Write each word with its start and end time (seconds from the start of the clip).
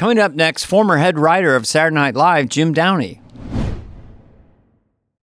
Coming 0.00 0.18
up 0.18 0.32
next, 0.32 0.64
former 0.64 0.96
head 0.96 1.18
writer 1.18 1.54
of 1.54 1.66
Saturday 1.66 1.94
Night 1.94 2.14
Live, 2.14 2.48
Jim 2.48 2.72
Downey. 2.72 3.20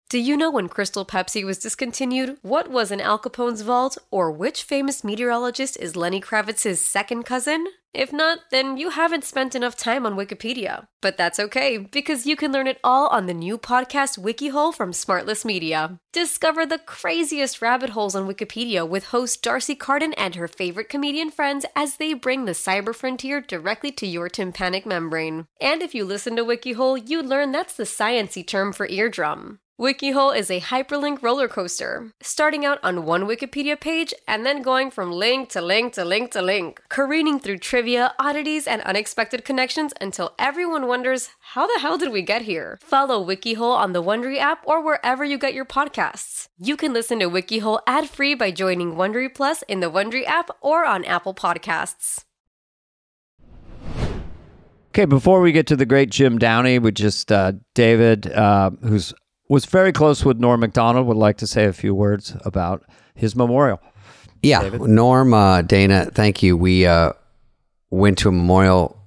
Do 0.10 0.20
you 0.20 0.38
know 0.38 0.50
when 0.50 0.70
Crystal 0.70 1.06
Pepsi 1.06 1.44
was 1.44 1.58
discontinued? 1.58 2.38
What 2.42 2.72
was 2.72 2.92
in 2.92 3.02
Al 3.02 3.20
Capone's 3.20 3.60
vault? 3.60 3.98
Or 4.10 4.32
which 4.32 4.64
famous 4.64 5.04
meteorologist 5.04 5.76
is 5.82 5.98
Lenny 5.98 6.22
Kravitz's 6.22 6.80
second 6.80 7.24
cousin? 7.24 7.68
If 7.94 8.14
not, 8.14 8.40
then 8.50 8.78
you 8.78 8.92
haven't 8.92 9.26
spent 9.26 9.54
enough 9.54 9.76
time 9.76 10.06
on 10.06 10.16
Wikipedia. 10.16 10.88
But 11.02 11.18
that's 11.18 11.42
okay, 11.42 11.78
because 11.78 12.26
you 12.26 12.38
can 12.38 12.54
learn 12.54 12.68
it 12.68 12.80
all 12.86 13.08
on 13.08 13.26
the 13.26 13.34
new 13.34 13.58
podcast 13.58 14.18
WikiHole 14.18 14.74
from 14.74 14.94
Smartless 14.94 15.44
Media. 15.44 16.00
Discover 16.14 16.68
the 16.68 16.80
craziest 16.80 17.62
rabbit 17.62 17.90
holes 17.90 18.16
on 18.16 18.30
Wikipedia 18.30 18.88
with 18.88 19.08
host 19.08 19.44
D'Arcy 19.44 19.76
Carden 19.76 20.14
and 20.14 20.36
her 20.36 20.48
favorite 20.48 20.88
comedian 20.88 21.32
friends 21.32 21.66
as 21.76 21.98
they 21.98 22.14
bring 22.14 22.46
the 22.46 22.54
cyber 22.54 22.96
frontier 22.96 23.42
directly 23.42 23.92
to 23.92 24.08
your 24.08 24.30
tympanic 24.30 24.86
membrane. 24.86 25.48
And 25.60 25.82
if 25.82 25.94
you 25.94 26.06
listen 26.06 26.38
to 26.38 26.46
WikiHole, 26.46 27.10
you 27.10 27.22
learn 27.22 27.52
that's 27.52 27.76
the 27.76 27.84
sciency 27.84 28.48
term 28.48 28.72
for 28.72 28.88
eardrum. 28.88 29.60
WikiHole 29.80 30.36
is 30.36 30.50
a 30.50 30.60
hyperlink 30.60 31.22
roller 31.22 31.48
coaster, 31.48 32.12
starting 32.20 32.66
out 32.66 32.80
on 32.82 33.06
one 33.06 33.26
Wikipedia 33.26 33.80
page 33.80 34.12
and 34.28 34.44
then 34.44 34.64
going 34.64 34.90
from 34.90 35.12
link 35.12 35.50
to 35.50 35.62
link 35.62 35.94
to 35.94 36.04
link 36.04 36.32
to 36.32 36.42
link, 36.42 36.82
careening 36.90 37.40
through 37.40 37.60
trivia, 37.60 38.16
oddities, 38.18 38.66
and 38.66 38.82
unexpected 38.82 39.46
connections 39.46 39.94
until 40.02 40.34
everyone 40.40 40.88
wonders, 40.88 41.30
how 41.54 41.68
the 41.68 41.80
hell 41.80 41.96
did 41.96 42.12
we 42.12 42.24
get 42.24 42.42
here? 42.42 42.80
Follow 42.82 43.24
WikiHole 43.24 43.78
on 43.78 43.94
the 43.94 44.02
Wondery 44.02 44.40
app 44.40 44.66
or 44.66 44.84
wherever 44.84 45.24
you 45.24 45.38
get 45.38 45.54
your 45.54 45.64
podcasts. 45.64 46.48
You 46.58 46.76
can 46.76 46.92
listen 46.92 47.20
to 47.20 47.30
WikiHole 47.30 47.82
ad-free 47.86 48.34
by 48.34 48.50
joining 48.50 48.96
Wondery 48.96 49.32
Plus 49.32 49.62
in 49.68 49.80
the 49.80 49.92
Wondery 49.92 50.26
app 50.26 50.50
or 50.60 50.86
on 50.86 51.06
Apple 51.06 51.36
Podcasts. 51.36 52.24
Okay, 54.90 55.06
before 55.06 55.40
we 55.40 55.52
get 55.52 55.68
to 55.68 55.76
the 55.76 55.86
great 55.86 56.10
Jim 56.10 56.40
Downey, 56.40 56.80
we 56.80 56.92
just 56.92 57.32
uh, 57.32 57.52
David, 57.76 58.32
uh, 58.32 58.72
who's 58.82 59.14
was 59.50 59.66
very 59.66 59.92
close 59.92 60.26
with 60.26 60.40
Norm 60.40 60.60
Macdonald, 60.60 61.08
would 61.08 61.18
like 61.18 61.38
to 61.38 61.48
say 61.48 61.66
a 61.66 61.74
few 61.74 61.96
words 61.96 62.36
about 62.44 62.84
his 63.16 63.36
memorial. 63.36 63.82
Yeah, 64.42 64.62
David? 64.62 64.82
Norm, 64.82 65.34
uh, 65.34 65.62
Dana, 65.62 66.06
thank 66.06 66.44
you. 66.44 66.56
We 66.56 66.86
uh, 66.86 67.14
went 67.90 68.18
to 68.20 68.30
a 68.30 68.32
memorial, 68.32 68.98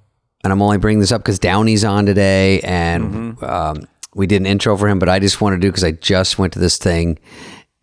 and 0.43 0.51
I'm 0.51 0.61
only 0.61 0.77
bringing 0.77 0.99
this 0.99 1.11
up 1.11 1.21
because 1.21 1.39
Downey's 1.39 1.83
on 1.83 2.05
today, 2.05 2.59
and 2.61 3.41
um, 3.43 3.87
we 4.13 4.27
did 4.27 4.41
an 4.41 4.45
intro 4.45 4.75
for 4.75 4.87
him, 4.87 4.99
but 4.99 5.09
I 5.09 5.19
just 5.19 5.39
wanted 5.41 5.57
to 5.57 5.61
do 5.61 5.69
because 5.69 5.83
I 5.83 5.91
just 5.91 6.37
went 6.37 6.53
to 6.53 6.59
this 6.59 6.77
thing, 6.77 7.19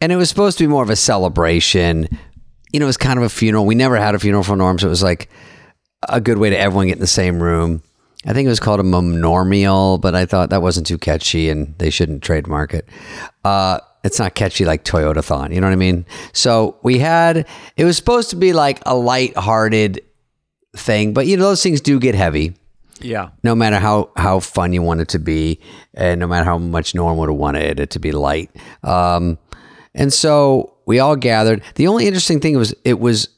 and 0.00 0.12
it 0.12 0.16
was 0.16 0.28
supposed 0.28 0.58
to 0.58 0.64
be 0.64 0.68
more 0.68 0.82
of 0.82 0.90
a 0.90 0.96
celebration. 0.96 2.08
You 2.72 2.80
know, 2.80 2.86
it 2.86 2.88
was 2.88 2.98
kind 2.98 3.18
of 3.18 3.24
a 3.24 3.30
funeral. 3.30 3.64
We 3.64 3.74
never 3.74 3.96
had 3.96 4.14
a 4.14 4.18
funeral 4.18 4.42
for 4.42 4.56
Norm, 4.56 4.78
so 4.78 4.86
it 4.88 4.90
was 4.90 5.02
like 5.02 5.30
a 6.08 6.20
good 6.20 6.38
way 6.38 6.50
to 6.50 6.58
everyone 6.58 6.88
get 6.88 6.94
in 6.94 7.00
the 7.00 7.06
same 7.06 7.42
room. 7.42 7.82
I 8.26 8.32
think 8.32 8.46
it 8.46 8.50
was 8.50 8.60
called 8.60 8.80
a 8.80 8.84
memorial, 8.84 9.98
but 9.98 10.14
I 10.14 10.26
thought 10.26 10.50
that 10.50 10.60
wasn't 10.62 10.86
too 10.86 10.98
catchy 10.98 11.48
and 11.48 11.74
they 11.78 11.90
shouldn't 11.90 12.22
trademark 12.22 12.74
it. 12.74 12.88
Uh, 13.44 13.78
it's 14.04 14.18
not 14.18 14.34
catchy 14.34 14.64
like 14.64 14.84
Toyotathon, 14.84 15.54
you 15.54 15.60
know 15.60 15.66
what 15.68 15.72
I 15.72 15.76
mean? 15.76 16.04
So 16.32 16.76
we 16.82 16.98
had, 16.98 17.46
it 17.76 17.84
was 17.84 17.96
supposed 17.96 18.30
to 18.30 18.36
be 18.36 18.52
like 18.52 18.80
a 18.86 18.94
light-hearted 18.96 20.00
thing, 20.76 21.12
but 21.14 21.26
you 21.26 21.36
know, 21.36 21.44
those 21.44 21.62
things 21.62 21.80
do 21.80 21.98
get 22.00 22.14
heavy 22.14 22.54
Yeah. 23.00 23.30
no 23.42 23.54
matter 23.54 23.78
how, 23.78 24.10
how 24.16 24.40
fun 24.40 24.72
you 24.72 24.82
want 24.82 25.00
it 25.00 25.08
to 25.08 25.18
be, 25.18 25.60
and 25.94 26.20
no 26.20 26.26
matter 26.26 26.44
how 26.44 26.58
much 26.58 26.94
Norm 26.94 27.18
would 27.18 27.28
have 27.28 27.38
wanted 27.38 27.78
it 27.80 27.90
to 27.90 27.98
be 28.00 28.12
light. 28.12 28.50
Um, 28.82 29.38
and 29.94 30.12
so 30.12 30.74
we 30.86 30.98
all 30.98 31.16
gathered. 31.16 31.62
The 31.76 31.86
only 31.86 32.06
interesting 32.06 32.40
thing 32.40 32.56
was 32.56 32.74
it 32.84 32.98
was, 33.00 33.28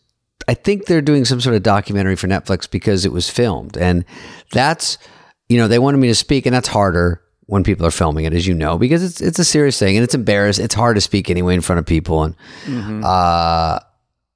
I 0.50 0.54
think 0.54 0.86
they're 0.86 1.00
doing 1.00 1.24
some 1.24 1.40
sort 1.40 1.54
of 1.54 1.62
documentary 1.62 2.16
for 2.16 2.26
Netflix 2.26 2.68
because 2.68 3.04
it 3.04 3.12
was 3.12 3.30
filmed, 3.30 3.76
and 3.76 4.04
that's, 4.50 4.98
you 5.48 5.56
know, 5.56 5.68
they 5.68 5.78
wanted 5.78 5.98
me 5.98 6.08
to 6.08 6.14
speak, 6.16 6.44
and 6.44 6.52
that's 6.52 6.66
harder 6.66 7.22
when 7.46 7.62
people 7.62 7.86
are 7.86 7.92
filming 7.92 8.24
it, 8.24 8.34
as 8.34 8.48
you 8.48 8.54
know, 8.54 8.76
because 8.76 9.04
it's 9.04 9.20
it's 9.20 9.38
a 9.38 9.44
serious 9.44 9.78
thing 9.78 9.96
and 9.96 10.02
it's 10.02 10.14
embarrassing. 10.14 10.64
It's 10.64 10.74
hard 10.74 10.96
to 10.96 11.00
speak 11.00 11.30
anyway 11.30 11.54
in 11.54 11.60
front 11.60 11.78
of 11.78 11.86
people, 11.86 12.24
and 12.24 12.34
uh, 13.04 13.78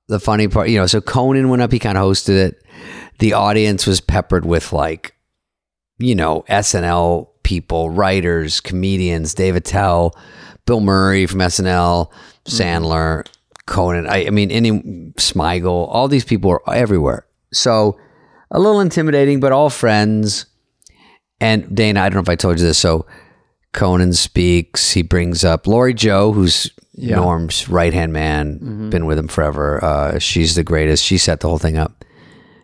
the 0.07 0.21
funny 0.21 0.47
part, 0.47 0.69
you 0.69 0.79
know, 0.79 0.87
so 0.87 1.01
Conan 1.01 1.49
went 1.49 1.63
up, 1.63 1.73
he 1.73 1.81
kind 1.81 1.99
of 1.99 2.05
hosted 2.05 2.37
it. 2.37 2.63
The 3.19 3.33
audience 3.33 3.85
was 3.85 4.01
peppered 4.01 4.45
with 4.45 4.73
like 4.73 5.17
you 5.99 6.15
know, 6.15 6.45
SNL 6.49 7.29
people, 7.43 7.91
writers, 7.91 8.61
comedians, 8.61 9.35
Dave 9.35 9.57
Attell, 9.57 10.17
Bill 10.65 10.81
Murray 10.81 11.27
from 11.27 11.41
SNL, 11.41 12.11
Sandler, 12.47 13.27
Conan. 13.67 14.07
I, 14.07 14.27
I 14.27 14.31
mean, 14.31 14.51
any 14.51 14.71
Smigel, 15.17 15.89
all 15.89 16.09
these 16.09 16.25
people 16.25 16.51
are 16.51 16.63
everywhere. 16.75 17.27
So 17.53 17.99
a 18.51 18.59
little 18.59 18.81
intimidating, 18.81 19.41
but 19.41 19.53
all 19.53 19.71
friends. 19.71 20.47
And 21.41 21.75
Dana, 21.75 22.01
I 22.01 22.09
don't 22.09 22.17
know 22.17 22.21
if 22.23 22.29
I 22.29 22.37
told 22.37 22.59
you 22.59 22.67
this. 22.67 22.79
So 22.79 23.07
Conan 23.73 24.13
speaks. 24.13 24.93
He 24.93 25.03
brings 25.03 25.45
up 25.45 25.67
Lori 25.67 25.95
Jo, 25.95 26.33
who's 26.33 26.71
Yeah. 26.93 27.17
Norm's 27.17 27.69
right 27.69 27.93
hand 27.93 28.13
man, 28.13 28.89
been 28.91 29.07
with 29.07 29.19
him 29.19 29.29
forever. 29.29 29.83
Uh, 29.85 30.19
she's 30.19 30.55
the 30.55 30.63
greatest. 30.63 31.05
She 31.05 31.19
set 31.19 31.41
the 31.41 31.49
whole 31.49 31.59
thing 31.59 31.77
up. 31.77 32.05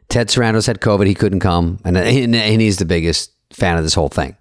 Ted 0.08 0.28
Sarandos 0.28 0.66
had 0.66 0.80
COVID; 0.80 1.06
he 1.06 1.14
couldn't 1.14 1.40
come, 1.40 1.78
and 1.84 1.96
and 1.98 2.34
and 2.36 2.60
he's 2.60 2.76
the 2.78 2.84
biggest 2.84 3.32
fan 3.52 3.76
of 3.76 3.82
this 3.84 3.94
whole 3.94 4.08
thing. 4.08 4.36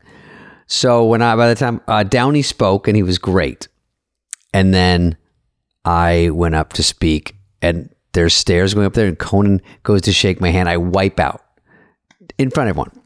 So 0.68 1.06
when 1.06 1.22
I 1.24 1.36
by 1.36 1.48
the 1.50 1.56
time 1.56 1.82
uh, 1.88 2.04
Downey 2.04 2.44
spoke, 2.44 2.88
and 2.88 2.96
he 2.96 3.04
was 3.04 3.18
great, 3.18 3.68
and 4.54 4.74
then 4.74 5.18
I 5.86 6.30
went 6.32 6.56
up 6.56 6.74
to 6.74 6.84
speak, 6.84 7.36
and 7.62 7.90
there's 8.14 8.34
stairs 8.34 8.74
going 8.74 8.86
up 8.86 8.94
there, 8.94 9.08
and 9.08 9.18
Conan 9.18 9.62
goes 9.84 10.02
to 10.04 10.12
shake 10.12 10.42
my 10.42 10.50
hand. 10.50 10.70
I 10.70 10.78
wipe 10.78 11.20
out 11.20 11.42
in 12.38 12.50
front 12.50 12.70
of 12.70 12.78
everyone 12.78 13.02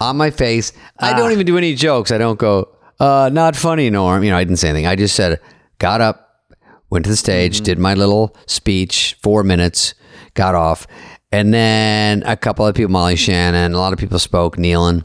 on 0.00 0.16
my 0.16 0.30
face. 0.30 0.72
I 0.98 1.16
don't 1.16 1.32
even 1.32 1.46
do 1.46 1.58
any 1.58 1.74
jokes. 1.74 2.10
I 2.10 2.18
don't 2.18 2.38
go, 2.38 2.68
uh, 3.00 3.30
not 3.32 3.56
funny, 3.56 3.90
Norm. 3.90 4.24
You 4.24 4.30
know, 4.30 4.36
I 4.36 4.44
didn't 4.44 4.58
say 4.58 4.68
anything. 4.70 4.86
I 4.86 4.96
just 4.96 5.14
said, 5.14 5.40
got 5.78 6.00
up, 6.00 6.44
went 6.90 7.04
to 7.04 7.10
the 7.10 7.16
stage, 7.16 7.60
did 7.60 7.78
my 7.78 7.94
little 7.94 8.36
speech, 8.46 9.16
four 9.22 9.42
minutes, 9.42 9.94
got 10.34 10.54
off. 10.54 10.86
And 11.30 11.52
then 11.52 12.22
a 12.24 12.36
couple 12.36 12.66
of 12.66 12.74
people, 12.74 12.90
Molly 12.90 13.16
Shannon, 13.16 13.74
a 13.74 13.78
lot 13.78 13.92
of 13.92 13.98
people 13.98 14.18
spoke, 14.18 14.56
Nealon. 14.56 15.04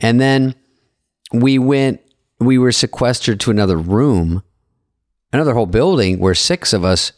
And 0.00 0.20
then 0.20 0.54
we 1.32 1.58
went, 1.58 2.00
we 2.40 2.58
were 2.58 2.72
sequestered 2.72 3.38
to 3.40 3.50
another 3.50 3.76
room, 3.76 4.42
another 5.32 5.54
whole 5.54 5.66
building 5.66 6.18
where 6.18 6.34
six 6.34 6.72
of 6.72 6.84
us 6.84 7.12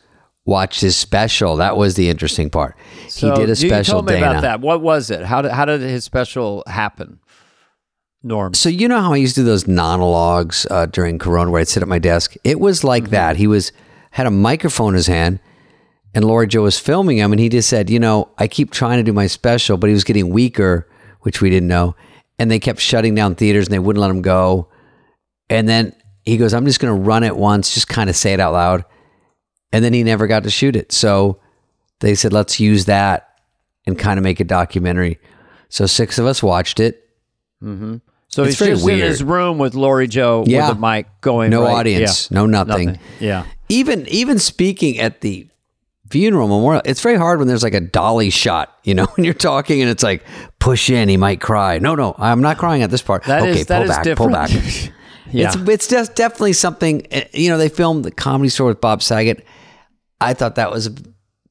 watched 0.44 0.80
his 0.80 0.96
special. 0.96 1.56
That 1.56 1.76
was 1.76 1.94
the 1.94 2.08
interesting 2.08 2.50
part. 2.50 2.76
So 3.08 3.30
he 3.30 3.36
did 3.40 3.50
a 3.50 3.56
special, 3.56 3.76
You 3.76 3.84
told 3.84 4.06
me 4.06 4.12
Dana. 4.14 4.30
about 4.30 4.42
that. 4.42 4.60
What 4.60 4.80
was 4.82 5.10
it? 5.10 5.22
How 5.24 5.42
did 5.42 5.52
how 5.52 5.64
did 5.64 5.80
his 5.80 6.04
special 6.04 6.64
happen? 6.66 7.18
Norm. 8.24 8.54
So 8.54 8.68
you 8.68 8.86
know 8.86 9.00
how 9.00 9.12
I 9.12 9.16
used 9.16 9.34
to 9.34 9.40
do 9.40 9.44
those 9.46 9.66
monologues 9.66 10.64
uh, 10.70 10.86
during 10.86 11.18
Corona, 11.18 11.50
where 11.50 11.60
I'd 11.60 11.66
sit 11.68 11.82
at 11.82 11.88
my 11.88 11.98
desk. 11.98 12.34
It 12.44 12.60
was 12.60 12.84
like 12.84 13.10
that. 13.10 13.36
He 13.36 13.46
was 13.48 13.72
had 14.12 14.26
a 14.26 14.30
microphone 14.30 14.90
in 14.90 14.94
his 14.94 15.08
hand, 15.08 15.40
and 16.14 16.24
Laura 16.24 16.46
Joe 16.46 16.62
was 16.62 16.78
filming 16.78 17.18
him, 17.18 17.32
and 17.32 17.40
he 17.40 17.48
just 17.48 17.68
said, 17.68 17.90
"You 17.90 17.98
know, 17.98 18.28
I 18.38 18.46
keep 18.46 18.70
trying 18.70 18.98
to 18.98 19.02
do 19.02 19.12
my 19.12 19.26
special, 19.26 19.76
but 19.76 19.88
he 19.88 19.94
was 19.94 20.04
getting 20.04 20.28
weaker, 20.30 20.88
which 21.22 21.40
we 21.40 21.50
didn't 21.50 21.68
know, 21.68 21.96
and 22.38 22.48
they 22.48 22.60
kept 22.60 22.78
shutting 22.78 23.14
down 23.16 23.34
theaters, 23.34 23.66
and 23.66 23.72
they 23.74 23.80
wouldn't 23.80 24.00
let 24.00 24.10
him 24.10 24.22
go. 24.22 24.68
And 25.50 25.68
then 25.68 25.92
he 26.24 26.36
goes, 26.36 26.54
"I'm 26.54 26.64
just 26.66 26.80
going 26.80 26.94
to 26.94 27.00
run 27.02 27.22
it 27.24 27.36
once, 27.36 27.74
just 27.74 27.88
kind 27.88 28.08
of 28.10 28.16
say 28.16 28.32
it 28.32 28.40
out 28.40 28.52
loud," 28.52 28.84
and 29.72 29.84
then 29.84 29.92
he 29.92 30.02
never 30.04 30.26
got 30.26 30.44
to 30.44 30.50
shoot 30.50 30.76
it. 30.76 30.92
So 30.92 31.40
they 32.00 32.14
said, 32.14 32.32
"Let's 32.32 32.58
use 32.60 32.84
that 32.86 33.28
and 33.86 33.98
kind 33.98 34.18
of 34.18 34.24
make 34.24 34.40
a 34.40 34.44
documentary." 34.44 35.18
So 35.68 35.86
six 35.86 36.18
of 36.18 36.26
us 36.26 36.42
watched 36.42 36.80
it. 36.80 37.08
Mm-hmm. 37.62 37.96
So 38.28 38.44
It's 38.44 38.58
he's 38.58 38.68
just 38.68 38.88
in 38.88 38.98
his 38.98 39.22
room 39.22 39.58
with 39.58 39.74
Lori 39.74 40.08
Jo 40.08 40.44
Yeah. 40.46 40.68
with 40.68 40.78
a 40.78 40.80
mic 40.80 41.06
going. 41.20 41.50
No 41.50 41.62
right- 41.64 41.74
audience, 41.74 42.30
yeah. 42.30 42.34
no 42.38 42.46
nothing. 42.46 42.98
Yeah. 43.20 43.44
even 43.68 44.06
even 44.08 44.38
speaking 44.38 44.98
at 44.98 45.20
the 45.22 45.48
funeral 46.10 46.46
memorial 46.46 46.82
it's 46.84 47.00
very 47.00 47.16
hard 47.16 47.38
when 47.38 47.48
there's 47.48 47.62
like 47.62 47.72
a 47.72 47.80
dolly 47.80 48.28
shot 48.28 48.76
you 48.84 48.92
know 48.94 49.04
when 49.14 49.24
you're 49.24 49.32
talking 49.32 49.80
and 49.80 49.88
it's 49.88 50.02
like 50.02 50.22
push 50.58 50.90
in 50.90 51.08
he 51.08 51.16
might 51.16 51.40
cry 51.40 51.78
no 51.78 51.94
no 51.94 52.14
i'm 52.18 52.42
not 52.42 52.58
crying 52.58 52.82
at 52.82 52.90
this 52.90 53.00
part 53.00 53.24
That 53.24 53.48
is 53.48 53.56
okay 53.56 53.62
that 53.62 53.78
pull 53.78 53.90
is 53.90 53.96
back 53.96 54.16
pull 54.18 54.28
back 54.28 54.50
yeah. 55.32 55.48
it's 55.48 55.56
it's 55.68 55.88
just 55.88 56.14
definitely 56.14 56.52
something 56.52 57.06
eh, 57.12 57.24
you 57.32 57.48
know 57.48 57.58
they 57.58 57.68
filmed 57.68 58.04
the 58.04 58.10
comedy 58.10 58.48
store 58.48 58.68
with 58.68 58.80
bob 58.80 59.02
saget 59.02 59.44
i 60.20 60.34
thought 60.34 60.54
that 60.56 60.70
was 60.70 60.90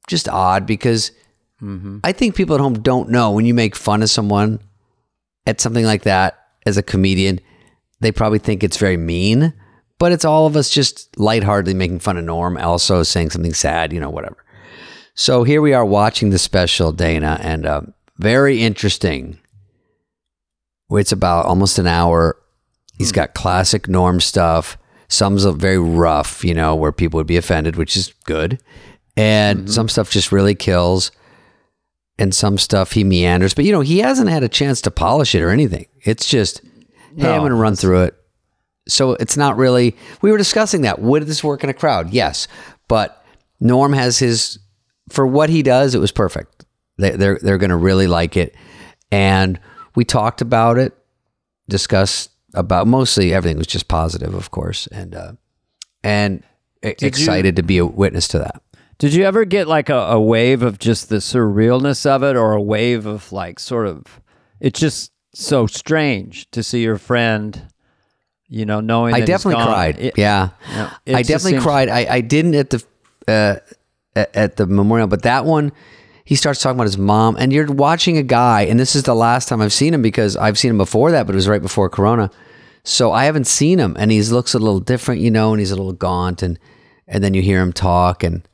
just 0.08 0.30
odd 0.30 0.66
because 0.66 1.12
Mm-hmm. 1.62 2.00
i 2.04 2.12
think 2.12 2.34
people 2.34 2.56
at 2.56 2.62
home 2.62 2.82
don't 2.82 3.10
know 3.10 3.30
when 3.30 3.46
you 3.46 3.54
make 3.54 3.76
fun 3.76 4.02
of 4.02 4.10
someone 4.10 4.60
at 5.46 5.62
something 5.62 5.86
like 5.86 6.02
that 6.04 6.40
as 6.66 6.76
a 6.76 6.82
comedian 6.82 7.40
they 8.00 8.12
probably 8.12 8.40
think 8.40 8.64
it's 8.64 8.78
very 8.78 8.98
mean 8.98 9.54
but 10.00 10.12
it's 10.12 10.26
all 10.26 10.48
of 10.48 10.56
us 10.56 10.72
just 10.72 11.16
lightheartedly 11.20 11.76
making 11.76 12.00
fun 12.00 12.18
of 12.18 12.24
norm 12.24 12.58
also 12.58 13.04
saying 13.04 13.30
something 13.30 13.54
sad 13.54 13.94
you 13.94 14.00
know 14.00 14.10
whatever 14.10 14.44
so 15.14 15.44
here 15.44 15.62
we 15.62 15.72
are 15.72 15.86
watching 15.86 16.32
the 16.32 16.40
special 16.40 16.92
dana 16.92 17.40
and 17.44 17.68
um, 17.68 17.94
very 18.18 18.64
interesting 18.64 19.38
it's 20.90 21.12
about 21.12 21.46
almost 21.46 21.78
an 21.78 21.86
hour 21.86 22.41
he's 23.02 23.12
hmm. 23.12 23.16
got 23.16 23.34
classic 23.34 23.88
norm 23.88 24.20
stuff 24.20 24.78
some's 25.08 25.44
very 25.46 25.80
rough 25.80 26.44
you 26.44 26.54
know 26.54 26.76
where 26.76 26.92
people 26.92 27.18
would 27.18 27.28
be 27.28 27.38
offended 27.38 27.76
which 27.76 27.98
is 27.98 28.14
good 28.26 28.62
and 29.18 29.60
mm-hmm. 29.60 29.68
some 29.68 29.90
stuff 29.90 30.10
just 30.10 30.32
really 30.32 30.56
kills 30.56 31.12
and 32.18 32.36
some 32.36 32.58
stuff 32.58 32.92
he 32.92 33.04
meanders, 33.04 33.54
but 33.54 33.66
you 33.66 33.72
know 33.72 33.82
he 33.82 34.00
hasn't 34.00 34.30
had 34.30 34.44
a 34.44 34.50
chance 34.50 34.82
to 34.82 34.92
polish 34.92 35.36
it 35.36 35.42
or 35.42 35.50
anything. 35.50 35.88
It's 36.04 36.28
just 36.28 36.62
hey, 37.18 37.32
I'm 37.32 37.40
going 37.40 37.50
to 37.52 37.56
run 37.56 37.76
through 37.76 38.04
it. 38.04 38.16
So 38.88 39.14
it's 39.14 39.38
not 39.38 39.58
really. 39.58 39.96
We 40.22 40.32
were 40.32 40.38
discussing 40.38 40.82
that. 40.82 41.00
Would 41.00 41.24
this 41.24 41.44
work 41.44 41.64
in 41.64 41.70
a 41.70 41.74
crowd? 41.74 42.12
Yes, 42.12 42.48
but 42.88 43.24
Norm 43.60 43.94
has 43.94 44.20
his 44.20 44.60
for 45.10 45.26
what 45.26 45.50
he 45.50 45.64
does. 45.64 45.96
It 45.96 46.00
was 46.00 46.12
perfect. 46.12 46.66
They, 46.98 47.12
they're 47.12 47.40
they're 47.42 47.58
going 47.58 47.70
to 47.70 47.76
really 47.76 48.08
like 48.08 48.38
it, 48.38 48.56
and 49.12 49.60
we 49.96 50.06
talked 50.06 50.42
about 50.42 50.78
it, 50.78 50.98
discussed 51.70 52.31
about 52.54 52.88
mostly 52.88 53.34
everything 53.34 53.58
was 53.58 53.68
just 53.68 53.88
positive, 53.88 54.34
of 54.34 54.52
course, 54.52 54.88
and 54.88 55.16
uh, 55.16 55.32
and 56.04 56.44
you- 56.84 56.94
excited 57.02 57.56
to 57.56 57.64
be 57.64 57.78
a 57.78 57.86
witness 57.86 58.28
to 58.30 58.40
that. 58.40 58.62
Did 58.98 59.14
you 59.16 59.24
ever 59.24 59.46
get 59.46 59.68
like 59.68 59.90
a, 59.90 59.96
a 59.96 60.22
wave 60.22 60.62
of 60.62 60.78
just 60.78 61.10
the 61.10 61.16
surrealness 61.18 62.06
of 62.06 62.22
it, 62.24 62.36
or 62.36 62.54
a 62.54 62.62
wave 62.62 63.06
of 63.06 63.32
like 63.32 63.60
sort 63.60 63.88
of? 63.88 64.22
It's 64.60 64.80
just 64.80 65.12
so 65.34 65.66
strange 65.66 66.50
to 66.52 66.62
see 66.62 66.84
your 66.84 66.98
friend, 67.00 67.64
you 68.48 68.66
know, 68.66 68.80
knowing. 68.80 69.16
I 69.16 69.22
definitely 69.22 69.64
cried. 69.64 69.98
It- 70.00 70.18
yeah, 70.18 70.50
Yeah. 70.70 70.94
It 71.08 71.16
I 71.16 71.22
definitely 71.24 71.60
cried. 71.62 71.90
I, 71.90 72.06
I 72.16 72.22
didn't 72.22 72.54
at 72.56 72.70
the 72.70 72.84
uh, 73.28 73.56
at 74.16 74.58
the 74.58 74.68
memorial, 74.68 75.08
but 75.08 75.24
that 75.24 75.46
one, 75.46 75.72
he 76.32 76.36
starts 76.38 76.62
talking 76.62 76.78
about 76.78 76.86
his 76.88 76.98
mom, 76.98 77.36
and 77.38 77.52
you're 77.52 77.70
watching 77.70 78.18
a 78.18 78.24
guy, 78.24 78.62
and 78.62 78.80
this 78.80 78.96
is 78.96 79.04
the 79.04 79.14
last 79.14 79.50
time 79.50 79.60
I've 79.62 79.74
seen 79.74 79.94
him 79.94 80.02
because 80.02 80.38
I've 80.38 80.58
seen 80.58 80.72
him 80.72 80.78
before 80.78 81.12
that, 81.12 81.26
but 81.28 81.34
it 81.34 81.36
was 81.36 81.50
right 81.50 81.62
before 81.62 81.90
Corona, 81.90 82.32
so 82.86 83.12
I 83.12 83.26
haven't 83.26 83.48
seen 83.48 83.80
him, 83.80 83.98
and 84.00 84.12
he 84.14 84.22
looks 84.24 84.54
a 84.54 84.60
little 84.60 84.80
different, 84.80 85.20
you 85.20 85.30
know, 85.30 85.52
and 85.52 85.60
he's 85.60 85.72
a 85.72 85.76
little 85.76 85.92
gaunt, 85.92 86.42
and 86.42 86.58
and 87.06 87.22
then 87.22 87.34
you 87.34 87.42
hear 87.42 87.60
him 87.60 87.74
talk, 87.74 88.24
and 88.24 88.48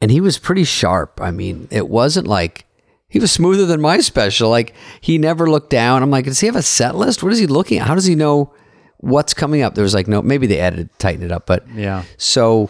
and 0.00 0.12
he 0.12 0.20
was 0.20 0.38
pretty 0.38 0.62
sharp. 0.62 1.20
I 1.20 1.32
mean, 1.32 1.66
it 1.72 1.88
wasn't 1.88 2.28
like. 2.28 2.66
He 3.10 3.18
was 3.18 3.32
smoother 3.32 3.66
than 3.66 3.80
my 3.80 3.98
special. 4.00 4.48
Like 4.50 4.74
he 5.00 5.18
never 5.18 5.50
looked 5.50 5.70
down. 5.70 6.02
I'm 6.04 6.10
like, 6.10 6.26
does 6.26 6.38
he 6.40 6.46
have 6.46 6.54
a 6.56 6.62
set 6.62 6.94
list? 6.94 7.22
What 7.22 7.32
is 7.32 7.38
he 7.40 7.46
looking 7.48 7.78
at? 7.78 7.86
How 7.88 7.94
does 7.94 8.04
he 8.04 8.14
know 8.14 8.52
what's 8.98 9.32
coming 9.34 9.62
up? 9.62 9.74
There 9.74 9.82
was 9.82 9.94
like 9.94 10.06
no, 10.06 10.20
maybe 10.22 10.46
they 10.46 10.58
edited, 10.60 10.90
tightened 10.98 11.24
it 11.24 11.32
up, 11.32 11.46
but 11.46 11.66
Yeah. 11.74 12.04
so 12.18 12.68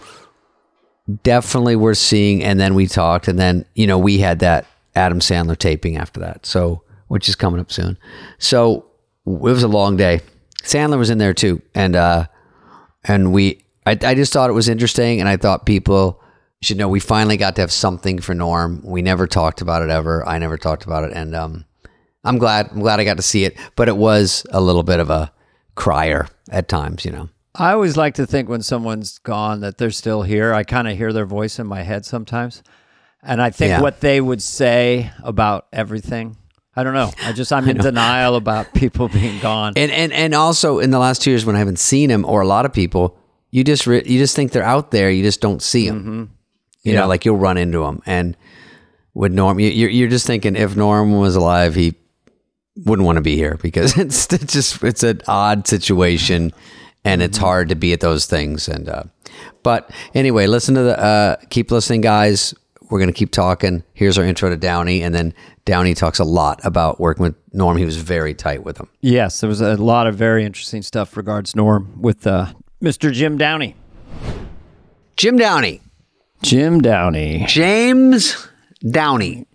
definitely 1.22 1.76
we're 1.76 1.94
seeing, 1.94 2.42
and 2.42 2.58
then 2.60 2.74
we 2.74 2.86
talked, 2.86 3.28
and 3.28 3.38
then 3.38 3.64
you 3.74 3.86
know 3.86 3.98
we 3.98 4.18
had 4.18 4.40
that 4.40 4.66
Adam 4.94 5.20
Sandler 5.20 5.56
taping 5.56 5.96
after 5.96 6.20
that, 6.20 6.46
so 6.46 6.82
which 7.08 7.28
is 7.28 7.34
coming 7.34 7.60
up 7.60 7.72
soon. 7.72 7.98
So 8.38 8.86
it 9.26 9.40
was 9.40 9.62
a 9.62 9.68
long 9.68 9.96
day. 9.96 10.20
Sandler 10.62 10.98
was 10.98 11.10
in 11.10 11.18
there 11.18 11.34
too, 11.34 11.62
and 11.74 11.96
uh, 11.96 12.26
and 13.04 13.32
we, 13.32 13.64
I, 13.86 13.92
I 13.92 14.14
just 14.14 14.32
thought 14.32 14.50
it 14.50 14.54
was 14.54 14.68
interesting, 14.68 15.20
and 15.20 15.28
I 15.28 15.36
thought 15.36 15.66
people 15.66 16.20
should 16.60 16.76
know 16.76 16.88
we 16.88 17.00
finally 17.00 17.36
got 17.36 17.54
to 17.56 17.62
have 17.62 17.72
something 17.72 18.18
for 18.18 18.34
Norm. 18.34 18.82
We 18.84 19.00
never 19.00 19.26
talked 19.26 19.60
about 19.60 19.82
it 19.82 19.90
ever. 19.90 20.26
I 20.26 20.38
never 20.38 20.58
talked 20.58 20.84
about 20.84 21.04
it, 21.04 21.12
and 21.12 21.34
um, 21.34 21.64
I'm 22.24 22.38
glad. 22.38 22.70
I'm 22.72 22.80
glad 22.80 23.00
I 23.00 23.04
got 23.04 23.16
to 23.16 23.22
see 23.22 23.44
it, 23.44 23.56
but 23.76 23.88
it 23.88 23.96
was 23.96 24.46
a 24.50 24.60
little 24.60 24.82
bit 24.82 25.00
of 25.00 25.10
a 25.10 25.32
crier 25.74 26.28
at 26.50 26.68
times, 26.68 27.04
you 27.04 27.12
know. 27.12 27.28
I 27.54 27.72
always 27.72 27.96
like 27.96 28.14
to 28.14 28.26
think 28.26 28.48
when 28.48 28.62
someone's 28.62 29.18
gone 29.18 29.60
that 29.60 29.78
they're 29.78 29.90
still 29.90 30.22
here. 30.22 30.52
I 30.54 30.62
kind 30.64 30.86
of 30.88 30.96
hear 30.96 31.12
their 31.12 31.26
voice 31.26 31.58
in 31.58 31.66
my 31.66 31.82
head 31.82 32.04
sometimes. 32.04 32.62
And 33.22 33.42
I 33.42 33.50
think 33.50 33.70
Yeah. 33.70 33.80
what 33.80 34.00
they 34.00 34.20
would 34.20 34.42
say 34.42 35.10
about 35.24 35.66
everything. 35.72 36.36
I 36.76 36.84
don't 36.84 36.94
know. 36.94 37.10
I 37.24 37.32
just 37.32 37.52
I'm 37.52 37.68
in 37.68 37.78
denial 37.78 38.36
about 38.36 38.72
people 38.74 39.08
being 39.08 39.40
gone. 39.40 39.72
And 39.76 39.90
and 39.90 40.12
and 40.12 40.34
also 40.34 40.78
in 40.78 40.90
the 40.90 40.98
last 41.00 41.22
two 41.22 41.30
years 41.30 41.44
when 41.44 41.56
I 41.56 41.58
haven't 41.58 41.78
seen 41.80 42.10
him 42.10 42.24
or 42.24 42.40
a 42.42 42.46
lot 42.46 42.64
of 42.64 42.72
people, 42.72 43.18
you 43.50 43.64
just 43.64 43.86
re- 43.86 44.04
you 44.06 44.18
just 44.18 44.36
think 44.36 44.52
they're 44.52 44.62
out 44.62 44.90
there, 44.92 45.10
you 45.10 45.22
just 45.24 45.40
don't 45.40 45.62
see 45.62 45.88
them. 45.88 46.00
Mm-hmm. 46.00 46.20
You 46.84 46.92
Yeah. 46.92 47.00
know, 47.00 47.08
like 47.08 47.24
you'll 47.24 47.36
run 47.38 47.56
into 47.58 47.80
them. 47.80 48.02
And 48.06 48.36
with 49.14 49.32
Norm, 49.32 49.58
you, 49.58 49.68
you're 49.70 49.90
you're 49.90 50.08
just 50.08 50.26
thinking 50.26 50.54
if 50.54 50.76
Norm 50.76 51.18
was 51.18 51.34
alive, 51.34 51.74
he 51.74 51.94
wouldn't 52.76 53.04
want 53.04 53.16
to 53.16 53.22
be 53.22 53.34
here 53.34 53.58
because 53.60 53.98
it's, 53.98 54.32
it's 54.32 54.52
just 54.52 54.84
it's 54.84 55.02
an 55.02 55.22
odd 55.26 55.66
situation, 55.66 56.52
and 57.04 57.22
it's 57.22 57.38
hard 57.38 57.68
to 57.70 57.74
be 57.74 57.92
at 57.92 58.00
those 58.00 58.26
things. 58.26 58.68
And 58.68 58.88
uh, 58.88 59.04
but 59.62 59.90
anyway, 60.14 60.46
listen 60.46 60.74
to 60.74 60.82
the 60.82 60.98
uh, 60.98 61.36
keep 61.50 61.70
listening, 61.70 62.00
guys. 62.00 62.54
We're 62.90 63.00
gonna 63.00 63.12
keep 63.12 63.32
talking. 63.32 63.82
Here's 63.94 64.16
our 64.18 64.24
intro 64.24 64.48
to 64.50 64.56
Downey, 64.56 65.02
and 65.02 65.14
then 65.14 65.34
Downey 65.64 65.94
talks 65.94 66.18
a 66.18 66.24
lot 66.24 66.60
about 66.64 66.98
working 66.98 67.22
with 67.22 67.34
Norm. 67.52 67.76
He 67.76 67.84
was 67.84 67.96
very 67.98 68.34
tight 68.34 68.64
with 68.64 68.78
him. 68.78 68.88
yes, 69.00 69.40
there 69.40 69.48
was 69.48 69.60
a 69.60 69.76
lot 69.76 70.06
of 70.06 70.14
very 70.14 70.44
interesting 70.44 70.80
stuff 70.82 71.16
regards 71.16 71.54
Norm 71.54 72.00
with 72.00 72.26
uh, 72.26 72.52
Mr. 72.82 73.12
Jim 73.12 73.36
Downey. 73.36 73.76
Jim 75.16 75.36
Downey. 75.36 75.82
Jim 76.42 76.80
Downey. 76.80 77.44
James 77.48 78.48
Downey. 78.88 79.46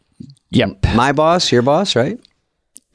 Yep. 0.51 0.85
My 0.93 1.11
boss, 1.13 1.51
your 1.51 1.61
boss, 1.61 1.95
right? 1.95 2.19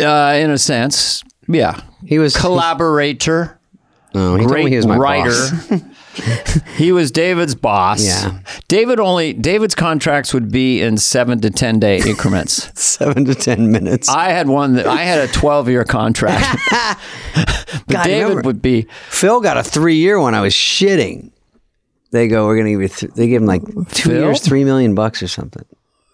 Uh, 0.00 0.34
in 0.38 0.50
a 0.50 0.58
sense, 0.58 1.24
yeah. 1.48 1.80
He 2.06 2.18
was 2.18 2.36
Collaborator. 2.36 3.57
Oh, 4.14 4.36
he 4.36 4.38
told 4.38 4.40
me 4.40 4.46
great 4.46 4.68
he 4.68 4.76
was 4.76 4.86
my 4.86 4.96
writer. 4.96 5.30
boss. 5.30 5.82
he 6.76 6.92
was 6.92 7.10
David's 7.10 7.54
boss. 7.54 8.04
Yeah. 8.04 8.40
David 8.66 8.98
only 9.00 9.34
David's 9.34 9.74
contracts 9.74 10.32
would 10.32 10.50
be 10.50 10.80
in 10.80 10.96
seven 10.96 11.40
to 11.42 11.50
ten 11.50 11.78
day 11.78 11.98
increments. 12.00 12.70
Seven 12.80 13.24
to 13.26 13.34
ten 13.34 13.70
minutes. 13.70 14.08
I 14.08 14.30
had 14.30 14.48
one 14.48 14.74
that 14.74 14.86
I 14.86 15.02
had 15.02 15.28
a 15.28 15.30
twelve 15.32 15.68
year 15.68 15.84
contract. 15.84 16.58
but 17.34 17.86
God, 17.88 18.04
David 18.04 18.28
remember- 18.28 18.42
would 18.46 18.62
be 18.62 18.86
Phil 19.10 19.40
got 19.40 19.56
a 19.58 19.62
three-year 19.62 20.18
one. 20.18 20.34
I 20.34 20.40
was 20.40 20.54
shitting. 20.54 21.30
They 22.10 22.26
go, 22.28 22.46
we're 22.46 22.56
gonna 22.56 22.70
give 22.70 22.80
you. 22.82 22.88
Th- 22.88 23.12
they 23.12 23.28
give 23.28 23.42
him 23.42 23.46
like 23.46 23.62
two 23.92 24.08
Phil? 24.10 24.22
years, 24.22 24.40
three 24.40 24.64
million 24.64 24.94
bucks 24.94 25.22
or 25.22 25.28
something. 25.28 25.64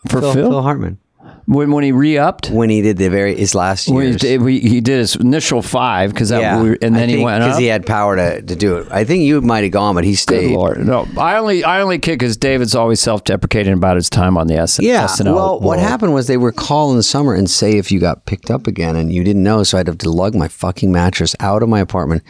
for 0.09 0.21
Phil, 0.21 0.33
Phil, 0.33 0.51
Phil 0.51 0.63
Hartman 0.63 0.99
when 1.47 1.71
when 1.73 1.85
he 1.85 1.93
re 1.93 2.17
upped. 2.17 2.51
when 2.51 2.71
he 2.71 2.81
did 2.83 2.97
the 2.97 3.09
very 3.11 3.35
his 3.35 3.55
last 3.55 3.89
When 3.89 4.13
he 4.13 4.17
did, 4.17 4.41
we, 4.43 4.61
he 4.61 4.81
did 4.81 4.99
his 4.99 5.15
initial 5.17 5.61
five 5.63 6.11
because 6.13 6.31
that 6.31 6.61
we- 6.63 6.79
and 6.81 6.95
then 6.97 7.09
he 7.09 7.23
went 7.23 7.45
because 7.45 7.59
he 7.59 7.67
had 7.67 7.85
power 7.87 8.17
to, 8.17 8.41
to 8.43 8.57
do 8.57 8.77
it. 8.79 8.89
I 8.91 9.05
think 9.05 9.25
you 9.25 9.41
might 9.43 9.63
have 9.65 9.73
gone, 9.73 9.95
but 9.95 10.05
he 10.05 10.13
Good 10.13 10.19
stayed. 10.19 10.55
Lord, 10.55 10.79
no! 10.87 11.07
I 11.19 11.37
only 11.37 11.63
I 11.65 11.81
only 11.83 11.99
kick 11.99 12.19
because 12.19 12.37
David's 12.37 12.75
always 12.75 13.01
self 13.01 13.25
deprecating 13.25 13.73
about 13.75 13.97
his 13.97 14.09
time 14.09 14.37
on 14.39 14.47
the 14.47 14.57
S- 14.57 14.79
Yeah. 14.81 15.07
SNL. 15.07 15.35
well, 15.35 15.53
what 15.61 15.63
world. 15.77 15.81
happened 15.81 16.15
was 16.15 16.27
they 16.27 16.37
were 16.39 16.53
call 16.53 16.91
in 16.91 16.97
the 16.97 17.03
summer 17.03 17.35
and 17.35 17.49
say 17.51 17.73
if 17.79 17.93
you 17.93 18.01
got 18.01 18.25
picked 18.27 18.51
up 18.51 18.67
again 18.67 18.97
and 18.97 19.13
you 19.13 19.23
didn't 19.25 19.43
know, 19.43 19.63
so 19.65 19.77
I 19.77 19.81
had 19.85 19.99
to 20.01 20.11
lug 20.11 20.35
my 20.35 20.49
fucking 20.49 20.91
mattress 20.91 21.37
out 21.41 21.63
of 21.63 21.69
my 21.69 21.81
apartment, 21.81 22.23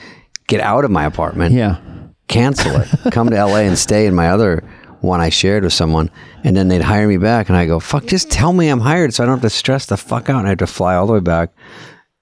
get 0.49 0.61
out 0.61 0.85
of 0.85 0.91
my 0.91 1.05
apartment, 1.05 1.55
Yeah. 1.55 1.77
cancel 2.29 2.73
it, 2.81 2.89
come 3.13 3.31
to 3.31 3.37
LA 3.37 3.59
and 3.61 3.79
stay 3.79 4.07
in 4.07 4.15
my 4.15 4.29
other 4.31 4.63
one 5.05 5.21
I 5.21 5.29
shared 5.29 5.65
with 5.65 5.73
someone, 5.73 6.11
and 6.43 6.57
then 6.57 6.69
they'd 6.69 6.83
hire 6.83 7.07
me 7.07 7.17
back, 7.17 7.49
and 7.49 7.57
I 7.57 7.67
go, 7.67 7.81
fuck, 7.81 8.07
just 8.07 8.31
tell 8.31 8.53
me 8.53 8.69
I'm 8.69 8.81
hired, 8.81 9.15
so 9.15 9.23
I 9.23 9.27
don't 9.27 9.37
have 9.37 9.43
to 9.43 9.51
stress 9.51 9.87
the 9.87 9.97
fuck 9.97 10.29
out, 10.29 10.39
and 10.39 10.47
I 10.47 10.51
have 10.51 10.59
to 10.59 10.67
fly 10.67 10.95
all 10.95 11.07
the 11.07 11.13
way 11.13 11.21
back 11.21 11.51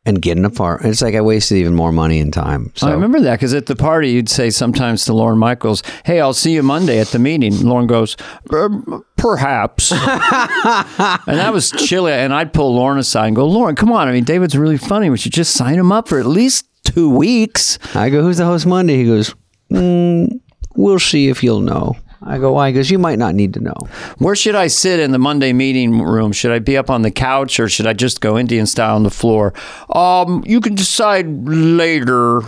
and 0.04 0.20
get 0.20 0.36
an 0.36 0.44
apartment. 0.44 0.90
It's 0.90 1.00
like 1.00 1.14
I 1.14 1.20
wasted 1.20 1.58
even 1.58 1.74
more 1.74 1.92
money 1.92 2.18
and 2.18 2.32
time. 2.32 2.72
So 2.74 2.88
I 2.88 2.92
remember 2.92 3.20
that 3.20 3.36
because 3.36 3.54
at 3.54 3.66
the 3.66 3.76
party 3.76 4.10
you'd 4.10 4.28
say 4.28 4.50
sometimes 4.50 5.04
to 5.04 5.12
Lorne 5.12 5.38
Michaels, 5.38 5.84
"Hey, 6.04 6.20
I'll 6.20 6.32
see 6.32 6.54
you 6.54 6.62
Monday 6.64 6.98
at 6.98 7.08
the 7.08 7.20
meeting." 7.20 7.60
Lorne 7.60 7.86
goes, 7.86 8.16
"Um, 8.52 9.04
"Perhaps," 9.16 9.92
and 9.92 10.00
that 10.00 11.52
was 11.52 11.70
chilly. 11.70 12.10
And 12.12 12.34
I'd 12.34 12.52
pull 12.52 12.74
Lorne 12.74 12.98
aside 12.98 13.28
and 13.28 13.36
go, 13.36 13.46
"Lorne, 13.46 13.76
come 13.76 13.92
on! 13.92 14.08
I 14.08 14.12
mean, 14.12 14.24
David's 14.24 14.58
really 14.58 14.76
funny. 14.76 15.08
We 15.08 15.18
should 15.18 15.32
just 15.32 15.54
sign 15.54 15.78
him 15.78 15.92
up 15.92 16.08
for 16.08 16.18
at 16.18 16.26
least 16.26 16.66
two 16.84 17.08
weeks." 17.08 17.78
I 17.94 18.10
go, 18.10 18.22
who's 18.22 18.38
the 18.38 18.44
host 18.44 18.66
Monday? 18.66 18.96
He 18.96 19.04
goes, 19.04 19.32
mm, 19.70 20.40
we'll 20.74 20.98
see 20.98 21.28
if 21.28 21.42
you'll 21.42 21.60
know. 21.60 21.96
I 22.24 22.38
go, 22.38 22.52
why? 22.52 22.68
He 22.68 22.74
goes, 22.74 22.90
you 22.90 22.98
might 22.98 23.18
not 23.18 23.34
need 23.34 23.54
to 23.54 23.60
know. 23.60 23.74
Where 24.18 24.36
should 24.36 24.54
I 24.54 24.68
sit 24.68 25.00
in 25.00 25.10
the 25.10 25.18
Monday 25.18 25.52
meeting 25.52 26.00
room? 26.00 26.32
Should 26.32 26.52
I 26.52 26.58
be 26.60 26.76
up 26.76 26.88
on 26.90 27.02
the 27.02 27.10
couch 27.10 27.58
or 27.58 27.68
should 27.68 27.86
I 27.86 27.92
just 27.92 28.20
go 28.20 28.38
Indian 28.38 28.66
style 28.66 28.94
on 28.94 29.02
the 29.02 29.10
floor? 29.10 29.52
Um, 29.90 30.42
you 30.46 30.60
can 30.60 30.74
decide 30.74 31.26
later. 31.48 32.42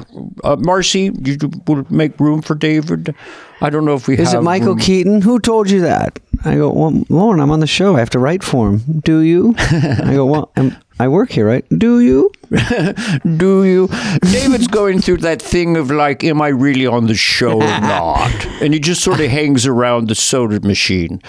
Uh, 0.45 0.57
Marcy, 0.59 1.11
you 1.25 1.37
would 1.67 1.91
make 1.91 2.19
room 2.21 2.41
for 2.43 2.55
David. 2.55 3.15
I 3.61 3.71
don't 3.71 3.85
know 3.85 3.95
if 3.95 4.07
we 4.07 4.19
Is 4.19 4.33
it 4.35 4.43
Michael 4.43 4.69
room. 4.69 4.79
Keaton? 4.79 5.23
Who 5.23 5.39
told 5.39 5.71
you 5.71 5.81
that? 5.81 6.19
I 6.45 6.57
go, 6.57 6.71
well, 6.71 7.05
Lorne, 7.09 7.41
I'm 7.41 7.51
on 7.51 7.61
the 7.61 7.67
show. 7.67 7.97
I 7.97 7.99
have 8.01 8.11
to 8.11 8.19
write 8.19 8.43
for 8.43 8.69
him. 8.71 9.01
Do 9.05 9.21
you? 9.21 9.55
I 9.59 10.13
go, 10.15 10.27
well, 10.27 10.53
I'm, 10.57 10.77
I 10.99 11.09
work 11.09 11.31
here, 11.31 11.47
right? 11.47 11.65
Do 11.77 12.01
you? 12.01 12.31
Do 13.37 13.65
you? 13.65 13.89
David's 14.21 14.69
going 14.69 15.01
through 15.01 15.19
that 15.19 15.43
thing 15.43 15.77
of 15.77 15.91
like, 15.91 16.23
am 16.23 16.41
I 16.41 16.49
really 16.49 16.87
on 16.87 17.07
the 17.07 17.15
show 17.15 17.55
or 17.55 17.59
not? 17.81 18.47
And 18.61 18.73
he 18.73 18.81
just 18.81 19.03
sort 19.03 19.21
of 19.21 19.29
hangs 19.31 19.67
around 19.67 20.09
the 20.09 20.15
soda 20.15 20.61
machine. 20.61 21.21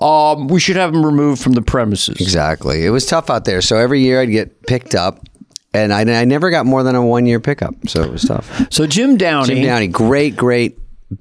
Um, 0.00 0.48
we 0.48 0.58
should 0.60 0.76
have 0.76 0.94
him 0.94 1.04
removed 1.04 1.42
from 1.42 1.52
the 1.52 1.62
premises. 1.62 2.20
Exactly. 2.20 2.84
It 2.86 2.90
was 2.90 3.06
tough 3.06 3.30
out 3.30 3.44
there. 3.44 3.60
So 3.60 3.76
every 3.76 4.00
year 4.00 4.20
I'd 4.20 4.30
get 4.30 4.66
picked 4.66 4.94
up, 4.94 5.20
and 5.74 5.92
I, 5.92 6.00
I 6.20 6.24
never 6.24 6.50
got 6.50 6.64
more 6.66 6.82
than 6.82 6.94
a 6.94 7.04
one 7.04 7.26
year 7.26 7.40
pickup. 7.40 7.74
So 7.88 8.02
it 8.02 8.10
was 8.10 8.22
tough. 8.22 8.72
So 8.72 8.86
Jim 8.86 9.16
Downey, 9.16 9.54
Jim 9.54 9.64
Downey, 9.64 9.88
great, 9.88 10.36
great, 10.36 10.78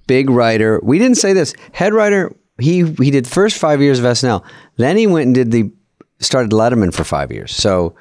big 0.08 0.30
writer. 0.30 0.80
We 0.84 1.00
didn't 1.00 1.18
say 1.18 1.34
this. 1.34 1.54
Head 1.74 1.94
writer. 1.94 2.34
He 2.64 2.84
he 3.04 3.12
did 3.12 3.28
first 3.28 3.58
five 3.58 3.82
years 3.82 4.00
of 4.00 4.06
SNL. 4.06 4.44
Then 4.78 4.98
he 4.98 5.06
went 5.08 5.26
and 5.28 5.36
did 5.36 5.52
the 5.52 5.72
started 6.20 6.52
Letterman 6.52 6.94
for 6.94 7.04
five 7.04 7.32
years. 7.32 7.54
So 7.56 7.96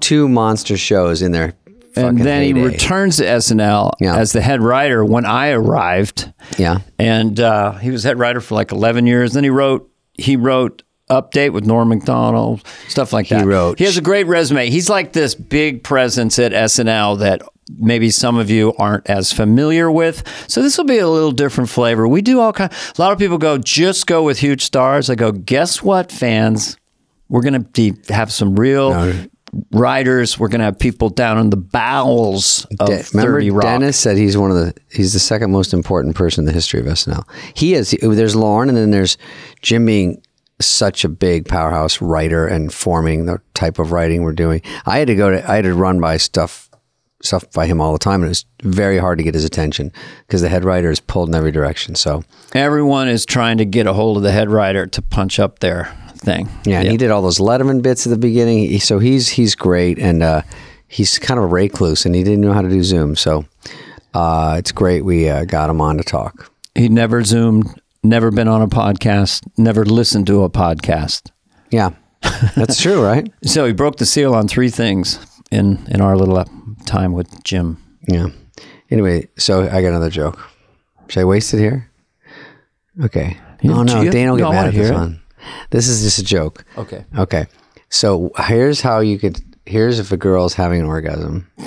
two 0.00 0.28
monster 0.28 0.76
shows 0.76 1.22
in 1.22 1.32
there. 1.32 1.54
and 1.96 2.18
then 2.18 2.42
he 2.42 2.52
returns 2.52 3.16
to 3.18 3.24
SNL 3.24 3.92
Yeah. 4.00 4.16
as 4.16 4.32
the 4.32 4.40
head 4.40 4.62
writer 4.62 5.04
when 5.04 5.26
I 5.26 5.50
arrived. 5.50 6.32
Yeah. 6.58 6.78
and 6.98 7.38
uh, 7.38 7.72
he 7.72 7.90
was 7.90 8.04
head 8.04 8.18
writer 8.18 8.40
for 8.40 8.54
like 8.54 8.72
11 8.72 9.06
years. 9.06 9.32
Then 9.32 9.44
he 9.44 9.50
wrote 9.50 9.90
he 10.14 10.36
wrote 10.36 10.82
Update 11.10 11.52
with 11.52 11.66
Norm 11.66 11.88
Macdonald, 11.88 12.62
stuff 12.86 13.12
like 13.12 13.28
that. 13.30 13.40
He 13.40 13.44
wrote- 13.46 13.78
He 13.78 13.84
has 13.84 13.96
a 13.96 14.00
great 14.00 14.28
resume. 14.28 14.70
He's 14.70 14.88
like 14.88 15.12
this 15.12 15.34
big 15.34 15.82
presence 15.82 16.38
at 16.38 16.52
SNL 16.52 17.18
that 17.18 17.42
maybe 17.78 18.10
some 18.10 18.36
of 18.36 18.50
you 18.50 18.74
aren't 18.78 19.08
as 19.08 19.32
familiar 19.32 19.90
with. 19.90 20.22
So 20.48 20.62
this 20.62 20.78
will 20.78 20.84
be 20.84 20.98
a 20.98 21.08
little 21.08 21.32
different 21.32 21.70
flavor. 21.70 22.06
We 22.08 22.22
do 22.22 22.40
all 22.40 22.52
kind. 22.52 22.72
A 22.72 23.00
lot 23.00 23.12
of 23.12 23.18
people 23.18 23.38
go 23.38 23.58
just 23.58 24.06
go 24.06 24.22
with 24.22 24.38
huge 24.38 24.62
stars. 24.62 25.10
I 25.10 25.14
go, 25.14 25.32
guess 25.32 25.82
what, 25.82 26.10
fans? 26.10 26.76
We're 27.28 27.42
gonna 27.42 27.60
be, 27.60 27.94
have 28.08 28.32
some 28.32 28.56
real. 28.56 28.92
Writers, 29.72 30.38
we're 30.38 30.46
gonna 30.46 30.62
have 30.62 30.78
people 30.78 31.08
down 31.08 31.36
in 31.38 31.50
the 31.50 31.56
bowels 31.56 32.64
of 32.78 32.86
De- 32.86 33.02
Thirty 33.02 33.50
Rock. 33.50 33.64
Dennis 33.64 33.98
said 33.98 34.16
he's 34.16 34.36
one 34.36 34.52
of 34.52 34.56
the 34.56 34.72
he's 34.92 35.12
the 35.12 35.18
second 35.18 35.50
most 35.50 35.74
important 35.74 36.14
person 36.14 36.42
in 36.42 36.46
the 36.46 36.52
history 36.52 36.78
of 36.78 36.86
SNL. 36.86 37.28
He 37.54 37.74
is. 37.74 37.90
There's 38.00 38.36
Lorne, 38.36 38.68
and 38.68 38.78
then 38.78 38.92
there's 38.92 39.18
Jim 39.60 39.86
being 39.86 40.22
such 40.60 41.04
a 41.04 41.08
big 41.08 41.48
powerhouse 41.48 42.00
writer 42.00 42.46
and 42.46 42.72
forming 42.72 43.26
the 43.26 43.40
type 43.54 43.80
of 43.80 43.90
writing 43.90 44.22
we're 44.22 44.32
doing. 44.32 44.62
I 44.86 44.98
had 44.98 45.08
to 45.08 45.16
go 45.16 45.30
to 45.30 45.50
I 45.50 45.56
had 45.56 45.64
to 45.64 45.74
run 45.74 46.00
by 46.00 46.16
stuff 46.18 46.69
stuff 47.22 47.50
by 47.52 47.66
him 47.66 47.80
all 47.80 47.92
the 47.92 47.98
time, 47.98 48.22
and 48.22 48.26
it 48.26 48.28
was 48.30 48.44
very 48.62 48.98
hard 48.98 49.18
to 49.18 49.24
get 49.24 49.34
his 49.34 49.44
attention 49.44 49.92
because 50.26 50.40
the 50.42 50.48
head 50.48 50.64
writer 50.64 50.90
is 50.90 51.00
pulled 51.00 51.28
in 51.28 51.34
every 51.34 51.52
direction. 51.52 51.94
So 51.94 52.24
Everyone 52.54 53.08
is 53.08 53.26
trying 53.26 53.58
to 53.58 53.64
get 53.64 53.86
a 53.86 53.92
hold 53.92 54.16
of 54.16 54.22
the 54.22 54.32
head 54.32 54.50
writer 54.50 54.86
to 54.86 55.02
punch 55.02 55.38
up 55.38 55.58
their 55.60 55.94
thing. 56.16 56.48
yeah, 56.64 56.80
and 56.80 56.90
he 56.90 56.96
did 56.96 57.10
all 57.10 57.22
those 57.22 57.38
Letterman 57.38 57.82
bits 57.82 58.06
at 58.06 58.10
the 58.10 58.18
beginning. 58.18 58.58
He, 58.68 58.78
so 58.78 58.98
he's 58.98 59.28
he's 59.28 59.54
great, 59.54 59.98
and 59.98 60.22
uh, 60.22 60.42
he's 60.88 61.18
kind 61.18 61.38
of 61.38 61.44
a 61.44 61.48
recluse, 61.48 62.04
and 62.06 62.14
he 62.14 62.22
didn't 62.22 62.40
know 62.40 62.52
how 62.52 62.62
to 62.62 62.68
do 62.68 62.82
Zoom. 62.82 63.16
So 63.16 63.44
uh, 64.14 64.56
it's 64.58 64.72
great 64.72 65.04
we 65.04 65.28
uh, 65.28 65.44
got 65.44 65.70
him 65.70 65.80
on 65.80 65.96
to 65.98 66.02
talk. 66.04 66.50
He 66.74 66.88
never 66.88 67.22
zoomed, 67.24 67.66
never 68.02 68.30
been 68.30 68.48
on 68.48 68.62
a 68.62 68.68
podcast, 68.68 69.42
never 69.58 69.84
listened 69.84 70.26
to 70.28 70.44
a 70.44 70.50
podcast. 70.50 71.30
Yeah, 71.70 71.90
that's 72.56 72.80
true, 72.80 73.04
right? 73.04 73.30
So 73.44 73.66
he 73.66 73.72
broke 73.72 73.96
the 73.96 74.06
seal 74.06 74.34
on 74.34 74.48
three 74.48 74.70
things 74.70 75.18
in 75.50 75.78
in 75.90 76.00
our 76.00 76.16
little 76.16 76.44
time 76.86 77.12
with 77.12 77.42
Jim. 77.44 77.78
Yeah. 78.08 78.28
Anyway, 78.90 79.28
so 79.36 79.62
I 79.62 79.82
got 79.82 79.88
another 79.88 80.10
joke. 80.10 80.38
Should 81.08 81.20
I 81.20 81.24
waste 81.24 81.54
it 81.54 81.58
here? 81.58 81.90
Okay. 83.02 83.36
You- 83.62 83.72
oh 83.72 83.82
no, 83.82 84.02
you- 84.02 84.10
Dana 84.10 84.32
will 84.32 84.38
get 84.38 84.50
mad 84.50 84.68
at 84.68 84.74
this 84.74 84.90
it? 84.90 84.94
one. 84.94 85.20
This 85.70 85.88
is 85.88 86.02
just 86.02 86.18
a 86.18 86.24
joke. 86.24 86.64
Okay. 86.76 87.04
Okay. 87.16 87.46
So 87.88 88.30
here's 88.38 88.80
how 88.80 89.00
you 89.00 89.18
could. 89.18 89.40
Here's 89.66 89.98
if 89.98 90.12
a 90.12 90.16
girl's 90.16 90.54
having 90.54 90.80
an 90.80 90.86
orgasm. 90.86 91.50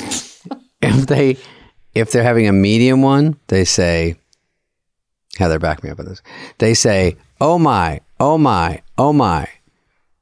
if 0.81 1.07
they, 1.07 1.37
if 1.95 2.11
they're 2.11 2.23
having 2.23 2.47
a 2.47 2.53
medium 2.53 3.01
one, 3.01 3.37
they 3.47 3.65
say. 3.65 4.15
Heather, 5.39 5.57
back 5.57 5.83
me 5.83 5.89
up 5.89 5.99
on 5.99 6.05
this. 6.05 6.21
They 6.59 6.75
say, 6.75 7.17
"Oh 7.41 7.57
my, 7.57 8.01
oh 8.19 8.37
my, 8.37 8.83
oh 8.99 9.11
my," 9.11 9.47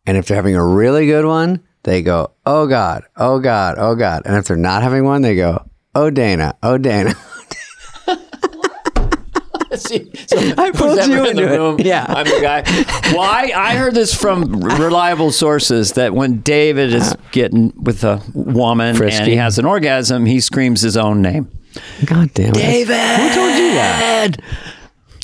and 0.05 0.15
if 0.17 0.25
they're 0.27 0.37
having 0.37 0.55
a 0.55 0.65
really 0.65 1.05
good 1.05 1.25
one, 1.25 1.61
they 1.83 2.01
go, 2.01 2.31
"Oh 2.45 2.67
God, 2.67 3.03
oh 3.17 3.39
God, 3.39 3.75
oh 3.77 3.95
God," 3.95 4.23
and 4.25 4.35
if 4.37 4.45
they're 4.45 4.57
not 4.57 4.81
having 4.83 5.03
one, 5.05 5.21
they 5.21 5.35
go, 5.35 5.65
"Oh 5.95 6.09
Dana, 6.09 6.55
oh 6.63 6.77
Dana." 6.77 7.13
See, 9.73 10.11
so 10.27 10.37
I 10.57 10.71
pulled 10.71 10.97
you 11.07 11.25
in 11.25 11.37
the 11.37 11.43
into 11.43 11.43
it. 11.53 11.57
room, 11.57 11.79
Yeah. 11.79 12.05
I'm 12.07 12.25
the 12.25 12.41
guy. 12.41 12.61
Why? 13.15 13.53
I 13.55 13.75
heard 13.77 13.93
this 13.93 14.13
from 14.13 14.59
reliable 14.61 15.31
sources 15.31 15.93
that 15.93 16.13
when 16.13 16.41
David 16.41 16.93
is 16.93 17.15
getting 17.31 17.71
with 17.81 18.03
a 18.03 18.21
woman 18.33 19.01
and 19.01 19.27
he 19.27 19.37
has 19.37 19.57
an 19.59 19.65
orgasm, 19.65 20.25
he 20.25 20.41
screams 20.41 20.81
his 20.81 20.97
own 20.97 21.21
name. 21.21 21.49
God 22.05 22.33
damn 22.33 22.49
it! 22.49 22.55
David. 22.55 22.97
Who 22.97 23.33
told 23.33 23.51
you 23.57 23.73
that? 23.75 24.31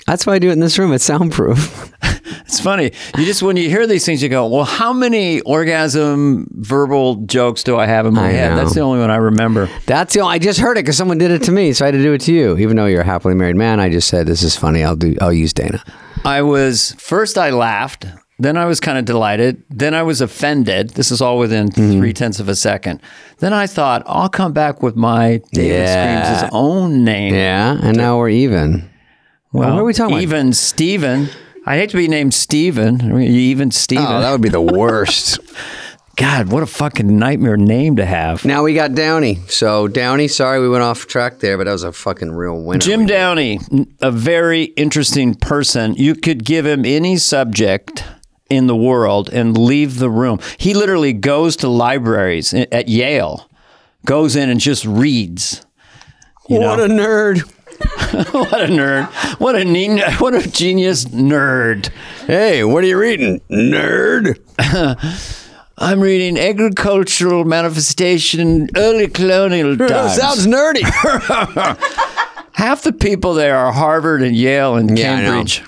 That's 0.08 0.26
why 0.26 0.34
I 0.36 0.40
do 0.40 0.50
it 0.50 0.54
in 0.54 0.60
this 0.62 0.80
room. 0.80 0.94
It's 0.94 1.04
soundproof. 1.04 1.94
It's 2.46 2.62
funny. 2.62 2.92
You 3.18 3.26
just 3.26 3.44
when 3.44 3.58
you 3.58 3.70
hear 3.70 3.86
these 3.88 4.06
things, 4.06 4.24
you 4.24 4.30
go, 4.30 4.48
"Well, 4.48 4.64
how 4.64 4.94
many 4.94 5.42
orgasm 5.42 6.48
verbal 6.54 7.16
jokes 7.26 7.62
do 7.64 7.78
I 7.78 7.86
have 7.86 8.06
in 8.06 8.14
my 8.14 8.28
I 8.28 8.32
head?" 8.32 8.50
know. 8.52 8.56
That's 8.58 8.74
the 8.74 8.80
only 8.82 9.00
one 9.00 9.12
I 9.12 9.18
remember. 9.18 9.70
That's 9.86 10.14
the. 10.14 10.22
only, 10.22 10.36
I 10.36 10.40
just 10.40 10.60
heard 10.60 10.78
it 10.78 10.84
because 10.84 10.96
someone 10.96 11.18
did 11.18 11.32
it 11.32 11.44
to 11.44 11.52
me, 11.52 11.74
so 11.74 11.84
I 11.84 11.88
had 11.88 11.92
to 11.94 12.02
do 12.02 12.14
it 12.14 12.22
to 12.22 12.34
you. 12.34 12.58
Even 12.58 12.78
though 12.78 12.86
you're 12.86 13.02
a 13.02 13.06
happily 13.06 13.34
married 13.36 13.58
man, 13.58 13.80
I 13.82 13.90
just 13.90 14.08
said 14.08 14.28
this 14.28 14.44
is 14.44 14.56
funny. 14.56 14.82
I'll 14.84 14.96
do. 14.96 15.16
I'll 15.20 15.34
use 15.34 15.52
Dana. 15.54 15.84
I 16.24 16.42
was 16.42 16.94
first. 17.00 17.38
I 17.38 17.50
laughed. 17.50 18.06
Then 18.40 18.56
I 18.56 18.64
was 18.66 18.80
kind 18.80 18.98
of 18.98 19.04
delighted. 19.06 19.62
Then 19.70 19.94
I 19.94 20.04
was 20.04 20.22
offended. 20.22 20.92
This 20.92 21.12
is 21.12 21.22
all 21.22 21.38
within 21.40 21.68
Mm-hmm. 21.70 22.00
three 22.00 22.14
tenths 22.14 22.40
of 22.40 22.48
a 22.48 22.56
second. 22.56 23.02
Then 23.40 23.52
I 23.52 23.68
thought, 23.68 24.04
I'll 24.06 24.30
come 24.30 24.54
back 24.54 24.82
with 24.82 24.96
my 24.96 25.42
David 25.52 25.72
Yeah. 25.80 26.24
screams 26.24 26.42
his 26.44 26.50
own 26.54 27.04
name. 27.04 27.34
Yeah, 27.34 27.78
and 27.82 27.98
now 27.98 28.18
we're 28.18 28.30
even. 28.30 28.90
Well, 29.51 29.72
what 29.74 29.80
are 29.80 29.84
we 29.86 29.94
talking 29.94 30.16
about? 30.16 30.24
Even 30.24 30.54
Steven. 30.54 31.30
I 31.66 31.77
hate 31.77 31.89
to 31.92 31.98
be 31.98 32.08
named 32.08 32.34
Steven. 32.34 33.22
Even 33.22 33.72
Steven. 33.72 34.06
Oh, 34.06 34.22
that 34.22 34.32
would 34.32 34.42
be 34.42 34.50
the 34.50 34.62
worst. 34.77 35.39
God, 36.16 36.51
what 36.51 36.63
a 36.63 36.66
fucking 36.68 37.20
nightmare 37.20 37.58
name 37.58 37.98
to 37.98 38.06
have. 38.06 38.44
now 38.44 38.63
we 38.63 38.74
got 38.74 38.96
Downey. 38.96 39.36
So 39.48 39.88
Downey, 39.88 40.27
sorry 40.27 40.60
we 40.60 40.68
went 40.68 40.84
off 40.84 41.06
track 41.06 41.39
there, 41.39 41.58
but 41.58 41.66
that 41.66 41.72
was 41.74 41.84
a 41.84 41.92
fucking 41.92 42.32
real 42.32 42.60
winner. 42.60 42.80
Jim 42.80 43.06
Downey, 43.06 43.60
a 44.01 44.10
very 44.12 44.63
interesting 44.63 45.36
person. 45.36 45.94
You 45.94 46.16
could 46.16 46.44
give 46.44 46.66
him 46.66 46.86
any 46.86 47.18
subject 47.18 48.04
in 48.50 48.66
the 48.66 48.75
world 48.75 49.30
and 49.30 49.56
leave 49.56 50.00
the 50.00 50.10
room. 50.10 50.39
He 50.58 50.74
literally 50.74 51.13
goes 51.13 51.56
to 51.58 51.68
libraries 51.68 52.51
eh, 52.54 52.66
at 52.72 52.88
Yale, 52.88 53.48
goes 54.06 54.36
in 54.36 54.50
and 54.50 54.60
just 54.60 54.86
reads. 54.86 55.66
You 56.50 56.62
what 56.62 56.77
know? 56.77 56.86
a 56.86 56.88
nerd. 56.88 57.54
what 58.31 58.62
a 58.62 58.67
nerd! 58.67 59.05
What 59.39 59.55
a 59.55 59.63
ne- 59.65 60.13
what 60.19 60.34
a 60.34 60.50
genius 60.50 61.05
nerd! 61.05 61.89
Hey, 62.25 62.63
what 62.63 62.84
are 62.84 62.88
you 62.88 62.98
reading, 63.00 63.41
nerd? 63.50 64.39
I'm 65.77 66.00
reading 66.00 66.39
agricultural 66.39 67.46
manifestation 67.46 68.67
early 68.75 69.07
colonial 69.07 69.77
times. 69.77 70.15
Sounds 70.15 70.48
nerdy. 70.48 70.81
Half 72.53 72.81
the 72.81 72.93
people 72.93 73.36
there 73.36 73.55
are 73.55 73.72
Harvard 73.72 74.24
and 74.24 74.36
Yale 74.36 74.75
and 74.75 74.98
Yeah, 74.98 75.13
I 75.13 75.22
know. 75.22 75.31
Cambridge. 75.34 75.63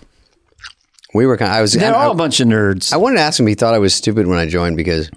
we 1.13 1.27
were 1.27 1.37
kind. 1.37 1.51
Of, 1.51 1.57
I 1.57 1.61
was. 1.61 1.73
They're 1.73 1.93
I, 1.95 2.05
all 2.05 2.11
a 2.11 2.15
bunch 2.15 2.39
of 2.39 2.47
nerds. 2.47 2.91
I 2.91 2.97
wanted 2.97 3.17
to 3.17 3.21
ask 3.21 3.39
him. 3.39 3.45
He 3.45 3.53
thought 3.53 3.75
I 3.75 3.79
was 3.79 3.93
stupid 3.93 4.25
when 4.25 4.39
I 4.39 4.47
joined 4.47 4.75
because 4.77 5.11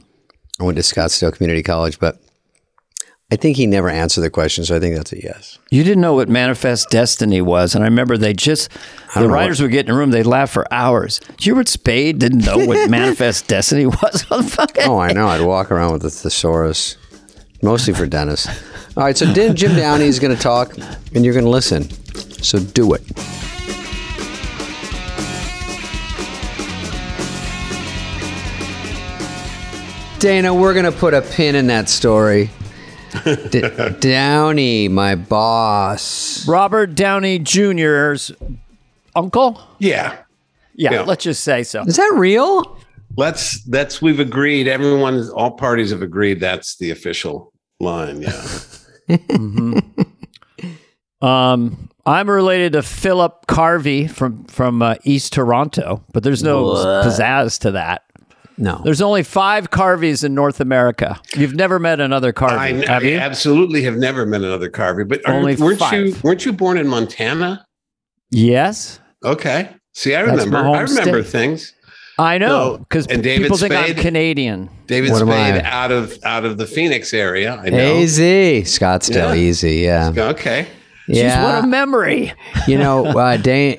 I 0.61 0.65
went 0.65 0.77
to 0.77 0.83
Scottsdale 0.83 1.33
Community 1.33 1.63
College, 1.63 1.99
but 1.99 2.21
I 3.33 3.37
think 3.37 3.57
he 3.57 3.67
never 3.67 3.89
answered 3.89 4.21
the 4.21 4.29
question, 4.29 4.63
so 4.63 4.77
I 4.77 4.79
think 4.79 4.95
that's 4.95 5.11
a 5.11 5.25
yes. 5.25 5.59
You 5.71 5.85
didn't 5.85 6.03
know 6.03 6.13
what 6.13 6.29
manifest 6.29 6.91
destiny 6.91 7.41
was, 7.41 7.75
and 7.75 7.83
I 7.83 7.87
remember 7.87 8.19
they 8.19 8.35
just 8.35 8.69
the 9.15 9.27
writers 9.27 9.63
would 9.63 9.71
get 9.71 9.87
in 9.87 9.91
a 9.91 9.97
room, 9.97 10.11
they'd 10.11 10.25
laugh 10.25 10.51
for 10.51 10.71
hours. 10.71 11.19
Hear 11.39 11.65
Spade 11.65 12.19
didn't 12.19 12.45
know 12.45 12.59
what 12.59 12.91
manifest 12.91 13.49
destiny 13.49 13.87
was? 13.87 14.27
Oh, 14.85 14.99
I 14.99 15.15
know. 15.15 15.29
I'd 15.29 15.41
walk 15.41 15.71
around 15.71 15.95
with 15.95 16.05
a 16.05 16.11
thesaurus, 16.11 16.99
mostly 17.63 17.95
for 17.95 18.07
Dennis. 18.07 18.47
All 18.99 19.05
right, 19.05 19.17
so 19.17 19.25
Jim 19.33 19.55
Downey 19.55 20.05
is 20.05 20.19
going 20.19 20.37
to 20.37 20.43
talk, 20.43 20.77
and 21.15 21.25
you're 21.25 21.33
going 21.33 21.47
to 21.47 21.51
listen. 21.51 21.89
So 22.43 22.59
do 22.59 22.93
it. 22.93 23.03
Dana, 30.19 30.55
we're 30.55 30.75
going 30.75 30.85
to 30.85 30.93
put 30.93 31.15
a 31.15 31.23
pin 31.23 31.55
in 31.55 31.69
that 31.69 31.89
story. 31.89 32.51
D- 33.51 33.63
Downey, 34.01 34.89
my 34.89 35.15
boss. 35.15 36.47
Robert 36.49 36.95
Downey 36.95 37.39
Jr.'s 37.39 38.33
uncle. 39.15 39.61
Yeah. 39.79 40.17
Yeah, 40.75 40.93
Yeah. 40.93 41.03
let's 41.03 41.25
just 41.25 41.45
say 41.45 41.63
so. 41.63 41.83
Is 41.83 41.97
that 41.97 42.13
real? 42.15 42.79
Let's 43.17 43.63
that's 43.65 44.01
we've 44.01 44.21
agreed. 44.21 44.67
Everyone 44.69 45.29
all 45.31 45.51
parties 45.53 45.91
have 45.91 46.01
agreed 46.03 46.41
that's 46.41 46.77
the 46.77 46.91
official 46.91 47.53
line. 47.81 48.23
Yeah. 48.23 48.47
Um, 51.21 51.89
I'm 52.05 52.29
related 52.29 52.73
to 52.73 52.83
Philip 52.83 53.47
Carvey 53.47 54.11
from 54.11 54.43
from 54.47 54.83
uh, 54.83 54.97
East 55.05 55.33
Toronto, 55.35 56.03
but 56.13 56.25
there's 56.25 56.43
no 56.43 56.65
pizzazz 56.65 57.61
to 57.61 57.71
that. 57.71 58.03
No. 58.63 58.81
There's 58.85 59.03
only 59.03 59.25
five 59.25 59.71
Carveys 59.71 60.23
in 60.23 60.35
North 60.35 60.61
America. 60.61 61.21
You've 61.37 61.55
never 61.55 61.81
met 61.81 61.99
another 61.99 62.33
Carvey, 62.33 62.59
I, 62.59 62.69
have 62.93 63.03
I 63.03 63.07
you? 63.07 63.19
absolutely 63.19 63.83
have 63.83 63.97
never 63.97 64.25
met 64.25 64.43
another 64.43 64.71
Carvey, 64.71 65.09
but 65.09 65.21
aren't- 65.27 65.39
Only 65.41 65.57
weren't 65.57 65.81
you 65.93 66.15
weren't 66.23 66.45
you 66.47 66.53
born 66.53 66.79
in 66.79 66.87
Montana? 66.87 67.67
yes, 68.31 69.01
Okay. 69.25 69.69
See, 69.95 70.15
I 70.15 70.21
remember. 70.21 70.57
I 70.59 70.81
remember 70.81 71.23
state. 71.23 71.27
things. 71.27 71.75
I 72.19 72.39
know 72.39 72.79
because 72.79 73.07
and 73.09 73.23
David 73.23 73.43
people 73.45 73.57
think 73.57 73.75
I'm 73.75 73.95
Canadian. 73.95 74.71
David 74.87 75.11
What 75.11 75.21
Spade 75.27 75.63
out 75.65 75.91
of 75.93 76.19
out 76.25 76.45
of 76.45 76.57
the 76.57 76.67
Phoenix 76.67 77.13
area. 77.13 77.57
I 77.57 77.69
know. 77.71 77.97
Easy. 77.99 78.63
Scottsdale, 78.63 79.35
Yeah. 79.35 79.35
easy. 79.35 79.75
Yeah. 79.77 80.13
Okay. 80.17 80.67
Jeez, 81.09 81.17
Yeah. 81.17 81.45
what 81.57 81.65
a 81.65 81.67
memory! 81.67 82.33
you 82.69 82.79
know, 82.79 83.07
uh, 83.07 83.37
Dana, 83.49 83.77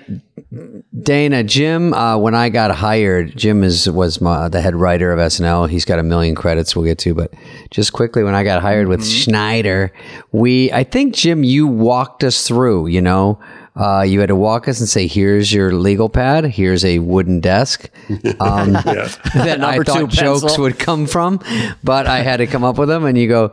Dana, 1.03 1.43
Jim. 1.43 1.93
Uh, 1.93 2.17
when 2.17 2.35
I 2.35 2.49
got 2.49 2.71
hired, 2.71 3.35
Jim 3.37 3.63
is 3.63 3.89
was 3.89 4.21
my, 4.21 4.47
the 4.49 4.61
head 4.61 4.75
writer 4.75 5.11
of 5.11 5.19
SNL. 5.19 5.69
He's 5.69 5.85
got 5.85 5.99
a 5.99 6.03
million 6.03 6.35
credits 6.35 6.75
we'll 6.75 6.85
get 6.85 6.97
to, 6.99 7.13
but 7.13 7.33
just 7.71 7.93
quickly, 7.93 8.23
when 8.23 8.35
I 8.35 8.43
got 8.43 8.61
hired 8.61 8.87
with 8.87 9.05
Schneider, 9.05 9.91
we, 10.31 10.71
I 10.71 10.83
think 10.83 11.13
Jim, 11.15 11.43
you 11.43 11.67
walked 11.67 12.23
us 12.23 12.47
through. 12.47 12.87
You 12.87 13.01
know, 13.01 13.39
Uh, 13.75 14.03
you 14.03 14.19
had 14.19 14.27
to 14.29 14.35
walk 14.35 14.67
us 14.67 14.79
and 14.79 14.87
say, 14.87 15.07
"Here's 15.07 15.51
your 15.51 15.73
legal 15.73 16.07
pad. 16.07 16.45
Here's 16.45 16.85
a 16.85 16.99
wooden 16.99 17.39
desk." 17.39 17.89
Um, 18.39 18.73
that 18.73 19.63
I 19.63 19.77
thought 19.79 19.97
two 19.99 20.07
jokes 20.07 20.41
pencil. 20.43 20.63
would 20.63 20.77
come 20.77 21.07
from, 21.07 21.39
but 21.83 22.05
I 22.05 22.19
had 22.21 22.37
to 22.37 22.45
come 22.47 22.63
up 22.63 22.77
with 22.77 22.87
them. 22.89 23.03
And 23.05 23.17
you 23.17 23.27
go, 23.27 23.51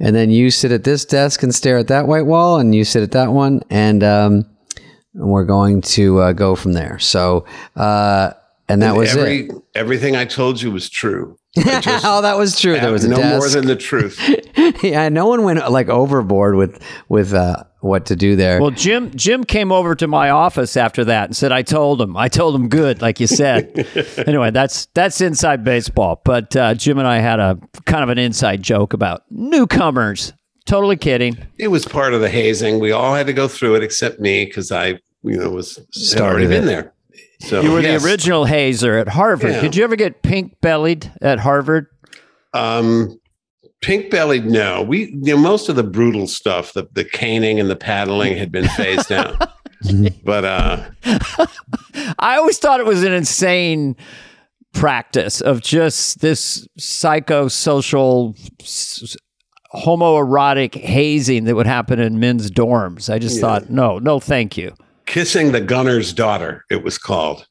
and 0.00 0.14
then 0.16 0.30
you 0.30 0.50
sit 0.50 0.72
at 0.72 0.84
this 0.84 1.04
desk 1.04 1.42
and 1.42 1.54
stare 1.54 1.76
at 1.76 1.88
that 1.88 2.06
white 2.06 2.24
wall, 2.24 2.58
and 2.58 2.74
you 2.74 2.84
sit 2.84 3.02
at 3.02 3.10
that 3.12 3.30
one, 3.32 3.60
and 3.68 4.02
um, 4.02 4.46
we're 5.18 5.44
going 5.44 5.80
to 5.82 6.20
uh, 6.20 6.32
go 6.32 6.54
from 6.54 6.72
there. 6.72 6.98
So, 6.98 7.44
uh, 7.76 8.32
and 8.68 8.82
that 8.82 8.96
was 8.96 9.16
Every 9.16 9.46
it. 9.46 9.52
everything 9.74 10.14
I 10.14 10.24
told 10.26 10.60
you 10.60 10.70
was 10.70 10.90
true. 10.90 11.38
I 11.56 11.80
just 11.80 12.04
oh, 12.04 12.20
that 12.22 12.36
was 12.36 12.60
true. 12.60 12.78
There 12.78 12.92
was 12.92 13.04
a 13.04 13.08
no 13.08 13.16
desk. 13.16 13.38
more 13.38 13.48
than 13.48 13.66
the 13.66 13.76
truth. 13.76 14.20
yeah, 14.82 15.08
no 15.08 15.26
one 15.26 15.42
went 15.42 15.70
like 15.70 15.88
overboard 15.88 16.54
with 16.54 16.82
with 17.08 17.32
uh, 17.32 17.64
what 17.80 18.06
to 18.06 18.16
do 18.16 18.36
there. 18.36 18.60
Well, 18.60 18.70
Jim 18.70 19.10
Jim 19.16 19.44
came 19.44 19.72
over 19.72 19.94
to 19.94 20.06
my 20.06 20.28
office 20.28 20.76
after 20.76 21.04
that 21.06 21.24
and 21.24 21.36
said, 21.36 21.50
"I 21.50 21.62
told 21.62 22.02
him. 22.02 22.16
I 22.16 22.28
told 22.28 22.54
him 22.54 22.68
good, 22.68 23.00
like 23.00 23.20
you 23.20 23.26
said." 23.26 23.86
anyway, 24.26 24.50
that's 24.50 24.86
that's 24.92 25.22
inside 25.22 25.64
baseball. 25.64 26.20
But 26.22 26.54
uh, 26.54 26.74
Jim 26.74 26.98
and 26.98 27.08
I 27.08 27.18
had 27.20 27.40
a 27.40 27.58
kind 27.86 28.02
of 28.02 28.10
an 28.10 28.18
inside 28.18 28.62
joke 28.62 28.92
about 28.92 29.22
newcomers. 29.30 30.34
Totally 30.66 30.98
kidding. 30.98 31.38
It 31.58 31.68
was 31.68 31.86
part 31.86 32.12
of 32.12 32.20
the 32.20 32.28
hazing. 32.28 32.78
We 32.78 32.92
all 32.92 33.14
had 33.14 33.26
to 33.28 33.32
go 33.32 33.48
through 33.48 33.76
it 33.76 33.82
except 33.82 34.20
me 34.20 34.44
because 34.44 34.70
I, 34.70 35.00
you 35.22 35.36
know, 35.36 35.50
was 35.50 35.78
Started 35.90 36.24
already 36.24 36.46
been 36.48 36.66
there. 36.66 36.92
So 37.40 37.60
You 37.60 37.72
were 37.72 37.80
yes. 37.80 38.02
the 38.02 38.08
original 38.08 38.44
hazer 38.44 38.98
at 38.98 39.08
Harvard. 39.08 39.50
Yeah. 39.52 39.60
Did 39.60 39.76
you 39.76 39.84
ever 39.84 39.96
get 39.96 40.22
pink 40.22 40.60
bellied 40.60 41.10
at 41.20 41.38
Harvard? 41.38 41.86
Um, 42.52 43.20
pink 43.80 44.10
bellied, 44.10 44.46
no. 44.46 44.82
We, 44.82 45.10
you 45.22 45.34
know, 45.34 45.36
most 45.36 45.68
of 45.68 45.76
the 45.76 45.84
brutal 45.84 46.26
stuff, 46.26 46.72
the 46.72 46.88
the 46.92 47.04
caning 47.04 47.60
and 47.60 47.70
the 47.70 47.76
paddling 47.76 48.36
had 48.36 48.50
been 48.50 48.68
phased 48.70 49.12
out. 49.12 49.36
but 50.24 50.44
uh, 50.44 50.84
I 52.18 52.36
always 52.36 52.58
thought 52.58 52.80
it 52.80 52.86
was 52.86 53.04
an 53.04 53.12
insane 53.12 53.94
practice 54.74 55.40
of 55.40 55.62
just 55.62 56.20
this 56.20 56.66
psychosocial 56.78 58.36
s- 58.60 59.16
homoerotic 59.74 60.74
hazing 60.74 61.44
that 61.44 61.54
would 61.54 61.66
happen 61.66 61.98
in 62.00 62.18
men's 62.18 62.50
dorms. 62.50 63.12
I 63.12 63.18
just 63.18 63.40
thought, 63.40 63.70
no, 63.70 63.98
no, 63.98 64.18
thank 64.18 64.56
you. 64.56 64.74
Kissing 65.08 65.52
the 65.52 65.60
gunner's 65.60 66.12
daughter, 66.12 66.64
it 66.70 66.82
was 66.84 66.98
called. 66.98 67.46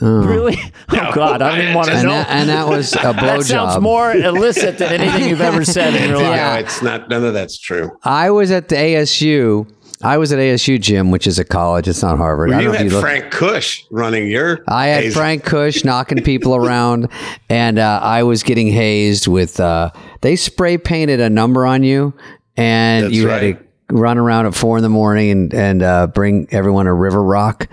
Oh. 0.00 0.26
Really? 0.26 0.56
Oh 0.94 1.10
God, 1.14 1.40
I 1.42 1.56
didn't 1.56 1.74
want 1.74 1.88
to 1.88 1.94
and, 1.94 2.02
know. 2.04 2.10
that, 2.12 2.28
and 2.30 2.48
that 2.50 2.68
was 2.68 2.92
a 2.92 2.96
that 3.02 3.42
sounds 3.44 3.74
blowjob. 3.76 3.82
more 3.82 4.12
illicit 4.14 4.78
than 4.78 5.00
anything 5.00 5.28
you've 5.30 5.40
ever 5.40 5.64
said 5.64 5.94
in 5.94 6.10
your 6.10 6.22
life. 6.22 6.36
No, 6.36 6.54
it's 6.60 6.82
not. 6.82 7.08
None 7.08 7.24
of 7.24 7.32
that's 7.34 7.58
true. 7.58 7.90
I 8.04 8.30
was 8.30 8.50
at 8.50 8.68
the 8.68 8.76
ASU. 8.76 9.68
I 10.02 10.18
was 10.18 10.32
at 10.32 10.38
ASU 10.38 10.80
Jim, 10.80 11.10
which 11.10 11.26
is 11.26 11.38
a 11.38 11.44
college. 11.44 11.88
It's 11.88 12.02
not 12.02 12.18
Harvard. 12.18 12.50
I 12.52 12.56
Well, 12.56 12.64
don't 12.64 12.72
you 12.74 12.78
had 12.78 12.92
you 12.92 13.00
Frank 13.00 13.30
Cush 13.32 13.84
running 13.90 14.26
your. 14.28 14.62
I 14.68 14.86
had 14.88 15.04
hazing. 15.04 15.18
Frank 15.18 15.44
Cush 15.44 15.84
knocking 15.84 16.22
people 16.22 16.54
around, 16.56 17.08
and 17.48 17.78
uh, 17.78 18.00
I 18.02 18.22
was 18.22 18.42
getting 18.42 18.68
hazed 18.68 19.26
with. 19.26 19.58
Uh, 19.60 19.90
they 20.20 20.36
spray 20.36 20.76
painted 20.78 21.20
a 21.20 21.30
number 21.30 21.64
on 21.66 21.82
you, 21.84 22.14
and 22.56 23.06
That's 23.06 23.14
you 23.14 23.28
right. 23.28 23.42
had 23.42 23.58
to 23.58 23.64
run 23.92 24.18
around 24.18 24.46
at 24.46 24.54
four 24.54 24.78
in 24.78 24.82
the 24.82 24.88
morning 24.88 25.30
and 25.30 25.54
and 25.54 25.82
uh, 25.82 26.06
bring 26.06 26.48
everyone 26.50 26.86
a 26.86 26.94
river 26.94 27.22
rock, 27.22 27.68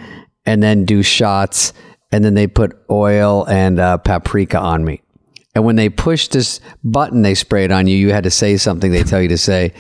and 0.46 0.62
then 0.62 0.86
do 0.86 1.02
shots, 1.02 1.74
and 2.12 2.24
then 2.24 2.34
they 2.34 2.48
put 2.48 2.78
oil 2.90 3.46
and 3.48 3.80
uh, 3.80 3.98
paprika 3.98 4.60
on 4.60 4.84
me. 4.86 5.02
And 5.56 5.66
when 5.66 5.76
they 5.78 5.90
pushed 5.90 6.32
this 6.34 6.60
button 6.84 7.24
they 7.24 7.34
sprayed 7.34 7.72
on 7.72 7.88
you, 7.88 7.98
you 7.98 8.14
had 8.14 8.24
to 8.26 8.30
say 8.32 8.56
something 8.58 8.92
they 8.92 9.02
tell 9.04 9.20
you 9.22 9.30
to 9.30 9.38
say. 9.38 9.74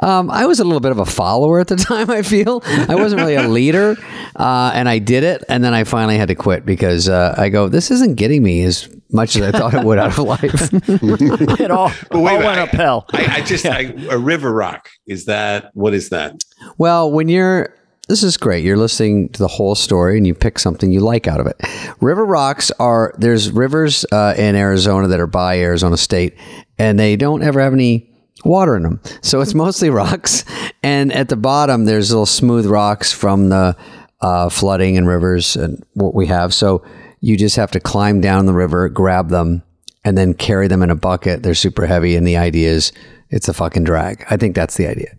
Um, 0.00 0.30
I 0.30 0.46
was 0.46 0.58
a 0.58 0.64
little 0.64 0.80
bit 0.80 0.90
of 0.90 0.98
a 0.98 1.06
follower 1.06 1.60
at 1.60 1.68
the 1.68 1.76
time, 1.90 2.10
I 2.10 2.22
feel. 2.22 2.60
I 2.66 2.96
wasn't 2.96 3.20
really 3.20 3.36
a 3.36 3.46
leader. 3.48 3.96
Uh, 4.34 4.72
and 4.74 4.88
I 4.88 4.98
did 4.98 5.22
it. 5.22 5.44
And 5.48 5.62
then 5.62 5.74
I 5.74 5.84
finally 5.84 6.18
had 6.18 6.26
to 6.28 6.34
quit 6.34 6.66
because 6.66 7.08
uh, 7.08 7.34
I 7.38 7.50
go, 7.50 7.68
this 7.68 7.90
isn't 7.92 8.16
getting 8.16 8.42
me 8.42 8.64
as 8.64 8.88
much 9.12 9.36
as 9.36 9.42
I 9.42 9.56
thought 9.56 9.74
it 9.74 9.84
would 9.84 9.98
out 9.98 10.18
of 10.18 10.18
life. 10.26 10.72
It 10.72 11.70
all, 11.70 11.92
But 12.10 12.16
all 12.16 12.22
wait 12.24 12.34
a 12.40 12.44
went 12.44 12.58
I- 12.58 12.62
uphill. 12.62 13.06
I, 13.12 13.26
I 13.36 13.40
just 13.42 13.64
I, 13.64 13.94
a 14.10 14.18
river 14.18 14.52
rock. 14.52 14.88
Is 15.06 15.26
that 15.26 15.70
what 15.74 15.94
is 15.94 16.08
that? 16.08 16.42
Well, 16.78 17.12
when 17.12 17.28
you're 17.28 17.74
this 18.12 18.22
is 18.22 18.36
great. 18.36 18.62
You're 18.62 18.76
listening 18.76 19.30
to 19.30 19.38
the 19.38 19.48
whole 19.48 19.74
story 19.74 20.18
and 20.18 20.26
you 20.26 20.34
pick 20.34 20.58
something 20.58 20.92
you 20.92 21.00
like 21.00 21.26
out 21.26 21.40
of 21.40 21.46
it. 21.46 21.56
River 22.02 22.26
rocks 22.26 22.70
are 22.72 23.14
there's 23.16 23.50
rivers 23.50 24.04
uh, 24.12 24.34
in 24.36 24.54
Arizona 24.54 25.08
that 25.08 25.18
are 25.18 25.26
by 25.26 25.60
Arizona 25.60 25.96
State, 25.96 26.36
and 26.78 26.98
they 26.98 27.16
don't 27.16 27.42
ever 27.42 27.58
have 27.58 27.72
any 27.72 28.12
water 28.44 28.76
in 28.76 28.82
them. 28.82 29.00
So 29.22 29.40
it's 29.40 29.54
mostly 29.64 29.88
rocks, 29.88 30.44
and 30.82 31.10
at 31.10 31.30
the 31.30 31.36
bottom 31.36 31.86
there's 31.86 32.10
little 32.10 32.26
smooth 32.26 32.66
rocks 32.66 33.14
from 33.14 33.48
the 33.48 33.78
uh, 34.20 34.50
flooding 34.50 34.98
and 34.98 35.08
rivers 35.08 35.56
and 35.56 35.82
what 35.94 36.14
we 36.14 36.26
have. 36.26 36.52
So 36.52 36.84
you 37.20 37.38
just 37.38 37.56
have 37.56 37.70
to 37.70 37.80
climb 37.80 38.20
down 38.20 38.44
the 38.44 38.52
river, 38.52 38.90
grab 38.90 39.30
them, 39.30 39.62
and 40.04 40.18
then 40.18 40.34
carry 40.34 40.68
them 40.68 40.82
in 40.82 40.90
a 40.90 40.94
bucket. 40.94 41.42
They're 41.42 41.54
super 41.54 41.86
heavy, 41.86 42.14
and 42.16 42.26
the 42.26 42.36
idea 42.36 42.72
is 42.72 42.92
it's 43.32 43.48
a 43.48 43.54
fucking 43.54 43.84
drag. 43.84 44.24
I 44.30 44.36
think 44.36 44.54
that's 44.54 44.76
the 44.76 44.86
idea. 44.86 45.14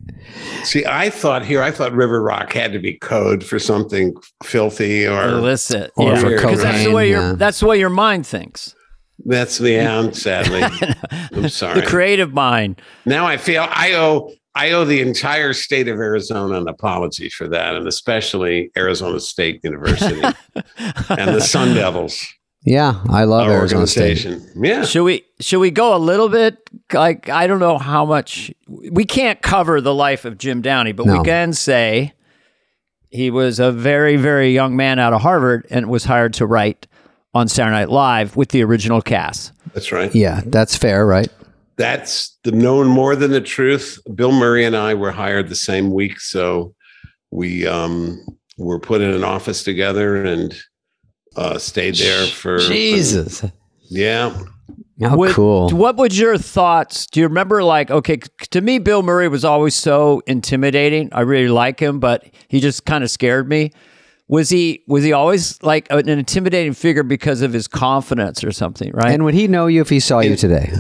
See, 0.64 0.86
I 0.86 1.10
thought 1.10 1.44
here. 1.44 1.62
I 1.62 1.72
thought 1.72 1.92
river 1.94 2.22
rock 2.22 2.54
had 2.54 2.72
to 2.74 2.80
be 2.80 2.94
code 2.94 3.44
for 3.44 3.60
something 3.60 4.16
filthy 4.44 5.06
or 5.06 5.28
Illicit. 5.28 5.92
Or 5.98 6.14
yeah. 6.14 6.20
for 6.20 6.30
Because 6.30 6.62
that's 6.62 6.78
the 6.78 6.84
cocaine, 6.86 6.94
way 6.94 7.10
your 7.10 7.34
that's 7.36 7.60
the 7.60 7.66
way 7.66 7.80
your 7.80 7.90
mind 7.90 8.26
thinks. 8.26 8.76
that's 9.26 9.58
the 9.58 9.76
end. 9.76 10.16
Sadly, 10.16 10.62
I'm 11.34 11.50
sorry. 11.50 11.82
The 11.82 11.88
creative 11.88 12.34
mind. 12.34 12.82
now 13.06 13.26
I 13.26 13.38
feel 13.38 13.66
I 13.70 13.94
owe 13.94 14.32
I 14.56 14.72
owe 14.72 14.86
the 14.86 15.02
entire 15.02 15.54
state 15.54 15.88
of 15.88 15.98
Arizona 15.98 16.60
an 16.60 16.68
apology 16.68 17.30
for 17.30 17.48
that, 17.48 17.76
and 17.76 17.88
especially 17.88 18.72
Arizona 18.78 19.20
State 19.20 19.60
University 19.64 20.22
and 21.10 21.36
the 21.36 21.42
Sun 21.42 21.74
Devils 21.74 22.24
Yeah, 22.66 23.02
I 23.10 23.26
love 23.26 23.48
our 23.48 23.54
Arizona 23.60 23.88
State. 23.88 24.26
organization. 24.26 24.64
Yeah, 24.64 24.84
Should 24.86 25.04
we 25.04 25.24
should 25.42 25.60
we 25.60 25.70
go 25.72 25.96
a 25.96 25.98
little 26.00 26.30
bit 26.30 26.58
like 26.94 27.28
I 27.30 27.46
don't 27.48 27.60
know 27.60 27.78
how 27.78 28.06
much 28.06 28.54
we 28.68 29.04
can't 29.06 29.42
cover 29.42 29.82
the 29.82 29.94
life 29.94 30.24
of 30.26 30.38
Jim 30.38 30.62
Downey, 30.62 30.94
but 30.94 31.06
No. 31.06 31.18
we 31.20 31.24
can 31.26 31.52
say 31.54 32.14
he 33.10 33.30
was 33.30 33.60
a 33.60 33.72
very 33.72 34.16
very 34.16 34.54
young 34.54 34.76
man 34.78 34.98
out 35.00 35.12
of 35.14 35.22
Harvard 35.22 35.68
and 35.70 35.90
was 35.90 36.06
hired 36.06 36.34
to 36.36 36.46
write 36.46 36.88
on 37.34 37.48
Saturday 37.48 37.76
Night 37.76 37.90
Live 37.90 38.36
with 38.38 38.50
the 38.50 38.64
original 38.64 39.02
cast. 39.02 39.52
that's 39.74 39.92
right. 39.92 40.14
Yeah, 40.16 40.42
that's 40.46 40.78
fair, 40.78 41.06
right? 41.06 41.28
That's 41.76 42.38
the 42.44 42.52
known 42.52 42.88
more 42.88 43.16
than 43.16 43.32
the 43.32 43.42
truth. 43.42 44.00
Bill 44.16 44.32
Murray 44.32 44.64
and 44.64 44.76
I 44.76 44.94
were 44.94 45.12
hired 45.12 45.50
the 45.50 45.56
same 45.56 45.92
week, 45.92 46.20
so 46.22 46.76
we 47.32 47.66
um, 47.68 48.24
were 48.58 48.80
put 48.80 49.02
in 49.02 49.10
an 49.10 49.24
office 49.24 49.64
together 49.64 50.24
and 50.24 50.56
uh, 51.36 51.58
stayed 51.58 51.96
there 51.96 52.26
for 52.28 52.60
for- 52.60 52.68
Jesus. 52.68 53.44
yeah, 53.90 54.38
How 55.02 55.18
What- 55.18 55.32
cool. 55.34 55.70
What 55.72 55.98
was 55.98 56.18
your 56.18 56.38
thoughts? 56.38 57.08
Do 57.08 57.20
you 57.20 57.28
remember 57.28 57.64
like 57.64 57.90
okay, 57.92 58.18
to 58.52 58.62
me 58.62 58.80
Bill 58.80 59.02
Murray 59.04 59.28
was 59.28 59.44
always 59.44 59.76
so 59.76 60.22
intimidating. 60.28 61.10
I 61.12 61.22
really 61.22 61.50
like 61.50 61.80
him, 61.80 62.00
but 62.00 62.26
he 62.48 62.60
just 62.60 62.86
kind 62.86 63.04
of 63.04 63.10
scared 63.12 63.50
me. 63.50 63.72
Was 64.30 64.50
he 64.50 64.84
was 64.88 65.04
he 65.04 65.12
always 65.12 65.62
like 65.64 65.88
an 65.90 66.08
intimidating 66.08 66.74
figure 66.74 67.04
because 67.04 67.42
of 67.42 67.52
his 67.54 67.68
confidence 67.68 68.44
or 68.44 68.52
something, 68.52 68.92
right? 68.94 69.12
and 69.14 69.26
would 69.26 69.34
he 69.34 69.48
know 69.48 69.68
you 69.68 69.82
if 69.82 69.90
he 69.90 70.00
saw 70.00 70.20
you 70.22 70.36
today? 70.36 70.72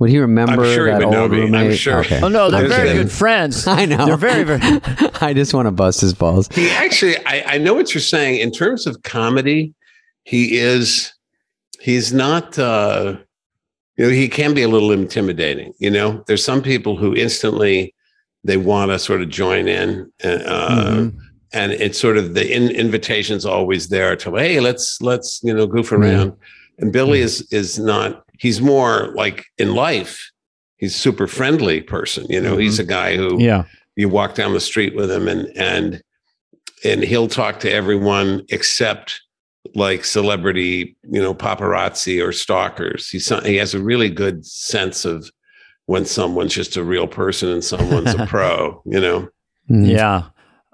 Would 0.00 0.10
he 0.10 0.18
remember 0.18 0.64
I'm 0.64 0.74
sure 0.74 0.86
he 0.86 0.92
that 0.92 1.00
would 1.00 1.10
know 1.12 1.22
old 1.22 1.30
me. 1.32 1.42
I'm 1.44 1.52
roommate? 1.52 1.78
sure. 1.78 1.98
Okay. 2.00 2.20
oh 2.22 2.28
no, 2.28 2.50
they're 2.50 2.62
There's 2.68 2.72
very 2.74 2.88
been- 2.88 2.96
good 3.04 3.12
friends. 3.12 3.66
I 3.80 3.84
know. 3.86 4.06
They're 4.06 4.16
very 4.16 4.44
very 4.44 4.60
I 5.20 5.32
just 5.34 5.54
want 5.54 5.66
to 5.66 5.72
bust 5.72 6.00
his 6.00 6.14
balls. 6.14 6.48
he 6.52 6.68
actually. 6.70 7.16
I, 7.26 7.54
I 7.54 7.58
know 7.58 7.74
what 7.74 7.94
you're 7.94 8.00
saying 8.02 8.40
in 8.40 8.50
terms 8.50 8.86
of 8.86 9.02
comedy. 9.02 9.74
He 10.24 10.56
is. 10.58 11.12
He's 11.80 12.12
not. 12.12 12.58
uh 12.58 13.16
You 13.96 14.06
know, 14.06 14.10
he 14.10 14.28
can 14.28 14.54
be 14.54 14.62
a 14.62 14.68
little 14.68 14.90
intimidating. 14.92 15.72
You 15.78 15.90
know, 15.90 16.24
there's 16.26 16.44
some 16.44 16.62
people 16.62 16.96
who 16.96 17.14
instantly 17.14 17.94
they 18.42 18.56
want 18.56 18.90
to 18.90 18.98
sort 18.98 19.22
of 19.22 19.28
join 19.28 19.68
in. 19.68 20.10
Uh, 20.22 20.28
Mhm. 20.28 21.16
and 21.52 21.72
it's 21.72 21.98
sort 22.00 22.16
of 22.18 22.34
the 22.34 22.44
in, 22.52 22.70
invitation's 22.70 23.46
always 23.46 23.88
there 23.88 24.16
to 24.16 24.34
hey 24.34 24.58
let's 24.60 25.00
let's 25.00 25.40
you 25.44 25.54
know 25.54 25.66
goof 25.66 25.92
around 25.92 26.32
and 26.78 26.92
billy 26.92 27.20
is 27.20 27.42
is 27.52 27.78
not 27.78 28.24
he's 28.38 28.60
more 28.60 29.12
like 29.14 29.46
in 29.58 29.74
life 29.74 30.30
he's 30.76 30.94
super 30.94 31.26
friendly 31.26 31.80
person 31.80 32.26
you 32.28 32.40
know 32.40 32.56
he's 32.56 32.74
mm-hmm. 32.74 32.90
a 32.90 32.92
guy 32.92 33.16
who 33.16 33.40
yeah. 33.40 33.64
you 33.96 34.08
walk 34.08 34.34
down 34.34 34.52
the 34.52 34.60
street 34.60 34.94
with 34.94 35.10
him 35.10 35.28
and 35.28 35.46
and 35.56 36.02
and 36.84 37.02
he'll 37.02 37.28
talk 37.28 37.60
to 37.60 37.70
everyone 37.70 38.42
except 38.50 39.20
like 39.74 40.04
celebrity 40.04 40.96
you 41.10 41.20
know 41.20 41.34
paparazzi 41.34 42.24
or 42.24 42.32
stalkers 42.32 43.08
he's 43.08 43.28
he 43.44 43.56
has 43.56 43.74
a 43.74 43.82
really 43.82 44.10
good 44.10 44.44
sense 44.44 45.04
of 45.04 45.30
when 45.86 46.04
someone's 46.04 46.54
just 46.54 46.76
a 46.76 46.84
real 46.84 47.06
person 47.06 47.50
and 47.50 47.64
someone's 47.64 48.14
a 48.14 48.26
pro 48.28 48.82
you 48.84 49.00
know. 49.00 49.28
Yeah. 49.68 50.24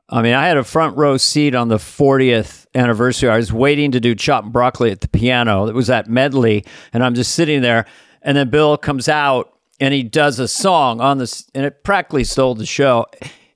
I 0.09 0.23
mean, 0.23 0.35
I 0.35 0.47
had 0.47 0.57
a 0.57 0.65
front 0.65 0.97
row 0.97 1.17
seat 1.17 1.55
on 1.55 1.69
the 1.69 1.77
40th 1.77 2.60
anniversary. 2.75 3.29
I 3.29 3.37
was 3.37 3.53
waiting 3.53 3.91
to 3.93 4.01
do 4.01 4.15
Choppin' 4.15 4.51
Broccoli 4.51 4.91
at 4.91 5.01
the 5.01 5.09
piano. 5.09 5.67
It 5.67 5.75
was 5.75 5.91
at 5.91 6.09
Medley, 6.09 6.65
and 6.93 7.03
I'm 7.05 7.15
just 7.15 7.35
sitting 7.35 7.63
there. 7.63 7.87
And 8.23 8.37
then 8.37 8.51
Bill 8.51 8.77
comes 8.77 9.09
out 9.09 9.53
and 9.81 9.95
he 9.95 10.03
does 10.03 10.39
a 10.39 10.47
song 10.47 11.01
on 11.01 11.19
this, 11.19 11.49
and 11.55 11.65
it 11.65 11.83
practically 11.85 12.25
stole 12.25 12.55
the 12.55 12.67
show. 12.67 13.07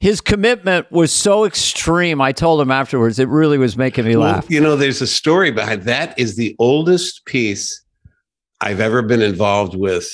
his 0.01 0.21
commitment 0.21 0.91
was 0.93 1.11
so 1.11 1.45
extreme. 1.47 2.21
I 2.21 2.31
told 2.33 2.61
him 2.61 2.71
afterwards, 2.71 3.19
it 3.19 3.27
really 3.29 3.57
was 3.57 3.75
making 3.77 4.05
me 4.05 4.17
Well, 4.17 4.33
laugh. 4.33 4.47
you 4.51 4.61
know, 4.61 4.77
there's 4.77 5.01
a 5.01 5.07
story 5.07 5.51
behind 5.51 5.85
that. 5.85 6.19
Is 6.19 6.37
the 6.37 6.55
oldest 6.59 7.25
piece 7.25 7.83
I've 8.61 8.81
ever 8.81 9.01
been 9.01 9.23
involved 9.23 9.75
with 9.77 10.07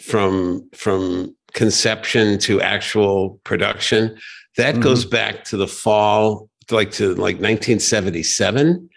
from 0.00 0.68
from 0.74 1.36
conception 1.52 2.38
to 2.40 2.60
actual 2.60 3.38
production. 3.44 4.16
That 4.56 4.76
Mhm. 4.76 4.82
goes 4.82 5.04
back 5.04 5.44
to 5.46 5.56
the 5.56 5.68
fall, 5.68 6.48
like 6.72 6.90
to 6.92 7.08
like 7.10 7.36
1977. 7.36 8.88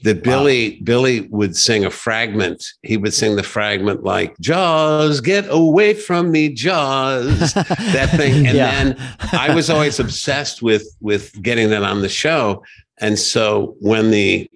That 0.00 0.22
Billy 0.22 0.80
Billy 0.82 1.22
would 1.30 1.56
sing 1.56 1.84
a 1.86 1.90
fragment. 1.90 2.62
He 2.82 2.96
would 2.98 3.14
sing 3.14 3.36
the 3.36 3.42
fragment 3.42 4.02
like 4.02 4.36
"Jaws, 4.38 5.20
get 5.20 5.46
away 5.48 5.94
from 5.94 6.30
me, 6.30 6.50
Jaws." 6.50 7.54
that 7.54 8.10
thing, 8.16 8.46
and 8.46 8.56
Yeah. 8.56 8.70
then 8.70 8.96
I 9.32 9.54
was 9.54 9.70
always 9.70 10.00
obsessed 10.00 10.60
with 10.62 10.84
with 11.00 11.40
getting 11.42 11.70
that 11.70 11.84
on 11.84 12.02
the 12.02 12.08
show. 12.08 12.64
And 12.98 13.18
so 13.18 13.76
when 13.80 14.10
the 14.10 14.50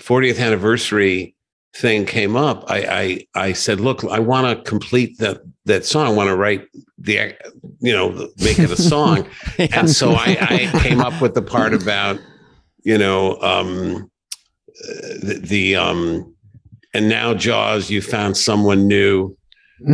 40th 0.00 0.38
anniversary 0.40 1.34
thing 1.74 2.04
came 2.04 2.36
up, 2.36 2.64
I 2.68 3.26
I, 3.34 3.46
I 3.48 3.52
said, 3.52 3.80
"Look, 3.80 4.04
I 4.04 4.18
want 4.18 4.46
to 4.46 4.62
complete 4.68 5.18
that 5.18 5.40
that 5.64 5.84
song. 5.84 6.06
I 6.06 6.10
want 6.10 6.28
to 6.28 6.36
write 6.36 6.66
the 6.98 7.34
you 7.80 7.92
know 7.92 8.10
make 8.38 8.58
it 8.58 8.70
a 8.70 8.76
song." 8.76 9.26
And 9.58 9.88
so 9.90 10.12
I, 10.12 10.36
I 10.40 10.80
came 10.80 11.00
up 11.00 11.20
with 11.20 11.34
the 11.34 11.42
part 11.42 11.74
about 11.74 12.18
you 12.82 12.98
know 12.98 13.40
um, 13.40 14.10
uh, 14.68 14.92
the, 15.22 15.40
the 15.42 15.76
um, 15.76 16.34
and 16.94 17.08
now 17.08 17.34
Jaws, 17.34 17.90
you 17.90 18.02
found 18.02 18.36
someone 18.36 18.86
new. 18.86 19.36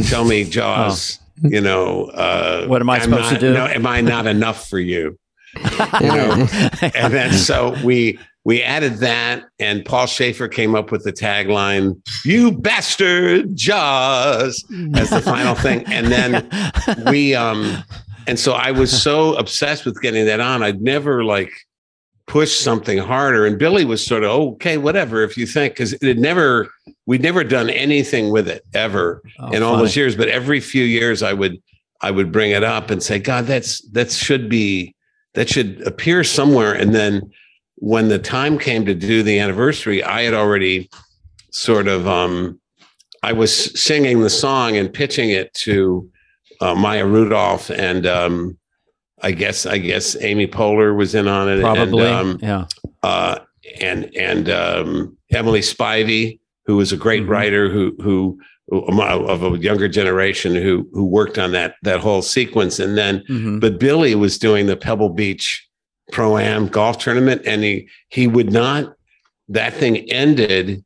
Tell 0.08 0.24
me, 0.24 0.44
Jaws. 0.50 1.18
You 1.40 1.60
know, 1.60 2.06
uh, 2.06 2.66
What 2.66 2.80
am 2.82 2.90
I 2.90 2.96
I'm 2.96 3.02
supposed 3.02 3.28
to 3.30 3.38
do? 3.38 3.54
No, 3.54 3.66
am 3.66 3.86
I 3.86 4.00
not 4.00 4.26
enough 4.26 4.68
for 4.68 4.80
you? 4.80 5.16
you 6.00 6.06
know 6.06 6.46
and 6.94 7.12
then 7.12 7.32
so 7.32 7.74
we 7.82 8.18
we 8.48 8.62
added 8.62 8.94
that 8.94 9.44
and 9.58 9.84
paul 9.84 10.06
shaffer 10.06 10.48
came 10.48 10.74
up 10.74 10.90
with 10.90 11.04
the 11.04 11.12
tagline 11.12 12.00
you 12.24 12.50
bastard 12.50 13.54
jaws 13.54 14.64
as 14.94 15.10
the 15.10 15.20
final 15.20 15.54
thing. 15.54 15.84
And 15.86 16.06
then 16.06 16.48
we 17.12 17.34
um 17.34 17.84
and 18.26 18.40
so 18.40 18.54
i 18.54 18.70
was 18.70 18.90
so 18.90 19.34
obsessed 19.34 19.84
with 19.84 20.00
getting 20.00 20.24
that 20.24 20.40
on 20.40 20.62
i'd 20.62 20.80
never 20.80 21.24
like 21.24 21.52
pushed 22.26 22.62
something 22.62 22.96
harder. 22.96 23.44
And 23.44 23.58
billy 23.58 23.84
was 23.84 24.04
sort 24.04 24.24
of 24.24 24.30
okay 24.30 24.78
whatever 24.78 25.22
if 25.22 25.36
you 25.36 25.46
think 25.46 25.74
because 25.74 25.92
it 25.92 26.02
had 26.02 26.18
never 26.18 26.70
we'd 27.04 27.22
never 27.22 27.44
done 27.44 27.68
anything 27.68 28.30
with 28.30 28.48
it 28.48 28.64
ever 28.72 29.22
Oh, 29.40 29.50
in 29.50 29.62
all 29.62 29.76
those 29.76 29.94
years. 29.94 30.16
But 30.16 30.28
every 30.28 30.60
few 30.60 30.84
years 30.84 31.22
i 31.22 31.34
would 31.34 31.60
i 32.00 32.10
would 32.10 32.32
bring 32.32 32.52
it 32.52 32.64
up 32.64 32.90
and 32.90 33.02
say 33.02 33.18
god 33.18 33.44
that's 33.44 33.82
that 33.90 34.10
should 34.10 34.48
be 34.48 34.94
that 35.34 35.50
should 35.50 35.86
appear 35.86 36.24
somewhere. 36.24 36.72
And 36.72 36.94
then 36.94 37.30
when 37.80 38.08
the 38.08 38.18
time 38.18 38.58
came 38.58 38.84
to 38.84 38.94
do 38.94 39.22
the 39.22 39.38
anniversary 39.38 40.02
i 40.02 40.22
had 40.22 40.34
already 40.34 40.88
sort 41.50 41.86
of 41.88 42.06
um 42.06 42.58
i 43.22 43.32
was 43.32 43.52
singing 43.80 44.20
the 44.20 44.30
song 44.30 44.76
and 44.76 44.92
pitching 44.92 45.30
it 45.30 45.52
to 45.54 46.08
uh, 46.60 46.74
maya 46.74 47.06
rudolph 47.06 47.70
and 47.70 48.06
um 48.06 48.56
i 49.22 49.30
guess 49.30 49.64
i 49.66 49.78
guess 49.78 50.16
amy 50.22 50.46
poehler 50.46 50.96
was 50.96 51.14
in 51.14 51.28
on 51.28 51.48
it 51.48 51.60
Probably. 51.60 52.04
and 52.06 52.14
um 52.14 52.38
yeah. 52.42 52.64
uh, 53.02 53.38
and 53.80 54.10
and 54.16 54.48
um, 54.48 55.14
Emily 55.30 55.60
Spivey, 55.60 56.40
who 56.64 56.76
was 56.76 56.90
a 56.90 56.96
great 56.96 57.24
Mhm. 57.24 57.28
writer, 57.28 57.68
who 57.68 57.94
who 58.00 58.38
who- 58.68 59.02
of 59.02 59.42
a 59.42 59.58
younger 59.58 59.88
generation, 59.88 60.54
who 60.54 60.88
who 60.94 61.04
worked 61.04 61.38
on 61.38 61.52
that 61.52 61.74
that 61.82 62.00
whole 62.00 62.22
sequence, 62.22 62.78
and 62.78 62.96
then 62.96 63.22
Mhm. 63.28 63.60
but 63.60 63.78
Billy 63.78 64.14
was 64.14 64.38
doing 64.38 64.66
the 64.66 64.76
Pebble 64.76 65.10
Beach 65.10 65.67
Pro 66.12 66.38
Am 66.38 66.68
golf 66.68 66.98
tournament, 66.98 67.42
and 67.46 67.62
he 67.62 67.88
he 68.08 68.26
would 68.26 68.52
not. 68.52 68.94
That 69.48 69.72
thing 69.74 70.10
ended 70.10 70.84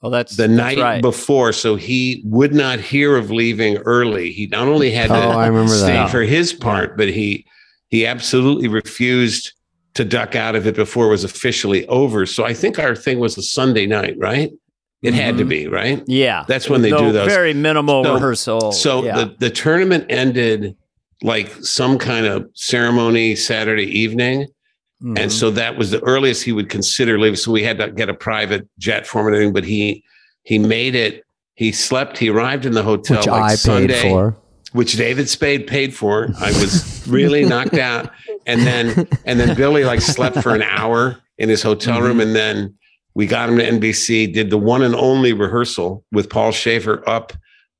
Well, 0.00 0.10
that's 0.10 0.36
the 0.36 0.48
that's 0.48 0.52
night 0.52 0.78
right. 0.78 1.02
before, 1.02 1.52
so 1.52 1.76
he 1.76 2.22
would 2.24 2.54
not 2.54 2.80
hear 2.80 3.16
of 3.16 3.30
leaving 3.30 3.76
early. 3.78 4.32
He 4.32 4.46
not 4.46 4.68
only 4.68 4.90
had 4.90 5.08
to 5.08 5.14
Oh, 5.14 5.30
I 5.30 5.46
remember 5.48 5.72
stay 5.74 5.92
that. 5.92 6.10
for 6.10 6.22
his 6.22 6.52
part, 6.52 6.96
but 6.96 7.08
he 7.08 7.44
he 7.88 8.06
absolutely 8.06 8.68
refused 8.68 9.52
to 9.94 10.04
duck 10.04 10.36
out 10.36 10.54
of 10.54 10.66
it 10.66 10.76
before 10.76 11.06
it 11.06 11.10
was 11.10 11.24
officially 11.24 11.84
over. 11.88 12.24
So 12.24 12.44
I 12.44 12.54
think 12.54 12.78
our 12.78 12.94
thing 12.94 13.18
was 13.18 13.36
a 13.36 13.42
Sunday 13.42 13.86
night, 13.86 14.14
right? 14.18 14.50
It 15.02 15.14
had 15.14 15.36
to 15.38 15.44
Mhm. 15.44 15.48
be, 15.48 15.66
right? 15.66 16.02
Yeah. 16.06 16.44
That's 16.46 16.68
when 16.70 16.82
they 16.82 16.90
No, 16.90 16.98
do 16.98 17.12
those. 17.12 17.26
Very 17.26 17.52
minimal 17.54 18.04
So- 18.04 18.14
rehearsal. 18.14 18.72
So 18.72 19.04
yeah. 19.04 19.16
the, 19.16 19.34
the 19.40 19.50
tournament 19.50 20.04
ended 20.08 20.76
like 21.22 21.50
some 21.62 21.98
kind 21.98 22.26
of 22.26 22.48
ceremony 22.54 23.36
Saturday 23.36 23.84
evening. 23.98 24.46
And 25.02 25.16
Mhm. 25.16 25.30
so 25.30 25.50
that 25.52 25.78
was 25.78 25.90
the 25.90 26.00
earliest 26.04 26.42
he 26.44 26.52
would 26.52 26.68
consider 26.68 27.18
leaving. 27.18 27.36
So 27.36 27.50
we 27.52 27.62
had 27.62 27.78
to 27.78 27.90
get 27.90 28.10
a 28.10 28.14
private 28.14 28.68
jet 28.78 29.06
for 29.06 29.20
him 29.20 29.26
and 29.28 29.34
everything, 29.36 29.52
but 29.54 29.64
he 29.64 30.04
he 30.44 30.58
made 30.58 30.94
it. 30.94 31.24
He 31.54 31.70
slept. 31.72 32.16
He 32.18 32.28
arrived 32.30 32.64
in 32.66 32.72
the 32.72 32.82
hotel 32.82 33.18
which 33.18 33.26
like 33.26 33.52
I 33.52 33.56
paid 33.56 33.94
for. 33.96 34.36
which 34.72 34.94
David 34.94 35.28
Spade 35.28 35.66
paid 35.66 35.94
for. 35.94 36.30
I 36.40 36.48
was 36.52 37.02
really 37.08 37.44
knocked 37.44 37.74
out, 37.74 38.10
and 38.46 38.60
then 38.62 39.06
and 39.26 39.38
then 39.40 39.54
Billy 39.56 39.84
like 39.84 40.00
slept 40.02 40.38
for 40.42 40.54
an 40.54 40.62
hour 40.62 41.18
in 41.38 41.48
his 41.48 41.62
hotel 41.62 42.00
room, 42.02 42.20
and 42.20 42.34
then 42.34 42.74
we 43.14 43.26
got 43.26 43.48
him 43.48 43.56
to 43.58 43.64
NBC. 43.66 44.26
Did 44.32 44.50
the 44.50 44.58
one 44.58 44.82
and 44.82 44.94
only 44.94 45.32
rehearsal 45.32 46.04
with 46.12 46.28
Paul 46.30 46.52
Shaffer 46.52 47.02
up, 47.08 47.32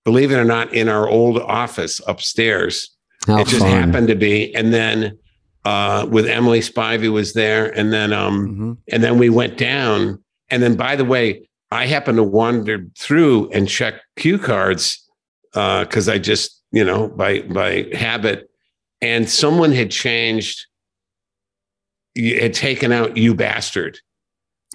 believe 0.05 0.33
it 0.33 0.37
or 0.37 0.44
not, 0.44 0.72
in 0.74 0.88
our 0.88 1.07
old 1.09 1.38
office 1.38 2.00
upstairs 2.07 2.90
How 3.26 3.40
it 3.40 3.46
just 3.48 3.61
fun. 3.62 3.70
happened 3.70 4.09
to 4.09 4.14
be 4.14 4.54
and 4.54 4.72
then 4.72 5.18
uh 5.66 6.06
with 6.11 6.26
emily 6.26 6.61
spivey 6.61 7.12
was 7.12 7.35
there 7.35 7.66
and 7.78 7.92
then 7.92 8.12
um 8.14 8.48
Mhm. 8.48 8.76
and 8.92 9.04
then 9.04 9.18
we 9.18 9.28
went 9.28 9.59
down 9.59 10.22
and 10.50 10.62
then 10.62 10.74
by 10.74 10.96
the 10.96 11.04
way 11.04 11.46
i 11.70 11.85
happened 11.87 12.16
to 12.16 12.22
wander 12.24 12.87
through 12.98 13.50
and 13.50 13.68
check 13.68 13.94
cue 14.16 14.38
cards 14.38 15.06
uh 15.54 15.85
because 15.85 16.09
i 16.09 16.16
just 16.18 16.62
you 16.72 16.83
know 16.85 17.09
by 17.09 17.40
by 17.42 17.87
habit 17.92 18.48
and 19.02 19.28
someone 19.28 19.72
had 19.72 19.90
changed 19.90 20.64
had 22.16 22.54
taken 22.54 22.90
out 22.92 23.16
you 23.18 23.35
bastard 23.35 23.98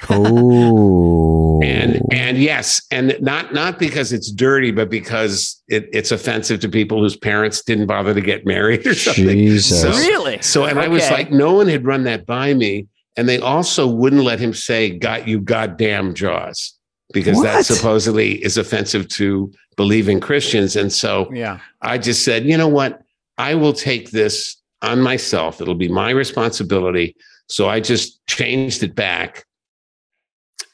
Oh. 0.10 1.35
And 1.66 2.02
and 2.12 2.38
yes 2.38 2.82
and 2.92 3.16
not 3.22 3.54
not 3.54 3.80
because 3.80 4.14
it's 4.14 4.32
dirty 4.32 4.72
but 4.72 4.90
because 4.90 5.62
it, 5.68 5.90
it's 5.92 6.12
offensive 6.12 6.60
to 6.60 6.70
people 6.70 7.00
whose 7.00 7.18
parents 7.18 7.64
didn't 7.64 7.88
bother 7.88 8.14
to 8.14 8.22
get 8.22 8.46
married 8.46 8.86
or 8.86 8.94
something 8.94 9.28
Jesus. 9.28 9.82
So- 9.82 9.90
really? 9.90 10.42
So, 10.42 10.66
and 10.66 10.80
I 10.80 10.88
was 10.88 11.10
like, 11.12 11.32
no 11.32 11.54
one 11.54 11.68
had 11.68 11.86
run 11.86 12.04
that 12.04 12.26
by 12.26 12.54
me. 12.54 12.88
And 13.18 13.30
they 13.30 13.40
also 13.40 13.88
wouldn't 13.88 14.24
let 14.24 14.40
him 14.40 14.54
say, 14.54 14.90
got 14.90 15.28
you 15.28 15.40
goddamn 15.40 16.14
jaws, 16.14 16.78
because 17.14 17.42
that 17.42 17.66
supposedly 17.66 18.44
is 18.44 18.58
offensive 18.58 19.08
to 19.10 19.52
believing 19.78 20.20
Christians. 20.20 20.76
And 20.76 20.92
so 20.92 21.32
yeah. 21.34 21.60
I 21.82 21.98
just 21.98 22.26
said, 22.26 22.46
you 22.46 22.58
know 22.58 22.68
what? 22.68 23.02
I 23.38 23.56
will 23.56 23.74
take 23.74 24.12
this 24.12 24.58
on 24.82 25.02
myself. 25.02 25.62
It'll 25.62 25.76
be 25.76 25.88
my 25.88 26.10
responsibility. 26.10 27.16
So 27.48 27.70
I 27.70 27.80
just 27.80 28.26
changed 28.28 28.84
it 28.84 28.96
back 28.96 29.46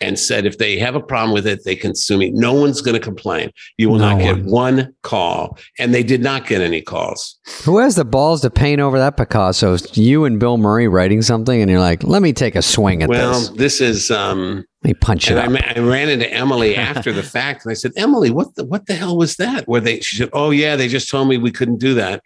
and 0.02 0.18
said, 0.20 0.46
if 0.46 0.58
they 0.58 0.78
have 0.80 0.96
a 0.96 1.00
problem 1.00 1.34
with 1.34 1.46
it, 1.48 1.64
they 1.64 1.76
can 1.76 1.94
sue 1.96 2.18
me. 2.18 2.32
No 2.32 2.54
one's 2.54 2.82
going 2.82 2.96
to 2.96 3.00
complain. 3.00 3.52
You 3.78 3.90
will 3.90 4.00
No 4.00 4.10
not 4.10 4.20
get 4.20 4.36
one. 4.44 4.76
one 4.78 4.96
call. 5.04 5.58
And 5.80 5.94
they 5.94 6.04
did 6.04 6.22
not 6.22 6.48
get 6.48 6.62
any 6.62 6.82
calls. 6.82 7.40
Who 7.64 7.78
has 7.78 7.96
the 7.96 8.04
balls 8.06 8.42
to 8.42 8.50
paint 8.50 8.82
over 8.82 8.98
that 8.98 9.16
Picasso? 9.18 9.78
You 9.94 10.26
and 10.26 10.40
Bill 10.40 10.58
Murray 10.58 10.88
writing 10.88 11.22
something, 11.22 11.62
and 11.62 11.70
you're 11.70 11.80
like, 11.80 12.04
"Let 12.04 12.22
me 12.22 12.34
take 12.34 12.56
a 12.56 12.62
swing 12.62 13.04
at 13.04 13.10
well, 13.10 13.34
this. 13.40 13.48
Well, 13.50 13.58
this 13.58 13.82
is, 13.82 14.12
um, 14.12 14.66
Let 14.84 14.90
me 14.90 14.94
punch 14.96 15.30
it 15.30 15.38
And 15.38 15.40
I, 15.40 15.46
up." 15.46 15.52
ma- 15.52 15.82
I 15.84 15.86
ran 15.88 16.10
into 16.10 16.32
Emily 16.34 16.76
after 16.92 17.12
the 17.14 17.24
fact, 17.24 17.64
and 17.66 17.72
I 17.72 17.76
said, 17.76 17.92
"Emily, 17.96 18.32
what 18.32 18.56
the 18.56 18.66
what 18.66 18.88
the 18.88 18.94
hell 18.96 19.16
was 19.18 19.36
that?" 19.36 19.68
Where 19.68 19.82
they? 19.82 20.00
She 20.00 20.16
said, 20.18 20.30
"Oh 20.34 20.50
yeah, 20.52 20.76
they 20.76 20.88
just 20.88 21.10
told 21.10 21.28
me 21.30 21.38
we 21.38 21.52
couldn't 21.52 21.78
do 21.78 21.94
that." 21.96 22.24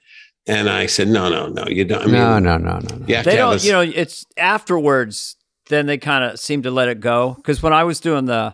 And 0.47 0.69
I 0.69 0.85
said, 0.85 1.07
"No, 1.07 1.27
no, 1.29 1.47
no, 1.47 1.65
you 1.67 1.83
don't. 1.85 2.03
I 2.03 2.05
mean, 2.05 2.13
no, 2.13 2.39
no, 2.39 2.57
no, 2.57 2.79
no, 2.79 2.95
no. 2.97 3.05
you 3.07 3.15
have 3.15 3.25
They 3.25 3.31
to 3.31 3.37
don't, 3.37 3.61
a- 3.63 3.65
you 3.65 3.71
know, 3.71 3.81
it's 3.81 4.25
afterwards, 4.37 5.35
then 5.69 5.85
they 5.85 5.97
kind 5.97 6.23
of 6.23 6.39
seem 6.39 6.63
to 6.63 6.71
let 6.71 6.87
it 6.89 6.99
go. 6.99 7.33
Because 7.35 7.61
when 7.63 7.73
I 7.73 7.83
was 7.83 7.99
doing 7.99 8.25
the 8.25 8.53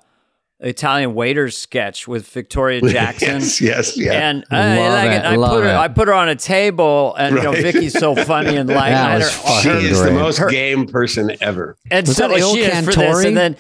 Italian 0.59 1.15
waiters 1.15 1.57
sketch 1.57 2.07
with 2.07 2.27
Victoria 2.27 2.81
Jackson, 2.87 3.35
yes, 3.35 3.59
yes, 3.61 3.97
yeah. 3.97 4.13
And 4.13 4.43
uh, 4.51 4.55
I, 4.55 4.77
Love 4.77 4.93
like 4.93 5.11
it, 5.11 5.13
it. 5.13 5.25
I 5.25 5.35
love 5.35 5.51
put 5.51 5.63
her. 5.63 5.69
it. 5.69 5.75
I 5.75 5.87
put 5.87 6.07
her 6.07 6.13
on 6.13 6.29
a 6.29 6.35
table, 6.35 7.15
and 7.15 7.35
you 7.35 7.41
know, 7.43 7.51
Vicky's 7.51 7.93
so 7.97 8.15
funny 8.15 8.55
and 8.57 8.69
light. 8.69 8.91
That 8.91 9.07
I 9.07 9.11
had 9.13 9.21
her- 9.23 9.61
she 9.61 9.87
is 9.87 10.01
the 10.03 10.11
most 10.11 10.37
Her- 10.37 10.49
game 10.49 10.85
person 10.87 11.35
ever. 11.41 11.77
and 11.89 12.05
Was 12.07 12.15
so 12.17 12.27
that 12.27 12.37
she 12.37 12.61
is 12.61 12.85
for 12.85 12.91
this, 12.93 13.25
and 13.25 13.35
then 13.37 13.57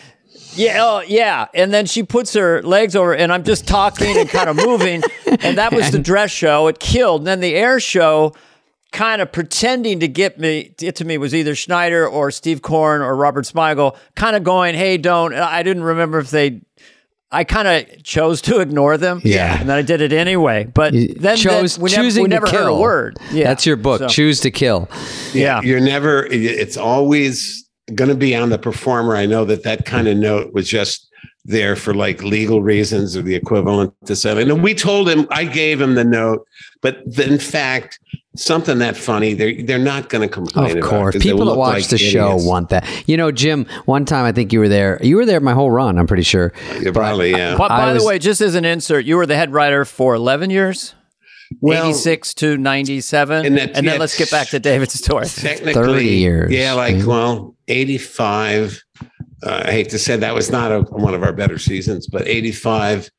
yeah, 0.53 0.77
oh, 0.81 1.01
yeah, 1.07 1.47
and 1.53 1.73
then 1.73 1.85
she 1.85 2.03
puts 2.03 2.33
her 2.33 2.61
legs 2.61 2.95
over, 2.95 3.15
and 3.15 3.31
I'm 3.31 3.43
just 3.43 3.67
talking 3.67 4.17
and 4.17 4.27
kind 4.29 4.49
of 4.49 4.57
moving, 4.57 5.01
and 5.25 5.57
that 5.57 5.73
was 5.73 5.91
the 5.91 5.99
dress 6.11 6.29
show. 6.29 6.67
It 6.67 6.77
killed. 6.79 7.21
And 7.21 7.27
then 7.27 7.39
the 7.39 7.55
air 7.55 7.79
show, 7.79 8.33
kind 8.91 9.21
of 9.21 9.31
pretending 9.31 9.99
to 10.01 10.07
get 10.07 10.39
me 10.39 10.73
get 10.77 10.95
to 10.97 11.05
me 11.05 11.17
was 11.17 11.33
either 11.33 11.55
Schneider 11.55 12.07
or 12.07 12.31
Steve 12.31 12.61
Koren 12.61 13.01
or 13.01 13.15
Robert 13.15 13.45
Smigel, 13.45 13.95
kind 14.15 14.35
of 14.35 14.43
going, 14.43 14.75
"Hey, 14.75 14.97
don't." 14.97 15.33
I 15.33 15.63
didn't 15.63 15.83
remember 15.83 16.19
if 16.19 16.29
they. 16.29 16.61
I 17.33 17.45
kind 17.45 17.65
of 17.65 18.03
chose 18.03 18.41
to 18.41 18.59
ignore 18.59 18.97
them. 18.97 19.21
Yeah. 19.23 19.57
and 19.61 19.69
then 19.69 19.77
I 19.77 19.83
did 19.83 20.01
it 20.01 20.11
anyway. 20.11 20.65
But 20.65 20.93
You 20.93 21.13
then 21.13 21.37
chose 21.37 21.75
then 21.77 21.83
we 21.85 21.89
never, 21.91 22.03
choosing 22.03 22.23
we 22.23 22.27
never 22.29 22.45
to 22.45 22.51
heard 22.51 22.57
kill. 22.65 22.75
a 22.75 22.79
word. 22.81 23.17
Yeah, 23.31 23.45
That's 23.45 23.65
your 23.65 23.77
book, 23.77 23.99
So- 23.99 24.07
Choose 24.09 24.41
to 24.41 24.51
Kill. 24.51 24.89
yeah. 25.33 25.61
You're 25.61 25.79
never, 25.79 26.25
it's 26.25 26.75
always 26.75 27.65
going 27.95 28.09
to 28.09 28.15
be 28.17 28.35
on 28.35 28.49
the 28.49 28.57
performer. 28.59 29.15
I 29.15 29.25
know 29.27 29.45
that 29.45 29.63
that 29.63 29.85
kind 29.85 30.09
of 30.09 30.17
note 30.17 30.51
was 30.53 30.67
just 30.67 31.07
there 31.45 31.77
for 31.77 31.93
like 31.93 32.21
legal 32.21 32.61
reasons 32.61 33.15
or 33.15 33.21
the 33.21 33.35
equivalent 33.35 33.93
to 34.07 34.15
selling. 34.17 34.51
And 34.51 34.61
we 34.61 34.73
told 34.73 35.07
him, 35.07 35.25
I 35.31 35.45
gave 35.45 35.79
him 35.79 35.95
the 35.95 36.03
note, 36.03 36.45
but 36.81 36.97
the- 37.05 37.29
in 37.31 37.39
fact, 37.39 37.97
something 38.35 38.77
that 38.79 38.95
funny, 38.95 39.33
they're, 39.33 39.61
they're 39.63 39.77
not 39.77 40.07
going 40.09 40.21
to 40.21 40.33
complain 40.33 40.71
Of 40.71 40.77
about. 40.77 40.89
course. 40.89 41.15
'cause 41.15 41.23
they 41.23 41.29
People 41.31 41.45
that 41.47 41.55
watch 41.57 41.73
like 41.81 41.87
the 41.89 41.97
show 41.97 42.35
want 42.37 42.69
that. 42.69 42.85
You 43.07 43.17
know, 43.17 43.31
Jim, 43.31 43.65
one 43.85 44.05
time 44.05 44.25
I 44.25 44.31
think 44.31 44.53
you 44.53 44.59
were 44.59 44.69
there. 44.69 44.99
You 45.03 45.17
were 45.17 45.25
there 45.25 45.39
my 45.41 45.53
whole 45.53 45.69
run, 45.71 45.97
I'm 45.99 46.07
pretty 46.07 46.23
sure. 46.23 46.53
Yeah, 46.81 46.91
probably, 46.91 47.31
yeah. 47.31 47.55
But 47.57 47.69
by 47.69 47.91
was- 47.93 48.01
the 48.01 48.07
way, 48.07 48.19
just 48.19 48.39
as 48.41 48.55
an 48.55 48.63
insert, 48.65 49.03
you 49.05 49.17
were 49.17 49.25
the 49.25 49.35
head 49.35 49.51
writer 49.51 49.83
for 49.83 50.15
11 50.15 50.49
years, 50.49 50.95
Well, 51.59 51.83
86 51.89 52.33
to 52.35 52.57
97. 52.57 53.45
And 53.45 53.59
And, 53.59 53.75
then 53.75 53.83
yeah, 53.83 53.97
let's 53.97 54.17
get 54.17 54.31
back 54.31 54.47
to 54.49 54.59
David's 54.59 54.93
story. 54.93 55.25
technically 55.35 55.73
30 55.73 56.05
years. 56.05 56.51
Yeah, 56.51 56.73
like 56.73 56.95
Mhm. 56.95 57.05
well, 57.05 57.55
85. 57.67 58.81
Uh, 59.43 59.63
I 59.65 59.71
hate 59.71 59.89
to 59.89 59.99
say 59.99 60.15
that 60.15 60.33
was 60.35 60.49
not 60.51 60.71
a, 60.71 60.81
one 60.81 61.13
of 61.13 61.23
our 61.23 61.33
better 61.33 61.57
seasons, 61.57 62.07
but 62.07 62.27
85 62.27 63.09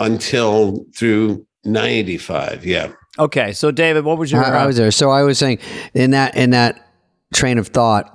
until 0.00 0.84
through 0.96 1.46
95. 1.64 2.64
Yeah. 2.66 2.88
Okay, 3.18 3.52
so 3.52 3.70
David, 3.70 4.04
what 4.04 4.18
was 4.18 4.30
your. 4.30 4.44
I, 4.44 4.62
I 4.62 4.66
was 4.66 4.76
there. 4.76 4.90
So 4.90 5.10
I 5.10 5.22
was 5.22 5.38
saying 5.38 5.58
in 5.94 6.10
that 6.10 6.36
in 6.36 6.50
that 6.50 6.86
train 7.34 7.58
of 7.58 7.68
thought 7.68 8.12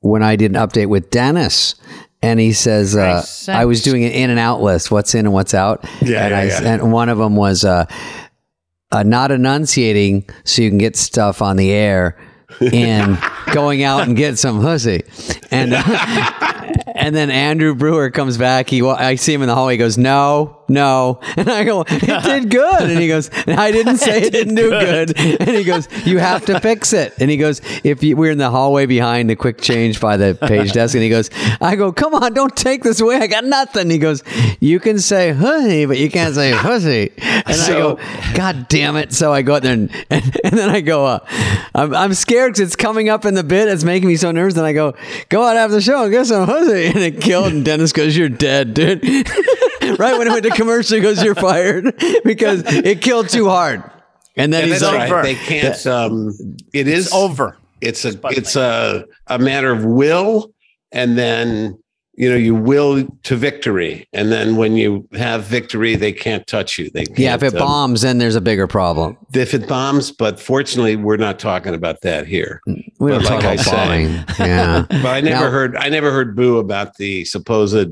when 0.00 0.22
I 0.22 0.36
did 0.36 0.54
an 0.54 0.56
update 0.56 0.86
with 0.86 1.10
Dennis 1.10 1.74
and 2.22 2.40
he 2.40 2.52
says 2.52 2.96
uh, 2.96 3.24
I 3.48 3.64
was 3.64 3.82
doing 3.82 4.04
an 4.04 4.12
in 4.12 4.30
and 4.30 4.38
out 4.38 4.60
list, 4.60 4.90
what's 4.90 5.14
in 5.14 5.26
and 5.26 5.32
what's 5.32 5.54
out. 5.54 5.84
Yeah, 6.02 6.24
and 6.24 6.30
yeah, 6.30 6.38
I, 6.38 6.44
yeah. 6.44 6.74
and 6.74 6.92
one 6.92 7.08
of 7.08 7.18
them 7.18 7.36
was 7.36 7.64
uh, 7.64 7.86
uh, 8.90 9.02
not 9.02 9.30
enunciating 9.30 10.28
so 10.44 10.62
you 10.62 10.70
can 10.70 10.78
get 10.78 10.96
stuff 10.96 11.42
on 11.42 11.56
the 11.56 11.70
air 11.70 12.18
and 12.72 13.18
going 13.52 13.82
out 13.82 14.02
and 14.08 14.16
get 14.16 14.38
some 14.38 14.60
pussy. 14.60 15.02
And 15.50 15.74
and 16.94 17.14
then 17.14 17.30
Andrew 17.30 17.74
Brewer 17.74 18.10
comes 18.10 18.36
back. 18.36 18.68
He 18.68 18.82
I 18.82 19.14
see 19.14 19.32
him 19.32 19.42
in 19.42 19.48
the 19.48 19.54
hallway. 19.54 19.74
He 19.74 19.78
goes, 19.78 19.96
"No, 19.96 20.57
no," 20.68 21.20
and 21.36 21.48
I 21.48 21.64
go, 21.64 21.84
"It 21.88 22.22
did 22.24 22.50
good." 22.50 22.82
And 22.90 22.98
he 23.00 23.08
goes, 23.08 23.30
"I 23.46 23.70
didn't 23.70 23.96
say 24.08 24.22
it 24.22 24.32
didn't 24.32 24.54
do 24.54 24.70
good." 24.70 25.18
And 25.18 25.48
he 25.50 25.64
goes, 25.64 25.88
"You 26.06 26.18
have 26.18 26.44
to 26.46 26.60
fix 26.60 26.92
it." 26.92 27.14
And 27.18 27.30
he 27.30 27.36
goes, 27.36 27.60
"If 27.84 28.02
you, 28.02 28.16
we're 28.16 28.32
in 28.32 28.38
the 28.38 28.50
hallway 28.50 28.86
behind 28.86 29.30
the 29.30 29.36
quick 29.36 29.60
change 29.60 30.00
by 30.00 30.16
the 30.16 30.34
page 30.34 30.72
desk," 30.72 30.94
and 30.94 31.02
he 31.02 31.08
goes, 31.10 31.30
"I 31.60 31.76
go, 31.76 31.92
come 31.92 32.14
on, 32.14 32.32
don't 32.34 32.56
take 32.56 32.82
this 32.82 33.00
away. 33.00 33.16
I 33.16 33.26
got 33.26 33.44
nothing." 33.44 33.90
He 33.90 33.98
goes, 33.98 34.22
"You 34.60 34.80
can 34.80 34.98
say 34.98 35.32
honey, 35.32 35.86
but 35.86 35.98
you 35.98 36.10
can't 36.10 36.34
say 36.34 36.52
pussy." 36.56 37.12
And 37.18 37.56
So- 37.56 37.74
I 37.74 37.78
go, 37.78 37.98
God 38.34 38.68
damn 38.68 38.96
it. 38.96 39.12
So 39.12 39.32
I 39.32 39.42
go 39.42 39.56
out 39.56 39.62
there 39.62 39.72
and, 39.72 39.90
and, 40.10 40.40
and 40.44 40.52
then 40.58 40.68
I 40.68 40.80
go, 40.80 41.06
uh, 41.06 41.18
I'm, 41.74 41.94
I'm 41.94 42.14
scared 42.14 42.52
because 42.52 42.60
it's 42.60 42.76
coming 42.76 43.08
up 43.08 43.24
in 43.24 43.34
the 43.34 43.42
bit. 43.44 43.68
It's 43.68 43.84
making 43.84 44.08
me 44.08 44.16
so 44.16 44.30
nervous. 44.30 44.56
And 44.56 44.66
I 44.66 44.72
go, 44.72 44.94
go 45.28 45.42
out 45.44 45.56
after 45.56 45.74
the 45.74 45.80
show 45.80 46.02
and 46.02 46.12
get 46.12 46.26
some 46.26 46.46
pussy. 46.46 46.86
And 46.86 46.98
it 46.98 47.20
killed. 47.20 47.52
And 47.52 47.64
Dennis 47.64 47.92
goes, 47.92 48.16
You're 48.16 48.28
dead, 48.28 48.74
dude. 48.74 49.02
right 49.96 50.18
when 50.18 50.26
it 50.26 50.30
went 50.30 50.44
to 50.44 50.50
commercial, 50.50 50.96
he 50.96 51.02
goes, 51.02 51.22
You're 51.22 51.34
fired 51.34 51.94
because 52.24 52.62
it 52.66 53.00
killed 53.02 53.28
too 53.28 53.48
hard. 53.48 53.82
And 54.36 54.52
then 54.52 54.62
And 54.64 54.70
he's 54.72 54.80
that's 54.80 54.92
like, 54.94 55.06
over. 55.10 55.14
right. 55.16 55.22
They 55.24 55.34
can't, 55.34 55.86
um, 55.86 56.32
it 56.72 56.86
is 56.88 57.06
It's 57.06 57.14
over. 57.14 57.56
It's 57.80 58.04
a, 58.04 58.18
it's 58.30 58.56
a, 58.56 59.04
a 59.26 59.38
matter 59.38 59.70
of 59.72 59.84
will. 59.84 60.52
And 60.92 61.18
then, 61.18 61.78
you 62.14 62.28
know, 62.28 62.36
you 62.36 62.54
will 62.54 63.06
to 63.24 63.36
victory. 63.36 64.08
And 64.12 64.30
then 64.32 64.56
when 64.56 64.76
you 64.76 65.06
have 65.14 65.44
victory, 65.44 65.94
they 65.96 66.12
can't 66.12 66.46
touch 66.46 66.78
you. 66.78 66.88
They 66.90 67.04
can't, 67.04 67.18
Yeah, 67.18 67.34
if 67.34 67.42
it 67.44 67.54
um, 67.54 67.58
bombs, 67.60 68.02
then 68.02 68.18
there's 68.18 68.34
a 68.36 68.40
bigger 68.40 68.66
problem. 68.66 69.16
if 69.34 69.54
it 69.54 69.68
bombs, 69.68 70.10
but 70.12 70.40
fortunately, 70.40 70.96
we're 70.96 71.16
not 71.16 71.38
talking 71.38 71.74
about 71.74 72.00
that 72.02 72.26
here. 72.26 72.60
We 72.66 73.10
don't 73.10 73.22
But 73.22 73.28
talk 73.28 73.42
like 73.42 73.44
I 73.44 73.52
about 73.54 73.64
say- 73.64 74.24
Yeah. 74.46 74.86
But 74.88 75.06
I 75.06 75.20
never 75.20 75.44
Now- 75.46 75.50
heard 75.50 75.76
I 75.76 75.88
never 75.88 76.10
heard 76.12 76.34
boo 76.36 76.58
about 76.58 76.96
the 76.96 77.24
supposed 77.24 77.88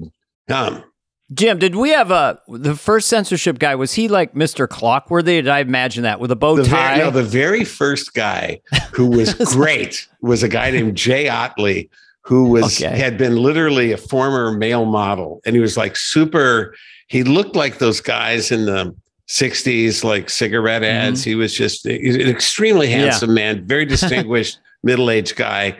um 0.48 0.84
Jim, 1.34 1.58
did 1.58 1.74
we 1.74 1.90
have 1.90 2.10
a. 2.10 2.40
The 2.48 2.76
first 2.76 3.08
censorship 3.08 3.58
guy, 3.58 3.74
was 3.74 3.94
he 3.94 4.06
like 4.08 4.34
Mr. 4.34 4.68
Clotworthy? 4.68 5.24
Did 5.42 5.48
I 5.48 5.58
imagine 5.60 6.04
that 6.04 6.20
with 6.20 6.30
a 6.30 6.36
bow 6.36 6.56
the 6.56 6.62
tie? 6.64 6.94
very, 6.94 6.98
no, 6.98 7.10
the 7.10 7.24
very 7.24 7.64
first 7.64 8.14
guy 8.14 8.60
who 8.92 9.06
was 9.18 9.34
great 9.34 10.06
was 10.20 10.42
a 10.42 10.48
guy 10.48 10.70
named 10.70 10.96
Jay 10.96 11.28
Otley 11.28 11.90
who 12.22 12.48
was 12.48 12.82
Okay. 12.82 12.96
had 12.98 13.16
been 13.16 13.36
literally 13.36 13.92
a 13.92 13.96
former 13.96 14.50
male 14.52 14.84
model 14.84 15.40
and 15.46 15.54
he 15.54 15.60
was 15.60 15.76
like 15.76 15.96
super 15.96 16.74
he 17.06 17.22
looked 17.22 17.54
like 17.54 17.78
those 17.78 18.00
guys 18.00 18.50
in 18.50 18.66
the 18.66 18.92
60s 19.28 20.02
like 20.02 20.28
cigarette 20.28 20.82
mm-hmm. 20.82 21.08
ads 21.08 21.22
he 21.22 21.36
was 21.36 21.54
just 21.54 21.86
an 21.86 22.28
extremely 22.28 22.88
Yeah. 22.90 22.96
handsome 22.98 23.32
man 23.32 23.64
very 23.66 23.84
distinguished 23.96 24.58
middle-aged 24.82 25.36
guy 25.36 25.76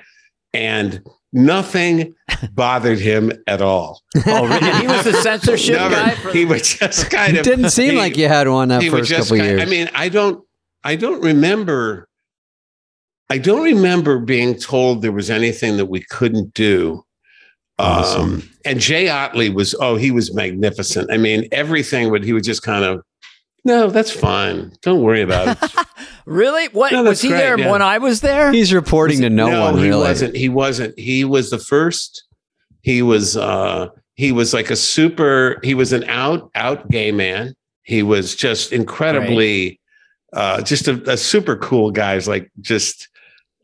and 0.55 1.03
nothing 1.37 2.15
bothered 2.53 2.99
him 2.99 3.31
at 3.47 3.63
all 3.63 4.03
oh, 4.27 4.47
really? 4.49 4.81
He 4.81 4.87
was 4.89 5.05
the 5.05 5.13
censorship 5.23 5.77
Never. 5.77 5.95
guy? 5.95 6.15
For, 6.17 6.33
he 6.33 6.45
was 6.45 6.63
just 6.63 7.11
kind 7.11 7.37
of. 7.37 7.37
It 7.37 7.41
of 7.41 7.45
didn't 7.57 7.71
seem 7.71 7.93
he- 7.93 7.99
like 7.99 8.17
you 8.17 8.27
had 8.29 8.49
one 8.49 8.69
that 8.69 8.83
first 8.85 9.09
just 9.09 9.29
couple 9.29 9.39
kind- 9.45 9.59
years. 9.59 9.63
I 9.63 9.71
mean, 9.71 9.89
I 9.95 10.09
don't, 10.09 10.43
I 10.83 10.97
don't 10.97 11.23
remember. 11.23 12.09
I 13.29 13.39
don't 13.39 13.63
remember 13.65 14.19
being 14.21 14.55
told 14.55 15.03
there 15.03 15.13
was 15.13 15.31
anything 15.31 15.77
that 15.79 15.87
we 15.87 16.01
couldn't 16.11 16.55
do. 16.55 17.05
Um, 17.79 17.87
Awesome. 17.89 18.51
and 18.65 18.81
Jay 18.81 19.09
Otley 19.09 19.51
was, 19.51 19.75
oh, 19.81 19.97
he 19.97 20.11
was 20.11 20.33
magnificent. 20.35 21.11
I 21.13 21.17
mean, 21.19 21.47
everything 21.53 22.11
would 22.11 22.25
he 22.25 22.33
would 22.33 22.45
just 22.45 22.63
kind 22.63 22.85
of, 22.85 23.03
no, 23.67 23.91
that's 23.91 24.13
fine. 24.13 24.73
Don't 24.83 25.03
worry 25.03 25.23
about 25.23 25.49
it. 25.61 25.71
really? 26.25 26.69
What? 26.69 26.93
No, 26.93 27.03
was 27.03 27.21
he 27.21 27.29
great, 27.29 27.39
there 27.39 27.59
yeah. 27.59 27.71
when 27.71 27.83
I 27.83 27.99
was 27.99 28.21
there? 28.21 28.53
He's 28.53 28.73
reporting 28.73 29.23
to 29.23 29.29
no, 29.29 29.61
one, 29.61 29.79
he 29.79 29.89
really. 29.89 30.03
wasn't. 30.03 30.37
He 30.37 30.49
wasn't. 30.49 30.97
He 30.97 31.25
was 31.25 31.51
the 31.51 31.59
first. 31.59 32.25
He 32.83 33.03
was. 33.03 33.37
uh 33.37 33.89
He 34.15 34.31
was 34.31 34.55
like 34.55 34.71
a 34.71 34.77
super. 34.77 35.59
He 35.65 35.75
was 35.75 35.93
an 35.93 36.05
out 36.05 36.49
out 36.55 36.89
gay 36.91 37.11
man. 37.11 37.55
He 37.83 38.05
was 38.05 38.37
just 38.37 38.73
incredibly, 38.73 39.81
uh 40.33 40.63
just 40.63 40.87
a, 40.87 41.03
a 41.11 41.17
super 41.17 41.57
cool 41.57 41.91
guy. 41.91 42.15
He's 42.15 42.29
like 42.29 42.51
just. 42.61 43.09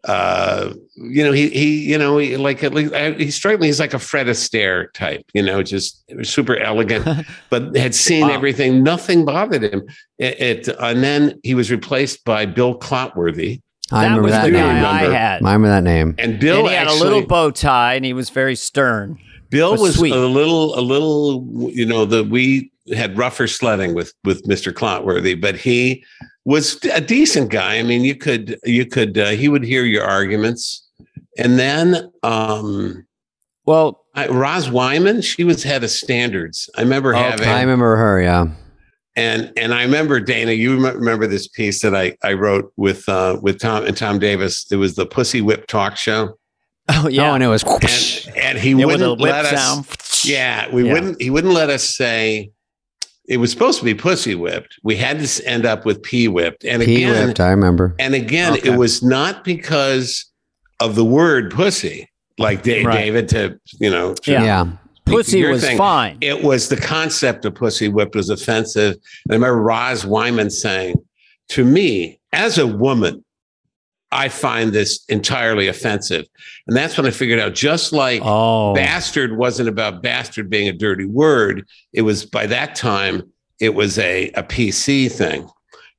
Uh, 0.05 0.73
you 0.97 1.23
know, 1.25 1.31
he 1.33 1.49
he, 1.51 1.91
you 1.91 1.97
know, 1.97 2.19
he 2.19 2.37
like 2.37 2.65
at 2.65 2.75
least 2.75 2.93
I, 2.93 3.13
he 3.13 3.31
struck 3.31 3.61
me. 3.61 3.67
He's 3.67 3.79
like 3.79 3.95
a 3.95 3.99
Fred 3.99 4.27
Astaire 4.27 4.93
type. 4.93 5.25
You 5.33 5.43
know, 5.43 5.63
just 5.63 6.03
super 6.25 6.57
elegant, 6.59 7.07
but 7.51 7.77
had 7.77 7.95
seen 7.95 8.27
Wow. 8.27 8.35
everything. 8.35 8.83
Nothing 8.83 9.25
bothered 9.25 9.63
him. 9.63 9.83
It, 10.19 10.41
it 10.69 10.77
and 10.81 11.05
then 11.05 11.39
he 11.45 11.55
was 11.55 11.71
replaced 11.71 12.25
by 12.25 12.47
Bill 12.47 12.77
Clotworthy, 12.79 13.61
I 13.93 14.03
that 14.03 14.09
remember 14.09 14.23
was 14.23 14.33
that 14.33 14.45
the 14.47 14.51
name. 14.51 14.61
guy 14.61 14.75
remember. 15.03 15.15
I 15.15 15.19
had. 15.19 15.43
I 15.45 15.53
remember 15.53 15.69
that 15.69 15.85
name. 15.85 16.15
and 16.19 16.41
Bill 16.41 16.59
and 16.61 16.69
he 16.69 16.75
had 16.75 16.89
actually, 16.89 17.01
a 17.01 17.05
little 17.05 17.27
bow 17.27 17.51
tie 17.53 17.95
and 17.95 18.05
he 18.05 18.13
was 18.13 18.29
very 18.31 18.57
stern. 18.57 19.19
Bill 19.51 19.73
was 19.73 19.81
was 19.83 19.97
sweet. 19.99 20.15
a 20.15 20.27
little, 20.27 20.77
a 20.79 20.81
little, 20.81 21.71
you 21.71 21.85
know, 21.87 22.07
the 22.07 22.25
we 22.25 22.73
had 22.93 23.17
rougher 23.17 23.47
sledding 23.47 23.95
with 23.95 24.13
with 24.25 24.43
Mr. 24.49 24.73
Clotworthy, 24.73 25.41
but 25.41 25.55
he 25.57 26.05
was 26.45 26.83
a 26.93 27.01
decent 27.01 27.51
guy. 27.51 27.77
I 27.79 27.83
mean, 27.83 28.03
you 28.05 28.15
could, 28.17 28.59
you 28.65 28.85
could, 28.87 29.17
uh, 29.19 29.31
he 29.31 29.49
would 29.49 29.63
hear 29.65 29.85
your 29.85 30.05
arguments, 30.05 30.87
and 31.39 31.59
then 31.59 32.11
um, 32.23 33.07
Well, 33.65 34.05
I, 34.15 34.27
Roz 34.29 34.71
Wyman, 34.71 35.23
she 35.23 35.45
was 35.45 35.63
head 35.63 35.85
of 35.85 35.91
standards. 35.91 36.69
I 36.77 36.83
remember 36.83 37.15
Okay. 37.15 37.23
having, 37.31 37.49
I 37.49 37.61
remember 37.61 37.97
her, 37.97 38.21
yeah. 38.21 38.47
and 39.17 39.53
and 39.57 39.73
I 39.73 39.83
remember 39.85 40.21
Dana. 40.21 40.53
You 40.53 40.79
remember 40.85 41.27
this 41.27 41.49
piece 41.49 41.81
that 41.83 41.95
I 41.95 42.17
I 42.23 42.33
wrote 42.35 42.73
with 42.77 43.09
uh, 43.09 43.39
with 43.41 43.59
Tom 43.61 43.87
and 43.87 43.97
Tom 43.97 44.19
Davis. 44.19 44.67
It 44.71 44.77
was 44.77 44.97
the 44.97 45.07
Pussy 45.07 45.41
Whip 45.41 45.67
Talk 45.67 45.97
Show, 45.97 46.37
oh, 46.91 47.09
yeah. 47.09 47.31
Oh, 47.31 47.35
and 47.35 47.43
it 47.43 47.47
was 47.49 47.63
and, 47.63 48.37
and 48.37 48.59
he 48.59 48.71
yeah, 48.73 48.85
wouldn't 48.85 49.21
whip 49.21 49.33
let 49.33 49.45
us. 49.47 49.61
sound. 49.63 49.87
Yeah, 50.25 50.69
we 50.75 50.87
Yeah. 50.87 50.93
wouldn't. 50.93 51.23
He 51.23 51.31
wouldn't 51.31 51.55
let 51.55 51.71
us 51.71 51.83
say 51.85 52.51
it 53.33 53.39
was 53.39 53.51
supposed 53.51 53.79
to 53.79 53.85
be 53.85 53.95
pussy 53.95 54.35
whipped. 54.35 54.79
We 54.83 54.95
had 54.97 55.19
to 55.25 55.47
end 55.47 55.65
up 55.65 55.85
with 55.87 56.03
pee 56.03 56.29
whipped. 56.29 56.65
And 56.65 56.83
P 56.83 57.05
again, 57.05 57.27
whipped. 57.29 57.41
I 57.41 57.51
remember. 57.51 57.95
and 57.99 58.15
again, 58.15 58.53
Okay. 58.55 58.69
it 58.71 58.77
was 58.77 59.03
not 59.03 59.43
because 59.45 60.27
of 60.81 60.95
the 60.97 61.05
word 61.05 61.51
pussy, 61.51 62.09
like 62.39 62.63
Da- 62.63 62.85
Right. 62.85 62.99
David 62.99 63.29
to 63.31 63.59
you 63.81 63.91
know. 63.91 64.15
to- 64.15 64.31
Yeah. 64.33 64.45
Yeah. 64.45 64.67
Pussy 65.07 65.45
was 65.47 65.63
thing. 65.65 65.77
fine. 65.79 66.19
It 66.21 66.43
was 66.45 66.69
the 66.69 66.77
concept 66.77 67.45
of 67.45 67.55
pussy 67.55 67.89
whipped 67.89 68.15
was 68.15 68.29
offensive. 68.31 68.95
And 69.25 69.33
I 69.33 69.35
remember 69.35 69.61
Roz 69.63 70.05
Wyman 70.07 70.49
saying, 70.51 70.95
"To 71.51 71.65
me, 71.65 72.21
as 72.33 72.59
a 72.59 72.67
woman." 72.67 73.25
I 74.13 74.29
find 74.29 74.73
this 74.73 75.05
entirely 75.09 75.69
offensive. 75.69 76.27
And 76.67 76.77
that's 76.77 76.97
when 76.97 77.07
I 77.07 77.11
figured 77.11 77.41
out 77.41 77.55
just 77.55 77.93
like 77.93 78.21
oh, 78.25 78.75
bastard 78.75 79.37
wasn't 79.37 79.69
about 79.69 80.03
bastard 80.03 80.49
being 80.51 80.69
a 80.69 80.73
dirty 80.73 81.05
word. 81.07 81.67
It 81.93 82.03
was 82.03 82.25
by 82.25 82.47
that 82.47 82.75
time, 82.75 83.33
it 83.61 83.75
was 83.75 83.99
a, 83.99 84.29
a 84.31 84.43
PC 84.43 85.11
thing. 85.11 85.49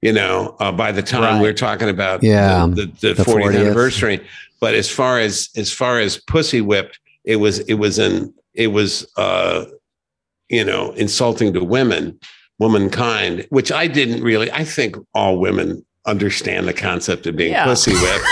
You 0.02 0.12
know, 0.14 0.56
uh, 0.60 0.72
by 0.72 0.92
the 0.92 1.02
time 1.02 1.22
Right. 1.36 1.42
we're 1.42 1.54
talking 1.54 1.88
about 1.90 2.24
Yeah, 2.24 2.68
the, 2.70 2.86
the, 3.00 3.14
the, 3.14 3.14
the 3.16 3.24
40th, 3.24 3.44
40th. 3.44 3.60
anniversary. 3.60 4.28
But 4.60 4.76
as 4.76 4.90
far 4.90 5.20
as 5.20 5.50
as 5.56 5.72
far 5.72 6.00
as 6.00 6.18
pussy 6.18 6.62
whipped, 6.62 7.00
it 7.26 7.38
was 7.38 7.60
it 7.60 7.76
was 7.76 8.00
an 8.00 8.34
it 8.54 8.68
was 8.68 9.06
uh 9.18 9.66
you 10.50 10.64
know, 10.64 10.92
insulting 10.92 11.54
to 11.54 11.64
women, 11.64 12.20
womankind, 12.60 13.48
which 13.50 13.72
I 13.72 13.88
didn't 13.88 14.22
really. 14.24 14.52
I 14.52 14.64
think 14.64 14.96
all 15.14 15.40
women 15.40 15.84
understand 16.06 16.68
the 16.68 16.74
concept 16.74 17.26
of 17.28 17.36
being 17.36 17.52
Yeah. 17.52 17.66
pussy 17.66 17.94
whipped. 17.94 18.26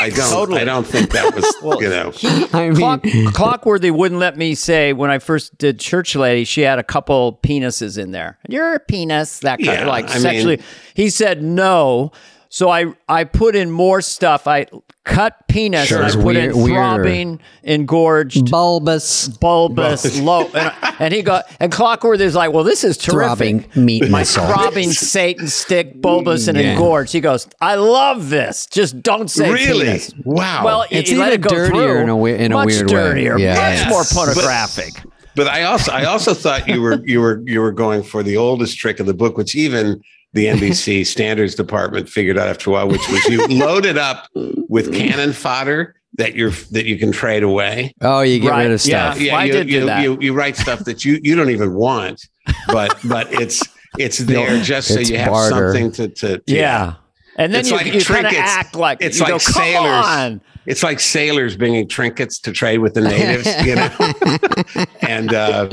I 0.00 0.10
don't. 0.10 0.30
Totally. 0.32 0.60
I 0.60 0.64
don't 0.64 0.86
think 0.86 1.10
that 1.12 1.34
was. 1.34 1.44
Well, 1.62 1.80
you 1.80 1.88
know. 1.90 2.12
I 2.52 2.70
mean, 2.70 2.74
Clock, 2.74 3.02
Clotworthy 3.62 3.90
wouldn't 3.92 4.18
let 4.20 4.36
me 4.36 4.54
say 4.56 4.92
when 4.92 5.10
I 5.10 5.18
first 5.20 5.56
did 5.58 5.78
Church 5.78 6.16
Lady, 6.16 6.44
she 6.44 6.62
had 6.62 6.78
a 6.80 6.82
couple 6.82 7.38
penises 7.44 7.96
in 7.98 8.10
there. 8.10 8.38
You're 8.48 8.74
a 8.74 8.80
penis, 8.80 9.38
that 9.40 9.58
kind 9.58 9.66
Yeah, 9.66 9.82
of 9.82 9.88
like 9.88 10.06
I 10.10 10.14
mean- 10.14 10.20
sexually. 10.22 10.62
he 10.94 11.08
said 11.10 11.42
no. 11.42 12.10
So 12.48 12.68
I, 12.68 12.92
I 13.08 13.24
put 13.24 13.54
in 13.54 13.70
more 13.70 14.00
stuff. 14.02 14.46
I 14.48 14.66
cut 15.04 15.34
penis 15.48 15.88
Sure. 15.88 15.98
and 15.98 16.04
I 16.04 16.08
It's 16.08 16.16
put 16.16 16.24
weird- 16.26 16.52
in 16.54 16.62
weirder. 16.62 16.74
throbbing, 16.74 17.40
engorged, 17.64 18.50
bulbous, 18.50 19.28
bulbous, 19.28 20.20
low. 20.20 20.48
And, 20.54 20.72
and 21.00 21.14
he 21.14 21.22
got, 21.22 21.44
and 21.58 21.72
Clotworthy 21.72 22.20
is 22.20 22.34
like, 22.34 22.52
well, 22.52 22.64
this 22.64 22.84
is 22.84 22.96
terrific. 22.96 23.16
throbbing 23.26 23.64
meat 23.74 24.08
My 24.10 24.20
missile. 24.20 24.46
throbbing 24.46 24.92
Satan 24.92 25.48
stick, 25.48 26.00
bulbous 26.00 26.46
and 26.48 26.56
Yeah. 26.56 26.72
engorged. 26.72 27.12
He 27.12 27.20
goes, 27.20 27.48
I 27.60 27.74
love 27.74 28.30
this. 28.30 28.66
Just 28.66 29.02
don't 29.02 29.28
say 29.28 29.50
Really? 29.50 29.86
penis. 29.86 30.12
Wow. 30.24 30.62
Well, 30.64 30.84
It's 30.90 31.10
you 31.10 31.18
even 31.20 31.32
it 31.32 31.40
dirtier 31.42 31.66
through. 31.66 31.98
in 32.02 32.08
a 32.08 32.16
we- 32.16 32.34
in 32.34 32.52
a 32.52 32.54
much 32.54 32.66
weird 32.68 32.90
way. 32.90 32.96
dirtier, 32.96 33.38
Yeah, 33.38 33.54
much 33.54 33.78
yeah. 33.84 33.88
more 33.88 34.00
Yes. 34.02 34.14
pornographic. 34.14 35.02
But 35.34 35.48
I 35.48 35.62
also 35.64 35.90
I 35.92 36.04
also 36.04 36.34
thought 36.34 36.68
you 36.68 36.80
were 36.82 37.00
you 37.04 37.20
were 37.20 37.42
you 37.46 37.60
were 37.60 37.72
going 37.72 38.02
for 38.02 38.22
the 38.22 38.36
oldest 38.36 38.78
trick 38.78 39.00
of 39.00 39.06
the 39.06 39.14
book, 39.14 39.36
which 39.38 39.54
even 39.56 40.00
the 40.32 40.46
NBC 40.46 41.06
standards 41.14 41.54
department 41.54 42.08
figured 42.08 42.38
out 42.38 42.48
after 42.48 42.70
a 42.70 42.72
while, 42.72 42.88
which 42.88 43.06
was 43.08 43.24
you 43.26 43.46
load 43.48 43.84
it 43.86 43.98
up 43.98 44.28
with 44.34 44.92
cannon 44.94 45.32
fodder 45.32 45.94
that 46.14 46.34
you're 46.34 46.50
that 46.72 46.84
you 46.84 46.98
can 46.98 47.10
trade 47.12 47.42
away. 47.42 47.94
Oh, 48.00 48.20
you 48.20 48.38
get 48.40 48.50
Right, 48.50 48.62
rid 48.64 48.72
of 48.72 48.80
stuff. 48.80 49.20
Yeah, 49.20 49.36
I 49.36 49.44
you, 49.44 49.52
did 49.52 49.66
do 49.68 49.72
you, 49.74 49.86
that. 49.86 50.02
You, 50.02 50.18
you 50.20 50.32
write 50.34 50.56
stuff 50.56 50.80
that 50.84 51.04
you 51.04 51.18
you 51.22 51.34
don't 51.34 51.50
even 51.50 51.74
want, 51.74 52.26
but 52.68 52.98
but 53.04 53.32
it's 53.32 53.62
it's 53.98 54.18
there 54.32 54.60
just 54.62 54.88
so 54.88 55.00
It's 55.00 55.10
you 55.10 55.18
have 55.18 55.30
barter. 55.30 55.72
something 55.72 55.92
to 55.92 56.08
to, 56.08 56.38
to 56.38 56.42
Yeah. 56.46 56.94
And 57.38 57.52
then 57.54 57.60
It's 57.60 57.70
you, 57.70 57.76
like 57.76 57.86
you 57.86 57.92
kind 57.92 58.26
trinkets. 58.26 58.38
act 58.38 58.74
like 58.74 58.98
It's 59.00 59.16
you 59.18 59.22
like 59.24 59.30
go, 59.32 59.38
Come 59.38 59.54
sailors. 59.54 60.06
on. 60.06 60.40
It's 60.66 60.82
like 60.82 61.00
sailors 61.00 61.56
bringing 61.56 61.88
trinkets 61.88 62.38
to 62.40 62.52
trade 62.52 62.78
with 62.78 62.92
the 62.94 63.00
natives, 63.00 63.46
you 63.66 63.74
know. 63.74 64.84
and 65.00 65.32
uh, 65.34 65.66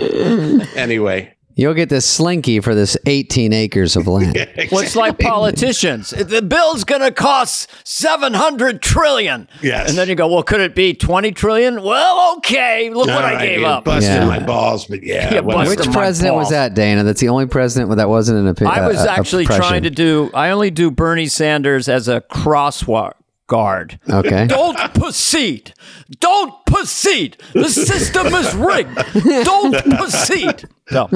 anyway, 0.75 1.33
You'll 1.59 1.73
get 1.73 1.89
this 1.89 2.05
slinky 2.05 2.61
for 2.61 2.73
this 2.73 2.95
18 3.05 3.51
acres 3.51 3.97
of 3.97 4.07
land. 4.07 4.37
Well, 4.71 4.81
it's 4.81 4.95
like 4.95 5.17
politicians. 5.17 6.11
The 6.11 6.41
bill's 6.41 6.83
going 6.83 7.01
to 7.01 7.11
cost 7.11 7.69
700 7.85 8.81
trillion. 8.81 9.47
Yes. 9.61 9.89
And 9.89 9.97
then 9.97 10.07
you 10.09 10.15
go, 10.15 10.27
well, 10.27 10.43
could 10.43 10.61
it 10.61 10.75
be 10.75 10.93
20 10.93 11.31
trillion? 11.31 11.81
Well, 11.81 12.35
okay. 12.37 12.89
Look 12.89 13.07
what 13.07 13.23
All 13.23 13.35
I 13.35 13.43
gave 13.45 13.61
you 13.61 13.65
up. 13.65 13.85
Busted 13.85 14.13
Yeah. 14.13 14.25
my 14.25 14.39
balls, 14.39 14.85
but 14.85 15.03
yeah. 15.03 15.33
Yeah, 15.35 15.39
Which 15.41 15.79
president 15.91 16.35
was 16.35 16.49
that, 16.49 16.75
Dana? 16.75 17.03
That's 17.03 17.19
the 17.21 17.29
only 17.29 17.47
president 17.47 17.95
that 17.95 18.09
wasn't 18.09 18.39
an 18.39 18.47
opinion. 18.47 18.77
I 18.77 18.87
was 18.87 18.97
uh, 18.99 19.07
actually 19.09 19.45
trying 19.45 19.83
to 19.83 19.89
do, 19.89 20.29
I 20.33 20.51
only 20.51 20.71
do 20.71 20.91
Bernie 20.91 21.27
Sanders 21.27 21.89
as 21.89 22.07
a 22.07 22.21
crosswalk 22.21 23.13
guard. 23.49 23.99
Okay. 24.09 24.47
Don't 24.47 24.77
proceed. 24.93 25.73
Don't 26.21 26.53
proceed. 26.65 27.35
The 27.53 27.67
system 27.67 28.27
is 28.27 28.55
rigged. 28.55 28.95
Don't 29.43 29.75
proceed. 29.97 30.69
No, 30.91 31.07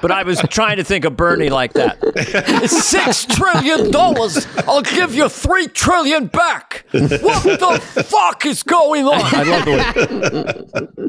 but 0.00 0.12
I 0.12 0.22
was 0.22 0.40
trying 0.48 0.76
to 0.76 0.84
think 0.84 1.04
of 1.04 1.16
Bernie 1.16 1.48
like 1.48 1.72
that. 1.72 1.98
It's 2.04 2.84
six 2.84 3.24
trillion 3.24 3.90
dollars. 3.90 4.46
I'll 4.68 4.82
give 4.82 5.12
you 5.12 5.28
three 5.28 5.66
trillion 5.66 6.26
back. 6.26 6.84
What 6.92 7.42
the 7.42 7.80
fuck 8.04 8.46
is 8.46 8.62
going 8.62 9.06
on? 9.06 9.20
I 9.22 9.42
love 9.42 9.64
the 9.64 10.92
way. 10.92 11.04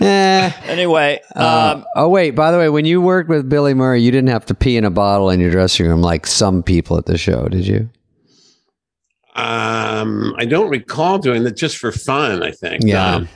Eh. 0.00 0.52
Anyway, 0.64 1.20
um, 1.34 1.84
Oh 1.96 2.08
wait, 2.08 2.30
by 2.30 2.50
the 2.50 2.58
way, 2.58 2.68
when 2.70 2.84
you 2.86 3.00
worked 3.02 3.28
with 3.28 3.48
Billy 3.48 3.74
Murray, 3.74 4.00
you 4.00 4.10
didn't 4.10 4.30
have 4.30 4.46
to 4.46 4.54
pee 4.54 4.76
in 4.76 4.84
a 4.84 4.90
bottle 4.90 5.28
in 5.30 5.40
your 5.40 5.50
dressing 5.50 5.86
room 5.86 6.00
like 6.00 6.26
some 6.26 6.62
people 6.62 6.96
at 6.96 7.04
the 7.06 7.18
show, 7.18 7.46
did 7.48 7.66
you? 7.66 7.90
Um, 9.36 10.34
I 10.38 10.46
don't 10.46 10.70
recall 10.70 11.18
doing 11.18 11.44
that 11.44 11.56
just 11.56 11.76
for 11.76 11.92
fun. 11.92 12.42
I 12.42 12.50
think. 12.52 12.82
Yeah. 12.84 13.14
Um, 13.16 13.28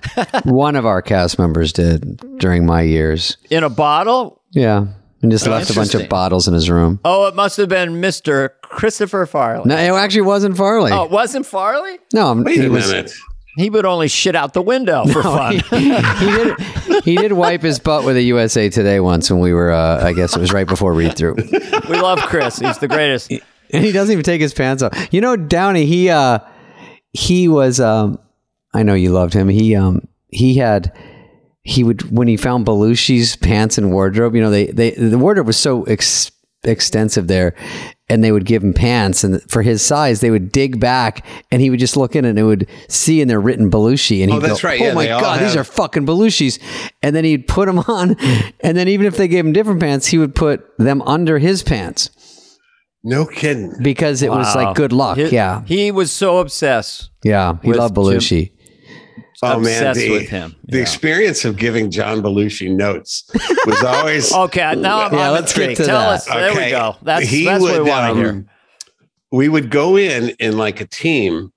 One 0.44 0.74
of 0.76 0.86
our 0.86 1.02
cast 1.02 1.38
members 1.38 1.72
did 1.72 2.16
during 2.38 2.64
my 2.66 2.82
years. 2.82 3.36
in 3.50 3.64
a 3.64 3.70
bottle. 3.70 4.40
Yeah. 4.52 4.86
And 5.22 5.30
just 5.30 5.46
Oh, 5.46 5.50
left 5.50 5.68
a 5.68 5.74
bunch 5.74 5.94
of 5.94 6.08
bottles 6.08 6.48
in 6.48 6.54
his 6.54 6.70
room. 6.70 6.98
Oh, 7.04 7.26
it 7.26 7.34
must 7.36 7.58
have 7.58 7.68
been 7.68 8.00
Mister 8.00 8.54
Christopher 8.62 9.26
Farley. 9.26 9.64
No, 9.68 9.76
it 9.76 9.90
actually 9.98 10.22
wasn't 10.22 10.56
Farley. 10.56 10.90
Oh, 10.92 11.04
it 11.04 11.10
wasn't 11.10 11.44
Farley. 11.44 11.98
no, 12.14 12.28
I'm- 12.28 12.42
wait 12.44 12.58
he 12.58 12.66
a 12.66 12.70
was. 12.70 12.88
minute. 12.90 13.12
He 13.56 13.68
would 13.68 13.84
only 13.84 14.08
shit 14.08 14.34
out 14.36 14.54
the 14.54 14.62
window 14.62 15.04
for 15.06 15.22
fun. 15.24 15.58
he 15.70 15.90
did. 15.90 17.04
He 17.04 17.16
did 17.16 17.32
wipe 17.32 17.60
his 17.62 17.78
butt 17.80 18.04
with 18.06 18.16
a 18.16 18.22
USA 18.22 18.70
Today 18.70 19.00
once 19.00 19.28
when 19.30 19.40
we 19.40 19.52
were. 19.52 19.72
Uh, 19.72 20.02
I 20.06 20.12
guess 20.14 20.34
it 20.36 20.40
was 20.40 20.52
right 20.52 20.66
before 20.68 20.94
read 20.94 21.16
through. 21.18 21.34
we 21.88 22.00
love 22.00 22.20
Chris. 22.20 22.58
He's 22.60 22.78
the 22.78 22.88
greatest. 22.88 23.30
And 23.72 23.84
he 23.84 23.92
doesn't 23.92 24.12
even 24.12 24.22
take 24.24 24.40
his 24.40 24.54
pants 24.54 24.82
off. 24.82 25.08
You 25.12 25.20
know, 25.20 25.36
Downey, 25.36 25.86
he 25.86 26.10
uh 26.10 26.40
he 27.12 27.48
was 27.48 27.80
um 27.80 28.18
I 28.72 28.82
know 28.82 28.94
you 28.94 29.10
loved 29.10 29.34
him. 29.34 29.48
He 29.48 29.74
um 29.74 30.06
he 30.28 30.54
had 30.54 30.92
he 31.62 31.84
would 31.84 32.10
when 32.16 32.28
he 32.28 32.36
found 32.36 32.66
Belushi's 32.66 33.36
pants 33.36 33.78
and 33.78 33.92
wardrobe, 33.92 34.34
you 34.34 34.40
know, 34.40 34.50
they 34.50 34.66
they 34.66 34.90
the 34.92 35.18
wardrobe 35.18 35.46
was 35.46 35.56
so 35.56 35.82
ex- 35.84 36.30
extensive 36.62 37.26
there 37.26 37.54
and 38.10 38.22
they 38.22 38.32
would 38.32 38.44
give 38.44 38.62
him 38.62 38.74
pants 38.74 39.24
and 39.24 39.40
for 39.50 39.62
his 39.62 39.80
size 39.80 40.20
they 40.20 40.30
would 40.30 40.52
dig 40.52 40.78
back 40.78 41.24
and 41.50 41.62
he 41.62 41.70
would 41.70 41.80
just 41.80 41.96
look 41.96 42.14
in 42.14 42.26
and 42.26 42.38
it 42.38 42.42
would 42.42 42.68
see 42.86 43.22
in 43.22 43.28
there 43.28 43.40
written 43.40 43.70
Belushi 43.70 44.20
and 44.22 44.30
he'd 44.30 44.36
Oh, 44.36 44.40
that's 44.40 44.60
go, 44.60 44.68
right. 44.68 44.78
oh 44.82 44.84
Yeah, 44.88 44.92
my 44.94 45.06
god 45.06 45.40
these 45.40 45.56
are 45.56 45.64
fucking 45.64 46.04
Belushis 46.04 46.60
and 47.02 47.16
then 47.16 47.24
he'd 47.24 47.48
put 47.48 47.64
them 47.64 47.78
on 47.78 48.14
and 48.60 48.76
then 48.76 48.88
even 48.88 49.06
if 49.06 49.16
they 49.16 49.26
gave 49.26 49.46
him 49.46 49.54
different 49.54 49.80
pants 49.80 50.08
he 50.08 50.18
would 50.18 50.34
put 50.34 50.66
them 50.76 51.00
under 51.02 51.38
his 51.38 51.62
pants 51.62 52.10
No 53.02 53.24
kidding. 53.24 53.74
because 53.82 54.22
it 54.22 54.30
was 54.30 54.54
like 54.54 54.76
good 54.76 54.92
luck. 54.92 55.16
He- 55.16 55.28
yeah, 55.28 55.62
He 55.64 55.90
was 55.90 56.12
so 56.12 56.38
obsessed. 56.38 57.10
yeah. 57.24 57.56
He 57.62 57.72
loved 57.72 57.94
Belushi. 57.96 58.52
Oh 59.42 59.58
man, 59.58 59.86
obsessed 59.86 60.00
the, 60.00 60.10
with 60.10 60.28
him. 60.28 60.54
the 60.64 60.76
Yeah. 60.76 60.82
experience 60.82 61.46
of 61.46 61.56
giving 61.56 61.90
John 61.90 62.20
Belushi 62.22 62.70
notes 62.76 63.24
was 63.66 63.82
always 63.82 64.30
Okay, 64.46 64.74
now 64.76 65.00
I'm 65.06 65.14
Yeah, 65.14 65.28
on 65.28 65.32
let's 65.32 65.54
the 65.54 65.60
get 65.60 65.66
tree. 65.68 65.74
to 65.76 65.84
Tell 65.86 65.98
that. 65.98 66.08
us. 66.10 66.24
There 66.26 66.54
we 66.54 66.70
go. 66.70 66.96
That's, 67.02 67.26
He 67.26 67.44
that's 67.46 67.62
what 67.62 67.72
we 67.72 67.78
would, 67.80 67.88
want 67.88 68.04
to 68.04 68.10
um, 68.10 68.16
hear. 68.34 68.46
we 69.32 69.48
would 69.48 69.70
go 69.70 69.96
in 69.96 70.30
in 70.40 70.58
like 70.58 70.82
a 70.82 70.86
team, 70.86 71.52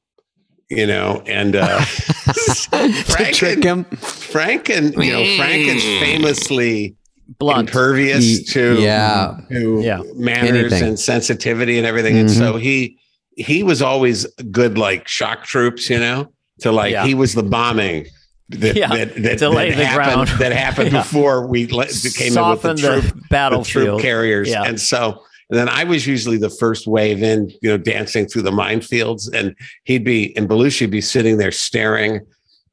you 0.70 0.88
know, 0.88 1.24
and 1.26 1.58
uh, 1.58 1.82
Frank 1.82 3.36
trick 3.36 3.66
and, 3.66 3.86
him. 3.86 3.98
Frank 3.98 4.70
and 4.70 4.94
you 4.96 5.12
know 5.12 5.36
Frank 5.38 5.68
is 5.68 5.84
famously 5.84 6.96
Blunt. 7.40 7.70
impervious 7.70 8.24
Ye- 8.24 8.44
to 8.46 8.82
yeah. 8.82 9.38
to 9.50 9.82
Yeah. 9.84 10.02
manners 10.16 10.72
Anything. 10.74 10.84
and 10.90 11.00
sensitivity 11.00 11.78
and 11.78 11.88
everything, 11.88 12.18
and 12.18 12.30
Mhm. 12.30 12.38
so 12.38 12.58
he 12.58 12.98
he 13.36 13.64
was 13.64 13.82
always 13.82 14.26
good 14.52 14.78
like 14.78 15.08
shock 15.08 15.44
troops, 15.46 15.90
you 15.90 15.98
know, 16.00 16.32
to 16.62 16.72
like 16.72 16.92
Yeah. 16.92 17.06
he 17.06 17.16
was 17.16 17.34
the 17.34 17.42
bombing. 17.44 18.06
That, 18.50 18.76
Yeah, 18.76 18.90
that, 18.90 19.16
that, 19.24 19.40
to 19.40 19.50
that 19.50 19.76
the 19.76 19.86
happened, 19.86 20.28
ground. 20.28 20.40
that 20.40 20.52
happened 20.52 20.92
Yeah. 20.94 21.02
before 21.02 21.48
we 21.48 21.66
le- 21.66 21.86
came 21.88 21.88
in 21.88 21.88
with 21.88 22.14
the 22.14 22.30
Soften 22.34 22.76
the 22.76 23.02
troop, 23.02 23.30
the 23.32 23.64
troop 23.66 24.02
carriers. 24.02 24.50
Yeah. 24.50 24.64
And 24.64 24.80
so 24.80 25.24
and 25.50 25.58
then 25.60 25.68
I 25.70 25.84
was 25.84 26.06
usually 26.06 26.38
the 26.38 26.50
first 26.50 26.86
wave 26.88 27.22
in, 27.24 27.50
you 27.62 27.70
know, 27.70 27.78
dancing 27.78 28.28
through 28.28 28.44
the 28.44 28.52
minefields. 28.52 29.32
And 29.34 29.56
he'd 29.84 30.04
be, 30.04 30.36
and 30.38 30.48
Belushi 30.50 30.82
would 30.82 30.92
be 30.92 31.02
sitting 31.02 31.38
there 31.38 31.52
staring, 31.52 32.22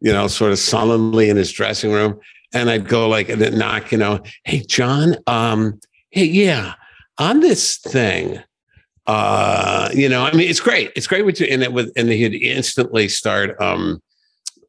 you 0.01 0.13
know, 0.13 0.29
sort 0.29 0.53
of 0.53 0.59
sullenly 0.59 1.29
in 1.31 1.37
his 1.37 1.51
dressing 1.53 1.91
room. 1.93 2.19
And 2.53 2.69
I'd 2.69 2.89
go 2.89 3.09
like, 3.09 3.29
and 3.29 3.59
knock, 3.59 3.93
you 3.93 3.99
know, 3.99 4.21
hey, 4.45 4.61
John, 4.61 5.17
um, 5.27 5.81
hey, 6.11 6.25
yeah, 6.25 6.75
on 7.19 7.41
this 7.41 7.79
thing, 7.79 8.41
uh, 9.07 9.89
you 9.95 10.09
know, 10.09 10.25
I 10.25 10.33
mean, 10.33 10.49
it's 10.49 10.61
great. 10.61 10.93
It's 10.97 11.07
great 11.07 11.25
with 11.25 11.41
you. 11.41 11.47
And 11.47 11.63
it 11.63 11.73
with, 11.73 11.93
and 11.97 12.09
he'd 12.09 12.35
instantly 12.35 13.09
start, 13.09 13.61
um, 13.61 14.03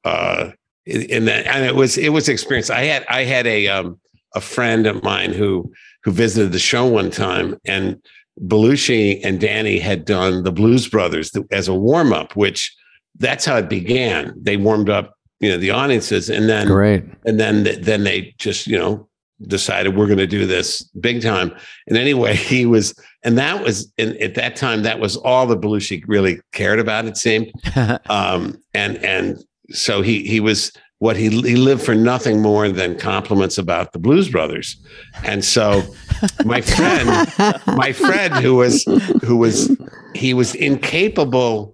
uh, 0.03 0.51
in 0.85 1.25
that, 1.25 1.45
and 1.47 1.65
it 1.65 1.75
was, 1.75 1.97
it 1.97 2.09
was 2.09 2.29
experience. 2.29 2.69
I 2.69 2.83
had, 2.83 3.05
I 3.09 3.23
had 3.23 3.47
a, 3.47 3.67
um, 3.67 3.99
a 4.35 4.41
friend 4.41 4.87
of 4.87 5.03
mine 5.03 5.33
who, 5.33 5.71
who 6.03 6.11
visited 6.11 6.51
the 6.51 6.59
show 6.59 6.85
one 6.85 7.11
time 7.11 7.55
and 7.65 8.01
Belushi 8.39 9.19
and 9.23 9.39
Danny 9.39 9.77
had 9.77 10.05
done 10.05 10.43
the 10.43 10.51
Blues 10.51 10.87
Brothers 10.87 11.31
as 11.51 11.67
a 11.67 11.75
warm 11.75 12.13
up, 12.13 12.35
which 12.35 12.75
that's 13.17 13.45
how 13.45 13.57
it 13.57 13.69
began. 13.69 14.33
They 14.41 14.57
warmed 14.57 14.89
up, 14.89 15.15
you 15.41 15.49
know, 15.49 15.57
the 15.57 15.71
audiences 15.71 16.29
and 16.29 16.47
then, 16.47 16.67
Great. 16.67 17.03
and 17.25 17.39
then, 17.39 17.67
then 17.81 18.03
they 18.03 18.33
just, 18.37 18.67
you 18.67 18.77
know, 18.77 19.09
decided 19.47 19.97
we're 19.97 20.05
going 20.05 20.19
to 20.19 20.27
do 20.27 20.45
this 20.45 20.83
big 20.99 21.21
time. 21.21 21.51
And 21.87 21.97
anyway, 21.97 22.35
he 22.35 22.65
was, 22.65 22.93
and 23.23 23.37
that 23.37 23.63
was, 23.63 23.91
and 23.97 24.15
at 24.17 24.35
that 24.35 24.55
time, 24.55 24.83
that 24.83 24.99
was 24.99 25.17
all 25.17 25.47
the 25.47 25.57
Belushi 25.57 26.03
really 26.07 26.39
cared 26.51 26.79
about, 26.79 27.05
it 27.05 27.17
seemed. 27.17 27.51
um, 28.09 28.61
and, 28.75 29.03
and 29.03 29.43
so 29.71 30.01
he, 30.01 30.23
he 30.23 30.39
was, 30.39 30.71
what 30.99 31.17
he, 31.17 31.29
he 31.29 31.55
lived 31.55 31.81
for 31.81 31.95
nothing 31.95 32.43
more 32.43 32.69
than 32.69 32.95
compliments 32.95 33.57
about 33.57 33.91
the 33.91 33.97
Blues 33.97 34.29
Brothers. 34.29 34.77
And 35.23 35.43
so 35.43 35.81
my 36.45 36.61
friend, 36.61 37.09
my 37.75 37.91
friend 37.91 38.35
who 38.35 38.53
was, 38.57 38.83
who 39.23 39.37
was, 39.37 39.75
he 40.13 40.35
was 40.35 40.53
incapable 40.53 41.73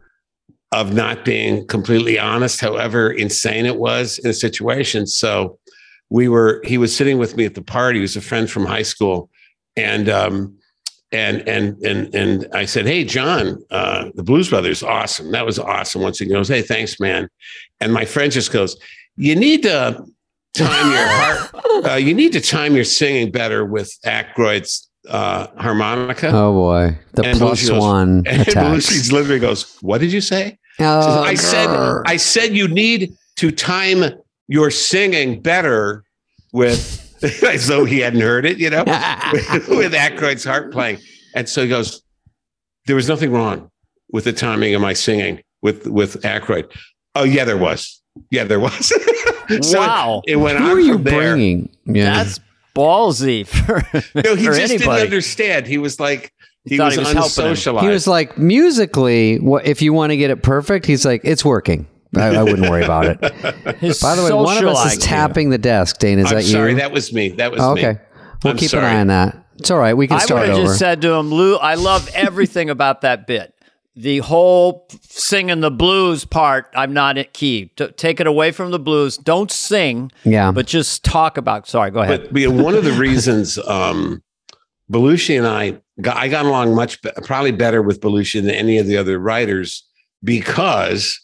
of 0.72 0.94
not 0.94 1.24
being 1.24 1.66
completely 1.68 2.20
honest, 2.20 2.60
however 2.60 3.12
insane 3.12 3.66
it 3.66 3.78
was 3.78 4.20
in 4.20 4.30
a 4.32 4.34
situation. 4.34 5.08
So 5.08 5.58
we 6.10 6.28
were 6.28 6.62
he 6.66 6.78
was 6.78 6.96
sitting 6.96 7.18
with 7.18 7.36
me 7.36 7.46
at 7.46 7.56
the 7.56 7.62
party. 7.62 8.00
He 8.00 8.02
was 8.02 8.16
a 8.16 8.22
friend 8.22 8.50
from 8.50 8.66
high 8.66 8.84
school, 8.84 9.30
and 9.76 10.10
um, 10.10 10.58
and 11.12 11.48
and 11.48 11.78
and 11.84 12.14
and 12.14 12.48
I 12.54 12.66
said, 12.66 12.86
"Hey, 12.86 13.04
John, 13.04 13.64
uh, 13.72 14.10
the 14.16 14.24
Blues 14.24 14.50
Brothers, 14.50 14.84
awesome. 14.84 15.32
That 15.32 15.46
was 15.46 15.60
awesome." 15.60 16.02
Once 16.02 16.20
he 16.20 16.26
goes, 16.26 16.48
"Hey, 16.48 16.62
thanks, 16.62 17.00
man," 17.00 17.30
and 17.80 17.94
my 17.94 18.06
friend 18.06 18.32
just 18.32 18.52
goes, 18.52 18.78
"You 19.16 19.36
need 19.36 19.64
to 19.64 20.06
time 20.58 20.92
your 20.92 21.08
heart. 21.08 21.52
Uh, 21.78 21.94
you 21.94 22.12
need 22.12 22.34
to 22.34 22.42
time 22.42 22.76
your 22.76 22.84
singing 22.84 23.32
better 23.32 23.64
with 23.64 23.96
Aykroyd's 24.04 24.90
uh, 25.10 25.48
harmonica." 25.58 26.30
Oh 26.34 26.54
boy, 26.54 26.98
the 27.14 27.24
And 27.26 27.38
plus 27.38 27.68
goes- 27.70 27.80
one 27.80 28.24
and 28.28 28.42
attack. 28.42 28.56
Belushi's 28.56 29.12
literally 29.12 29.40
goes, 29.40 29.78
"What 29.82 30.00
did 30.02 30.12
you 30.12 30.22
say?" 30.22 30.58
Oh, 30.80 31.02
Says, 31.02 31.18
I 31.18 31.34
said. 31.36 32.02
I 32.06 32.18
said 32.18 32.56
you 32.56 32.68
need 32.68 33.14
to 33.38 33.52
time 33.52 34.04
your 34.48 34.70
singing 34.72 35.42
better 35.42 36.04
with, 36.54 37.04
as 37.44 37.68
though 37.68 37.84
he 37.86 38.00
hadn't 38.00 38.22
heard 38.22 38.46
it, 38.46 38.58
you 38.60 38.70
know, 38.70 38.84
with, 39.34 39.68
with 39.70 39.94
Aykroyd's 39.94 40.44
harp 40.44 40.72
playing. 40.72 41.00
And 41.36 41.50
so 41.50 41.64
he 41.64 41.68
goes, 41.68 42.02
there 42.86 42.96
was 42.96 43.08
nothing 43.08 43.32
wrong 43.32 43.70
with 44.12 44.24
the 44.24 44.34
timing 44.34 44.74
of 44.76 44.82
my 44.82 44.94
singing 44.94 45.42
with 45.62 45.88
with 45.88 46.22
Aykroyd. 46.22 46.72
Oh 47.16 47.24
yeah, 47.24 47.44
there 47.44 47.58
was. 47.58 48.02
Yeah, 48.32 48.44
there 48.46 48.60
was. 48.60 48.88
so 49.68 49.80
Wow. 49.80 50.22
It, 50.28 50.34
it 50.34 50.36
went 50.38 50.58
Who 50.60 50.66
on 50.66 50.72
are 50.72 50.80
you 50.80 50.94
from 50.94 51.04
there. 51.04 51.34
bringing? 51.34 51.70
Yeah. 51.86 52.14
That's 52.24 52.40
ballsy 52.78 53.46
for, 53.48 53.84
No, 54.16 54.36
he 54.36 54.46
for 54.46 54.54
just 54.54 54.60
didn't 54.70 54.82
anybody. 54.84 55.04
understand. 55.04 55.68
He 55.68 55.78
was 55.78 56.00
like, 56.00 56.32
He 56.66 56.76
he, 56.76 56.82
was, 56.82 56.94
he 56.96 57.00
was 57.00 57.14
unsocialized. 57.14 57.82
He 57.82 57.88
was 57.90 58.08
like, 58.08 58.38
musically, 58.38 59.40
what 59.40 59.66
if 59.66 59.82
you 59.82 59.94
want 59.94 60.12
to 60.12 60.18
get 60.18 60.30
it 60.30 60.44
perfect? 60.44 60.86
He's 60.86 61.06
like, 61.06 61.22
it's 61.24 61.44
working. 61.44 61.88
I, 62.16 62.36
I 62.36 62.44
wouldn't 62.44 62.70
worry 62.70 62.84
about 62.84 63.06
it. 63.06 63.20
By 63.22 64.16
the 64.16 64.24
way, 64.24 64.32
one 64.34 64.58
of 64.64 64.70
us 64.70 64.94
is 64.94 65.00
tapping 65.04 65.50
the 65.50 65.58
desk. 65.58 65.98
Dane, 66.00 66.20
is 66.20 66.28
I'm 66.28 66.38
that 66.38 66.44
sorry, 66.44 66.72
you? 66.72 66.78
that 66.78 66.92
was 66.92 67.12
me. 67.12 67.30
That 67.30 67.52
was 67.52 67.60
Oh, 67.62 67.74
me. 67.76 67.86
okay. 67.86 68.02
We'll 68.44 68.52
I'm 68.52 68.58
keep 68.58 68.70
sorry. 68.70 68.86
an 68.86 68.92
eye 68.96 69.02
on 69.02 69.08
that. 69.08 69.46
It's 69.58 69.72
all 69.72 69.80
right. 69.80 69.94
We 69.96 70.08
can 70.08 70.14
I 70.14 70.18
would 70.18 70.24
start 70.24 70.48
have 70.48 70.58
over. 70.58 70.68
just 70.68 70.80
said 70.80 71.02
to 71.02 71.12
him, 71.14 71.32
Lou, 71.32 71.56
I 71.58 71.74
love 71.76 72.10
everything 72.14 72.70
about 72.70 73.02
that 73.02 73.28
bit. 73.28 73.54
The 73.98 74.20
whole 74.20 74.88
singing 75.02 75.62
the 75.62 75.72
blues 75.72 76.24
part, 76.24 76.72
I'm 76.76 76.94
not 76.94 77.18
at 77.18 77.34
key. 77.34 77.72
T- 77.76 77.88
take 77.88 78.20
it 78.20 78.28
away 78.28 78.52
from 78.52 78.70
the 78.70 78.78
blues. 78.78 79.18
Don't 79.18 79.50
sing, 79.50 80.12
yeah. 80.24 80.52
but 80.52 80.68
just 80.68 81.04
talk 81.04 81.36
about. 81.36 81.68
Sorry, 81.68 81.90
go 81.90 82.02
ahead. 82.02 82.30
But, 82.32 82.34
but 82.34 82.52
one 82.52 82.76
of 82.76 82.84
the 82.84 82.92
reasons 82.92 83.58
um, 83.58 84.22
Belushi 84.92 85.36
and 85.36 85.48
I 85.48 85.82
got, 86.00 86.18
I 86.18 86.28
got 86.28 86.46
along 86.46 86.76
much 86.76 87.02
be- 87.02 87.10
probably 87.24 87.52
better 87.52 87.82
with 87.82 88.00
Belushi 88.00 88.42
than 88.42 88.52
any 88.52 88.78
of 88.78 88.86
the 88.86 88.98
other 88.98 89.18
writers 89.18 89.84
because 90.24 91.20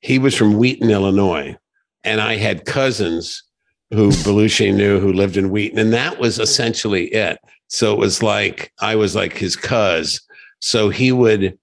he 0.00 0.18
was 0.18 0.36
from 0.36 0.58
Wheaton, 0.58 0.90
Illinois, 0.90 1.56
and 2.04 2.20
I 2.20 2.36
had 2.36 2.66
cousins 2.66 3.42
who 3.90 4.10
Belushi 4.10 4.74
knew 4.74 5.00
who 5.00 5.12
lived 5.12 5.36
in 5.36 5.50
Wheaton, 5.50 5.78
and 5.78 5.92
that 5.92 6.18
was 6.18 6.38
essentially 6.38 7.06
it. 7.06 7.38
So 7.68 7.92
it 7.92 7.98
was 7.98 8.22
like 8.22 8.72
I 8.80 8.96
was 8.96 9.16
like 9.16 9.36
his 9.36 9.56
cuz. 9.56 10.20
So 10.60 10.90
he 10.90 11.10
would 11.12 11.58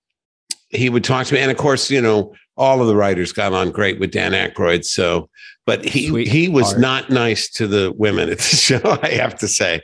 he 0.70 0.90
would 0.90 1.04
talk 1.04 1.26
to 1.28 1.34
me, 1.34 1.40
and 1.40 1.52
of 1.52 1.58
course, 1.58 1.90
you 1.92 2.02
know, 2.02 2.34
all 2.58 2.82
of 2.82 2.88
the 2.88 2.96
writers 2.96 3.32
got 3.32 3.54
on 3.54 3.72
great 3.72 4.00
with 4.00 4.12
Dan 4.12 4.32
Aykroyd. 4.34 4.84
So, 4.86 5.30
but 5.66 5.84
he 5.86 6.08
Sweet 6.10 6.28
he 6.28 6.48
was 6.50 6.68
heart. 6.68 6.80
not 6.80 7.10
nice 7.10 7.50
to 7.52 7.68
the 7.68 7.94
women 7.98 8.30
at 8.30 8.38
the 8.38 8.44
show. 8.56 8.82
I 9.04 9.10
have 9.10 9.38
to 9.40 9.48
say, 9.48 9.82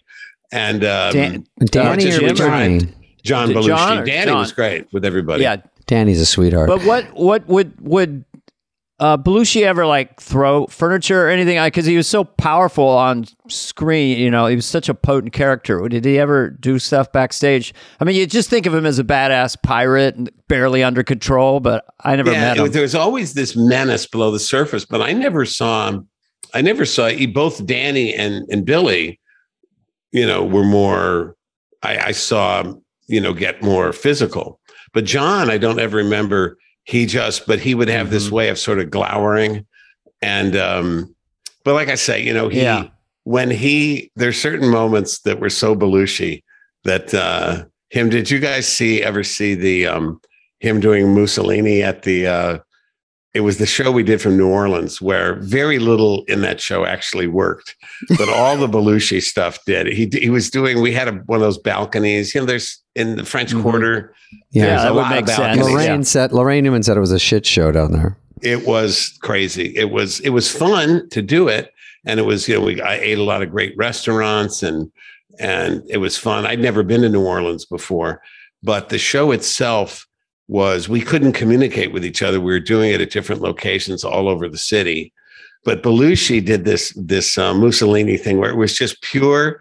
and 0.51 0.83
um, 0.83 1.13
Dan- 1.13 1.45
Danny 1.65 2.03
just 2.05 2.19
or 2.21 2.25
retired. 2.27 2.81
Johnny? 2.81 2.93
John 3.23 3.49
Belushi, 3.51 3.67
John 3.67 3.97
or 3.99 4.05
Danny 4.05 4.31
John? 4.31 4.39
was 4.39 4.51
great 4.51 4.87
with 4.91 5.05
everybody. 5.05 5.43
yeah, 5.43 5.57
Danny's 5.87 6.19
a 6.19 6.25
sweetheart. 6.25 6.67
but 6.67 6.83
what 6.83 7.05
what 7.13 7.47
would 7.47 7.73
would 7.79 8.25
uh, 9.03 9.17
Belushi 9.17 9.63
ever 9.63 9.85
like 9.85 10.17
throw 10.21 10.65
furniture 10.67 11.25
or 11.25 11.29
anything? 11.29 11.61
Because 11.61 11.85
he 11.85 11.97
was 11.97 12.07
so 12.07 12.23
powerful 12.23 12.87
on 12.87 13.25
screen, 13.49 14.17
you 14.17 14.31
know, 14.31 14.45
he 14.45 14.55
was 14.55 14.65
such 14.65 14.87
a 14.87 14.93
potent 14.93 15.33
character. 15.33 15.85
Did 15.89 16.05
he 16.05 16.17
ever 16.17 16.51
do 16.51 16.79
stuff 16.79 17.11
backstage? 17.11 17.73
I 17.99 18.05
mean, 18.05 18.15
you 18.15 18.25
just 18.25 18.49
think 18.49 18.65
of 18.65 18.73
him 18.73 18.85
as 18.85 18.99
a 18.99 19.03
badass 19.03 19.61
pirate, 19.61 20.15
and 20.15 20.31
barely 20.47 20.83
under 20.83 21.03
control. 21.03 21.59
But 21.59 21.83
I 21.99 22.15
never 22.15 22.31
yeah, 22.31 22.39
met 22.39 22.57
it- 22.57 22.63
him. 22.63 22.71
there 22.71 22.81
was 22.81 22.95
always 22.95 23.33
this 23.33 23.57
menace 23.57 24.07
below 24.07 24.31
the 24.31 24.39
surface, 24.39 24.85
but 24.85 25.01
I 25.01 25.11
never 25.11 25.43
saw 25.45 25.89
him. 25.89 26.07
I 26.53 26.61
never 26.61 26.85
saw 26.85 27.11
both 27.33 27.65
Danny 27.65 28.13
and 28.13 28.45
and 28.49 28.65
Billy. 28.65 29.19
You 30.13 30.25
know, 30.25 30.45
were 30.45 30.63
more. 30.63 31.35
I, 31.81 31.97
I 31.97 32.11
saw 32.13 32.73
you 33.07 33.19
know 33.19 33.33
get 33.33 33.61
more 33.61 33.91
physical, 33.91 34.61
but 34.93 35.03
John, 35.03 35.49
I 35.49 35.57
don't 35.57 35.79
ever 35.79 35.97
remember. 35.97 36.57
He 36.85 37.05
just, 37.05 37.47
but 37.47 37.59
he 37.59 37.75
would 37.75 37.87
have 37.87 38.09
this 38.09 38.25
Mm-hmm. 38.25 38.35
way 38.35 38.49
of 38.49 38.59
sort 38.59 38.79
of 38.79 38.89
glowering, 38.91 39.65
and 40.21 40.55
um, 40.55 41.15
but 41.63 41.73
like 41.75 41.87
I 41.89 41.95
say, 41.95 42.21
you 42.21 42.33
know, 42.33 42.49
he 42.49 42.61
Yeah. 42.61 42.87
when 43.23 43.49
he 43.49 44.11
there's 44.15 44.39
certain 44.39 44.69
moments 44.69 45.21
that 45.21 45.39
were 45.39 45.49
so 45.49 45.75
Belushi 45.75 46.43
that 46.83 47.13
uh 47.13 47.65
him. 47.89 48.09
Did 48.09 48.29
you 48.29 48.39
guys 48.39 48.67
see 48.67 49.01
ever 49.01 49.23
see 49.23 49.55
the 49.55 49.87
um 49.87 50.19
him 50.59 50.79
doing 50.81 51.13
Mussolini 51.15 51.81
at 51.83 52.03
the 52.03 52.27
uh 52.27 52.57
it 53.33 53.39
was 53.41 53.57
the 53.57 53.65
show 53.65 53.91
we 53.91 54.03
did 54.03 54.21
from 54.21 54.37
New 54.37 54.47
Orleans 54.49 55.01
where 55.01 55.35
very 55.41 55.79
little 55.79 56.23
in 56.27 56.41
that 56.41 56.59
show 56.61 56.85
actually 56.85 57.27
worked, 57.27 57.75
but 58.17 58.29
all 58.29 58.57
the 58.57 58.67
Belushi 58.77 59.21
stuff 59.23 59.57
did. 59.65 59.87
He 59.87 60.09
he 60.11 60.29
was 60.29 60.49
doing. 60.49 60.81
We 60.81 60.91
had 60.93 61.07
a, 61.07 61.13
one 61.25 61.37
of 61.37 61.41
those 61.41 61.57
balconies. 61.57 62.35
You 62.35 62.41
know, 62.41 62.45
there's 62.47 62.82
in 62.95 63.15
the 63.15 63.25
French 63.25 63.53
Mhm. 63.53 63.61
Quarter. 63.61 64.13
yeah. 64.51 64.63
Yeah, 64.63 64.65
there's 64.69 64.81
that 64.83 64.91
a 64.91 64.93
would 64.93 65.01
lot 65.01 65.11
make 65.11 65.23
of 65.23 65.29
sense. 65.29 65.59
Laraine 65.61 65.85
Yeah. 65.97 66.01
said 66.01 66.31
Laraine 66.31 66.63
Newman 66.63 66.83
said 66.83 66.97
it 66.97 66.99
was 67.01 67.11
a 67.11 67.19
shit 67.19 67.45
show 67.45 67.71
down 67.71 67.91
there. 67.91 68.17
It 68.41 68.65
was 68.67 69.17
crazy. 69.21 69.73
It 69.75 69.89
was 69.91 70.19
it 70.21 70.29
was 70.29 70.49
fun 70.51 71.07
to 71.09 71.21
do 71.21 71.47
it, 71.47 71.71
and 72.05 72.19
it 72.19 72.23
was 72.23 72.47
you 72.47 72.55
know 72.55 72.61
we 72.61 72.81
I 72.81 72.95
ate 72.95 73.17
a 73.17 73.23
lot 73.23 73.41
of 73.41 73.51
great 73.51 73.73
restaurants 73.77 74.61
and 74.63 74.91
and 75.39 75.81
it 75.89 75.97
was 75.97 76.17
fun. 76.17 76.45
I'd 76.45 76.59
never 76.59 76.83
been 76.83 77.01
to 77.01 77.09
New 77.09 77.23
Orleans 77.25 77.65
before, 77.65 78.21
but 78.61 78.89
the 78.89 78.97
show 78.99 79.31
itself 79.31 80.05
was 80.47 80.87
we 80.89 81.01
couldn't 81.01 81.31
communicate 81.33 81.91
with 81.93 82.05
each 82.05 82.21
other. 82.21 82.39
We 82.41 82.51
were 82.51 82.59
doing 82.59 82.91
it 82.91 83.01
at 83.01 83.09
different 83.11 83.41
locations 83.41 84.03
all 84.03 84.27
over 84.27 84.47
the 84.49 84.57
city. 84.57 85.13
But 85.65 85.81
Belushi 85.81 86.43
did 86.45 86.65
this 86.65 86.93
this 86.97 87.37
uh, 87.37 87.53
Mussolini 87.53 88.17
thing 88.17 88.37
where 88.37 88.49
it 88.51 88.57
was 88.57 88.75
just 88.77 89.01
pure 89.01 89.59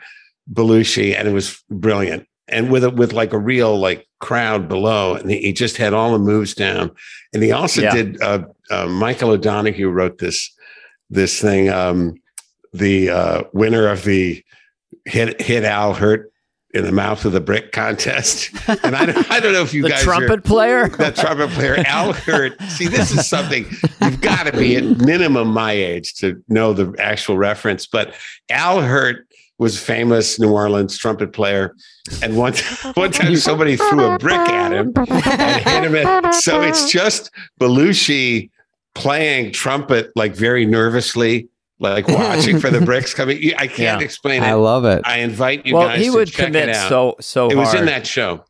Belushi, 0.53 1.15
and 1.17 1.29
it 1.29 1.33
was 1.33 1.63
brilliant. 1.71 2.27
And 2.49 2.71
with 2.71 2.85
a, 2.85 2.91
with 2.91 3.13
like 3.13 3.33
a 3.33 3.39
real 3.39 3.79
like 3.79 4.07
crowd 4.21 4.69
below, 4.69 5.15
and 5.15 5.31
he, 5.31 5.53
just 5.53 5.77
had 5.77 5.95
all 5.95 6.13
the 6.13 6.19
moves 6.19 6.55
down. 6.55 6.91
And 7.33 7.43
he 7.43 7.53
also 7.53 7.83
Yeah. 7.83 7.95
did. 7.95 8.21
Uh, 8.23 8.45
uh, 8.71 8.87
Michael 8.87 9.31
O'Donoghue 9.31 9.89
wrote 9.89 10.19
this 10.19 10.51
this 11.09 11.41
thing. 11.41 11.69
Um, 11.71 12.15
the 12.73 13.11
uh, 13.11 13.43
winner 13.53 13.89
of 13.89 14.05
the 14.05 14.43
hit 15.05 15.41
hit 15.41 15.65
Al 15.65 15.95
Hirt 15.95 16.31
in 16.75 16.85
the 16.85 16.93
mouth 16.93 17.25
of 17.27 17.33
the 17.33 17.41
brick 17.41 17.71
contest, 17.71 18.51
and 18.83 18.97
I 18.97 19.05
don't, 19.07 19.31
I 19.31 19.41
don't 19.41 19.53
know 19.53 19.61
if 19.63 19.75
you 19.75 19.83
the 19.83 19.91
guys 19.91 20.03
trumpet 20.03 20.39
are, 20.39 20.43
player. 20.43 20.89
that 20.99 21.17
trumpet 21.17 21.51
player 21.51 21.77
Al 21.87 22.13
Hirt. 22.13 22.61
See, 22.71 22.87
this 22.89 23.13
is 23.13 23.29
something 23.29 23.67
you've 24.01 24.21
got 24.23 24.47
to 24.47 24.53
be 24.57 24.77
at 24.77 24.85
minimum 24.85 25.49
my 25.49 25.73
age 25.73 26.15
to 26.15 26.43
know 26.49 26.73
the 26.73 26.95
actual 26.99 27.37
reference. 27.37 27.87
But 27.87 28.15
Al 28.49 28.81
Hirt 28.81 29.27
was 29.59 29.77
a 29.77 29.81
famous 29.81 30.41
New 30.41 30.51
Orleans 30.51 30.97
trumpet 30.99 31.33
player, 31.33 31.75
and 32.23 32.37
one 32.37 32.55
one 32.95 33.11
time 33.13 33.37
somebody 33.37 33.77
threw 33.77 34.05
a 34.05 34.19
brick 34.19 34.35
at 34.35 34.73
him 34.73 34.93
and 34.97 35.63
hit 35.63 35.85
him. 35.85 35.95
In, 35.95 36.33
so 36.33 36.61
it's 36.63 36.91
just 36.91 37.31
Belushi 37.61 38.51
playing 38.95 39.53
trumpet 39.53 40.11
like 40.17 40.35
very 40.35 40.67
nervously, 40.67 41.49
like 41.79 42.09
watching 42.09 42.59
for 42.59 42.71
the 42.71 42.81
bricks 42.85 43.15
coming. 43.15 43.39
I 43.57 43.67
can't 43.67 44.01
Yeah. 44.01 44.01
explain 44.01 44.43
it. 44.43 44.47
I 44.47 44.55
love 44.55 44.85
it. 44.85 45.03
I 45.05 45.19
invite 45.19 45.65
you 45.67 45.77
well, 45.77 45.89
guys 45.89 46.01
he 46.01 46.07
to 46.07 46.13
would 46.15 46.29
check 46.29 46.47
commit 46.47 46.75
so 46.75 47.17
so 47.21 47.49
it 47.51 47.57
was 47.57 47.73
in 47.75 47.87
that 47.87 48.07
show. 48.07 48.45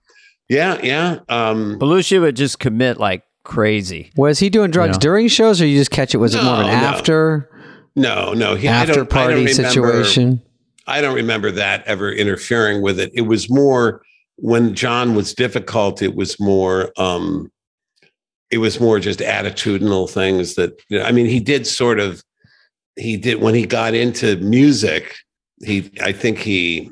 Yeah, 0.48 0.78
yeah. 0.82 1.18
Um, 1.28 1.78
Belushi 1.78 2.20
would 2.20 2.36
just 2.36 2.58
commit 2.58 2.98
like 2.98 3.22
crazy. 3.44 4.10
Was 4.16 4.38
he 4.38 4.50
doing 4.50 4.70
drugs 4.70 4.96
Yeah. 4.96 5.00
during 5.00 5.28
shows, 5.28 5.60
or 5.62 5.66
you 5.66 5.78
just 5.78 5.90
catch 5.90 6.14
it? 6.14 6.18
Was 6.18 6.34
it 6.34 6.42
more 6.42 6.54
of 6.54 6.60
an 6.60 6.66
No, 6.66 6.72
no. 6.72 6.86
after 6.86 7.48
no, 7.94 8.32
no. 8.34 8.54
He, 8.54 8.68
I 8.68 8.72
after 8.72 8.94
don't, 8.94 9.12
I 9.12 9.14
party 9.14 9.34
don't 9.34 9.44
remember, 9.44 9.68
situation? 9.68 10.42
I 10.86 11.00
don't 11.00 11.14
remember 11.14 11.50
that 11.52 11.84
ever 11.86 12.12
interfering 12.12 12.82
with 12.82 12.98
it. 12.98 13.10
It 13.14 13.22
was 13.22 13.50
more 13.50 14.02
when 14.36 14.74
John 14.74 15.14
was 15.14 15.34
difficult. 15.34 16.02
It 16.02 16.14
was 16.14 16.38
more. 16.40 16.92
Um, 16.96 17.50
it 18.50 18.58
was 18.58 18.80
more 18.80 19.00
just 19.00 19.20
attitudinal 19.20 20.10
things 20.10 20.56
that 20.56 20.78
you 20.88 20.98
know, 20.98 21.04
I 21.04 21.12
mean. 21.12 21.26
He 21.26 21.40
did 21.40 21.66
sort 21.66 21.98
of. 21.98 22.22
He 22.96 23.16
did 23.16 23.40
when 23.40 23.54
he 23.54 23.66
got 23.66 23.94
into 23.94 24.36
music. 24.36 25.14
He, 25.64 25.90
I 26.02 26.12
think 26.12 26.38
he, 26.38 26.90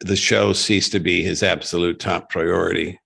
the 0.00 0.14
show 0.14 0.52
ceased 0.52 0.92
to 0.92 1.00
be 1.00 1.22
his 1.22 1.42
absolute 1.42 1.98
top 1.98 2.30
priority. 2.30 3.00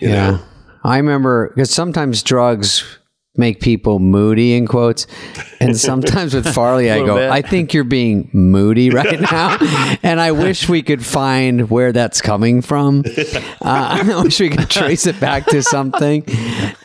You 0.00 0.08
yeah, 0.08 0.30
know? 0.30 0.40
I 0.82 0.96
remember 0.96 1.50
because 1.50 1.70
sometimes 1.70 2.22
drugs 2.22 2.98
make 3.36 3.60
people 3.60 3.98
moody 3.98 4.54
in 4.54 4.66
quotes, 4.66 5.06
and 5.60 5.76
sometimes 5.76 6.34
with 6.34 6.46
Farley, 6.54 6.90
I 6.90 6.98
go, 7.04 7.16
bit. 7.16 7.30
I 7.30 7.42
think 7.42 7.74
you're 7.74 7.82
being 7.84 8.30
moody 8.32 8.90
right 8.90 9.20
now, 9.32 9.56
and 10.02 10.20
I 10.20 10.32
wish 10.32 10.68
we 10.68 10.82
could 10.82 11.04
find 11.04 11.68
where 11.70 11.92
that's 11.92 12.20
coming 12.20 12.62
from. 12.62 13.02
Uh, 13.06 13.52
I 13.62 14.02
wish 14.22 14.38
we 14.40 14.50
could 14.50 14.70
trace 14.70 15.06
it 15.06 15.18
back 15.20 15.46
to 15.46 15.62
something. 15.62 16.24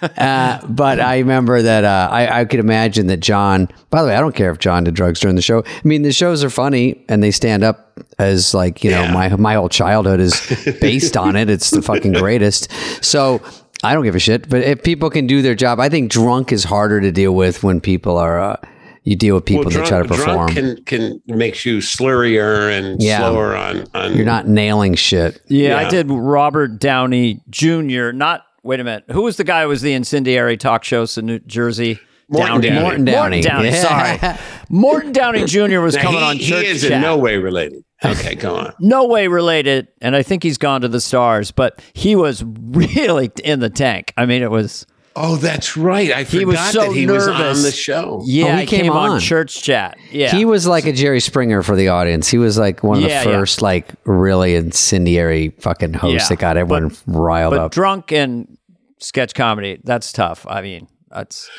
uh, 0.01 0.65
but 0.67 0.99
I 0.99 1.19
remember 1.19 1.61
that 1.61 1.83
uh, 1.83 2.09
I, 2.11 2.41
I 2.41 2.45
could 2.45 2.59
imagine 2.59 3.07
that 3.07 3.19
John. 3.19 3.67
By 3.91 4.01
the 4.01 4.07
way, 4.09 4.15
I 4.15 4.19
don't 4.19 4.35
care 4.35 4.51
if 4.51 4.59
John 4.59 4.83
did 4.83 4.93
drugs 4.95 5.19
during 5.19 5.35
the 5.35 5.41
show. 5.41 5.63
I 5.65 5.81
mean, 5.83 6.03
the 6.03 6.11
shows 6.11 6.43
are 6.43 6.49
funny 6.49 7.03
and 7.09 7.21
they 7.23 7.31
stand 7.31 7.63
up 7.63 7.99
as 8.17 8.53
like 8.53 8.83
you 8.83 8.91
know 8.91 9.01
Yeah. 9.01 9.13
my 9.13 9.35
my 9.35 9.53
whole 9.55 9.67
childhood 9.69 10.19
is 10.19 10.39
based 10.79 11.17
on 11.17 11.35
it. 11.35 11.49
It's 11.49 11.69
the 11.69 11.81
fucking 11.83 12.13
greatest. 12.13 12.71
So. 13.03 13.41
I 13.83 13.93
don't 13.93 14.03
give 14.03 14.15
a 14.15 14.19
shit, 14.19 14.49
but 14.49 14.61
if 14.63 14.83
people 14.83 15.09
can 15.09 15.25
do 15.27 15.41
their 15.41 15.55
job, 15.55 15.79
I 15.79 15.89
think 15.89 16.11
drunk 16.11 16.51
is 16.51 16.63
harder 16.65 16.99
to 17.01 17.11
deal 17.11 17.33
with 17.33 17.63
when 17.63 17.79
people 17.79 18.17
are. 18.17 18.39
Uh, 18.39 18.55
you 19.03 19.15
deal 19.15 19.35
with 19.35 19.45
people 19.45 19.71
that 19.71 19.85
try 19.85 20.01
to 20.01 20.07
perform. 20.07 20.51
drunk 20.53 20.85
can 20.85 21.21
can 21.27 21.37
makes 21.37 21.65
you 21.65 21.77
slurrier 21.77 22.69
and 22.77 23.01
Yeah. 23.01 23.19
slower 23.19 23.55
on 23.55 23.85
on. 23.95 24.15
You're 24.15 24.25
not 24.25 24.47
nailing 24.47 24.95
shit. 24.95 25.41
Yeah, 25.47 25.77
I 25.77 25.89
did 25.89 26.11
Robert 26.11 26.79
Downey 26.79 27.41
Jr. 27.49 28.11
Not 28.11 28.43
wait 28.61 28.79
a 28.81 28.83
minute. 28.83 29.05
Who 29.11 29.21
was 29.21 29.37
the 29.37 29.43
guy 29.45 29.63
who 29.63 29.69
was 29.69 29.81
the 29.81 29.93
incendiary 29.93 30.57
talk 30.57 30.83
shows 30.83 31.17
in 31.17 31.25
New 31.27 31.39
Jersey? 31.39 31.99
Morton 32.29 32.61
Downey. 32.61 32.79
Morton 32.81 33.05
Downey. 33.05 33.37
Morton 33.37 33.41
Downey. 33.41 33.69
Yeah. 33.69 34.17
Sorry, 34.19 34.37
Morton 34.69 35.11
Downey 35.11 35.45
Jr. 35.45 35.79
was 35.79 35.95
Now, 35.95 36.01
coming 36.03 36.19
he, 36.21 36.25
on 36.25 36.37
he 36.37 36.47
Church 36.47 36.65
is 36.65 36.81
Chat. 36.83 36.91
in 36.91 37.01
no 37.01 37.17
way 37.17 37.37
related. 37.37 37.83
Okay, 38.05 38.35
go 38.35 38.55
on. 38.55 38.73
no 38.79 39.05
way 39.05 39.27
related, 39.27 39.87
and 40.01 40.15
I 40.15 40.23
think 40.23 40.43
he's 40.43 40.57
gone 40.57 40.81
to 40.81 40.87
the 40.87 41.01
stars. 41.01 41.51
But 41.51 41.81
he 41.93 42.15
was 42.15 42.43
really 42.45 43.31
in 43.43 43.59
the 43.59 43.69
tank. 43.69 44.13
I 44.15 44.25
mean, 44.25 44.41
it 44.43 44.51
was 44.51 44.85
Oh, 45.15 45.35
that's 45.35 45.75
right. 45.75 46.11
I 46.13 46.23
He 46.23 46.39
forgot 46.45 46.47
was 46.47 46.59
so 46.71 46.81
that 46.81 46.91
he 46.95 47.05
was 47.07 47.27
on 47.27 47.61
the 47.63 47.71
show. 47.71 48.21
yeah. 48.25 48.53
Oh, 48.53 48.57
he 48.57 48.65
came 48.67 48.91
on. 48.91 49.09
on. 49.11 49.19
Church 49.19 49.61
Chat. 49.61 49.97
Yeah, 50.11 50.31
He 50.31 50.45
was 50.45 50.65
like 50.65 50.85
a 50.85 50.93
Jerry 50.93 51.19
Springer 51.19 51.61
for 51.61 51.75
the 51.75 51.89
audience. 51.89 52.29
He 52.29 52.37
was 52.37 52.57
like 52.57 52.83
one 52.83 52.99
of 52.99 53.03
Yeah, 53.03 53.23
the 53.25 53.31
yeah. 53.31 53.37
first, 53.39 53.61
like, 53.61 53.89
really 54.05 54.55
incendiary 54.55 55.49
fucking 55.59 55.93
hosts 55.95 56.29
Yeah, 56.29 56.35
that 56.35 56.39
got 56.39 56.55
everyone 56.57 56.95
riled 57.05 57.51
but 57.53 57.59
up. 57.59 57.71
drunk 57.73 58.13
and 58.13 58.57
sketch 58.99 59.33
comedy. 59.33 59.81
That's 59.83 60.13
tough. 60.13 60.45
I 60.47 60.61
mean, 60.61 60.87
that's 61.09 61.49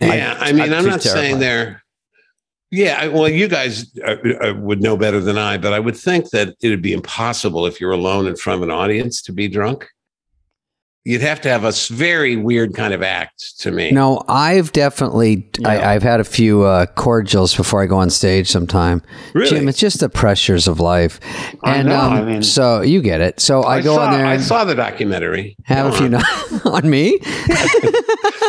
Yeah, 0.00 0.36
I, 0.40 0.52
mean, 0.52 0.62
I'd 0.62 0.72
I'm 0.72 0.84
be 0.84 0.90
not 0.90 1.02
saying 1.02 1.38
they're. 1.38 1.82
Yeah, 2.70 2.98
I- 3.00 3.08
well, 3.08 3.28
you 3.28 3.48
guys 3.48 3.96
uh, 4.04 4.16
uh, 4.42 4.54
would 4.56 4.82
know 4.82 4.96
better 4.96 5.20
than 5.20 5.38
I, 5.38 5.56
but 5.56 5.72
I 5.72 5.80
would 5.80 5.96
think 5.96 6.30
that 6.30 6.54
it'd 6.60 6.82
be 6.82 6.92
impossible 6.92 7.66
if 7.66 7.80
you're 7.80 7.92
alone 7.92 8.26
in 8.26 8.36
front 8.36 8.58
of 8.58 8.62
an 8.68 8.70
audience 8.70 9.22
to 9.22 9.32
be 9.32 9.48
drunk. 9.48 9.88
You'd 11.08 11.20
have 11.22 11.40
to 11.42 11.48
have 11.48 11.62
a 11.62 11.70
very 11.94 12.34
weird 12.34 12.74
kind 12.74 12.92
of 12.92 13.00
act 13.00 13.60
to 13.60 13.70
me. 13.70 13.92
no, 13.92 14.24
I've 14.26 14.72
definitely, 14.72 15.48
Yeah. 15.60 15.68
I, 15.68 15.94
I've 15.94 16.02
had 16.02 16.18
a 16.18 16.24
few 16.24 16.64
uh, 16.64 16.86
cordials 16.86 17.54
before 17.54 17.80
I 17.80 17.86
go 17.86 17.96
on 17.98 18.10
stage 18.10 18.50
sometime. 18.50 19.02
Really? 19.32 19.48
Jim, 19.50 19.68
it's 19.68 19.78
just 19.78 20.00
the 20.00 20.08
pressures 20.08 20.66
of 20.66 20.80
life. 20.80 21.20
I 21.62 21.76
And 21.76 21.88
know, 21.90 22.00
um, 22.00 22.12
I 22.12 22.22
mean- 22.24 22.42
so 22.42 22.80
you 22.80 23.00
get 23.02 23.20
it. 23.20 23.38
So 23.38 23.62
I, 23.62 23.82
go 23.82 23.94
saw, 23.94 24.06
in 24.12 24.18
there 24.18 24.26
I 24.26 24.38
saw 24.38 24.64
the 24.64 24.74
documentary. 24.74 25.56
have 25.62 25.86
a 25.86 25.90
Go 25.90 25.96
few 25.96 26.06
on. 26.06 26.10
no- 26.10 26.70
on 26.72 26.90
me. 26.90 27.20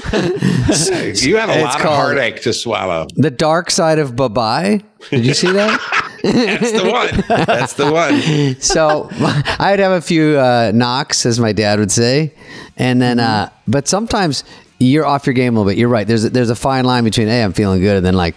You 0.07 1.37
have 1.37 1.49
a 1.49 1.53
It's 1.55 1.63
lot 1.63 1.75
of 1.75 1.81
heartache 1.81 2.41
to 2.41 2.53
swallow. 2.53 3.07
The 3.15 3.29
dark 3.31 3.69
side 3.71 3.99
of 3.99 4.15
bye 4.15 4.27
bye. 4.29 4.81
Did 5.09 5.25
you 5.25 5.33
see 5.33 5.51
that? 5.51 6.03
That's 6.23 6.71
the 6.71 6.89
one. 6.89 7.45
That's 7.45 7.73
the 7.73 7.91
one. 7.91 8.55
so 8.61 9.09
I'd 9.59 9.79
have 9.79 9.91
a 9.91 10.01
few 10.01 10.37
uh, 10.37 10.71
knocks, 10.73 11.25
as 11.25 11.39
my 11.39 11.53
dad 11.53 11.79
would 11.79 11.91
say, 11.91 12.33
and 12.77 13.01
then. 13.01 13.19
Uh, 13.19 13.49
but 13.67 13.87
sometimes 13.87 14.43
you're 14.79 15.05
off 15.05 15.25
your 15.25 15.33
game 15.33 15.55
a 15.55 15.59
little 15.59 15.71
bit. 15.71 15.77
You're 15.77 15.89
right. 15.89 16.07
There's 16.07 16.25
a, 16.25 16.29
there's 16.29 16.49
a 16.49 16.55
fine 16.55 16.85
line 16.85 17.03
between 17.03 17.27
hey, 17.27 17.43
I'm 17.43 17.53
feeling 17.53 17.81
good, 17.81 17.97
and 17.97 18.05
then 18.05 18.13
like, 18.13 18.35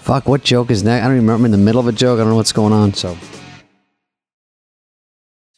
fuck, 0.00 0.26
what 0.28 0.42
joke 0.42 0.70
is 0.70 0.82
next? 0.82 1.04
I 1.04 1.08
don't 1.08 1.16
even 1.16 1.26
remember. 1.26 1.46
I'm 1.46 1.52
in 1.52 1.60
the 1.60 1.64
middle 1.64 1.80
of 1.80 1.86
a 1.86 1.92
joke. 1.92 2.18
I 2.18 2.22
don't 2.22 2.30
know 2.30 2.36
what's 2.36 2.52
going 2.52 2.72
on. 2.72 2.94
So. 2.94 3.16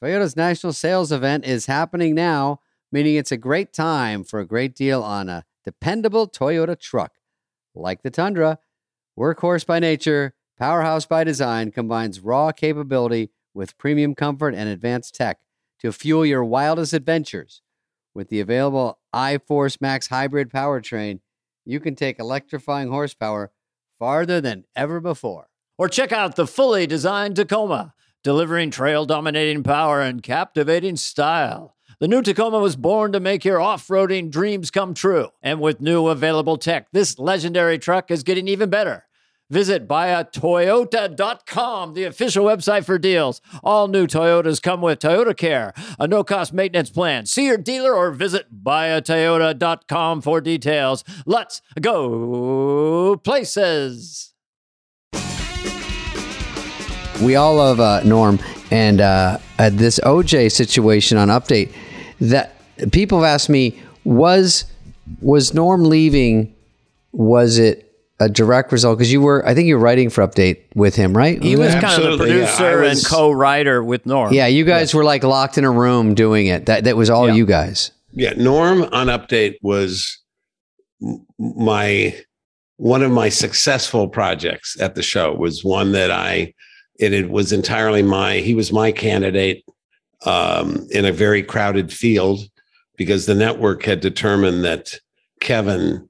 Toyota's 0.02 0.36
national 0.36 0.72
sales 0.72 1.12
event 1.12 1.44
is 1.44 1.66
happening 1.66 2.14
now, 2.14 2.60
meaning 2.90 3.16
it's 3.16 3.32
a 3.32 3.36
great 3.36 3.72
time 3.72 4.24
for 4.24 4.40
a 4.40 4.46
great 4.46 4.74
deal 4.74 5.02
on 5.02 5.28
a 5.28 5.44
dependable 5.64 6.26
Toyota 6.26 6.78
truck. 6.78 7.12
Like 7.74 8.02
the 8.02 8.10
Tundra, 8.10 8.58
workhorse 9.18 9.66
by 9.66 9.78
nature, 9.78 10.34
powerhouse 10.60 11.06
by 11.06 11.24
design 11.24 11.70
combines 11.70 12.20
raw 12.20 12.52
capability 12.52 13.30
with 13.54 13.78
premium 13.78 14.14
comfort 14.14 14.54
and 14.54 14.68
advanced 14.68 15.14
tech 15.14 15.40
to 15.78 15.90
fuel 15.90 16.26
your 16.26 16.44
wildest 16.44 16.92
adventures. 16.92 17.62
With 18.14 18.28
the 18.28 18.40
available 18.40 18.98
iForce 19.14 19.80
Max 19.80 20.08
hybrid 20.08 20.50
powertrain, 20.50 21.20
you 21.64 21.80
can 21.80 21.94
take 21.94 22.18
electrifying 22.18 22.90
horsepower 22.90 23.52
farther 23.98 24.38
than 24.38 24.64
ever 24.76 25.00
before. 25.00 25.48
Or 25.78 25.88
check 25.88 26.12
out 26.12 26.36
the 26.36 26.46
fully 26.46 26.86
designed 26.86 27.36
Tacoma, 27.36 27.94
delivering 28.22 28.70
trail 28.70 29.06
dominating 29.06 29.62
power 29.62 30.02
and 30.02 30.22
captivating 30.22 30.96
style. 30.96 31.74
The 32.00 32.08
new 32.08 32.20
Tacoma 32.20 32.58
was 32.58 32.76
born 32.76 33.12
to 33.12 33.20
make 33.20 33.46
your 33.46 33.62
off 33.62 33.88
roading 33.88 34.30
dreams 34.30 34.70
come 34.70 34.92
true. 34.92 35.28
And 35.42 35.58
with 35.58 35.80
new 35.80 36.08
available 36.08 36.58
tech, 36.58 36.88
this 36.92 37.18
legendary 37.18 37.78
truck 37.78 38.10
is 38.10 38.22
getting 38.22 38.46
even 38.46 38.68
better. 38.68 39.06
Visit 39.50 39.86
buyatoyota.com, 39.86 41.94
the 41.94 42.04
official 42.04 42.46
website 42.46 42.84
for 42.84 42.98
deals. 42.98 43.42
All 43.62 43.88
new 43.88 44.06
Toyotas 44.06 44.62
come 44.62 44.80
with 44.80 45.00
Toyota 45.00 45.36
Care, 45.36 45.74
a 45.98 46.08
no 46.08 46.24
cost 46.24 46.52
maintenance 46.52 46.88
plan. 46.88 47.26
See 47.26 47.46
your 47.46 47.58
dealer 47.58 47.94
or 47.94 48.12
visit 48.12 48.62
buyatoyota.com 48.62 50.22
for 50.22 50.40
details. 50.40 51.04
Let's 51.26 51.60
go 51.80 53.16
places. 53.16 54.30
we 57.20 57.36
all 57.36 57.56
love 57.56 57.80
uh, 57.80 58.02
Norm, 58.04 58.38
and 58.70 59.00
uh, 59.00 59.38
uh, 59.58 59.70
this 59.70 60.00
OJ 60.00 60.50
situation 60.50 61.18
on 61.18 61.28
Update. 61.28 61.72
That 62.20 62.56
people 62.92 63.20
have 63.20 63.28
asked 63.28 63.48
me 63.48 63.80
was 64.04 64.64
was 65.20 65.54
Norm 65.54 65.84
leaving? 65.84 66.54
Was 67.12 67.58
it 67.58 67.89
a 68.20 68.28
direct 68.28 68.70
result? 68.70 68.98
Because 68.98 69.10
you 69.10 69.20
were, 69.20 69.44
I 69.48 69.54
think 69.54 69.66
you 69.66 69.74
were 69.76 69.82
writing 69.82 70.10
for 70.10 70.26
Update 70.26 70.58
with 70.74 70.94
him, 70.94 71.16
right? 71.16 71.42
He 71.42 71.56
was 71.56 71.72
kind 71.72 71.84
of 71.84 71.90
the 71.90 71.92
Absolutely, 72.10 72.28
yeah. 72.28 72.34
I 72.34 72.38
producer 72.56 72.82
and 72.84 73.04
co-writer 73.06 73.82
with 73.82 74.06
Norm. 74.06 74.32
yeah, 74.32 74.46
you 74.46 74.64
guys 74.64 74.94
were 74.94 75.04
like 75.04 75.24
locked 75.24 75.58
in 75.58 75.64
a 75.64 75.70
room 75.70 76.14
doing 76.14 76.46
it. 76.46 76.66
That 76.66 76.84
that 76.84 76.96
was 76.96 77.10
all 77.10 77.26
Yeah. 77.28 77.34
you 77.34 77.46
guys. 77.46 77.90
Yeah, 78.12 78.34
Norm 78.36 78.82
on 78.92 79.06
Update 79.06 79.56
was 79.62 80.18
my 81.38 82.14
one 82.76 83.02
of 83.02 83.10
my 83.10 83.28
successful 83.28 84.08
projects 84.08 84.78
at 84.80 84.94
the 84.94 85.02
show. 85.02 85.34
Was 85.34 85.64
one 85.64 85.92
that 85.92 86.10
I 86.10 86.52
it, 86.98 87.12
it 87.14 87.30
was 87.30 87.52
entirely 87.52 88.02
my 88.02 88.36
he 88.38 88.54
was 88.54 88.72
my 88.72 88.92
candidate 88.92 89.64
um, 90.26 90.86
in 90.90 91.04
a 91.06 91.12
very 91.12 91.42
crowded 91.42 91.90
field 91.92 92.40
because 92.96 93.24
the 93.24 93.34
network 93.34 93.84
had 93.84 94.00
determined 94.00 94.64
that 94.64 94.92
Kevin 95.40 96.06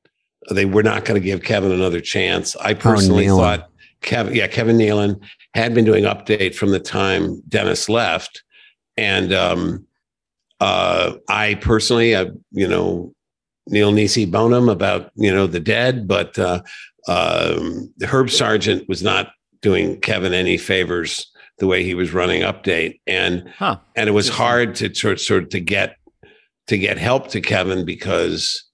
they 0.55 0.65
were 0.65 0.83
not 0.83 1.05
going 1.05 1.21
to 1.21 1.25
give 1.25 1.43
Kevin 1.43 1.73
another 1.73 2.01
chance. 2.01 2.57
I 2.57 2.75
personally 2.75 3.27
Nealon. 3.27 3.39
thought 3.39 3.71
Kevin 4.03 4.35
yeah 4.35 4.47
Kevin 4.47 4.77
Nealon 4.79 5.21
had 5.55 5.75
been 5.75 5.85
doing 5.85 6.05
Update 6.05 6.55
from 6.55 6.71
the 6.71 6.81
time 6.81 7.41
Dennis 7.49 7.89
left, 7.89 8.43
and 8.97 9.33
um, 9.33 9.87
uh, 10.61 11.15
I 11.29 11.55
personally, 11.55 12.15
uh, 12.15 12.27
you 12.51 12.69
know, 12.69 13.13
nil 13.67 13.93
nisi 13.93 14.27
bonum 14.27 14.69
about 14.69 15.11
you 15.17 15.33
know 15.33 15.47
the 15.47 15.61
dead, 15.61 16.07
but 16.09 16.39
uh, 16.39 16.63
um, 17.09 17.93
Herb 18.03 18.31
Sargent 18.31 18.89
was 18.89 19.03
not 19.03 19.31
doing 19.63 20.01
Kevin 20.01 20.33
any 20.33 20.57
favors 20.57 21.31
the 21.59 21.67
way 21.67 21.85
he 21.85 21.95
was 21.95 22.13
running 22.13 22.43
Update, 22.43 23.01
and 23.07 23.49
Huh. 23.59 23.79
and 23.97 24.09
it 24.09 24.13
was 24.13 24.29
hard 24.29 24.75
to 24.77 24.95
sort 24.95 25.21
sort 25.21 25.45
of 25.45 25.49
to 25.51 25.61
get 25.61 25.97
to 26.69 26.79
get 26.79 26.99
help 26.99 27.29
to 27.29 27.41
Kevin 27.41 27.85
because 27.85 28.65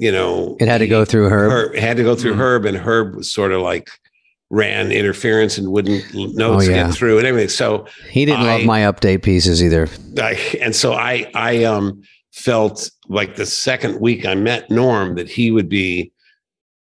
you 0.00 0.10
know 0.10 0.56
It 0.58 0.66
had 0.66 0.78
to 0.78 0.88
go 0.88 1.04
through 1.04 1.28
Herb. 1.28 1.52
Herb 1.52 1.74
had 1.76 1.96
to 1.98 2.02
go 2.02 2.16
through 2.16 2.34
Mhm. 2.34 2.38
Herb, 2.38 2.64
and 2.66 2.76
Herb 2.76 3.14
was 3.16 3.30
sort 3.32 3.52
of 3.52 3.60
like 3.62 3.88
ran 4.50 4.90
interference 4.90 5.58
and 5.58 5.68
wouldn't 5.70 6.02
notes 6.14 6.66
Oh, 6.66 6.70
yeah. 6.70 6.86
get 6.86 6.94
through 6.94 7.18
and 7.18 7.26
everything. 7.26 7.50
So 7.50 7.86
He 8.10 8.24
didn't 8.24 8.44
love 8.46 8.64
my 8.64 8.80
update 8.80 9.22
pieces 9.22 9.62
either. 9.62 9.88
I, 10.20 10.36
and 10.60 10.74
so 10.74 10.94
I 10.94 11.30
I 11.34 11.64
um 11.64 12.02
felt 12.32 12.90
like 13.08 13.36
the 13.36 13.46
second 13.46 14.00
week 14.00 14.24
I 14.26 14.34
met 14.34 14.70
Norm 14.70 15.14
that 15.16 15.28
he 15.28 15.50
would 15.50 15.68
be 15.68 16.10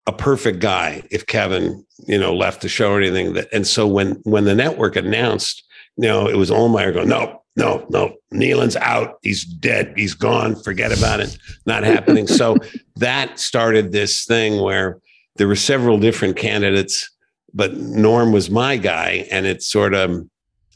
a 0.07 0.11
perfect 0.11 0.59
guy 0.59 1.03
if 1.11 1.25
Kevin 1.27 1.85
you 2.07 2.17
know 2.17 2.35
left 2.35 2.61
the 2.61 2.69
show 2.69 2.91
or 2.91 2.99
anything 3.01 3.33
that 3.33 3.47
and 3.53 3.65
so 3.67 3.87
when 3.87 4.11
when 4.23 4.45
the 4.45 4.55
network 4.55 4.95
announced 4.95 5.63
you 5.97 6.07
know 6.07 6.27
it 6.27 6.35
was 6.37 6.49
Ohlmeyer 6.51 6.93
going 6.93 7.07
no 7.09 7.41
no 7.55 7.85
no 7.89 8.15
Nealon's 8.33 8.75
out. 8.75 9.15
He's 9.21 9.45
dead. 9.45 9.93
He's 9.95 10.13
gone. 10.13 10.55
Forget 10.55 10.95
about 10.95 11.19
it. 11.21 11.37
Not 11.65 11.83
happening. 11.83 12.27
So 12.27 12.57
that 12.97 13.39
started 13.39 13.91
this 13.91 14.25
thing 14.25 14.61
where 14.61 14.99
there 15.37 15.47
were 15.47 15.55
several 15.55 15.97
different 15.97 16.37
candidates 16.37 17.09
but 17.53 17.77
Norm 17.77 18.33
was 18.33 18.49
my 18.49 18.75
guy 18.75 19.25
and 19.31 19.45
it 19.45 19.63
sort 19.63 19.93
of 19.93 20.27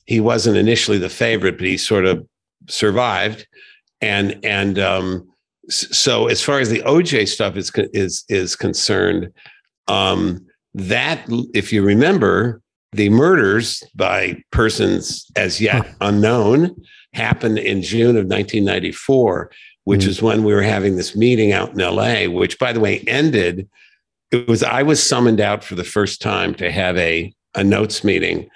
he 0.05 0.19
wasn't 0.21 0.55
initially 0.55 0.97
the 0.97 1.09
favorite 1.09 1.57
but 1.57 1.67
he 1.67 1.77
sort 1.77 2.05
of 2.05 2.25
survived. 2.67 3.45
And 4.01 4.39
and 4.43 4.79
um 4.79 5.27
so 5.69 6.27
as 6.27 6.41
far 6.41 6.59
as 6.59 6.69
the 6.69 6.81
oj 6.81 7.27
stuff 7.27 7.55
is 7.55 7.71
is 7.93 8.23
is 8.29 8.55
concerned 8.55 9.31
um 9.87 10.45
that 10.73 11.23
if 11.53 11.71
you 11.73 11.83
remember 11.83 12.61
the 12.91 13.09
murders 13.09 13.83
by 13.95 14.41
persons 14.51 15.29
as 15.35 15.61
yet 15.61 15.87
unknown 16.01 16.75
happened 17.13 17.57
in 17.59 17.81
june 17.81 18.17
of 18.17 18.25
1994 18.25 19.51
which 19.85 20.01
Mm. 20.01 20.07
is 20.07 20.21
when 20.21 20.43
we 20.43 20.53
were 20.53 20.61
having 20.61 20.97
this 20.97 21.15
meeting 21.15 21.51
out 21.51 21.71
in 21.71 21.79
LA, 21.79 22.25
which 22.25 22.59
by 22.59 22.71
the 22.71 22.79
way 22.79 22.99
ended. 23.07 23.67
It 24.31 24.47
was 24.47 24.61
I 24.61 24.83
was 24.83 25.01
summoned 25.01 25.41
out 25.41 25.63
for 25.63 25.73
the 25.73 25.83
first 25.83 26.21
time 26.21 26.53
to 26.55 26.69
have 26.71 26.95
a 26.97 27.33
a 27.55 27.63
notes 27.63 28.03
meeting 28.03 28.47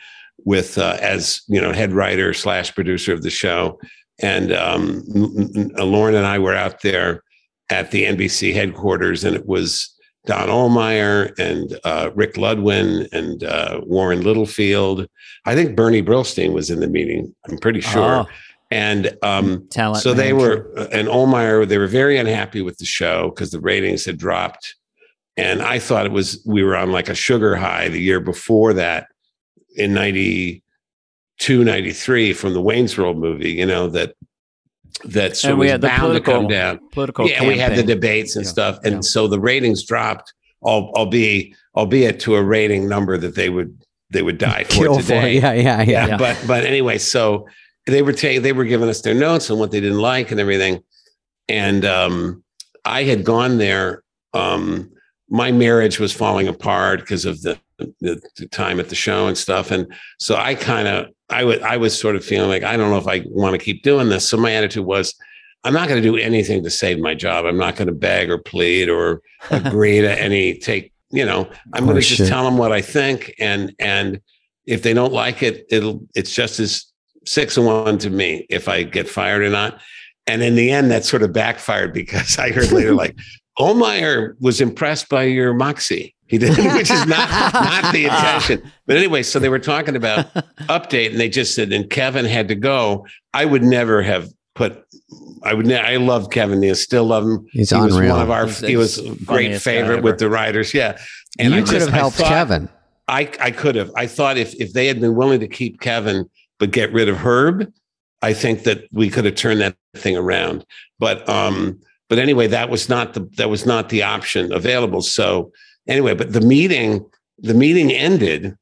with 0.46 0.78
uh, 0.78 0.98
as 1.02 1.42
you 1.48 1.60
know 1.60 1.74
head 1.74 1.92
writer 1.92 2.34
slash 2.36 2.76
producer 2.76 3.14
of 3.14 3.24
the 3.24 3.32
show, 3.32 3.80
and 4.22 4.52
um, 4.52 5.02
Lorne 5.08 6.14
and 6.14 6.28
I 6.28 6.38
were 6.38 6.54
out 6.54 6.82
there 6.84 7.24
at 7.72 7.90
the 7.90 8.04
NBC 8.04 8.54
headquarters, 8.54 9.24
and 9.24 9.36
it 9.36 9.48
was 9.48 9.93
Don 10.26 10.48
Ohlmeyer 10.48 11.38
and 11.38 11.78
uh, 11.84 12.12
Rick 12.16 12.36
Ludwin 12.36 13.12
and 13.12 13.44
uh, 13.44 13.82
Warren 13.84 14.22
Littlefield. 14.22 15.08
I 15.46 15.54
think 15.54 15.76
Bernie 15.76 16.02
Brillstein 16.02 16.54
was 16.54 16.70
in 16.70 16.80
the 16.80 16.88
meeting. 16.88 17.36
I'm 17.50 17.58
pretty 17.58 17.82
sure. 17.82 18.20
Oh, 18.20 18.26
And 18.72 19.18
um, 19.22 19.68
talent. 19.70 20.02
so 20.02 20.14
they 20.14 20.32
manager. 20.32 20.72
were, 20.76 20.88
and 20.94 21.08
Ohlmeyer, 21.10 21.68
they 21.68 21.78
were 21.78 21.88
very 21.88 22.18
unhappy 22.18 22.62
with 22.62 22.78
the 22.78 22.86
show 22.86 23.30
because 23.32 23.52
the 23.52 23.60
ratings 23.60 24.06
had 24.06 24.18
dropped. 24.18 24.76
And 25.36 25.62
I 25.62 25.80
thought 25.80 26.06
it 26.06 26.12
was, 26.14 26.42
we 26.46 26.64
were 26.64 26.78
on 26.78 26.92
like 26.92 27.10
a 27.10 27.16
sugar 27.16 27.56
high 27.56 27.90
the 27.90 28.00
year 28.00 28.20
before 28.22 28.74
that 28.74 29.08
in 29.76 29.94
92, 29.94 30.62
93 31.64 32.34
from 32.34 32.54
the 32.54 32.62
Wayne's 32.62 32.98
World 32.98 33.18
movie, 33.18 33.52
you 33.52 33.66
know, 33.66 33.88
that, 33.90 34.16
that 35.06 35.36
so 35.38 35.50
And 35.50 35.60
we 35.60 35.68
had 35.70 35.82
the 35.82 35.90
political- 35.90 36.48
political. 36.92 37.28
yeah, 37.30 37.46
we 37.48 37.58
had 37.58 37.76
the 37.76 37.84
debates 37.84 38.36
and 38.36 38.46
Yeah, 38.46 38.52
stuff, 38.52 38.80
and 38.84 38.96
yeah. 38.96 39.02
so 39.02 39.28
the 39.28 39.40
ratings 39.40 39.84
dropped, 39.84 40.34
al- 40.66 40.92
albeit 40.96 41.54
albeit 41.76 42.20
to 42.22 42.36
a 42.36 42.44
rating 42.44 42.88
number 42.88 43.18
that 43.18 43.36
they 43.36 43.50
would 43.50 43.78
they 44.12 44.22
would 44.22 44.38
die 44.38 44.64
for 44.66 44.74
Kill 44.74 44.96
for 44.96 45.02
today. 45.02 45.38
it. 45.38 45.44
Yeah, 45.44 45.54
yeah, 45.54 45.82
yeah. 45.82 46.08
Yeah. 46.08 46.18
But 46.18 46.38
but 46.48 46.64
anyway, 46.66 46.98
so 47.00 47.48
they 47.88 48.02
were 48.02 48.14
ta- 48.14 48.40
they 48.40 48.54
were 48.54 48.66
giving 48.66 48.88
us 48.90 49.02
their 49.02 49.16
notes 49.16 49.50
on 49.50 49.58
what 49.60 49.72
they 49.72 49.80
didn't 49.82 50.00
like 50.00 50.32
and 50.32 50.40
everything, 50.40 50.84
and 51.50 51.84
um, 51.84 52.44
I 52.86 53.04
had 53.04 53.24
gone 53.24 53.58
there. 53.58 54.04
Um, 54.34 54.90
my 55.30 55.52
marriage 55.52 56.00
was 56.00 56.14
falling 56.14 56.48
apart 56.48 57.00
because 57.00 57.26
of 57.26 57.42
the, 57.42 57.58
the 57.80 58.22
the 58.38 58.48
time 58.50 58.80
at 58.80 58.90
the 58.90 58.96
show 58.96 59.28
and 59.28 59.38
stuff, 59.38 59.72
and 59.72 59.92
so 60.20 60.36
I 60.36 60.54
kind 60.56 60.88
of 60.88 61.08
I 61.30 61.44
was 61.44 61.60
I 61.60 61.78
was 61.78 61.98
sort 61.98 62.16
of 62.16 62.24
feeling 62.24 62.50
like 62.50 62.64
I 62.64 62.78
don't 62.78 62.90
know 62.90 62.98
if 62.98 63.08
I 63.08 63.24
want 63.28 63.54
to 63.54 63.64
keep 63.64 63.84
doing 63.84 64.10
this. 64.10 64.30
So 64.30 64.38
my 64.38 64.54
attitude 64.54 64.86
was. 64.86 65.14
I'm 65.66 65.74
not 65.74 65.88
going 65.88 66.04
to 66.04 66.06
do 66.06 66.18
anything 66.18 66.62
to 66.66 66.70
save 66.70 67.00
my 67.00 67.16
job. 67.16 67.46
I'm 67.46 67.56
not 67.56 67.78
going 67.78 67.88
to 67.88 67.94
beg 67.94 68.30
or 68.30 68.38
plead 68.38 68.90
or 68.90 69.22
agree 69.50 70.02
to 70.02 70.22
any 70.22 70.58
take. 70.58 70.92
You 71.10 71.26
know, 71.26 71.50
I'm 71.72 71.86
going 71.86 71.96
to 71.96 72.02
just 72.02 72.30
tell 72.30 72.44
them 72.44 72.58
what 72.58 72.74
I 72.74 72.82
think, 72.82 73.34
and 73.40 73.74
and 73.80 74.20
if 74.66 74.84
they 74.84 74.94
don't 74.94 75.14
like 75.14 75.42
it, 75.42 75.66
it'll 75.70 76.06
it's 76.16 76.36
just 76.36 76.60
as 76.60 76.86
six 77.26 77.56
and 77.56 77.66
one 77.66 77.98
to 78.00 78.10
me 78.10 78.46
if 78.50 78.68
I 78.68 78.84
get 78.84 79.08
fired 79.08 79.42
or 79.42 79.50
not. 79.50 79.80
And 80.28 80.42
in 80.42 80.56
the 80.56 80.72
end, 80.72 80.92
that 80.92 81.06
sort 81.06 81.22
of 81.22 81.34
backfired 81.34 81.94
because 81.94 82.38
I 82.38 82.52
heard 82.52 82.72
later 82.72 82.94
like 82.94 83.18
Ohlmeyer 83.60 84.36
was 84.40 84.62
impressed 84.62 85.10
by 85.10 85.24
your 85.24 85.54
moxie. 85.54 86.16
He 86.28 86.38
did, 86.38 86.58
which 86.74 86.90
is 86.90 87.06
not 87.06 87.30
not 87.54 87.94
the 87.94 88.06
intention. 88.06 88.64
But 88.88 88.98
anyway, 88.98 89.24
so 89.24 89.40
they 89.40 89.50
were 89.50 89.60
talking 89.60 89.96
about 89.96 90.34
update, 90.64 91.12
and 91.12 91.20
they 91.20 91.30
just 91.30 91.54
said, 91.54 91.72
and 91.72 91.90
Kevin 91.90 92.26
had 92.26 92.48
to 92.48 92.56
go. 92.56 93.06
I 93.34 93.46
would 93.46 93.64
never 93.64 94.02
have 94.02 94.30
put. 94.56 94.84
I 95.44 95.54
would. 95.54 95.68
Ne- 95.68 95.78
I 95.80 95.98
love 95.98 96.30
Kevin. 96.32 96.64
I 96.64 96.72
still 96.74 97.06
love 97.06 97.24
him. 97.26 97.46
He's 97.52 97.70
he 97.70 97.80
was 97.80 97.94
one 97.96 98.06
of 98.22 98.32
our. 98.32 98.46
He's- 98.46 98.60
he 98.62 98.78
was 98.78 98.98
a 99.00 99.16
great 99.26 99.62
favorite 99.62 100.02
with 100.04 100.18
the 100.18 100.30
writers. 100.30 100.74
Yeah, 100.74 100.98
and 101.38 101.54
you 101.54 101.60
I 101.60 101.62
could 101.62 101.70
just- 101.72 101.86
have 101.88 101.94
I 101.94 101.98
helped 101.98 102.18
thought- 102.18 102.28
Kevin. 102.30 102.70
I 103.08 103.30
I 103.42 103.52
could 103.52 103.76
have. 103.76 103.92
I 103.98 104.08
thought 104.08 104.38
if 104.38 104.56
if 104.56 104.74
they 104.74 104.88
had 104.88 105.02
been 105.02 105.16
willing 105.16 105.42
to 105.42 105.48
keep 105.48 105.82
Kevin 105.82 106.28
but 106.58 106.72
get 106.72 106.92
rid 106.94 107.10
of 107.10 107.18
Herb, 107.18 107.70
I 108.22 108.34
think 108.34 108.64
that 108.64 108.86
we 108.94 109.10
could 109.10 109.26
have 109.26 109.36
turned 109.36 109.60
that 109.60 109.76
thing 109.96 110.16
around. 110.16 110.66
But 111.00 111.28
um, 111.28 111.80
but 112.14 112.20
anyway, 112.20 112.46
that 112.46 112.70
was 112.70 112.90
not 112.90 113.16
the 113.16 113.28
that 113.38 113.50
was 113.50 113.66
not 113.66 113.90
the 113.90 114.04
option 114.04 114.54
available. 114.54 115.02
So 115.02 115.52
anyway, 115.88 116.14
but 116.14 116.32
the 116.32 116.42
meeting 116.42 117.04
the 117.40 117.56
meeting 117.56 117.92
ended 117.92 118.56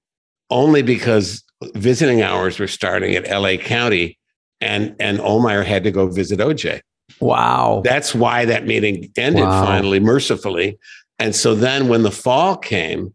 only 0.49 0.81
because 0.81 1.43
visiting 1.75 2.21
hours 2.21 2.59
were 2.59 2.67
starting 2.69 3.13
at 3.13 3.27
L.A. 3.27 3.57
County, 3.57 4.17
and 4.61 4.95
and 5.01 5.19
Ohlmeyer 5.19 5.65
had 5.65 5.83
to 5.83 5.91
go 5.91 6.07
visit 6.07 6.39
OJ. 6.39 6.79
Wow. 7.19 7.81
That's 7.83 8.15
why 8.15 8.45
that 8.45 8.65
meeting 8.65 9.11
ended 9.17 9.43
Wow. 9.43 9.65
finally, 9.65 9.99
mercifully. 9.99 10.77
And 11.19 11.35
so 11.35 11.53
then 11.53 11.89
when 11.89 12.03
the 12.03 12.09
fall 12.11 12.55
came, 12.55 13.13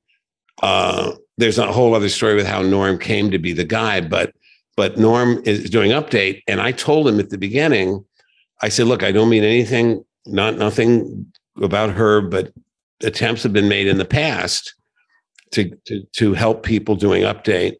uh, 0.62 1.12
there's 1.38 1.56
a 1.56 1.72
whole 1.72 1.94
other 1.94 2.10
story 2.10 2.34
with 2.34 2.46
how 2.46 2.60
Norm 2.60 2.98
came 2.98 3.30
to 3.30 3.38
be 3.38 3.54
the 3.54 3.64
guy, 3.64 4.02
but 4.02 4.34
but 4.76 4.98
Norm 4.98 5.40
is 5.46 5.70
doing 5.70 5.92
update. 5.92 6.42
And 6.46 6.60
I 6.60 6.72
told 6.72 7.08
him 7.08 7.20
at 7.20 7.30
the 7.30 7.38
beginning, 7.38 8.04
I 8.60 8.68
said, 8.68 8.86
look, 8.86 9.02
I 9.02 9.12
don't 9.12 9.30
mean 9.30 9.44
anything, 9.44 10.04
not 10.26 10.56
nothing 10.56 11.32
about 11.60 11.90
her, 11.90 12.20
but 12.20 12.52
attempts 13.02 13.42
have 13.42 13.52
been 13.52 13.68
made 13.68 13.86
in 13.86 13.98
the 13.98 14.04
past 14.04 14.74
to 15.52 15.70
to, 15.86 16.02
to 16.12 16.34
help 16.34 16.62
people 16.62 16.96
doing 16.96 17.22
update. 17.22 17.76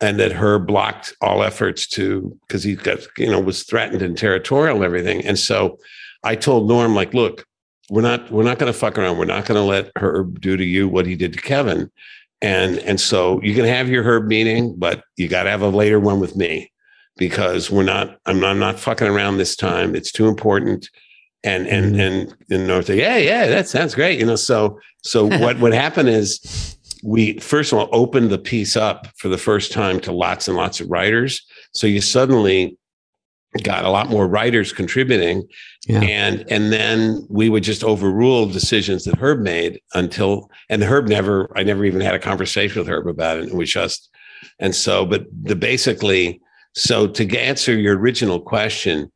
And 0.00 0.18
that 0.20 0.32
her 0.32 0.58
blocked 0.58 1.14
all 1.22 1.42
efforts 1.42 1.86
to 1.90 2.36
because 2.46 2.62
he 2.64 2.74
got, 2.74 2.98
you 3.16 3.30
know, 3.30 3.40
was 3.40 3.62
threatened 3.62 4.02
and 4.02 4.18
territorial 4.18 4.76
and 4.76 4.84
everything. 4.84 5.24
And 5.24 5.38
so 5.38 5.78
I 6.24 6.34
told 6.34 6.68
Norm, 6.68 6.94
like, 6.94 7.14
look, 7.14 7.46
we're 7.90 8.02
not 8.02 8.30
we're 8.30 8.42
not 8.42 8.58
going 8.58 8.72
to 8.72 8.78
fuck 8.78 8.98
around. 8.98 9.18
We're 9.18 9.24
not 9.26 9.46
going 9.46 9.56
to 9.56 9.62
let 9.62 9.92
Herb 9.96 10.40
do 10.40 10.56
to 10.56 10.64
you 10.64 10.88
what 10.88 11.06
he 11.06 11.14
did 11.14 11.32
to 11.34 11.40
Kevin. 11.40 11.90
And 12.42 12.78
and 12.80 13.00
so 13.00 13.40
you 13.42 13.54
can 13.54 13.64
have 13.64 13.88
your 13.88 14.02
Herb 14.02 14.26
meeting, 14.26 14.74
but 14.76 15.04
you 15.16 15.28
got 15.28 15.44
to 15.44 15.50
have 15.50 15.62
a 15.62 15.68
later 15.68 16.00
one 16.00 16.20
with 16.20 16.36
me 16.36 16.72
because 17.16 17.70
we're 17.70 17.84
not. 17.84 18.18
I'm 18.26 18.40
not, 18.40 18.50
I'm 18.50 18.58
not 18.58 18.80
fucking 18.80 19.06
around 19.06 19.36
this 19.36 19.54
time. 19.56 19.94
It's 19.94 20.12
too 20.12 20.28
important. 20.28 20.88
And 21.44 21.66
and 21.66 21.94
Mhm. 21.94 22.00
and 22.00 22.34
and 22.50 22.66
Norm 22.66 22.82
said, 22.82 22.96
yeah, 22.98 23.16
yeah, 23.18 23.46
that 23.46 23.68
sounds 23.68 23.94
great. 23.94 24.18
You 24.18 24.26
know, 24.26 24.36
so 24.36 24.80
so 25.02 25.26
what 25.42 25.58
what 25.60 25.72
happened 25.72 26.08
is 26.08 26.76
we 27.02 27.38
first 27.38 27.72
of 27.72 27.78
all 27.78 27.88
opened 27.92 28.30
the 28.30 28.38
piece 28.38 28.76
up 28.76 29.06
for 29.18 29.28
the 29.28 29.38
first 29.38 29.70
time 29.72 30.00
to 30.00 30.12
lots 30.12 30.48
and 30.48 30.56
lots 30.56 30.80
of 30.80 30.90
writers. 30.90 31.42
So 31.72 31.86
you 31.86 32.00
suddenly 32.00 32.78
got 33.62 33.84
a 33.84 33.90
lot 33.90 34.08
more 34.08 34.26
writers 34.26 34.72
contributing 34.72 35.46
Yeah. 35.86 36.00
and 36.00 36.44
and 36.50 36.72
then 36.72 37.24
we 37.30 37.48
would 37.48 37.62
just 37.62 37.84
overrule 37.84 38.46
decisions 38.46 39.04
that 39.04 39.18
herb 39.20 39.40
made 39.42 39.80
until 39.94 40.50
and 40.68 40.82
herb 40.82 41.06
never 41.06 41.52
i 41.56 41.62
never 41.62 41.84
even 41.84 42.00
had 42.00 42.14
a 42.16 42.18
conversation 42.18 42.80
with 42.80 42.88
herb 42.88 43.06
about 43.06 43.38
it 43.38 43.48
it 43.50 43.54
was 43.54 43.70
just 43.70 44.10
and 44.58 44.74
so 44.74 45.06
but 45.06 45.26
the 45.44 45.54
basically 45.54 46.40
so 46.74 47.06
to 47.06 47.38
answer 47.38 47.78
your 47.78 47.96
original 47.96 48.40
question 48.40 49.08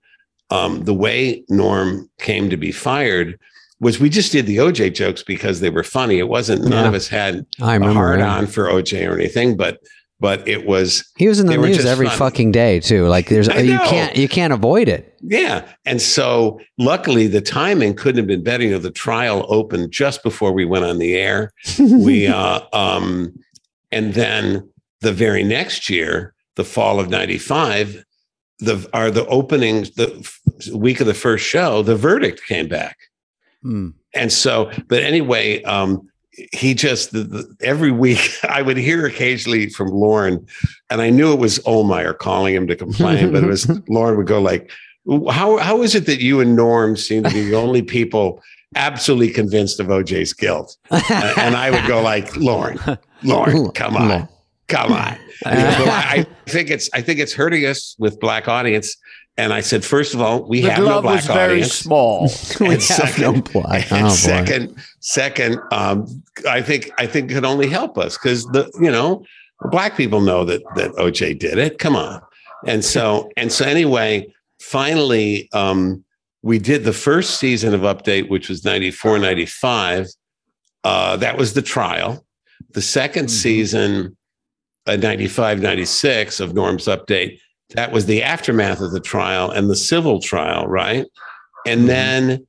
um, 0.51 0.84
the 0.84 0.94
way 0.94 1.44
norm 1.49 2.09
came 2.18 2.49
to 2.51 2.57
be 2.57 2.72
fired 2.72 3.38
was 3.80 4.01
we 4.01 4.09
just 4.09 4.32
did 4.32 4.46
the 4.46 4.57
oj 4.57 4.92
jokes 4.94 5.22
because 5.22 5.61
they 5.61 5.70
were 5.70 5.84
funny 5.84 6.18
it 6.18 6.28
wasn't 6.28 6.62
none 6.62 6.72
Yeah. 6.84 6.88
of 6.88 6.94
us 6.94 7.07
had 7.09 7.46
I 7.61 7.76
a 7.76 7.92
hard 7.92 8.20
on 8.20 8.46
for 8.46 8.64
oj 8.68 9.09
or 9.09 9.14
anything 9.18 9.57
but 9.57 9.78
but 10.20 10.46
it 10.49 10.66
was 10.66 11.09
He 11.16 11.28
was 11.28 11.38
in 11.38 11.46
the 11.46 11.57
news 11.57 11.84
every 11.86 12.07
funny. 12.07 12.18
fucking 12.18 12.51
day 12.51 12.80
too. 12.80 13.07
Like 13.07 13.28
there's 13.28 13.46
you 13.46 13.78
can't 13.78 14.16
you 14.16 14.26
can't 14.28 14.53
avoid 14.53 14.88
it. 14.88 15.16
Yeah. 15.22 15.64
And 15.84 16.03
so 16.03 16.59
luckily 16.76 17.28
the 17.28 17.40
timing 17.40 17.94
couldn't 17.94 18.16
have 18.18 18.26
been 18.26 18.42
better. 18.42 18.64
You 18.64 18.72
know, 18.72 18.78
the 18.80 18.90
trial 18.90 19.46
opened 19.49 19.92
just 19.92 20.24
before 20.24 20.51
we 20.51 20.64
went 20.64 20.84
on 20.84 20.99
the 20.99 21.14
air. 21.14 21.53
We 21.78 22.26
uh 22.26 22.62
um 22.72 23.32
and 23.92 24.14
then 24.14 24.68
the 25.03 25.12
very 25.12 25.44
next 25.44 25.88
year, 25.88 26.34
the 26.57 26.64
fall 26.64 26.99
of 26.99 27.09
95, 27.11 28.05
the 28.59 28.88
are 28.92 29.11
the 29.11 29.26
openings, 29.26 29.92
the 29.92 30.30
week 30.74 31.00
of 31.00 31.06
the 31.06 31.14
first 31.14 31.44
show, 31.44 31.82
the 31.82 31.96
verdict 31.96 32.42
came 32.46 32.68
back. 32.68 32.96
Hmm. 33.62 33.90
And 34.14 34.32
so, 34.32 34.70
but 34.88 35.02
anyway, 35.02 35.62
um, 35.62 36.09
he 36.52 36.74
just 36.74 37.12
the, 37.12 37.24
the, 37.24 37.56
every 37.61 37.90
week 37.90 38.38
I 38.48 38.62
would 38.62 38.76
hear 38.76 39.06
occasionally 39.06 39.68
from 39.70 39.88
Lorne, 39.88 40.46
and 40.90 41.00
I 41.00 41.11
knew 41.11 41.32
it 41.32 41.38
was 41.38 41.59
Ohlmeyer 41.61 42.16
calling 42.16 42.54
him 42.54 42.66
to 42.66 42.76
complain, 42.76 43.32
but 43.32 43.42
it 43.42 43.46
was 43.48 43.68
Lorne 43.88 44.16
would 44.16 44.26
go 44.26 44.40
like, 44.40 44.70
"How 45.30 45.59
how 45.59 45.82
is 45.82 45.94
it 45.94 46.06
that 46.06 46.20
you 46.20 46.40
and 46.40 46.56
Norm 46.56 46.96
seem 46.96 47.22
to 47.24 47.30
be 47.30 47.42
the 47.42 47.56
only 47.56 47.82
people 47.82 48.42
absolutely 48.76 49.30
convinced 49.30 49.80
of 49.80 49.88
OJ's 49.88 50.32
guilt?" 50.32 50.76
Uh, 50.90 51.00
and 51.38 51.56
I 51.56 51.70
would 51.70 51.86
go 51.86 52.02
like, 52.02 52.36
"Lorne, 52.36 52.78
Lorne, 53.22 53.70
come 53.72 53.96
on, 53.96 54.28
come 54.69 54.93
on." 54.93 55.19
And 55.45 55.59
he 55.59 55.64
goes, 55.64 55.79
"Well, 55.87 55.91
I 55.91 56.27
think 56.47 56.71
it's 56.71 56.89
I 56.95 57.01
think 57.03 57.19
it's 57.21 57.33
hurting 57.35 57.64
us 57.66 57.95
with 57.99 58.19
black 58.21 58.49
audience. 58.49 58.97
And 59.37 59.53
I 59.53 59.61
said, 59.61 59.85
first 59.85 60.14
of 60.14 60.21
all, 60.21 60.49
we 60.49 60.62
The 60.62 60.71
have 60.73 60.85
no 60.85 61.01
black 61.01 61.14
was 61.19 61.27
very 61.27 61.53
audience. 61.53 61.73
small. 61.73 62.23
And 62.61 62.83
second- 62.83 63.23
no 63.23 63.41
black. 63.41 63.93
And 63.93 64.07
Oh, 64.07 64.09
boy. 64.09 64.14
second, 64.14 64.75
second, 64.99 65.61
um, 65.71 66.25
I 66.49 66.61
think 66.61 66.91
I 66.99 67.07
think 67.07 67.31
it 67.31 67.35
could 67.35 67.45
only 67.45 67.69
help 67.69 67.99
us 67.99 68.19
because 68.19 68.45
the 68.47 68.69
you 68.81 68.91
know 68.91 69.25
black 69.71 69.97
people 69.97 70.21
know 70.21 70.45
that 70.45 70.62
that 70.75 70.91
OJ 70.97 71.39
did 71.39 71.57
it. 71.59 71.79
Come 71.79 71.95
on, 71.95 72.21
and 72.66 72.85
so 72.85 73.31
and 73.37 73.53
so 73.53 73.64
anyway, 73.64 74.27
finally, 74.61 75.49
um, 75.53 76.03
we 76.43 76.59
did 76.59 76.83
the 76.83 76.93
first 76.93 77.39
season 77.39 77.75
of 77.75 77.83
Update, 77.83 78.29
which 78.29 78.49
was 78.49 78.64
94, 78.64 79.21
95. 79.21 80.09
Uh, 80.83 81.16
that 81.16 81.37
was 81.39 81.55
the 81.55 81.62
trial. 81.62 82.25
The 82.75 82.81
2nd 82.81 83.27
Mhm. 83.27 83.31
season, 83.31 84.16
uh, 84.89 84.97
95, 84.97 85.61
96 85.61 86.41
of 86.41 86.55
Norm's 86.55 86.86
Update, 86.86 87.39
that 87.74 87.93
was 87.93 88.07
the 88.07 88.22
aftermath 88.22 88.80
of 88.80 88.93
the 88.93 89.01
trial 89.01 89.51
and 89.51 89.68
the 89.68 89.76
civil 89.76 90.20
trial, 90.20 90.66
right? 90.66 91.07
and 91.66 91.89
then 91.89 92.47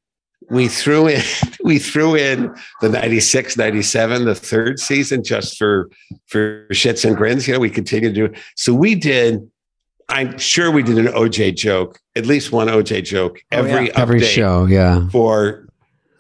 we 0.50 0.68
threw 0.68 1.08
in 1.08 1.22
we 1.64 1.80
threw 1.80 2.16
in 2.16 2.54
the 2.82 2.90
96 2.90 3.58
97 3.58 4.26
the 4.26 4.36
third 4.36 4.80
season 4.80 5.24
just 5.24 5.58
for 5.58 5.90
for 6.28 6.68
shits 6.72 7.06
and 7.06 7.16
grins. 7.16 7.48
You 7.48 7.54
know 7.54 7.60
we 7.60 7.70
continued 7.70 8.16
to 8.16 8.28
do 8.28 8.36
so 8.56 8.74
we 8.74 8.96
did 8.96 9.50
i'm 10.08 10.38
sure 10.38 10.72
we 10.72 10.84
did 10.84 10.98
an 10.98 11.08
oj 11.08 11.56
joke 11.56 12.00
at 12.16 12.26
least 12.26 12.52
one 12.52 12.68
oj 12.68 13.04
joke 13.04 13.42
every 13.52 13.94
Every 13.96 14.22
show, 14.22 14.66
yeah. 14.66 15.08
for 15.10 15.68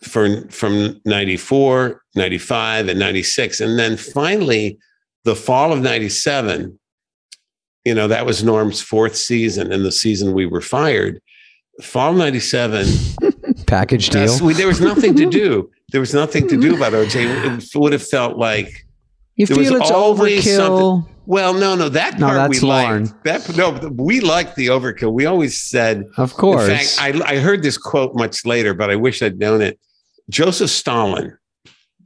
for 0.04 0.48
from 0.50 1.02
94 1.06 2.02
95 2.16 2.88
and 2.88 3.00
96 3.00 3.60
and 3.60 3.80
then 3.80 3.98
finally 3.98 4.78
the 5.30 5.36
fall 5.36 5.72
of 5.72 5.80
97 5.82 6.80
you 7.86 7.94
know 7.94 8.08
that 8.08 8.26
was 8.26 8.44
norm's 8.44 8.82
fourth 8.82 9.16
season 9.16 9.72
and 9.72 9.86
the 9.86 9.92
season 9.92 10.34
we 10.34 10.46
were 10.46 10.62
fired 10.62 11.22
fall 11.82 12.14
97 12.14 12.88
Package 13.68 14.10
deal. 14.10 14.36
We, 14.44 14.54
there 14.54 14.68
was 14.68 14.82
nothing 14.82 15.16
to 15.16 15.30
do. 15.30 15.70
There 15.92 16.02
was 16.02 16.14
nothing 16.14 16.48
to 16.50 16.56
do 16.66 16.76
about 16.76 16.94
OJ. 16.94 17.16
It 17.58 17.76
would 17.76 17.94
have 17.94 18.06
felt 18.06 18.38
like 18.38 18.86
you 19.38 19.48
there 19.48 19.58
feel 19.58 19.76
it's 19.78 19.90
overkill. 19.90 21.08
well, 21.26 21.56
no, 21.56 21.74
no, 21.76 21.90
that 21.90 22.20
No, 22.20 22.28
part 22.28 22.52
we 22.52 22.60
Lauren. 22.60 23.06
liked. 23.06 23.24
That 23.24 23.58
no, 23.58 23.72
we 23.96 24.20
liked 24.20 24.56
the 24.56 24.68
overkill. 24.68 25.12
We 25.14 25.26
always 25.26 25.60
said. 25.60 26.06
Of 26.18 26.36
course. 26.36 26.68
In 26.70 26.78
fact, 26.78 26.96
I, 27.00 27.34
I 27.34 27.40
heard 27.40 27.64
this 27.64 27.76
quote 27.76 28.14
much 28.14 28.46
later, 28.46 28.76
but 28.76 28.92
I 28.92 28.98
wish 28.98 29.24
I'd 29.24 29.40
known 29.40 29.62
it. 29.62 29.80
Joseph 30.30 30.70
Stalin, 30.70 31.36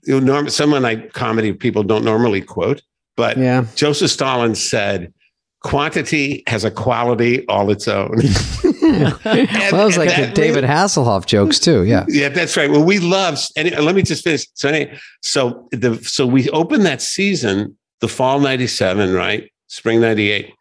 you 0.06 0.22
know, 0.22 0.26
norm, 0.26 0.50
someone 0.50 0.86
I 0.86 1.08
comedy 1.08 1.52
people 1.52 1.84
don't 1.84 2.06
normally 2.06 2.40
quote, 2.40 2.82
but 3.16 3.38
yeah. 3.38 3.66
Joseph 3.76 4.12
Stalin 4.12 4.56
said, 4.56 5.14
"Quantity 5.62 6.44
has 6.48 6.64
a 6.64 6.72
quality 6.72 7.48
all 7.48 7.70
its 7.72 7.88
own." 7.88 8.10
well, 8.84 9.20
that 9.24 9.72
was 9.74 9.98
like 9.98 10.16
the 10.16 10.32
David 10.34 10.64
Hasselhoff 10.64 11.26
jokes 11.26 11.60
too. 11.60 11.84
Yeah. 11.84 12.06
Yeah, 12.10 12.30
that's 12.30 12.56
right. 12.58 12.70
Well, 12.70 12.84
we 12.84 13.00
love. 13.00 13.40
And 13.56 13.72
let 13.80 13.96
me 13.96 14.02
just 14.04 14.24
finish. 14.24 14.46
So, 14.54 14.70
anyway, 14.70 14.98
so 15.22 15.68
the 15.72 15.96
so 16.04 16.26
we 16.26 16.50
opened 16.50 16.86
that 16.86 17.02
season, 17.02 17.78
the 18.02 18.08
fall 18.08 18.40
'97, 18.40 19.14
right? 19.14 19.52
Spring 19.68 20.02
'98. 20.02 20.54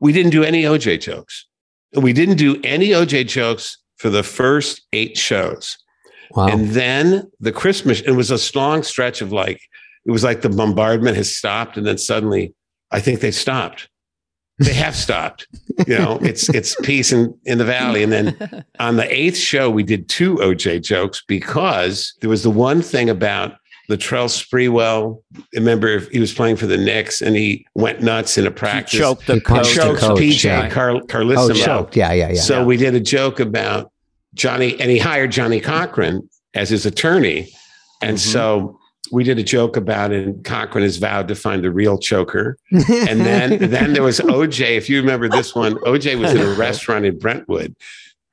We 0.00 0.12
didn't 0.12 0.30
do 0.30 0.44
any 0.44 0.62
OJ 0.62 1.00
jokes. 1.00 1.46
We 2.00 2.12
didn't 2.12 2.36
do 2.36 2.60
any 2.64 2.88
OJ 2.88 3.26
jokes 3.26 3.76
for 3.96 4.10
the 4.10 4.22
first 4.22 4.82
eight 4.92 5.16
shows, 5.16 5.76
Wow. 6.32 6.46
and 6.48 6.68
then 6.68 7.30
the 7.40 7.52
Christmas. 7.52 8.00
It 8.02 8.12
was 8.12 8.30
a 8.30 8.58
long 8.58 8.82
stretch 8.82 9.20
of 9.20 9.32
like 9.32 9.60
it 10.08 10.10
was 10.10 10.24
like 10.24 10.40
the 10.42 10.48
bombardment 10.48 11.16
has 11.16 11.34
stopped, 11.36 11.76
and 11.76 11.86
then 11.86 11.98
suddenly, 11.98 12.54
I 12.90 12.98
think 13.00 13.20
they 13.20 13.30
stopped. 13.30 13.88
They 14.58 14.74
have 14.74 14.96
stopped. 15.06 15.46
You 15.86 15.98
know, 15.98 16.18
it's 16.22 16.48
it's 16.48 16.74
peace 16.82 17.12
in, 17.12 17.32
in 17.44 17.58
the 17.58 17.64
valley, 17.64 18.02
and 18.02 18.10
then 18.12 18.64
on 18.80 18.96
the 18.96 19.06
eighth 19.14 19.36
show, 19.36 19.70
we 19.70 19.84
did 19.84 20.08
two 20.08 20.34
OJ 20.36 20.82
jokes 20.82 21.22
because 21.28 22.14
there 22.20 22.30
was 22.30 22.42
the 22.42 22.50
one 22.50 22.82
thing 22.82 23.08
about 23.08 23.52
Latrell 23.90 24.28
Sprewell. 24.28 25.22
Remember, 25.54 26.00
he 26.10 26.18
was 26.18 26.32
playing 26.34 26.56
for 26.56 26.66
the 26.66 26.76
Knicks 26.76 27.22
and 27.22 27.36
he 27.36 27.64
went 27.74 28.02
nuts 28.02 28.36
in 28.36 28.44
a 28.46 28.50
He 28.50 28.54
practice. 28.54 28.98
choked 28.98 29.26
the 29.26 29.34
He 29.34 29.40
punched 29.40 29.76
coach. 29.76 29.76
the 29.76 29.82
Choked 29.82 30.00
coach, 30.00 30.18
PJ 30.20 30.44
yeah. 30.44 30.68
Car- 30.70 30.90
oh, 31.38 31.52
choked. 31.54 31.96
Yeah, 31.96 32.12
yeah, 32.12 32.30
yeah. 32.30 32.40
So 32.40 32.64
we 32.64 32.76
did 32.76 32.94
a 32.94 33.00
joke 33.00 33.40
about 33.40 33.90
Johnnie, 34.34 34.78
and 34.80 34.90
he 34.90 34.98
hired 34.98 35.30
Johnnie 35.32 35.60
Cochran 35.60 36.28
as 36.54 36.68
his 36.70 36.84
attorney. 36.86 37.48
And 38.02 38.16
Mm-hmm. 38.18 38.30
so 38.32 38.77
we 39.10 39.24
did 39.24 39.38
a 39.38 39.42
joke 39.42 39.76
about 39.76 40.12
it, 40.12 40.26
and 40.26 40.44
Cochran 40.44 40.82
has 40.82 40.96
vowed 40.96 41.28
to 41.28 41.34
find 41.34 41.64
the 41.64 41.70
real 41.70 41.98
choker. 41.98 42.56
And 42.70 43.20
then, 43.20 43.70
then 43.70 43.92
there 43.92 44.02
was 44.02 44.20
OJ. 44.20 44.76
If 44.76 44.88
you 44.88 45.00
remember 45.00 45.28
this 45.28 45.54
one, 45.54 45.74
OJ 45.76 46.18
was 46.18 46.32
in 46.32 46.40
a 46.40 46.52
restaurant 46.54 47.04
in 47.04 47.18
Brentwood, 47.18 47.74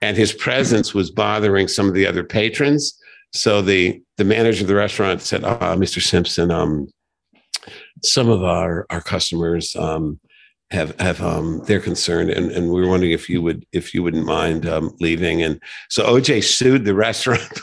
and 0.02 0.18
his 0.18 0.34
presence 0.34 0.94
was 0.94 1.12
bothering 1.12 1.68
some 1.68 1.88
of 1.88 1.94
the 1.94 2.06
other 2.06 2.24
patrons. 2.24 2.98
So 3.32 3.62
the 3.62 4.02
the 4.18 4.24
manager 4.24 4.64
of 4.64 4.68
the 4.68 4.76
restaurant 4.76 5.22
said, 5.22 5.44
"Ah, 5.44 5.76
Mr. 5.76 6.02
Simpson, 6.02 6.52
um, 6.52 6.88
some 8.04 8.30
of 8.30 8.44
our 8.44 8.86
our 8.90 9.02
customers 9.02 9.76
um, 9.76 10.20
have 10.72 11.00
have 11.00 11.22
um, 11.22 11.62
they're 11.66 11.80
concerned, 11.80 12.32
and, 12.32 12.52
and 12.52 12.72
we 12.72 12.82
were 12.82 12.88
wondering 12.88 13.12
if 13.12 13.30
you 13.30 13.42
would 13.42 13.66
if 13.72 13.94
you 13.94 14.02
wouldn't 14.02 14.26
mind 14.26 14.66
um, 14.66 14.96
leaving." 15.00 15.42
And 15.42 15.62
so 15.90 16.06
OJ 16.06 16.44
sued 16.44 16.86
the 16.86 16.96
restaurant, 17.08 17.62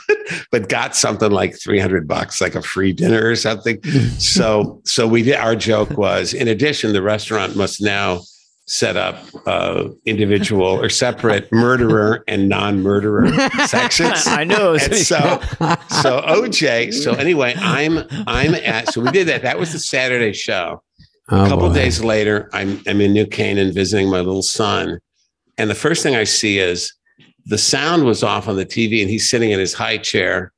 but 0.51 0.69
got 0.69 0.95
something 0.95 1.31
like 1.31 1.59
three 1.59 1.79
hundred 1.79 2.07
bucks, 2.07 2.39
like 2.39 2.55
a 2.55 2.61
free 2.61 2.93
dinner 2.93 3.27
or 3.27 3.35
something. 3.35 3.83
so 4.19 4.81
so 4.85 5.07
we 5.07 5.23
did. 5.23 5.35
Our 5.35 5.55
joke 5.55 5.91
was, 5.97 6.33
in 6.33 6.47
addition, 6.47 6.93
the 6.93 7.01
restaurant 7.01 7.55
must 7.55 7.81
now 7.81 8.21
set 8.65 8.95
up 8.95 9.17
uh, 9.45 9.89
individual 10.05 10.65
or 10.65 10.87
separate 10.87 11.51
murderer 11.51 12.23
and 12.29 12.47
non-murderer 12.47 13.27
sections. 13.67 14.25
I 14.25 14.45
know. 14.45 14.73
And 14.73 14.95
so, 14.95 15.41
so 15.89 16.21
OJ. 16.21 16.93
So 16.93 17.13
anyway, 17.13 17.55
I'm 17.57 17.99
I'm 18.27 18.55
at. 18.55 18.93
So 18.93 19.01
we 19.01 19.11
did 19.11 19.27
that. 19.27 19.41
That 19.41 19.59
was 19.59 19.73
the 19.73 19.79
Saturday 19.79 20.33
show. 20.33 20.81
Oh, 21.31 21.45
a 21.45 21.49
couple 21.49 21.71
days 21.71 22.03
later, 22.03 22.49
I'm 22.53 22.81
I'm 22.87 22.99
in 23.01 23.13
New 23.13 23.25
Canaan 23.25 23.73
visiting 23.73 24.09
my 24.09 24.19
little 24.19 24.41
son, 24.43 24.99
and 25.57 25.69
the 25.69 25.75
first 25.75 26.03
thing 26.03 26.15
I 26.15 26.25
see 26.25 26.59
is 26.59 26.93
the 27.45 27.57
sound 27.57 28.03
was 28.03 28.23
off 28.23 28.47
on 28.47 28.55
the 28.57 28.65
TV, 28.65 29.01
and 29.01 29.09
he's 29.09 29.29
sitting 29.29 29.51
in 29.51 29.59
his 29.59 29.73
high 29.73 29.97
chair, 29.97 30.51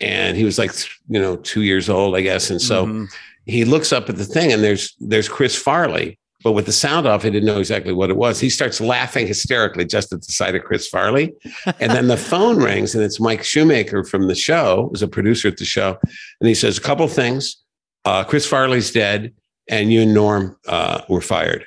and 0.00 0.36
he 0.36 0.44
was 0.44 0.58
like 0.58 0.72
you 1.08 1.20
know 1.20 1.36
two 1.36 1.62
years 1.62 1.88
old, 1.90 2.16
I 2.16 2.22
guess, 2.22 2.48
and 2.50 2.60
so 2.60 2.86
Mhm. 2.86 3.08
he 3.46 3.64
looks 3.66 3.92
up 3.92 4.08
at 4.08 4.16
the 4.16 4.24
thing, 4.24 4.50
and 4.52 4.64
there's 4.64 4.94
there's 4.98 5.28
Chris 5.28 5.54
Farley. 5.56 6.18
But 6.44 6.52
with 6.52 6.66
the 6.66 6.72
sound 6.72 7.06
off, 7.06 7.22
he 7.22 7.30
didn't 7.30 7.46
know 7.46 7.60
exactly 7.60 7.92
what 7.92 8.10
it 8.10 8.16
was. 8.16 8.40
He 8.40 8.50
starts 8.50 8.80
laughing 8.80 9.28
hysterically 9.28 9.84
just 9.84 10.12
at 10.12 10.22
the 10.22 10.32
sight 10.32 10.56
of 10.56 10.64
Chris 10.64 10.88
Farley. 10.88 11.32
And 11.78 11.92
then 11.92 12.08
the 12.08 12.16
phone 12.16 12.56
rings, 12.60 12.96
and 12.96 13.04
it's 13.04 13.20
Mike 13.20 13.44
Shoemaker 13.44 14.02
from 14.02 14.26
the 14.26 14.34
show, 14.34 14.88
was 14.90 15.02
a 15.02 15.06
producer 15.06 15.46
at 15.46 15.58
the 15.58 15.64
show. 15.64 15.98
And 16.40 16.48
he 16.48 16.54
says, 16.56 16.78
A 16.78 16.80
couple 16.80 17.06
things. 17.06 17.58
Uh, 18.04 18.24
Chris 18.24 18.44
Farley's 18.44 18.90
dead, 18.90 19.32
and 19.68 19.92
you 19.92 20.02
and 20.02 20.14
Norm 20.14 20.56
uh, 20.68 21.02
were 21.08 21.20
fired. 21.20 21.64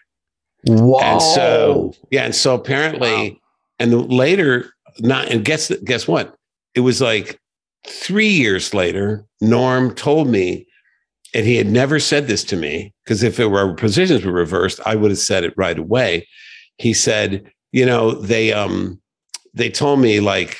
Whoa. 0.67 0.99
And 0.99 1.21
so, 1.21 1.93
yeah, 2.11 2.23
and 2.23 2.35
so 2.35 2.55
apparently, 2.55 3.39
and 3.79 3.91
the- 3.91 3.97
later, 3.97 4.71
not 4.99 5.29
and 5.29 5.43
guess 5.45 5.71
guess 5.83 6.07
what? 6.07 6.35
It 6.73 6.79
was 6.81 7.01
like 7.01 7.39
three 7.87 8.29
years 8.29 8.73
later. 8.73 9.25
Norm 9.41 9.93
told 9.93 10.27
me, 10.27 10.65
and 11.33 11.45
he 11.45 11.55
had 11.55 11.67
never 11.67 11.99
said 11.99 12.27
this 12.27 12.43
to 12.45 12.55
me 12.55 12.93
because 13.03 13.21
if 13.21 13.39
it 13.39 13.47
were 13.47 13.73
positions 13.75 14.25
were 14.25 14.31
reversed, 14.31 14.79
I 14.85 14.95
would 14.95 15.11
have 15.11 15.19
said 15.19 15.43
it 15.43 15.53
right 15.55 15.77
away. 15.77 16.27
He 16.77 16.93
said, 16.93 17.49
you 17.71 17.85
know, 17.85 18.11
they 18.11 18.51
um 18.53 18.99
they 19.53 19.69
told 19.69 19.99
me 19.99 20.19
like 20.19 20.57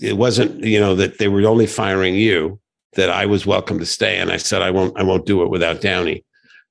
it 0.00 0.16
wasn't 0.16 0.62
you 0.62 0.78
know 0.78 0.94
that 0.94 1.18
they 1.18 1.28
were 1.28 1.46
only 1.46 1.66
firing 1.66 2.14
you 2.14 2.60
that 2.94 3.10
I 3.10 3.26
was 3.26 3.46
welcome 3.46 3.78
to 3.78 3.86
stay, 3.86 4.18
and 4.18 4.30
I 4.30 4.36
said 4.36 4.62
I 4.62 4.70
won't 4.70 4.96
I 4.98 5.02
won't 5.02 5.26
do 5.26 5.42
it 5.42 5.50
without 5.50 5.80
Downey. 5.80 6.24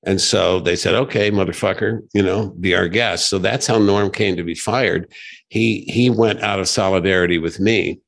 And 0.03 0.21
so 0.21 0.59
they 0.59 0.75
said, 0.75 0.93
okay, 0.95 1.31
motherfucker, 1.31 1.99
you 2.13 2.21
know, 2.23 2.49
be 2.59 2.75
our 2.75 2.87
guest. 2.87 3.29
So 3.29 3.39
that's 3.39 3.67
how 3.67 3.77
Norm 3.79 4.11
came 4.11 4.35
to 4.37 4.43
be 4.43 4.55
fired. 4.55 5.11
He 5.49 5.81
he 5.89 6.09
went 6.09 6.41
out 6.43 6.59
of 6.59 6.67
solidarity 6.69 7.37
with 7.39 7.59
me. 7.59 7.99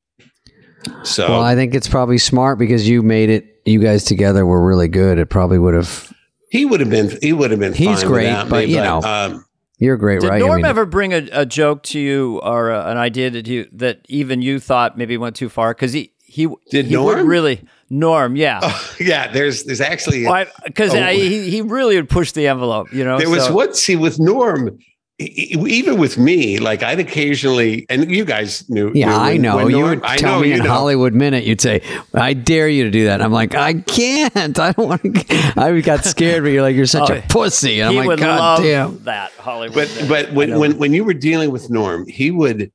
So 1.02 1.28
Well, 1.28 1.42
I 1.42 1.54
think 1.54 1.74
it's 1.74 1.88
probably 1.88 2.18
smart 2.18 2.58
because 2.58 2.88
you 2.88 3.02
made 3.02 3.28
it. 3.28 3.60
You 3.66 3.80
guys 3.80 4.04
together 4.04 4.46
were 4.46 4.64
really 4.66 4.88
good. 4.88 5.18
It 5.18 5.26
probably 5.26 5.58
would 5.58 5.74
have. 5.74 6.12
he 6.50 6.64
would 6.64 6.80
have 6.80 6.88
been 6.90 7.10
he 7.20 7.32
would 7.32 7.50
have 7.50 7.60
been 7.60 7.74
He's 7.74 8.00
fine 8.02 8.06
great, 8.10 8.26
without 8.28 8.48
but, 8.48 8.66
me, 8.66 8.74
you 8.74 8.80
know. 8.80 9.02
um, 9.02 9.44
You're 9.78 9.98
great, 9.98 10.20
Did 10.20 10.28
right? 10.30 10.36
I 10.42 10.46
Norm 10.46 10.56
mean, 10.56 10.64
ever 10.66 10.86
bring 10.86 11.12
a, 11.12 11.28
a 11.32 11.44
joke 11.44 11.82
to 11.84 11.98
you 12.00 12.40
or 12.42 12.70
uh, 12.70 12.90
an 12.90 12.96
idea 12.96 13.28
that 13.30 13.46
you 13.46 13.68
that 13.72 14.00
even 14.08 14.40
you 14.40 14.58
thought 14.58 14.96
maybe 14.96 15.18
went 15.18 15.36
too 15.36 15.48
far? 15.50 15.74
Because 15.74 15.92
he 15.92 16.12
he 16.24 16.48
Did 16.70 16.86
he 16.86 16.94
Norm? 16.94 17.26
really 17.26 17.62
Norm, 17.90 18.36
yeah, 18.36 18.60
oh, 18.62 18.94
yeah, 19.00 19.32
there's 19.32 19.64
there's 19.64 19.80
actually 19.80 20.26
because 20.64 20.92
he 20.92 21.50
he 21.50 21.60
really 21.60 21.96
would 21.96 22.08
push 22.08 22.32
the 22.32 22.46
envelope. 22.46 22.92
You 22.92 23.04
know, 23.04 23.18
there 23.18 23.28
was 23.28 23.46
so- 23.46 23.54
what 23.54 23.76
see 23.76 23.96
with 23.96 24.18
Norm. 24.18 24.78
Even 25.22 25.98
with 25.98 26.16
me, 26.16 26.58
like 26.60 26.82
I'd 26.82 26.98
occasionally, 26.98 27.84
and 27.90 28.10
you 28.10 28.24
guys 28.24 28.64
knew. 28.70 28.90
Yeah, 28.94 29.08
knew 29.08 29.14
I 29.16 29.36
know. 29.36 29.56
when 29.56 29.68
you 29.68 29.84
would 29.84 30.02
tell 30.02 30.36
know, 30.36 30.40
me 30.40 30.52
in 30.52 30.60
know. 30.60 30.70
Hollywood 30.70 31.12
Minute, 31.12 31.44
you'd 31.44 31.60
say, 31.60 31.82
"I 32.14 32.32
dare 32.32 32.70
you 32.70 32.84
to 32.84 32.90
do 32.90 33.04
that." 33.04 33.20
I'm 33.20 33.30
like, 33.30 33.54
"I 33.54 33.74
can't. 33.74 34.58
I 34.58 34.72
don't 34.72 34.88
want 34.88 35.02
to." 35.02 35.52
I 35.58 35.78
got 35.82 36.06
scared, 36.06 36.42
but 36.44 36.48
you're 36.52 36.62
like, 36.62 36.74
"You're 36.74 36.86
such 36.86 37.10
Oh, 37.10 37.16
a 37.16 37.20
pussy." 37.28 37.80
And 37.80 37.90
I'm 37.98 38.06
like, 38.06 38.18
"God 38.18 38.38
love 38.38 38.62
damn." 38.62 39.04
that 39.04 39.32
Hollywood. 39.32 39.74
but 39.74 40.06
but 40.08 40.32
when, 40.32 40.58
when 40.58 40.78
when 40.78 40.94
you 40.94 41.04
were 41.04 41.12
dealing 41.12 41.50
with 41.50 41.68
Norm, 41.68 42.06
he 42.06 42.30
would 42.30 42.72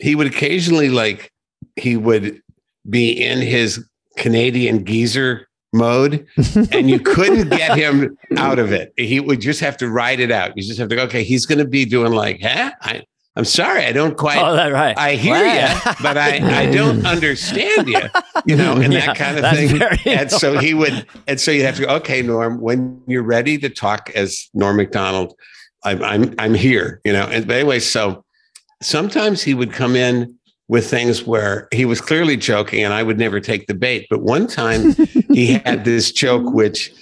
he 0.00 0.16
would 0.16 0.26
occasionally 0.26 0.88
like 0.88 1.30
he 1.76 1.96
would 1.96 2.42
be 2.90 3.12
in 3.12 3.38
his 3.40 3.84
Canadian 4.16 4.84
geezer 4.84 5.48
mode, 5.72 6.26
and 6.72 6.88
you 6.88 7.00
couldn't 7.00 7.48
get 7.50 7.76
him 7.76 8.16
out 8.36 8.58
of 8.58 8.72
it. 8.72 8.92
He 8.96 9.18
would 9.20 9.40
just 9.40 9.60
have 9.60 9.76
to 9.78 9.88
ride 9.88 10.20
it 10.20 10.30
out. 10.30 10.52
You 10.56 10.62
just 10.62 10.78
have 10.78 10.88
to 10.90 10.96
go. 10.96 11.02
Okay, 11.04 11.24
he's 11.24 11.46
going 11.46 11.58
to 11.58 11.64
be 11.66 11.84
doing 11.84 12.12
like, 12.12 12.40
huh? 12.42 12.70
I, 12.80 13.02
I'm 13.36 13.44
sorry, 13.44 13.84
I 13.84 13.90
don't 13.90 14.16
quite. 14.16 14.38
oh, 14.38 14.54
that 14.54 14.72
right. 14.72 14.96
I 14.96 15.16
hear 15.16 15.34
Wow. 15.34 15.80
you, 15.86 15.92
but 16.00 16.16
I, 16.16 16.60
I 16.62 16.66
don't 16.72 17.04
understand 17.04 17.88
you, 17.88 17.98
you 18.46 18.54
know, 18.54 18.76
and 18.76 18.92
Yeah, 18.92 19.06
that 19.06 19.16
kind 19.16 19.36
of 19.36 19.50
thing. 19.52 20.08
And 20.16 20.30
so 20.30 20.56
he 20.58 20.72
would, 20.74 21.04
and 21.26 21.40
so 21.40 21.50
you 21.50 21.64
have 21.64 21.74
to 21.76 21.86
go, 21.86 21.94
okay, 21.96 22.22
Norm, 22.22 22.60
when 22.60 23.02
you're 23.08 23.24
ready 23.24 23.58
to 23.58 23.68
talk 23.68 24.10
as 24.14 24.48
Norm 24.54 24.76
Macdonald, 24.76 25.34
I'm, 25.82 26.00
I'm, 26.04 26.34
I'm 26.38 26.54
here, 26.54 27.00
you 27.04 27.12
know. 27.12 27.24
And 27.26 27.44
but 27.48 27.56
anyway, 27.56 27.80
so 27.80 28.24
sometimes 28.80 29.42
he 29.42 29.54
would 29.54 29.72
come 29.72 29.96
in 29.96 30.38
with 30.68 30.88
things 30.88 31.24
where 31.24 31.68
he 31.72 31.84
was 31.84 32.00
clearly 32.00 32.36
joking 32.36 32.82
and 32.82 32.94
I 32.94 33.02
would 33.02 33.18
never 33.18 33.38
take 33.40 33.66
the 33.66 33.74
bait. 33.74 34.06
But 34.08 34.22
one 34.22 34.46
time 34.46 34.94
he 35.32 35.52
had 35.64 35.84
this 35.84 36.10
joke, 36.10 36.52
which 36.54 36.92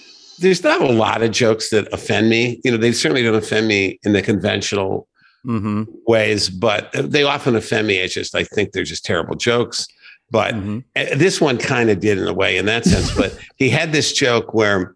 there's 0.40 0.64
not 0.64 0.80
a 0.80 0.92
lot 0.92 1.22
of 1.22 1.30
jokes 1.30 1.70
that 1.70 1.86
offend 1.92 2.28
me. 2.28 2.60
You 2.64 2.72
know, 2.72 2.76
they 2.76 2.90
certainly 2.92 3.22
don't 3.22 3.34
offend 3.36 3.68
me 3.68 3.98
in 4.04 4.12
the 4.12 4.22
conventional 4.22 5.08
Mm-hmm. 5.44 5.82
ways, 6.06 6.48
but 6.48 6.92
they 6.94 7.24
often 7.24 7.56
offend 7.56 7.88
me. 7.88 7.96
It's 7.96 8.14
just, 8.14 8.32
I 8.32 8.44
think 8.44 8.70
they're 8.70 8.84
just 8.84 9.04
terrible 9.04 9.34
jokes. 9.34 9.88
But 10.30 10.54
Mm-hmm. 10.54 10.78
uh, 10.94 11.16
this 11.16 11.40
one 11.40 11.58
kind 11.58 11.90
of 11.90 11.98
did 11.98 12.16
in 12.18 12.28
a 12.28 12.32
way 12.32 12.56
in 12.58 12.66
that 12.66 12.84
sense. 12.84 13.12
but 13.16 13.36
he 13.56 13.68
had 13.68 13.90
this 13.90 14.12
joke 14.12 14.54
where 14.54 14.94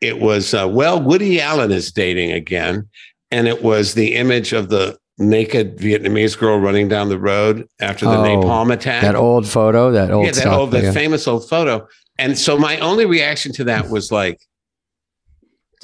it 0.00 0.18
was, 0.18 0.52
uh, 0.52 0.66
well, 0.68 1.00
Woody 1.00 1.40
Allen 1.40 1.70
is 1.70 1.92
dating 1.92 2.32
again. 2.32 2.88
And 3.30 3.46
it 3.46 3.62
was 3.62 3.94
the 3.94 4.16
image 4.16 4.52
of 4.52 4.68
the 4.68 4.98
naked 5.18 5.78
Vietnamese 5.78 6.38
girl 6.38 6.58
running 6.58 6.88
down 6.88 7.08
the 7.08 7.18
road 7.18 7.68
after 7.80 8.06
the 8.06 8.12
Oh, 8.16 8.22
napalm 8.22 8.72
attack. 8.72 9.02
That 9.02 9.16
old 9.16 9.46
photo, 9.48 9.90
that 9.92 10.10
old 10.10 10.24
yeah, 10.26 10.30
that 10.32 10.40
stuff, 10.40 10.54
old, 10.58 10.70
that 10.72 10.82
yeah. 10.84 10.92
famous 10.92 11.26
old 11.26 11.48
photo. 11.48 11.86
And 12.18 12.38
so 12.38 12.56
my 12.58 12.78
only 12.78 13.06
reaction 13.06 13.52
to 13.54 13.64
that 13.64 13.88
was 13.90 14.10
like, 14.12 14.40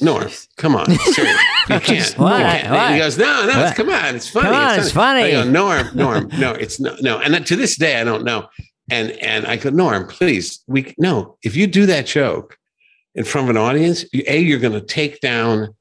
Norm, 0.00 0.28
come 0.56 0.74
on, 0.74 0.86
seriously, 0.98 1.24
you 1.70 1.78
can't. 1.80 2.18
What? 2.18 2.38
You 2.40 2.44
can't. 2.46 2.70
What? 2.70 2.92
He 2.92 2.98
goes, 2.98 3.16
no, 3.16 3.46
no, 3.46 3.64
it's, 3.64 3.76
come 3.76 3.90
on, 3.90 4.16
it's 4.16 4.28
funny. 4.28 4.46
Come 4.46 4.54
on, 4.56 4.78
it's 4.80 4.90
funny. 4.90 5.20
I 5.22 5.30
go, 5.30 5.44
Norm, 5.44 5.88
Norm, 5.94 6.28
no, 6.36 6.50
it's 6.52 6.80
no, 6.80 6.96
no. 7.00 7.20
And 7.20 7.46
to 7.46 7.54
this 7.54 7.76
day, 7.76 8.00
I 8.00 8.04
don't 8.04 8.24
know. 8.24 8.48
And 8.90 9.12
and 9.12 9.46
I 9.46 9.56
go, 9.56 9.70
Norm, 9.70 10.08
please, 10.08 10.64
we 10.66 10.94
no. 10.98 11.38
If 11.44 11.54
you 11.54 11.68
do 11.68 11.86
that 11.86 12.06
joke 12.06 12.58
in 13.14 13.22
front 13.24 13.48
of 13.48 13.50
an 13.50 13.56
audience, 13.56 14.04
you- 14.12 14.24
a 14.26 14.40
you're 14.40 14.58
going 14.58 14.72
to 14.72 14.80
take 14.80 15.20
down 15.20 15.74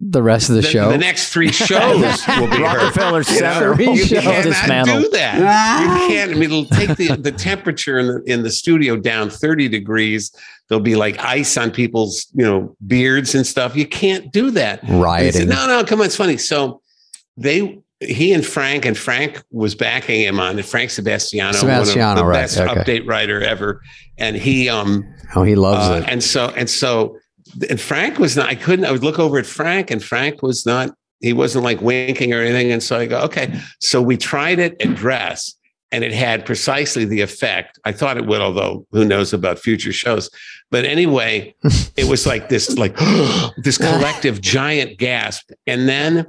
the 0.00 0.22
rest 0.22 0.50
of 0.50 0.56
the, 0.56 0.62
the, 0.62 0.68
show. 0.68 0.90
the 0.90 0.98
next 0.98 1.30
three 1.30 1.48
shows 1.52 2.26
will 2.26 2.48
be. 2.48 2.62
Rockefeller 2.62 3.22
You 3.22 3.40
know, 3.40 3.74
Center 3.74 3.82
you 3.82 4.06
cannot 4.06 4.86
do 4.86 5.08
that. 5.10 5.36
You 5.80 6.08
can't. 6.08 6.30
I 6.30 6.34
mean, 6.34 6.42
it'll 6.44 6.66
take 6.66 6.96
the, 6.96 7.16
the 7.16 7.32
temperature 7.32 7.98
in 7.98 8.06
the 8.06 8.22
in 8.26 8.42
the 8.42 8.50
studio 8.50 8.96
down 8.96 9.30
30 9.30 9.68
degrees. 9.68 10.34
There'll 10.68 10.82
be 10.82 10.96
like 10.96 11.18
ice 11.18 11.56
on 11.56 11.70
people's, 11.70 12.26
you 12.34 12.44
know, 12.44 12.76
beards 12.86 13.34
and 13.34 13.46
stuff. 13.46 13.76
You 13.76 13.86
can't 13.86 14.32
do 14.32 14.50
that. 14.52 14.82
And 14.82 14.94
he 14.94 15.00
Rioting. 15.00 15.32
said, 15.32 15.48
no, 15.48 15.66
no, 15.66 15.84
come 15.84 16.00
on, 16.00 16.06
it's 16.06 16.16
funny. 16.16 16.38
So 16.38 16.80
they 17.36 17.80
he 18.00 18.32
and 18.32 18.44
Frank 18.44 18.84
and 18.84 18.96
Frank 18.96 19.42
was 19.50 19.74
backing 19.74 20.20
him 20.20 20.40
on 20.40 20.58
it. 20.58 20.64
Frank 20.64 20.90
Sebastiano, 20.90 21.52
Sebastiano, 21.52 22.08
one 22.08 22.18
of 22.18 22.24
the 22.24 22.28
right, 22.28 22.42
best 22.42 22.58
okay. 22.58 22.74
update 22.74 23.08
writer 23.08 23.42
ever. 23.42 23.80
And 24.18 24.36
he 24.36 24.68
um 24.68 25.04
oh, 25.36 25.42
he 25.42 25.54
loves 25.54 25.88
uh, 25.88 26.04
it. 26.04 26.12
and 26.12 26.22
so 26.22 26.48
and 26.56 26.68
so 26.68 27.16
and 27.68 27.80
Frank 27.80 28.18
was 28.18 28.36
not 28.36 28.48
I 28.48 28.54
couldn't 28.54 28.84
I 28.84 28.92
would 28.92 29.04
look 29.04 29.18
over 29.18 29.38
at 29.38 29.46
Frank 29.46 29.90
and 29.90 30.02
Frank 30.02 30.42
was 30.42 30.64
not 30.66 30.94
he 31.24 31.32
wasn't 31.32 31.64
like 31.64 31.80
winking 31.80 32.34
or 32.34 32.40
anything. 32.40 32.70
And 32.70 32.82
so 32.82 32.98
I 32.98 33.06
go, 33.06 33.20
okay. 33.22 33.58
So 33.80 34.02
we 34.02 34.16
tried 34.16 34.58
it 34.58 34.80
at 34.80 34.94
dress 34.94 35.54
and 35.90 36.04
it 36.04 36.12
had 36.12 36.44
precisely 36.44 37.04
the 37.06 37.22
effect. 37.22 37.78
I 37.84 37.92
thought 37.92 38.18
it 38.18 38.26
would, 38.26 38.40
although 38.40 38.86
who 38.90 39.04
knows 39.04 39.32
about 39.32 39.58
future 39.58 39.92
shows. 39.92 40.28
But 40.70 40.84
anyway, 40.84 41.54
it 41.96 42.08
was 42.08 42.26
like 42.26 42.50
this, 42.50 42.76
like 42.76 42.96
this 43.56 43.78
collective 43.78 44.40
giant 44.40 44.98
gasp. 44.98 45.50
And 45.66 45.88
then 45.88 46.26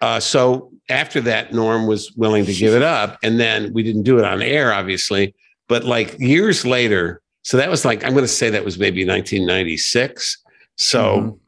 uh, 0.00 0.20
so 0.20 0.70
after 0.88 1.20
that, 1.22 1.52
Norm 1.52 1.86
was 1.86 2.12
willing 2.12 2.46
to 2.46 2.54
give 2.54 2.74
it 2.74 2.82
up. 2.82 3.18
And 3.22 3.40
then 3.40 3.72
we 3.72 3.82
didn't 3.82 4.04
do 4.04 4.18
it 4.18 4.24
on 4.24 4.42
air, 4.42 4.72
obviously. 4.72 5.34
But 5.68 5.84
like 5.84 6.18
years 6.18 6.64
later, 6.64 7.20
so 7.42 7.56
that 7.56 7.68
was 7.68 7.84
like, 7.84 8.04
I'm 8.04 8.12
going 8.12 8.24
to 8.24 8.28
say 8.28 8.50
that 8.50 8.64
was 8.64 8.78
maybe 8.78 9.04
1996. 9.04 10.38
So 10.80 11.04
Mhm. 11.20 11.38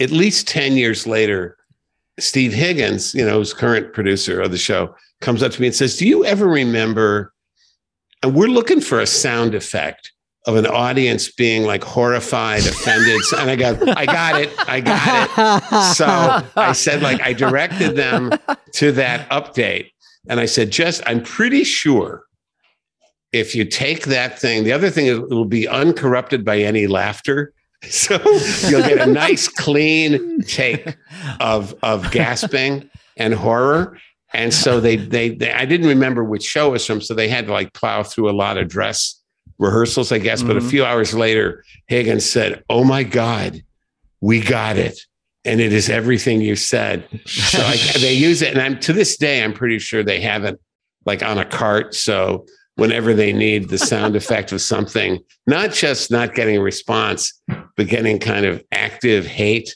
at 0.00 0.10
least 0.10 0.48
10 0.48 0.76
years 0.76 1.06
later, 1.06 1.56
Steve 2.18 2.52
Higgins, 2.52 3.14
you 3.14 3.24
know, 3.24 3.38
who's 3.38 3.54
current 3.54 3.92
producer 3.92 4.40
of 4.40 4.50
the 4.50 4.58
show, 4.58 4.92
comes 5.20 5.40
up 5.42 5.52
to 5.52 5.60
me 5.60 5.68
and 5.68 5.76
says, 5.76 5.96
Do 5.96 6.06
you 6.06 6.24
ever 6.24 6.48
remember? 6.48 7.32
And 8.24 8.34
we're 8.34 8.48
looking 8.48 8.80
for 8.80 8.98
a 9.00 9.06
sound 9.06 9.54
effect 9.54 10.10
of 10.46 10.56
an 10.56 10.66
audience 10.66 11.30
being 11.30 11.64
like 11.64 11.84
horrified, 11.84 12.66
offended. 12.66 13.20
And 13.38 13.50
I 13.50 13.56
go, 13.56 13.78
I 13.96 14.04
got 14.06 14.40
it. 14.40 14.50
I 14.68 14.80
got 14.80 15.28
it. 15.30 15.94
So 15.94 16.06
I 16.56 16.72
said, 16.72 17.02
like, 17.02 17.20
I 17.20 17.32
directed 17.32 17.94
them 17.94 18.32
to 18.74 18.90
that 18.92 19.28
update. 19.30 19.90
And 20.28 20.40
I 20.40 20.46
said, 20.46 20.70
just, 20.72 21.02
I'm 21.06 21.22
pretty 21.22 21.62
sure 21.62 22.24
if 23.32 23.54
you 23.54 23.64
take 23.64 24.06
that 24.06 24.40
thing, 24.40 24.64
the 24.64 24.72
other 24.72 24.90
thing 24.90 25.06
is 25.06 25.18
it 25.18 25.30
will 25.30 25.44
be 25.44 25.68
uncorrupted 25.68 26.44
by 26.44 26.58
any 26.58 26.86
laughter. 26.88 27.52
So 27.88 28.16
you'll 28.68 28.82
get 28.82 28.98
a 29.06 29.10
nice 29.12 29.48
clean 29.48 30.40
take 30.42 30.96
of 31.40 31.74
of 31.82 32.10
gasping 32.10 32.90
and 33.16 33.32
horror. 33.34 33.98
And 34.32 34.52
so 34.52 34.80
they, 34.80 34.96
they 34.96 35.30
they 35.30 35.52
I 35.52 35.64
didn't 35.66 35.86
remember 35.88 36.24
which 36.24 36.42
show 36.42 36.68
it 36.68 36.72
was 36.72 36.86
from, 36.86 37.00
so 37.00 37.14
they 37.14 37.28
had 37.28 37.46
to 37.46 37.52
like 37.52 37.72
plow 37.74 38.02
through 38.02 38.28
a 38.30 38.32
lot 38.36 38.58
of 38.58 38.68
dress 38.68 39.20
rehearsals, 39.58 40.10
I 40.10 40.18
guess. 40.18 40.42
But 40.42 40.56
a 40.56 40.60
Mhm. 40.60 40.70
few 40.70 40.84
hours 40.84 41.14
later, 41.14 41.64
Higgins 41.86 42.28
said, 42.28 42.62
"Oh 42.68 42.82
my 42.84 43.02
God, 43.04 43.62
we 44.20 44.40
got 44.40 44.76
it." 44.76 44.98
And 45.44 45.60
it 45.60 45.72
is 45.72 45.88
everything 45.88 46.40
you 46.40 46.56
said. 46.56 47.06
So 47.26 47.62
I, 47.62 47.76
they 48.00 48.14
use 48.14 48.42
it, 48.42 48.52
and 48.52 48.60
I'm 48.60 48.80
to 48.80 48.92
this 48.92 49.16
day, 49.16 49.44
I'm 49.44 49.52
pretty 49.52 49.78
sure 49.78 50.02
they 50.02 50.20
have 50.22 50.44
it 50.44 50.60
like 51.04 51.22
on 51.22 51.38
a 51.38 51.44
cart. 51.44 51.94
So 51.94 52.46
whenever 52.76 53.12
they 53.12 53.32
need 53.32 53.68
the 53.68 53.78
sound 53.78 54.16
effect 54.16 54.52
of 54.52 54.60
something, 54.60 55.18
not 55.46 55.72
just 55.72 56.10
not 56.10 56.34
getting 56.34 56.56
a 56.56 56.62
response, 56.62 57.32
but 57.76 57.88
getting 57.88 58.18
kind 58.18 58.46
of 58.46 58.62
active 58.72 59.26
hate, 59.26 59.74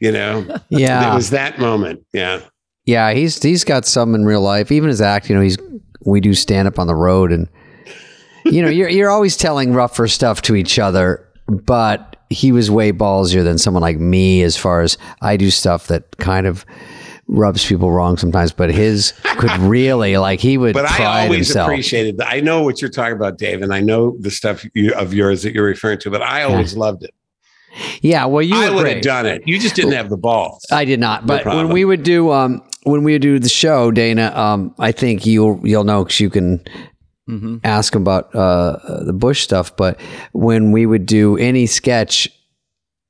you 0.00 0.12
know, 0.12 0.46
yeah. 0.68 1.10
it 1.10 1.14
was 1.14 1.30
that 1.30 1.58
moment. 1.58 2.04
Yeah. 2.12 2.40
Yeah, 2.84 3.12
he's 3.14 3.42
he's 3.42 3.64
got 3.64 3.84
some 3.84 4.14
in 4.14 4.24
real 4.24 4.40
life. 4.40 4.70
Even 4.70 4.88
his 4.88 5.00
act, 5.00 5.28
you 5.28 5.34
know, 5.34 5.42
he's 5.42 5.58
we 6.04 6.20
do 6.20 6.34
stand 6.34 6.68
up 6.68 6.78
on 6.78 6.86
the 6.86 6.94
road, 6.94 7.32
and 7.32 7.48
you 8.44 8.62
know, 8.62 8.68
you're 8.68 8.88
you're 8.88 9.10
always 9.10 9.36
telling 9.36 9.72
rougher 9.72 10.06
stuff 10.06 10.40
to 10.42 10.54
each 10.54 10.78
other, 10.78 11.26
but 11.48 12.16
he 12.30 12.52
was 12.52 12.70
way 12.70 12.92
ballsier 12.92 13.42
than 13.42 13.58
someone 13.58 13.82
like 13.82 13.98
me 13.98 14.42
as 14.42 14.56
far 14.56 14.82
as 14.82 14.96
I 15.20 15.36
do 15.36 15.50
stuff 15.50 15.88
that 15.88 16.16
kind 16.18 16.46
of 16.46 16.64
rubs 17.28 17.64
people 17.66 17.90
wrong 17.90 18.16
sometimes. 18.16 18.52
But 18.52 18.70
his 18.70 19.12
could 19.38 19.50
really 19.58 20.16
like 20.18 20.40
he 20.40 20.56
would 20.58 20.74
But 20.74 20.84
I 20.86 20.96
pride 20.96 21.22
always 21.24 21.48
himself. 21.48 21.68
appreciated 21.68 22.18
that. 22.18 22.28
I 22.32 22.40
know 22.40 22.62
what 22.62 22.80
you're 22.80 22.90
talking 22.90 23.16
about, 23.16 23.38
Dave, 23.38 23.62
and 23.62 23.72
I 23.74 23.80
know 23.80 24.16
the 24.20 24.30
stuff 24.30 24.64
you, 24.74 24.92
of 24.94 25.12
yours 25.14 25.42
that 25.42 25.52
you're 25.54 25.64
referring 25.66 25.98
to, 26.00 26.10
but 26.10 26.22
I 26.22 26.42
always 26.44 26.76
loved 26.76 27.02
it. 27.04 27.10
yeah, 28.00 28.24
well, 28.24 28.42
you 28.42 28.54
I 28.56 28.70
would 28.70 28.86
have 28.86 29.02
done 29.02 29.26
it. 29.26 29.42
You 29.46 29.58
just 29.58 29.74
didn't 29.76 29.92
have 29.92 30.08
the 30.08 30.16
balls. 30.16 30.64
I 30.70 30.84
did 30.84 31.00
not. 31.00 31.26
No 31.26 31.36
But 31.36 31.46
when 31.46 31.68
we 31.68 31.84
would 31.84 32.02
do 32.02 32.30
um 32.32 32.62
when 32.84 33.02
we 33.02 33.12
would 33.12 33.22
do 33.22 33.38
the 33.40 33.48
show, 33.48 33.90
Dana, 33.90 34.32
um, 34.36 34.74
I 34.78 34.92
think 34.92 35.26
you'll 35.26 35.60
you'll 35.64 35.84
know 35.84 36.04
because 36.04 36.20
you 36.20 36.30
can 36.30 36.64
Mhm. 37.28 37.58
ask 37.64 37.92
him 37.92 38.02
about 38.02 38.32
uh, 38.36 39.02
the 39.04 39.12
Bush 39.12 39.42
stuff. 39.42 39.76
But 39.76 39.98
when 40.32 40.70
we 40.70 40.86
would 40.86 41.06
do 41.06 41.36
any 41.38 41.66
sketch, 41.66 42.28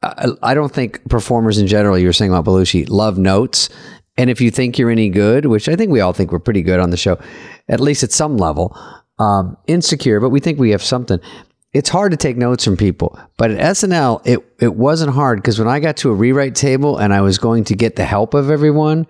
I, 0.03 0.29
I 0.43 0.55
don't 0.55 0.73
think 0.73 1.07
performers 1.11 1.59
in 1.59 1.67
general. 1.67 1.99
You 1.99 2.07
were 2.07 2.15
saying 2.15 2.31
about 2.33 2.47
Belushi 2.47 2.89
love 2.89 3.19
notes, 3.19 3.69
and 4.17 4.31
if 4.31 4.41
you 4.41 4.51
think 4.51 4.79
you're 4.79 4.91
any 4.91 5.09
good, 5.09 5.47
which 5.47 5.69
I 5.69 5.77
think 5.77 5.91
we 5.91 6.01
all 6.01 6.13
think 6.13 6.33
we're 6.33 6.39
pretty 6.39 6.63
good 6.63 6.81
on 6.81 6.91
the 6.91 6.97
show, 6.97 7.19
at 7.69 7.81
least 7.81 8.03
at 8.03 8.13
some 8.13 8.37
level, 8.37 8.77
um, 9.19 9.57
insecure, 9.67 10.21
but 10.21 10.31
we 10.31 10.41
think 10.41 10.59
we 10.59 10.71
have 10.71 10.83
something. 10.83 11.19
It's 11.73 11.91
hard 11.91 12.13
to 12.13 12.17
take 12.17 12.37
notes 12.37 12.65
from 12.65 12.77
people, 12.77 13.19
but 13.37 13.51
at 13.51 13.59
SNL, 13.77 14.27
it 14.27 14.41
it 14.61 14.77
wasn't 14.77 15.13
hard 15.13 15.39
because 15.43 15.59
when 15.59 15.69
I 15.69 15.81
got 15.81 15.99
to 15.99 16.11
a 16.11 16.15
rewrite 16.15 16.55
table 16.55 16.97
and 16.97 17.13
I 17.13 17.21
was 17.21 17.39
going 17.39 17.65
to 17.65 17.75
get 17.75 17.97
the 17.97 18.05
help 18.05 18.33
of 18.33 18.51
everyone, 18.51 19.07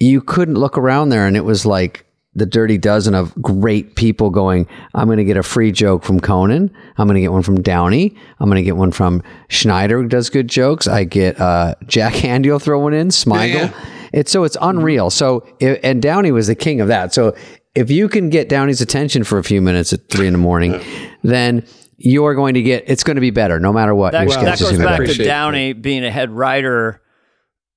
you 0.00 0.20
couldn't 0.22 0.54
look 0.54 0.78
around 0.78 1.10
there 1.10 1.26
and 1.26 1.36
it 1.36 1.44
was 1.44 1.66
like 1.66 2.06
the 2.34 2.46
dirty 2.46 2.78
dozen 2.78 3.14
of 3.14 3.34
great 3.42 3.96
people 3.96 4.30
going, 4.30 4.66
I'm 4.94 5.06
going 5.06 5.18
to 5.18 5.24
get 5.24 5.36
a 5.36 5.42
free 5.42 5.72
joke 5.72 6.04
from 6.04 6.20
Conan. 6.20 6.74
I'm 6.96 7.06
going 7.06 7.16
to 7.16 7.20
get 7.20 7.32
one 7.32 7.42
from 7.42 7.60
Downey. 7.60 8.16
I'm 8.38 8.48
going 8.48 8.62
to 8.62 8.62
get 8.62 8.76
one 8.76 8.92
from 8.92 9.22
Schneider, 9.48 10.00
who 10.00 10.08
does 10.08 10.30
good 10.30 10.48
jokes. 10.48 10.86
I 10.86 11.04
get 11.04 11.40
uh, 11.40 11.74
Jack 11.86 12.14
Handy 12.16 12.50
will 12.50 12.58
throw 12.58 12.78
one 12.78 12.94
in, 12.94 13.08
Smigel. 13.08 13.54
Yeah, 13.54 13.97
It's 14.12 14.30
so 14.32 14.44
it's 14.44 14.56
unreal. 14.60 15.10
So, 15.10 15.46
i- 15.62 15.78
and 15.82 16.00
Downey 16.02 16.30
was 16.32 16.46
the 16.46 16.54
king 16.54 16.80
of 16.80 16.88
that. 16.88 17.12
So 17.14 17.34
if 17.74 17.90
you 17.90 18.08
can 18.08 18.30
get 18.30 18.48
Downey's 18.48 18.80
attention 18.80 19.24
for 19.24 19.38
a 19.38 19.44
few 19.44 19.60
minutes 19.60 19.92
at 19.92 20.08
three 20.08 20.26
in 20.26 20.32
the 20.32 20.38
morning, 20.38 20.80
then 21.22 21.64
you're 21.96 22.34
going 22.34 22.54
to 22.54 22.62
get, 22.62 22.84
it's 22.86 23.02
going 23.04 23.16
to 23.16 23.20
be 23.20 23.30
better 23.30 23.58
no 23.60 23.72
matter 23.72 23.94
what. 23.94 24.12
That, 24.12 24.28
Your 24.28 24.36
that 24.42 24.58
goes 24.58 24.62
gonna 24.70 24.78
be 24.78 24.84
back 24.84 24.90
better. 24.92 25.04
to 25.06 25.10
Appreciate 25.12 25.26
Downey 25.26 25.72
being 25.72 26.04
a 26.04 26.10
head 26.10 26.30
writer 26.30 27.02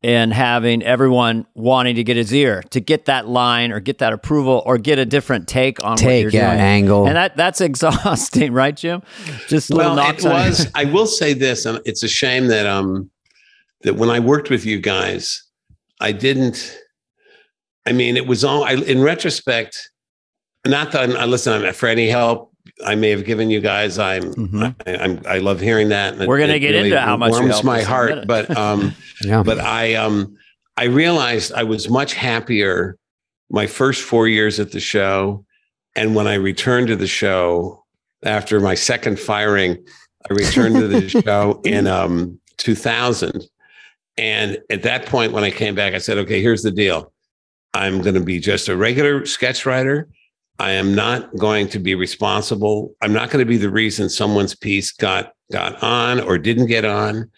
and 0.03 0.34
having 0.34 0.82
everyone 0.82 1.45
wanting 1.53 1.95
to 1.95 2.03
get 2.03 2.17
his 2.17 2.34
ear 2.34 2.63
to 2.71 2.79
get 2.79 3.05
that 3.05 3.27
line 3.27 3.71
or 3.71 3.79
get 3.79 3.99
that 3.99 4.13
approval 4.13 4.63
or 4.65 4.79
get 4.79 4.97
a 4.97 5.05
different 5.05 5.47
take 5.47 5.84
on 5.84 5.91
what 5.91 5.99
Take, 5.99 6.23
you're 6.23 6.32
yeah, 6.32 6.49
doing. 6.51 6.59
angle. 6.61 7.07
And 7.07 7.15
that 7.15 7.38
that's 7.38 7.61
exhausting, 7.69 8.51
right, 8.53 8.75
Jim? 8.75 9.03
Just 9.47 9.69
little 9.69 9.95
well, 9.95 10.03
it 10.03 10.07
knocks 10.07 10.25
on- 10.25 10.32
was. 10.32 10.67
I 10.73 10.86
will 10.86 11.05
say 11.05 11.34
this, 11.34 11.65
and 11.67 11.79
it's 11.86 12.01
a 12.01 12.07
shame 12.07 12.47
that 12.47 12.65
um 12.65 13.11
that 13.84 13.95
when 13.95 14.09
I 14.09 14.19
worked 14.19 14.49
with 14.49 14.65
you 14.65 14.79
guys, 14.79 15.43
I 16.02 16.12
didn't. 16.12 16.78
I 17.88 17.93
mean, 17.93 18.18
it 18.18 18.28
was 18.28 18.43
all. 18.43 18.64
I, 18.64 18.74
in 18.74 19.02
retrospect, 19.02 19.89
not 20.66 20.91
that 20.91 21.10
I'm. 21.10 21.16
I 21.16 21.26
listen. 21.26 21.54
I'm 21.66 21.74
for 21.74 21.88
any 21.88 22.10
help 22.10 22.52
I 22.86 22.95
may 22.95 23.10
have 23.10 23.26
given 23.26 23.49
you 23.49 23.60
guys. 23.62 23.97
I'm. 23.97 24.34
Mhm. 24.34 24.76
I, 24.86 24.95
I'm. 24.97 25.22
I 25.28 25.38
love 25.39 25.60
hearing 25.60 25.89
that. 25.89 26.16
and 26.16 26.28
We're 26.28 26.39
gonna 26.39 26.60
get 26.60 26.72
really 26.72 26.89
into 26.89 26.99
how 27.02 27.18
much 27.18 27.32
warms 27.32 27.64
my 27.64 27.78
us 27.78 27.82
in 27.82 27.86
a 27.86 27.89
heart. 27.89 28.28
But 28.28 28.58
um, 28.58 28.93
Yeah. 29.24 29.43
but 29.43 29.60
I 29.60 29.95
um 29.95 30.36
I 30.78 30.86
realized 30.86 31.54
I 31.54 31.64
was 31.64 31.89
much 31.89 32.14
happier 32.14 32.97
my 33.49 33.68
first 33.68 34.02
four 34.04 34.28
years 34.28 34.60
at 34.60 34.72
the 34.72 34.80
show. 34.80 35.45
And 35.95 36.16
when 36.16 36.26
I 36.28 36.36
returned 36.36 36.88
to 36.88 36.95
the 36.95 37.08
show 37.08 37.84
after 38.24 38.60
my 38.62 38.76
second 38.76 39.20
firing, 39.20 39.78
I 40.30 40.34
returned 40.34 40.76
to 40.76 40.88
the 40.88 41.10
show 41.26 41.60
in 41.66 41.86
um, 41.88 42.39
2000. 42.58 43.43
And 44.22 44.59
at 44.69 44.84
that 44.84 45.07
point, 45.07 45.34
when 45.34 45.43
I 45.43 45.49
came 45.49 45.74
back, 45.74 45.95
I 45.95 45.97
said, 45.97 46.19
okay, 46.19 46.43
here's 46.43 46.61
the 46.61 46.69
deal. 46.69 47.11
I'm 47.74 48.01
going 48.01 48.13
to 48.13 48.22
be 48.22 48.39
just 48.39 48.69
a 48.69 48.78
regular 48.78 49.26
sketch 49.26 49.65
writer. 49.65 50.07
I 50.59 50.72
am 50.72 50.93
not 50.93 51.36
going 51.38 51.67
to 51.69 51.80
be 51.80 51.95
responsible. 51.95 52.93
I'm 53.01 53.13
not 53.13 53.32
going 53.32 53.43
to 53.43 53.49
be 53.49 53.57
the 53.57 53.72
reason 53.72 54.09
someone's 54.09 54.53
piece 54.53 54.91
got 54.91 55.34
got 55.51 55.82
on 55.82 56.19
or 56.19 56.38
didn't 56.38 56.67
get 56.67 56.86
on. 56.86 57.32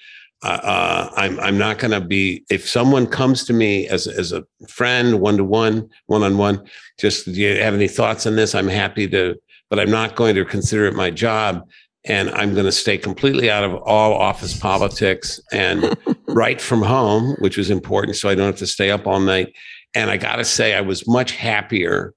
Uh, 0.43 0.59
uh, 0.61 1.09
I'm 1.15 1.39
I'm 1.39 1.57
not 1.57 1.77
going 1.77 1.91
to 1.91 2.01
be 2.01 2.43
if 2.49 2.67
someone 2.67 3.07
comes 3.07 3.45
to 3.45 3.53
me 3.53 3.87
as 3.87 4.07
as 4.07 4.33
a 4.33 4.43
friend, 4.67 5.21
one 5.21 5.37
to 5.37 5.45
one, 5.45 5.89
one 6.07 6.21
on 6.21 6.37
one. 6.37 6.67
Just 6.99 7.25
do 7.25 7.31
you 7.31 7.61
have 7.61 7.73
any 7.73 7.87
thoughts 7.87 8.25
on 8.27 8.35
this? 8.35 8.53
I'm 8.55 8.67
happy 8.67 9.07
to, 9.07 9.35
but 9.69 9.79
I'm 9.79 9.91
not 9.91 10.17
going 10.17 10.35
to 10.35 10.43
consider 10.43 10.85
it 10.87 10.95
my 10.95 11.11
job 11.11 11.63
and 12.05 12.29
I'm 12.31 12.53
going 12.53 12.65
to 12.65 12.71
stay 12.71 12.97
completely 12.97 13.49
out 13.49 13.63
of 13.63 13.75
all 13.83 14.13
office 14.13 14.57
politics 14.57 15.39
and 15.51 15.97
write 16.27 16.59
from 16.61 16.81
home, 16.81 17.35
which 17.39 17.57
was 17.57 17.69
important. 17.69 18.17
So 18.17 18.29
I 18.29 18.35
don't 18.35 18.45
have 18.47 18.57
to 18.57 18.67
stay 18.67 18.91
up 18.91 19.07
all 19.07 19.19
night. 19.19 19.53
And 19.95 20.09
I 20.09 20.17
got 20.17 20.37
to 20.37 20.45
say, 20.45 20.73
I 20.73 20.81
was 20.81 21.07
much 21.07 21.31
happier 21.31 22.13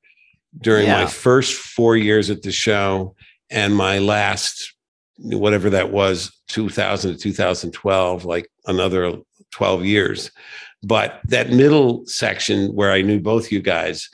during 0.60 0.86
Yeah. 0.86 1.04
my 1.04 1.06
first 1.06 1.54
four 1.54 1.96
years 1.96 2.30
at 2.30 2.42
the 2.42 2.50
show 2.52 3.14
and 3.50 3.76
my 3.76 3.98
last, 3.98 4.74
whatever 5.18 5.70
that 5.70 5.92
was, 5.92 6.32
2000 6.48 7.12
to 7.12 7.18
2012, 7.18 8.24
like 8.24 8.48
another 8.66 9.18
12 9.52 9.84
years. 9.84 10.30
But 10.82 11.20
that 11.24 11.50
middle 11.50 12.04
section 12.06 12.68
where 12.74 12.92
I 12.92 13.02
knew 13.02 13.20
both 13.20 13.52
you 13.52 13.60
guys, 13.60 14.08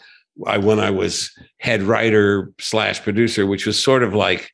I, 0.47 0.59
when 0.59 0.81
I 0.81 0.91
was 0.91 1.31
head 1.59 1.83
writer 1.83 2.51
slash 2.59 3.03
producer, 3.03 3.47
which 3.47 3.67
was 3.67 3.83
sort 3.83 4.03
of 4.03 4.15
like, 4.15 4.51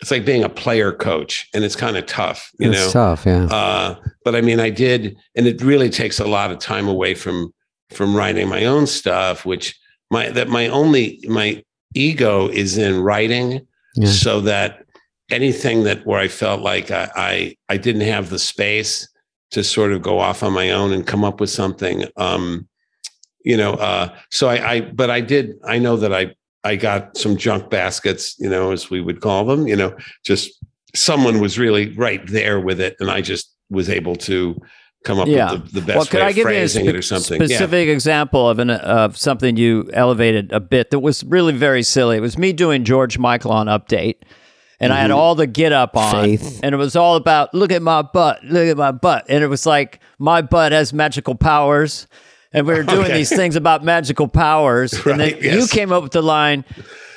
it's 0.00 0.10
like 0.10 0.24
being 0.24 0.44
a 0.44 0.48
player 0.48 0.92
coach 0.92 1.48
and 1.52 1.62
it's 1.62 1.76
kind 1.76 1.96
of 1.96 2.06
tough, 2.06 2.50
you 2.58 2.70
know. 2.70 2.72
it's 2.72 2.94
know? 2.94 3.14
tough. 3.14 3.26
Yeah. 3.26 3.44
Uh, 3.44 3.96
but 4.24 4.34
I 4.34 4.40
mean, 4.40 4.58
I 4.58 4.70
did, 4.70 5.16
and 5.34 5.46
it 5.46 5.60
really 5.62 5.90
takes 5.90 6.18
a 6.18 6.26
lot 6.26 6.50
of 6.50 6.58
time 6.58 6.88
away 6.88 7.14
from 7.14 7.52
from 7.90 8.16
writing 8.16 8.48
my 8.48 8.64
own 8.64 8.86
stuff, 8.86 9.44
which 9.44 9.78
my 10.10 10.30
that 10.30 10.48
my 10.48 10.68
only 10.68 11.20
my 11.28 11.62
ego 11.94 12.48
is 12.48 12.78
in 12.78 13.02
writing, 13.02 13.66
Yeah. 13.96 14.08
so 14.08 14.40
that 14.42 14.84
anything 15.30 15.84
that 15.84 16.06
where 16.06 16.18
I 16.20 16.28
felt 16.28 16.62
like 16.62 16.90
I, 16.90 17.10
I 17.16 17.56
I 17.68 17.76
didn't 17.76 18.02
have 18.02 18.30
the 18.30 18.38
space 18.38 19.08
to 19.50 19.64
sort 19.64 19.92
of 19.92 20.00
go 20.02 20.18
off 20.18 20.42
on 20.42 20.52
my 20.52 20.70
own 20.70 20.92
and 20.92 21.06
come 21.06 21.24
up 21.24 21.40
with 21.40 21.50
something. 21.50 22.04
Um, 22.16 22.68
you 23.44 23.56
know, 23.56 23.74
uh, 23.74 24.14
so 24.30 24.48
I, 24.48 24.72
I 24.72 24.80
but 24.80 25.10
I 25.10 25.20
did. 25.20 25.54
I 25.64 25.78
know 25.78 25.96
that 25.96 26.14
I 26.14 26.34
I 26.64 26.76
got 26.76 27.16
some 27.16 27.36
junk 27.36 27.70
baskets, 27.70 28.36
you 28.38 28.48
know, 28.48 28.72
as 28.72 28.90
we 28.90 29.00
would 29.00 29.20
call 29.20 29.44
them. 29.44 29.66
You 29.66 29.76
know, 29.76 29.96
just 30.24 30.50
someone 30.94 31.40
was 31.40 31.58
really 31.58 31.94
right 31.96 32.20
there 32.26 32.60
with 32.60 32.80
it, 32.80 32.96
and 33.00 33.10
I 33.10 33.20
just 33.20 33.54
was 33.70 33.88
able 33.88 34.16
to 34.16 34.56
come 35.04 35.18
up 35.18 35.28
Yeah. 35.28 35.52
with 35.52 35.72
the, 35.72 35.80
the 35.80 35.86
best 35.86 35.96
well, 35.96 36.06
could 36.06 36.14
way 36.20 36.22
I 36.26 36.28
of 36.30 36.34
give 36.34 36.42
you 36.44 36.50
a 36.50 36.52
phrasing 36.52 36.86
it 36.86 36.94
or 36.94 37.00
spe- 37.02 37.08
something. 37.14 37.40
Yeah. 37.40 37.46
specific 37.46 37.88
example 37.88 38.48
of 38.50 38.58
an 38.58 38.68
of 38.70 39.16
something 39.16 39.56
you 39.56 39.88
elevated 39.94 40.52
a 40.52 40.60
bit 40.60 40.90
that 40.90 40.98
was 41.00 41.24
really 41.24 41.54
very 41.54 41.82
silly? 41.82 42.16
It 42.18 42.20
was 42.20 42.36
me 42.36 42.52
doing 42.52 42.84
George 42.84 43.16
Michael 43.16 43.52
on 43.52 43.66
Update, 43.66 44.16
and 44.78 44.92
I 44.92 44.96
had 45.00 45.10
Mm-hmm. 45.10 45.18
all 45.18 45.34
the 45.34 45.46
get 45.46 45.72
up 45.72 45.96
on, 45.96 46.12
Faith. 46.24 46.60
and 46.62 46.74
it 46.74 46.78
was 46.78 46.96
all 46.96 47.16
about 47.16 47.54
look 47.54 47.72
at 47.72 47.80
my 47.80 48.02
butt, 48.02 48.44
look 48.44 48.68
at 48.68 48.76
my 48.76 48.90
butt, 48.92 49.24
and 49.30 49.42
it 49.42 49.46
was 49.48 49.64
like 49.64 50.00
my 50.18 50.42
butt 50.42 50.72
has 50.72 50.92
magical 50.92 51.34
powers. 51.34 52.06
And 52.52 52.66
we 52.66 52.74
were 52.74 52.82
doing 52.82 53.04
Okay. 53.06 53.14
these 53.18 53.28
things 53.34 53.54
about 53.56 53.84
magical 53.84 54.26
powers, 54.28 54.92
and 54.92 55.20
then 55.20 55.32
Right, 55.34 55.42
you 55.42 55.66
came 55.68 55.92
up 55.92 56.02
with 56.02 56.12
the 56.12 56.22
line: 56.22 56.64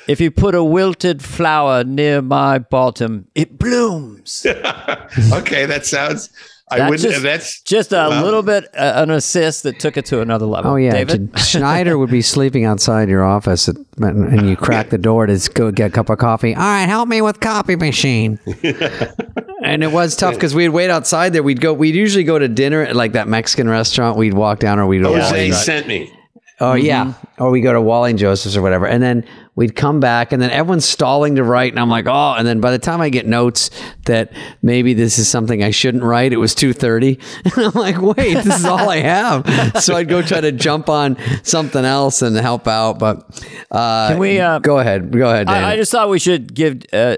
"If 0.06 0.20
you 0.20 0.30
put 0.30 0.54
a 0.54 0.62
wilted 0.62 1.22
flower 1.22 1.82
near 1.82 2.22
my 2.22 2.58
bottom, 2.58 3.26
it 3.34 3.58
blooms." 3.58 4.46
okay, 5.32 5.66
that 5.66 5.86
sounds. 5.86 6.30
I 6.70 6.78
That 6.78 6.90
wouldn't. 6.90 7.10
just- 7.12 7.22
that's 7.22 7.60
Just 7.62 7.92
a 7.92 7.96
Wow. 8.10 8.24
little 8.24 8.42
bit 8.42 8.64
uh, 8.74 8.92
an 8.96 9.10
assist 9.10 9.64
that 9.64 9.78
took 9.78 9.96
it 9.98 10.06
to 10.06 10.20
another 10.22 10.46
level. 10.46 10.70
Oh 10.72 10.76
yeah, 10.76 10.92
David. 10.92 11.30
Schneider 11.38 11.98
would 11.98 12.10
be 12.10 12.22
sleeping 12.22 12.64
outside 12.64 13.08
your 13.10 13.22
office, 13.22 13.68
at, 13.68 13.76
and 14.00 14.48
you 14.48 14.56
crack 14.56 14.88
the 14.90 14.96
door 14.98 15.26
to 15.26 15.50
go 15.52 15.70
get 15.72 15.88
a 15.88 15.92
cup 15.92 16.08
of 16.10 16.18
coffee. 16.18 16.54
All 16.54 16.62
right, 16.62 16.86
help 16.86 17.06
me 17.08 17.20
with 17.20 17.40
copy 17.40 17.76
machine. 17.76 18.38
and 19.64 19.82
it 19.82 19.90
was 19.92 20.16
tough 20.16 20.34
because 20.34 20.54
we'd 20.54 20.68
wait 20.68 20.90
outside 20.90 21.32
there. 21.32 21.42
We'd 21.42 21.60
go. 21.60 21.72
We'd 21.72 21.94
usually 21.94 22.24
go 22.24 22.38
to 22.38 22.48
dinner 22.48 22.82
at 22.82 22.94
like 22.94 23.12
that 23.12 23.28
Mexican 23.28 23.68
restaurant. 23.68 24.16
We'd 24.16 24.34
walk 24.34 24.58
down, 24.60 24.78
or 24.78 24.86
we'd 24.86 25.02
go. 25.02 25.14
to 25.14 25.20
Jose 25.22 25.32
Wally- 25.50 25.52
sent 25.52 25.86
me. 25.88 26.12
Oh 26.60 26.74
yeah, 26.74 27.14
or 27.38 27.50
we 27.50 27.60
go 27.60 27.72
to 27.72 27.80
Wally 27.80 28.10
and 28.10 28.18
Joseph's 28.18 28.56
or 28.56 28.62
whatever, 28.62 28.86
and 28.86 29.02
then 29.02 29.26
we'd 29.56 29.74
come 29.74 29.98
back, 29.98 30.30
and 30.30 30.40
then 30.40 30.50
everyone's 30.50 30.84
stalling 30.84 31.34
to 31.34 31.42
write, 31.42 31.72
and 31.72 31.80
I'm 31.80 31.90
like, 31.90 32.06
oh, 32.06 32.34
and 32.38 32.46
then 32.46 32.60
by 32.60 32.70
the 32.70 32.78
time 32.78 33.00
I 33.00 33.08
get 33.08 33.26
notes 33.26 33.70
that 34.06 34.32
maybe 34.62 34.94
this 34.94 35.18
is 35.18 35.26
something 35.26 35.64
I 35.64 35.70
shouldn't 35.72 36.04
write, 36.04 36.32
it 36.32 36.36
was 36.36 36.54
two 36.54 36.72
thirty, 36.72 37.18
and 37.44 37.54
I'm 37.58 37.72
like, 37.72 38.00
wait, 38.00 38.34
this 38.34 38.60
is 38.60 38.64
all 38.64 38.88
I 38.88 38.98
have. 38.98 39.76
so 39.82 39.96
I'd 39.96 40.08
go 40.08 40.22
try 40.22 40.40
to 40.40 40.52
jump 40.52 40.88
on 40.88 41.16
something 41.42 41.84
else 41.84 42.22
and 42.22 42.36
help 42.36 42.68
out, 42.68 43.00
but 43.00 43.28
uh, 43.72 44.10
Can 44.10 44.20
we, 44.20 44.38
uh, 44.38 44.60
go 44.60 44.78
ahead, 44.78 45.10
go 45.10 45.28
ahead, 45.28 45.48
Dan. 45.48 45.64
I, 45.64 45.72
I 45.72 45.76
just 45.76 45.90
thought 45.90 46.08
we 46.08 46.20
should 46.20 46.54
give 46.54 46.82
uh, 46.92 47.16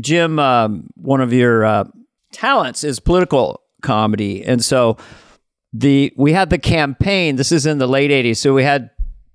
Jim 0.00 0.38
um, 0.38 0.88
one 0.96 1.20
of 1.20 1.32
your 1.32 1.64
uh, 1.64 1.84
talents 2.32 2.84
is 2.84 3.00
political 3.00 3.60
comedy, 3.82 4.44
and 4.44 4.64
so 4.64 4.96
the 5.72 6.12
we 6.16 6.32
had 6.32 6.50
the 6.50 6.58
campaign. 6.58 7.36
This 7.36 7.52
is 7.52 7.66
in 7.66 7.78
the 7.78 7.86
late 7.86 8.10
'80s, 8.10 8.38
so 8.38 8.54
we 8.54 8.62
had 8.62 8.90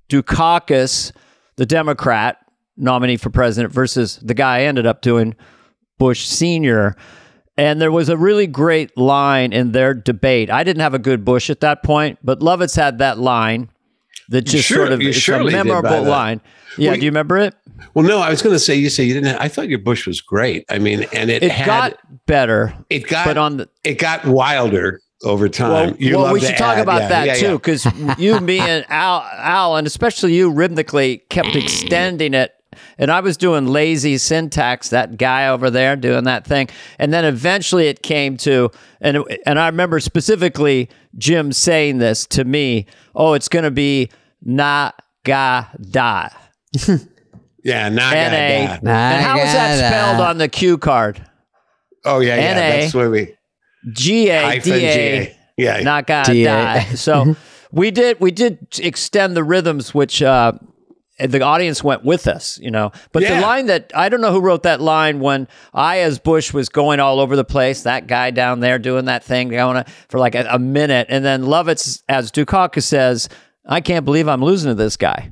Dukakis, 0.10 1.12
the 1.56 1.66
Democrat 1.66 2.38
nominee 2.78 3.18
for 3.18 3.30
president, 3.30 3.74
versus 3.74 4.18
the 4.22 4.34
guy 4.34 4.60
I 4.60 4.64
ended 4.64 4.86
up 4.86 5.02
doing, 5.02 5.36
Bush 5.98 6.26
Senior. 6.26 6.96
And 7.58 7.82
there 7.82 7.92
was 7.92 8.10
a 8.10 8.18
really 8.18 8.48
great 8.48 8.98
line 8.98 9.54
in 9.54 9.74
their 9.74 9.94
debate. 9.94 10.50
I 10.50 10.64
didn't 10.64 10.82
have 10.82 10.94
a 10.94 11.00
good 11.00 11.26
Bush 11.26 11.50
at 11.50 11.60
that 11.60 11.84
point, 11.84 12.18
but 12.24 12.40
Lovitz 12.40 12.76
had 12.76 12.98
that 13.00 13.20
line 13.20 13.70
that 14.30 14.44
just 14.44 14.68
sure- 14.68 14.78
sort 14.78 14.92
of 14.92 15.02
it's 15.02 15.18
a 15.18 15.20
surely 15.20 15.52
did 15.52 15.58
by 15.58 15.64
memorable 15.64 16.04
line. 16.04 16.42
Yeah, 16.78 16.92
Well, 16.92 17.00
do 17.00 17.06
you 17.06 17.12
remember 17.12 17.38
it? 17.38 17.54
Well, 17.94 18.06
no, 18.06 18.20
I 18.20 18.30
was 18.30 18.42
going 18.42 18.56
to 18.56 18.60
say. 18.60 18.76
You 18.76 18.90
say 18.90 19.04
you 19.04 19.14
didn't. 19.14 19.36
I 19.38 19.48
thought 19.50 19.68
your 19.68 19.80
Bush 19.80 20.08
was 20.08 20.22
great. 20.22 20.64
I 20.70 20.80
mean, 20.80 21.06
and 21.14 21.30
it, 21.30 21.44
It 21.44 21.52
had 21.52 21.66
got 21.66 22.00
better, 22.28 22.74
it 22.90 23.08
got 23.08 23.26
but 23.26 23.38
on 23.38 23.58
the 23.58 23.70
it 23.84 23.96
got 24.00 24.24
wilder 24.26 25.02
over 25.24 25.50
time. 25.50 25.98
well, 26.00 26.24
well 26.24 26.34
we 26.34 26.40
should 26.40 26.56
talk 26.58 26.78
add, 26.78 26.84
about 26.84 27.02
yeah, 27.02 27.08
that 27.10 27.28
yeah, 27.28 27.34
too, 27.36 27.46
yeah. 27.48 27.54
because 27.54 27.86
you, 28.18 28.40
me, 28.40 28.60
and 28.60 28.86
Al, 28.90 29.22
Al, 29.38 29.76
and 29.76 29.86
especially 29.86 30.34
you, 30.34 30.50
rhythmically 30.50 31.18
kept 31.30 31.50
extending 31.56 32.34
it. 32.34 32.54
And 32.98 33.12
I 33.12 33.20
was 33.20 33.38
doing 33.38 33.68
lazy 33.68 34.18
syntax, 34.18 34.90
that 34.90 35.18
guy 35.18 35.48
over 35.48 35.70
there 35.70 35.96
doing 35.96 36.24
that 36.26 36.46
thing, 36.46 36.70
and 37.00 37.14
then 37.14 37.26
eventually 37.26 37.88
it 37.88 38.02
came 38.02 38.38
to, 38.38 38.72
and 39.00 39.24
and 39.46 39.60
I 39.60 39.68
remember 39.68 40.00
specifically 40.00 40.90
Jim 41.18 41.52
saying 41.54 41.98
this 42.00 42.26
to 42.28 42.44
me. 42.44 42.86
Oh, 43.16 43.34
it's 43.34 43.50
going 43.50 43.64
to 43.66 43.72
be 43.72 44.10
na 44.42 44.92
ga 45.24 45.68
da. 45.90 46.30
Yeah, 47.64 47.90
nah, 47.90 48.10
N 48.10 48.34
A. 48.34 48.80
nah, 48.82 48.92
And 48.92 49.24
how 49.24 49.38
was 49.38 49.54
that 49.54 49.92
spelled 49.92 50.22
on 50.22 50.38
the 50.40 50.48
cue 50.48 50.78
card? 50.78 51.24
Oh 52.04 52.20
yeah, 52.20 52.36
yeah. 52.36 52.42
N.A. 52.42 52.82
That's 52.82 52.94
where 52.96 53.10
we 53.10 53.36
G 53.94 54.30
A 54.30 54.42
hyphen 54.42 54.72
D 54.74 54.86
A. 54.86 55.26
G. 55.26 55.32
Yeah, 55.58 55.82
not 55.82 56.08
gonna 56.08 56.34
DA. 56.34 56.96
So 56.96 57.36
we 57.72 57.92
did 57.92 58.20
we 58.20 58.32
did 58.32 58.68
extend 58.80 59.38
the 59.38 59.44
rhythms, 59.44 59.94
which 59.94 60.24
uh, 60.24 60.54
the 61.28 61.42
audience 61.42 61.84
went 61.84 62.04
with 62.04 62.28
us, 62.28 62.58
you 62.60 62.72
know. 62.72 62.92
But 63.12 63.24
the 63.24 63.40
line 63.42 63.68
that 63.68 63.92
I 63.96 64.10
don't 64.10 64.22
know 64.22 64.32
who 64.32 64.42
wrote 64.42 64.64
that 64.64 64.82
line 64.82 65.20
when 65.20 65.48
I, 65.74 66.00
as 66.00 66.20
Bush, 66.20 66.54
was 66.54 66.70
going 66.70 67.00
all 67.00 67.20
over 67.20 67.36
the 67.36 67.44
place. 67.44 67.84
That 67.84 68.08
guy 68.08 68.32
down 68.32 68.60
there 68.60 68.80
doing 68.80 69.06
that 69.06 69.24
thing 69.24 69.50
going 69.50 69.84
for 70.10 70.20
like 70.20 70.36
a, 70.36 70.46
a 70.50 70.60
minute, 70.60 71.08
and 71.10 71.24
then 71.24 71.44
Lovitz, 71.44 72.02
as 72.10 72.32
Dukakis 72.32 72.84
says, 72.84 73.30
"I 73.66 73.82
can't 73.82 74.06
believe 74.06 74.28
I'm 74.28 74.44
losing 74.44 74.70
to 74.72 74.76
this 74.76 74.98
guy." 74.98 75.32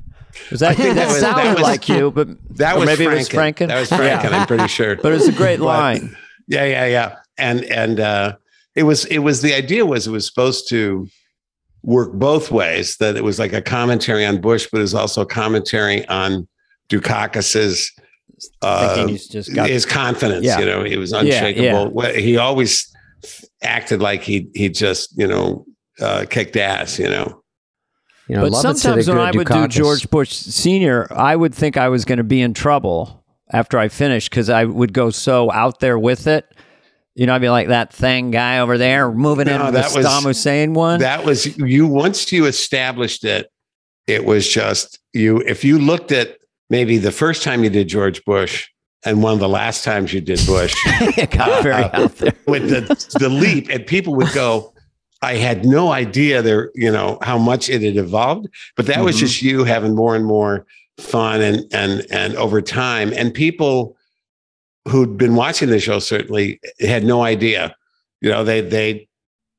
Was 0.50 0.60
that, 0.60 0.76
that, 0.76 0.94
that 0.94 1.08
was- 1.08 1.20
sounded 1.20 1.44
that 1.44 1.54
was- 1.54 1.62
like 1.62 1.88
you, 1.88 2.10
but 2.10 2.28
that 2.56 2.76
was 2.78 2.86
maybe 2.86 3.04
Franken. 3.04 3.10
it 3.10 3.18
was 3.18 3.28
Franken. 3.28 3.68
That 3.68 3.80
was 3.80 3.90
Franken. 3.90 4.32
I'm 4.32 4.46
pretty 4.46 4.68
sure. 4.68 4.96
But 4.96 5.12
it's 5.12 5.26
a 5.28 5.32
great 5.32 5.58
But- 5.58 5.64
line. 5.66 6.16
Yeah, 6.46 6.64
yeah, 6.64 6.86
yeah. 6.86 7.16
And 7.38 7.64
and 7.64 8.00
uh, 8.00 8.36
it 8.74 8.82
was 8.84 9.04
it 9.06 9.18
was 9.18 9.42
the 9.42 9.54
idea 9.54 9.86
was 9.86 10.06
it 10.06 10.10
was 10.10 10.26
supposed 10.26 10.68
to 10.70 11.08
work 11.82 12.12
both 12.12 12.50
ways. 12.50 12.96
That 12.98 13.16
it 13.16 13.24
was 13.24 13.38
like 13.38 13.52
a 13.52 13.62
commentary 13.62 14.24
on 14.26 14.40
Bush, 14.40 14.68
but 14.70 14.78
it 14.78 14.82
was 14.82 14.94
also 14.94 15.22
a 15.22 15.26
commentary 15.26 16.06
on 16.08 16.48
Dukakis's 16.88 17.92
uh, 18.62 19.06
he's 19.06 19.28
just 19.28 19.54
got 19.54 19.68
his 19.68 19.84
confidence. 19.86 20.44
Yeah. 20.44 20.60
You 20.60 20.66
know, 20.66 20.84
he 20.84 20.96
was 20.96 21.12
unshakable. 21.12 21.64
yeah. 21.64 21.88
Well, 21.92 22.14
He 22.14 22.36
always 22.36 22.92
acted 23.62 24.00
like 24.00 24.22
he 24.22 24.48
he 24.54 24.68
just 24.68 25.16
you 25.18 25.26
know 25.26 25.66
uh, 26.00 26.26
kicked 26.28 26.56
ass. 26.56 26.98
You 26.98 27.08
know. 27.08 27.42
You 28.28 28.36
know, 28.36 28.42
But 28.42 28.52
Lovitz 28.52 28.62
did 28.62 28.70
a 28.70 28.78
sometimes 28.78 29.08
when 29.08 29.18
I 29.18 29.30
would 29.32 29.46
do 29.48 29.66
George 29.66 30.08
Bush 30.08 30.30
Senior, 30.30 31.08
I 31.12 31.34
would 31.34 31.52
think 31.52 31.76
I 31.76 31.88
was 31.88 32.04
going 32.04 32.18
to 32.18 32.24
be 32.24 32.40
in 32.40 32.54
trouble 32.54 33.24
after 33.52 33.76
I 33.76 33.88
finished 33.88 34.30
because 34.30 34.48
I 34.48 34.64
would 34.66 34.92
go 34.92 35.10
so 35.10 35.50
out 35.50 35.80
there 35.80 35.98
with 35.98 36.28
it. 36.28 36.46
You 37.20 37.26
know, 37.26 37.34
I'd 37.34 37.42
be 37.42 37.50
like 37.50 37.68
that 37.68 37.92
thing 37.92 38.30
guy 38.30 38.60
over 38.60 38.78
there 38.78 39.12
moving 39.12 39.44
No, 39.44 39.66
in 39.66 39.74
that 39.74 39.90
the 39.90 39.98
was- 39.98 40.06
Saddam 40.06 40.22
Hussein 40.22 40.72
one. 40.72 41.00
That 41.00 41.22
was 41.22 41.54
you. 41.58 41.86
Once 41.86 42.32
you 42.32 42.46
established 42.46 43.24
it, 43.26 43.50
it 44.06 44.24
was 44.24 44.48
just 44.48 44.98
you. 45.12 45.36
If 45.46 45.62
you 45.62 45.78
looked 45.78 46.12
at 46.12 46.38
maybe 46.70 46.96
the 46.96 47.12
first 47.12 47.42
time 47.42 47.62
you 47.62 47.68
did 47.68 47.88
George 47.88 48.24
Bush 48.24 48.68
and 49.04 49.22
one 49.22 49.34
of 49.34 49.38
the 49.38 49.50
last 49.50 49.84
times 49.84 50.14
you 50.14 50.22
did 50.22 50.40
Bush, 50.46 50.74
it 51.18 51.30
got 51.30 51.62
very 51.62 51.84
uh, 51.84 52.04
out 52.04 52.16
there. 52.16 52.32
with 52.46 52.70
the 52.70 53.18
the 53.18 53.28
leap, 53.28 53.68
and 53.68 53.86
people 53.86 54.14
would 54.14 54.32
go. 54.32 54.72
I 55.20 55.34
had 55.34 55.66
no 55.66 55.92
idea 55.92 56.40
there, 56.40 56.70
you 56.74 56.90
know, 56.90 57.18
how 57.20 57.36
much 57.36 57.68
it 57.68 57.82
had 57.82 57.98
evolved, 57.98 58.48
but 58.76 58.86
that 58.86 59.04
was 59.04 59.16
Mhm. 59.16 59.20
just 59.20 59.42
you 59.42 59.64
having 59.64 59.94
more 59.94 60.16
and 60.16 60.24
more 60.24 60.64
fun 60.98 61.42
and 61.42 61.66
and 61.74 62.06
and 62.10 62.34
over 62.36 62.62
time, 62.62 63.12
and 63.14 63.34
people 63.34 63.94
who'd 64.88 65.16
been 65.16 65.34
watching 65.34 65.68
the 65.68 65.78
show 65.80 65.98
certainly 65.98 66.60
had 66.80 67.04
no 67.04 67.22
idea, 67.22 67.74
you 68.20 68.30
know, 68.30 68.44
they 68.44 68.60
they 68.60 69.08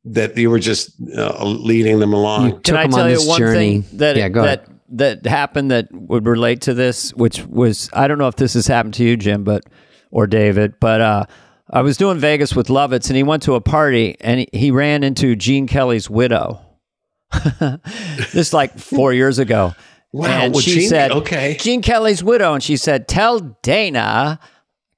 that 0.06 0.36
you 0.36 0.50
were 0.50 0.60
just 0.60 0.92
uh, 1.16 1.46
leading 1.46 2.00
them 2.00 2.14
along. 2.14 2.48
You 2.50 2.60
Can 2.62 2.76
I 2.76 2.88
tell 2.88 3.02
on 3.02 3.12
you 3.12 3.22
one 3.28 3.38
journey. 3.40 3.82
thing 3.82 3.98
that 4.00 4.16
yeah, 4.18 4.30
go 4.30 4.42
that 4.44 4.64
ahead. 4.64 4.80
that 4.90 5.26
happened 5.26 5.72
that 5.72 5.88
would 5.92 6.26
relate 6.26 6.62
to 6.62 6.74
this, 6.74 7.14
which 7.14 7.46
was 7.46 7.90
I 7.94 8.08
don't 8.08 8.18
know 8.18 8.28
if 8.28 8.36
this 8.36 8.54
has 8.56 8.68
happened 8.68 8.96
to 8.96 9.04
you, 9.04 9.16
Jim, 9.18 9.44
but 9.44 9.64
or 10.10 10.28
David, 10.28 10.74
but 10.80 11.02
uh, 11.02 11.26
I 11.70 11.82
was 11.82 11.98
doing 11.98 12.18
Vegas 12.20 12.56
with 12.56 12.68
Lovitz, 12.68 13.08
and 13.10 13.16
he 13.16 13.24
went 13.24 13.44
to 13.44 13.54
a 13.56 13.62
party, 13.62 14.18
and 14.20 14.42
he, 14.42 14.50
he 14.52 14.72
ran 14.72 15.04
into 15.04 15.36
Gene 15.36 15.68
Kelly's 15.68 16.10
widow. 16.10 16.60
this 18.34 18.52
like 18.54 18.78
four 18.78 19.14
years 19.14 19.40
ago. 19.40 19.74
Wow, 20.12 20.28
and 20.28 20.54
well, 20.54 20.62
she 20.62 20.82
Gene- 20.82 20.90
said, 20.90 21.12
okay. 21.12 21.56
Gene 21.58 21.82
Kelly's 21.82 22.22
widow, 22.22 22.54
and 22.54 22.62
she 22.62 22.76
said, 22.76 23.08
"Tell 23.08 23.40
Dana." 23.62 24.40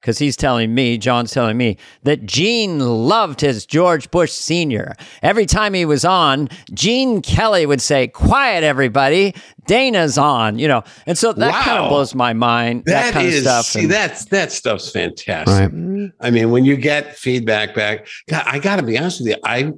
Because 0.04 0.18
he's 0.18 0.36
telling 0.36 0.74
me, 0.74 0.98
John's 0.98 1.32
telling 1.32 1.56
me, 1.56 1.78
that 2.02 2.26
Gene 2.26 2.78
loved 2.78 3.40
his 3.40 3.64
George 3.64 4.10
Bush 4.10 4.32
Sr. 4.32 4.92
Every 5.22 5.46
time 5.46 5.72
he 5.72 5.86
was 5.86 6.04
on, 6.04 6.50
Gene 6.74 7.22
Kelly 7.22 7.64
would 7.64 7.80
say, 7.80 8.08
Quiet, 8.08 8.62
everybody. 8.64 9.34
Dana's 9.66 10.18
on, 10.18 10.58
you 10.58 10.68
know. 10.68 10.84
And 11.06 11.16
so 11.16 11.32
that 11.32 11.64
kind 11.64 11.78
of 11.78 11.88
blows 11.88 12.14
my 12.14 12.34
mind, 12.34 12.82
that, 12.84 13.14
kind 13.14 13.28
is 13.28 13.38
of 13.38 13.42
stuff. 13.44 13.64
see 13.64 13.80
and- 13.84 13.90
that's 13.90 14.26
that 14.26 14.52
stuff's 14.52 14.90
fantastic. 14.90 15.72
Right. 15.72 16.12
I 16.20 16.30
mean, 16.30 16.50
when 16.50 16.66
you 16.66 16.76
get 16.76 17.16
feedback 17.16 17.74
back, 17.74 18.06
God, 18.28 18.42
I 18.44 18.58
got 18.58 18.76
to 18.76 18.82
be 18.82 18.98
honest 18.98 19.20
with 19.22 19.28
you. 19.28 19.36
I, 19.42 19.72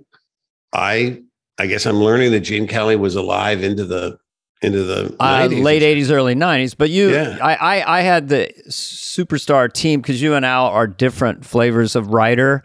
I, 0.72 1.22
I 1.56 1.66
guess 1.68 1.86
I'm 1.86 2.00
learning 2.00 2.32
that 2.32 2.40
Gene 2.40 2.66
Kelly 2.66 2.96
was 2.96 3.14
alive 3.14 3.62
into 3.62 3.84
the 3.84 4.18
into 4.62 4.82
the 4.82 5.14
uh, 5.20 5.48
90s. 5.48 5.62
late 5.62 5.82
80s, 5.82 6.10
early 6.10 6.34
90s. 6.34 6.74
But 6.76 6.90
you, 6.90 7.10
Yeah. 7.12 7.38
I, 7.42 7.54
I, 7.80 7.98
I 7.98 8.00
had 8.02 8.28
the 8.28 8.50
superstar 8.68 9.72
team 9.72 10.00
because 10.00 10.20
you 10.22 10.34
and 10.34 10.44
Al 10.44 10.66
are 10.66 10.86
different 10.86 11.44
flavors 11.44 11.94
of 11.96 12.08
writer. 12.08 12.62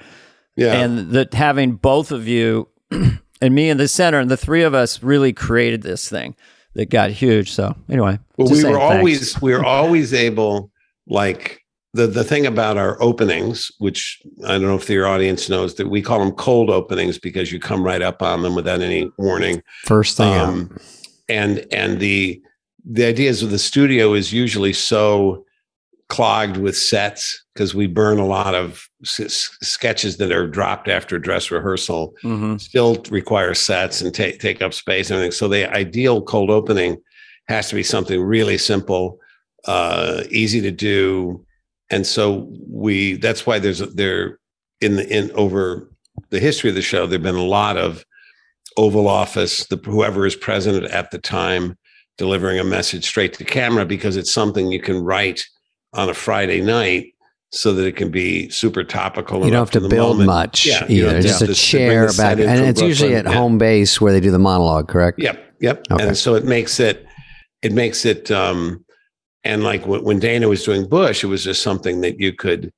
Yeah, 0.57 0.73
and 0.73 1.11
that 1.11 1.33
having 1.33 1.73
both 1.73 2.11
of 2.11 2.27
you 2.27 2.67
and 2.91 3.55
me 3.55 3.69
in 3.69 3.77
the 3.77 3.87
center 3.87 4.19
and 4.19 4.29
the 4.29 4.35
three 4.37 4.63
of 4.63 4.73
us 4.73 5.01
really 5.01 5.31
created 5.31 5.81
this 5.81 6.09
thing 6.09 6.35
that 6.75 6.89
got 6.89 7.09
huge 7.09 7.51
so 7.51 7.73
anyway 7.89 8.19
well, 8.37 8.49
we 8.49 8.59
saying 8.59 8.73
were 8.73 8.79
thanks. 8.79 8.97
always 8.97 9.41
we 9.41 9.53
were 9.53 9.63
always 9.65 10.13
able 10.13 10.69
like. 11.07 11.59
The, 11.93 12.07
the 12.07 12.23
thing 12.23 12.45
about 12.45 12.77
our 12.77 12.95
openings, 13.03 13.69
which 13.79 14.21
I 14.45 14.53
don't 14.53 14.61
know 14.61 14.75
if 14.75 14.89
your 14.89 15.05
audience 15.07 15.49
knows, 15.49 15.75
that 15.75 15.89
we 15.89 16.01
call 16.01 16.19
them 16.19 16.31
cold 16.31 16.69
openings 16.69 17.17
because 17.19 17.51
you 17.51 17.59
come 17.59 17.83
right 17.83 18.01
up 18.01 18.21
on 18.21 18.43
them 18.43 18.55
without 18.55 18.79
any 18.79 19.11
warning. 19.17 19.61
First 19.83 20.15
thing 20.15 20.33
out. 20.33 20.47
um, 20.47 20.77
and 21.31 21.65
and 21.71 21.99
the 21.99 22.41
the 22.85 23.05
ideas 23.05 23.41
of 23.43 23.51
the 23.51 23.59
studio 23.59 24.13
is 24.13 24.33
usually 24.33 24.73
so 24.73 25.45
clogged 26.09 26.57
with 26.57 26.75
sets 26.75 27.41
because 27.53 27.73
we 27.73 27.87
burn 27.87 28.19
a 28.19 28.25
lot 28.25 28.53
of 28.53 28.85
s- 29.05 29.49
sketches 29.61 30.17
that 30.17 30.31
are 30.31 30.45
dropped 30.47 30.89
after 30.89 31.17
dress 31.17 31.49
rehearsal 31.51 32.13
Mhm. 32.23 32.59
still 32.59 33.01
require 33.09 33.53
sets 33.53 34.01
and 34.01 34.13
take 34.13 34.39
take 34.39 34.61
up 34.61 34.73
space 34.73 35.09
and 35.09 35.15
everything 35.17 35.31
so 35.31 35.47
the 35.47 35.71
ideal 35.73 36.21
cold 36.21 36.49
opening 36.49 36.97
has 37.47 37.69
to 37.69 37.75
be 37.75 37.83
something 37.83 38.21
really 38.21 38.57
simple 38.57 39.19
uh 39.67 40.23
easy 40.29 40.59
to 40.61 40.71
do 40.71 41.45
and 41.89 42.05
so 42.05 42.49
we 42.67 43.13
that's 43.13 43.45
why 43.45 43.57
there's 43.59 43.79
there 43.93 44.37
in 44.81 44.95
the 44.97 45.07
in 45.17 45.31
over 45.31 45.89
the 46.29 46.39
history 46.39 46.69
of 46.69 46.75
the 46.75 46.81
show 46.81 47.05
there've 47.07 47.23
been 47.23 47.35
a 47.35 47.43
lot 47.61 47.77
of 47.77 48.03
oval 48.77 49.07
office 49.07 49.65
the 49.67 49.77
whoever 49.77 50.25
is 50.25 50.35
president 50.35 50.85
at 50.91 51.11
the 51.11 51.17
time 51.19 51.77
delivering 52.17 52.59
a 52.59 52.63
message 52.63 53.05
straight 53.05 53.33
to 53.33 53.43
camera 53.43 53.85
because 53.85 54.15
it's 54.17 54.31
something 54.31 54.71
you 54.71 54.79
can 54.81 55.01
write 55.03 55.43
on 55.93 56.09
a 56.09 56.13
friday 56.13 56.61
night 56.61 57.07
so 57.53 57.73
that 57.73 57.85
it 57.85 57.97
can 57.97 58.09
be 58.09 58.47
super 58.49 58.81
topical 58.83 59.43
You 59.43 59.51
don't 59.51 59.59
have 59.59 59.71
to 59.81 59.89
build 59.89 60.19
moment. 60.19 60.27
much 60.27 60.65
Yeah, 60.65 60.85
either. 60.87 61.21
Just 61.21 61.41
a 61.41 61.47
to- 61.47 61.53
to 61.53 61.71
bring 61.77 61.89
chair 61.89 62.07
back, 62.13 62.39
and 62.39 62.65
it's 62.65 62.81
usually 62.81 63.13
at 63.13 63.25
Yeah. 63.25 63.33
home 63.33 63.57
base 63.57 63.99
where 63.99 64.13
they 64.13 64.21
do 64.21 64.31
the 64.31 64.39
monologue. 64.39 64.87
Correct? 64.87 65.19
Yep, 65.19 65.55
yep. 65.59 65.85
Okay. 65.91 66.07
And 66.07 66.17
so 66.17 66.35
it 66.35 66.45
makes 66.45 66.79
it, 66.79 67.05
it 67.61 67.73
makes 67.73 68.05
it, 68.05 68.31
um, 68.31 68.85
and 69.43 69.65
like 69.65 69.85
when, 69.85 70.01
when 70.05 70.17
Dana 70.19 70.47
was 70.47 70.63
doing 70.63 70.87
Bush, 70.87 71.25
it 71.25 71.27
was 71.27 71.43
just 71.43 71.61
something 71.61 71.99
that 72.01 72.21
you 72.21 72.31
could, 72.31 72.71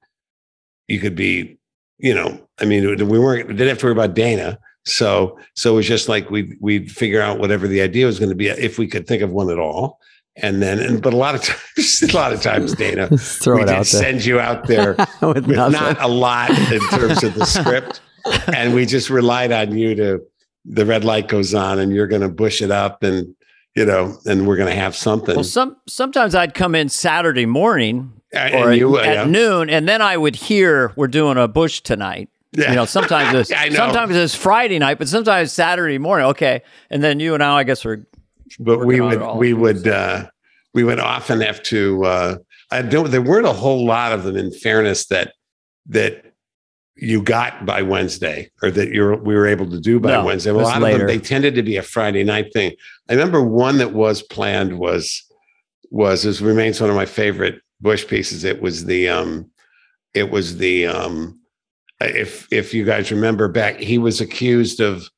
you 0.88 1.00
could 1.00 1.16
be, 1.16 1.60
you 2.00 2.16
know, 2.16 2.40
I 2.60 2.66
mean, 2.66 2.84
we 3.08 3.20
weren't 3.20 3.48
we 3.48 3.54
didn't 3.54 3.68
have 3.70 3.78
to 3.78 3.86
worry 3.86 3.94
about 3.94 4.16
Dana. 4.16 4.58
So, 4.86 5.38
so 5.56 5.74
it 5.74 5.76
was 5.78 5.88
just 5.88 6.10
like 6.10 6.30
we 6.30 6.58
we'd 6.60 6.92
figure 6.92 7.22
out 7.22 7.40
whatever 7.40 7.68
the 7.68 7.82
idea 7.82 8.06
was 8.06 8.20
going 8.20 8.30
to 8.30 8.36
be 8.36 8.48
if 8.50 8.78
we 8.78 8.88
could 8.88 9.08
think 9.08 9.22
of 9.22 9.32
one 9.32 9.50
at 9.50 9.60
all. 9.60 10.00
And 10.36 10.62
then, 10.64 10.80
and 10.80 11.02
but 11.02 11.14
a 11.14 11.18
lot 11.18 11.36
of 11.36 11.44
times, 11.44 12.04
a 12.12 12.16
lot 12.16 12.34
of 12.34 12.42
times, 12.42 12.74
Dana, 12.74 13.08
Throw 13.18 13.58
we 13.58 13.62
it 13.64 13.66
did 13.68 13.76
out 13.76 13.86
there 13.86 14.02
send 14.02 14.26
you 14.26 14.40
out 14.40 14.68
there 14.68 14.96
with 15.22 15.46
with 15.46 15.58
not 15.58 16.02
a 16.02 16.08
lot 16.08 16.50
in 16.50 16.82
terms 16.90 17.24
of 17.24 17.36
the 17.36 17.46
script. 17.46 18.02
And 18.54 18.74
we 18.74 18.86
just 18.86 19.10
relied 19.10 19.52
on 19.52 19.78
you 19.78 19.96
to 19.96 20.22
the 20.66 20.86
red 20.86 21.04
light 21.04 21.28
goes 21.28 21.54
on 21.54 21.78
and 21.80 21.92
you're 21.94 22.08
gonna 22.08 22.30
bush 22.30 22.62
it 22.62 22.72
up 22.72 23.04
and 23.04 23.36
you 23.76 23.86
know, 23.86 24.16
and 24.26 24.48
we're 24.48 24.56
gonna 24.56 24.74
have 24.74 24.96
something. 24.96 25.36
well 25.36 25.44
some 25.44 25.76
sometimes 25.88 26.36
i'd 26.36 26.54
come 26.54 26.76
in 26.76 26.88
saturday 26.90 27.46
morning 27.46 28.14
And 28.32 28.56
or 28.56 28.72
you, 28.74 28.98
at, 28.98 29.06
uh, 29.06 29.10
at 29.10 29.16
yeah. 29.16 29.24
noon 29.26 29.70
and 29.70 29.90
then 29.90 30.02
i 30.02 30.16
would 30.16 30.36
hear 30.36 30.94
we're 30.96 31.08
doing 31.08 31.38
a 31.38 31.48
bush 31.48 31.82
tonight 31.82 32.30
Yeah. 32.56 32.70
you 32.70 32.76
know 32.76 32.86
sometimes 32.86 33.34
it's 33.40 33.52
I 33.52 33.70
know. 33.70 33.76
sometimes 33.76 34.16
it's 34.16 34.36
friday 34.36 34.78
night 34.80 35.00
but 35.00 35.08
sometimes 35.08 35.52
saturday 35.52 35.98
morning 35.98 36.28
okay 36.28 36.62
and 36.90 37.04
then 37.04 37.20
you 37.20 37.34
and 37.34 37.44
i 37.44 37.58
i 37.58 37.64
guess 37.64 37.84
we're 37.84 38.06
but 38.60 38.80
we 38.80 39.02
working 39.02 39.02
on 39.02 39.14
it 39.14 39.28
would 39.34 39.38
we 39.40 39.54
would 39.54 39.88
uh 39.88 40.28
we 40.74 40.84
would 40.84 41.00
often 41.00 41.42
have 41.42 41.64
to 41.64 42.04
uh 42.06 42.36
I 42.74 42.82
don't 42.82 43.12
there 43.12 43.22
weren't 43.22 43.46
a 43.46 43.54
whole 43.54 43.86
lot 43.86 44.14
of 44.14 44.24
them 44.24 44.36
in 44.36 44.52
fairness 44.52 45.06
that 45.08 45.34
that 45.88 46.34
you 46.96 47.22
got 47.22 47.66
by 47.66 47.82
Wednesday 47.84 48.50
or 48.64 48.72
that 48.72 48.90
you're 48.90 49.16
we 49.16 49.36
were 49.36 49.46
able 49.46 49.70
to 49.70 49.80
do 49.80 50.00
by 50.00 50.12
No, 50.12 50.26
Wednesday. 50.26 50.50
A 50.50 50.54
lot 50.54 50.82
of 50.82 50.98
them 50.98 51.08
they 51.08 51.20
tended 51.20 51.54
to 51.56 51.64
be 51.64 51.78
a 51.78 51.84
Friday 51.84 52.24
night 52.24 52.52
thing. 52.52 52.74
I 53.10 53.14
remember 53.14 53.44
one 53.44 53.78
that 53.78 53.94
was 53.94 54.24
planned 54.24 54.80
was 54.80 55.24
was 55.92 56.24
this 56.24 56.42
remains 56.42 56.82
one 56.82 56.90
of 56.90 56.96
my 56.96 57.06
favorite 57.06 57.62
Bush 57.80 58.08
pieces. 58.08 58.44
It 58.44 58.60
was 58.62 58.86
the 58.86 59.08
um 59.08 59.52
it 60.16 60.32
was 60.32 60.58
the 60.58 60.88
um 60.88 61.40
Uh, 62.04 62.08
if 62.08 62.48
if 62.52 62.74
you 62.74 62.86
guys 62.86 63.12
remember 63.12 63.48
back, 63.48 63.78
he 63.78 63.98
was 63.98 64.20
accused 64.20 64.80
of 64.80 65.10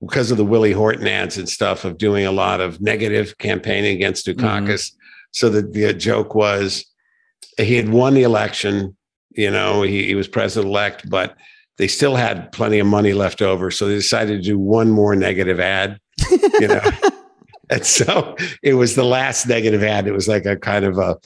because 0.00 0.30
of 0.30 0.36
the 0.36 0.44
Willie 0.44 0.72
Horton 0.72 1.06
ads 1.06 1.36
and 1.36 1.48
stuff 1.48 1.84
of 1.84 1.98
doing 1.98 2.24
a 2.24 2.32
lot 2.32 2.60
of 2.60 2.80
negative 2.80 3.36
campaigning 3.38 3.94
against 3.94 4.26
mm-hmm. 4.26 4.40
Dukakis. 4.40 4.92
So 5.32 5.50
the, 5.50 5.62
the 5.62 5.92
joke 5.92 6.34
was 6.34 6.86
he 7.58 7.74
had 7.74 7.90
won 7.90 8.14
the 8.14 8.22
election, 8.22 8.96
you 9.30 9.50
know, 9.50 9.82
he, 9.82 10.06
he 10.06 10.14
was 10.14 10.26
president 10.26 10.70
elect, 10.70 11.08
but 11.10 11.36
they 11.76 11.86
still 11.86 12.16
had 12.16 12.50
plenty 12.52 12.78
of 12.78 12.86
money 12.86 13.12
left 13.12 13.42
over. 13.42 13.70
So 13.70 13.86
they 13.86 13.94
decided 13.94 14.42
to 14.42 14.48
do 14.48 14.58
one 14.58 14.90
more 14.90 15.14
negative 15.14 15.60
ad, 15.60 16.00
you 16.58 16.68
know. 16.68 16.82
and 17.70 17.84
so 17.84 18.36
it 18.62 18.74
was 18.74 18.94
the 18.94 19.04
last 19.04 19.46
negative 19.46 19.82
ad. 19.82 20.06
It 20.06 20.12
was 20.12 20.28
like 20.28 20.46
a 20.46 20.56
kind 20.56 20.84
of 20.84 20.98
a 20.98 21.16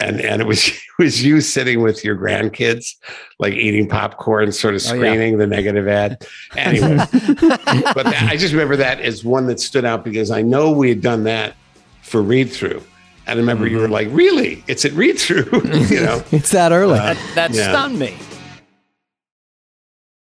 and 0.00 0.20
and 0.20 0.40
it 0.40 0.46
was 0.46 0.68
it 0.68 1.02
was 1.02 1.24
you 1.24 1.40
sitting 1.40 1.82
with 1.82 2.04
your 2.04 2.16
grandkids, 2.16 2.94
like 3.38 3.54
eating 3.54 3.88
popcorn, 3.88 4.52
sort 4.52 4.74
of 4.74 4.82
Oh, 4.84 4.94
yeah. 4.94 5.00
screening 5.00 5.38
the 5.38 5.46
negative 5.46 5.88
ad. 5.88 6.26
Anyway, 6.56 6.96
but 6.96 8.04
that, 8.04 8.26
I 8.28 8.36
just 8.36 8.52
remember 8.52 8.76
that 8.76 9.00
as 9.00 9.24
one 9.24 9.46
that 9.48 9.60
stood 9.60 9.84
out 9.84 10.04
because 10.04 10.30
I 10.30 10.42
know 10.42 10.70
we 10.70 10.88
had 10.88 11.00
done 11.00 11.24
that 11.24 11.56
for 12.02 12.22
read 12.22 12.50
through. 12.50 12.82
And 13.26 13.38
I 13.38 13.40
remember 13.40 13.66
you 13.66 13.78
were 13.78 13.84
mm-hmm. 13.84 13.92
like, 13.92 14.08
really? 14.10 14.62
It's 14.66 14.84
at 14.84 14.92
read 14.92 15.18
through, 15.18 15.48
you 15.88 16.00
know? 16.00 16.22
it's 16.30 16.50
that 16.50 16.72
early. 16.72 16.98
that, 16.98 17.16
that 17.34 17.50
Yeah. 17.52 17.70
stunned 17.70 17.98
me 17.98 18.16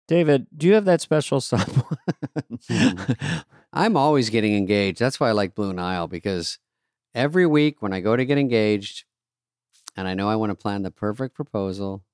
david 0.09 0.47
do 0.57 0.69
you 0.69 0.75
have 0.75 0.85
that 0.85 1.01
special 1.01 1.41
song 1.41 1.83
hmm. 2.69 2.91
I'm 3.77 3.97
always 3.97 4.31
getting 4.31 4.55
engaged. 4.55 4.99
That's 4.99 5.21
why 5.21 5.29
I 5.29 5.33
like 5.33 5.55
Blue 5.55 5.75
Nile 5.75 6.07
because 6.07 6.59
every 7.15 7.47
week 7.47 7.83
when 7.83 7.93
I 7.93 8.01
go 8.01 8.17
to 8.17 8.25
get 8.25 8.39
engaged 8.39 9.05
and 9.97 10.07
I 10.07 10.15
know 10.15 10.29
I 10.29 10.37
want 10.37 10.51
to 10.51 10.55
plan 10.55 10.83
the 10.83 10.91
perfect 10.91 11.35
proposal, 11.35 12.05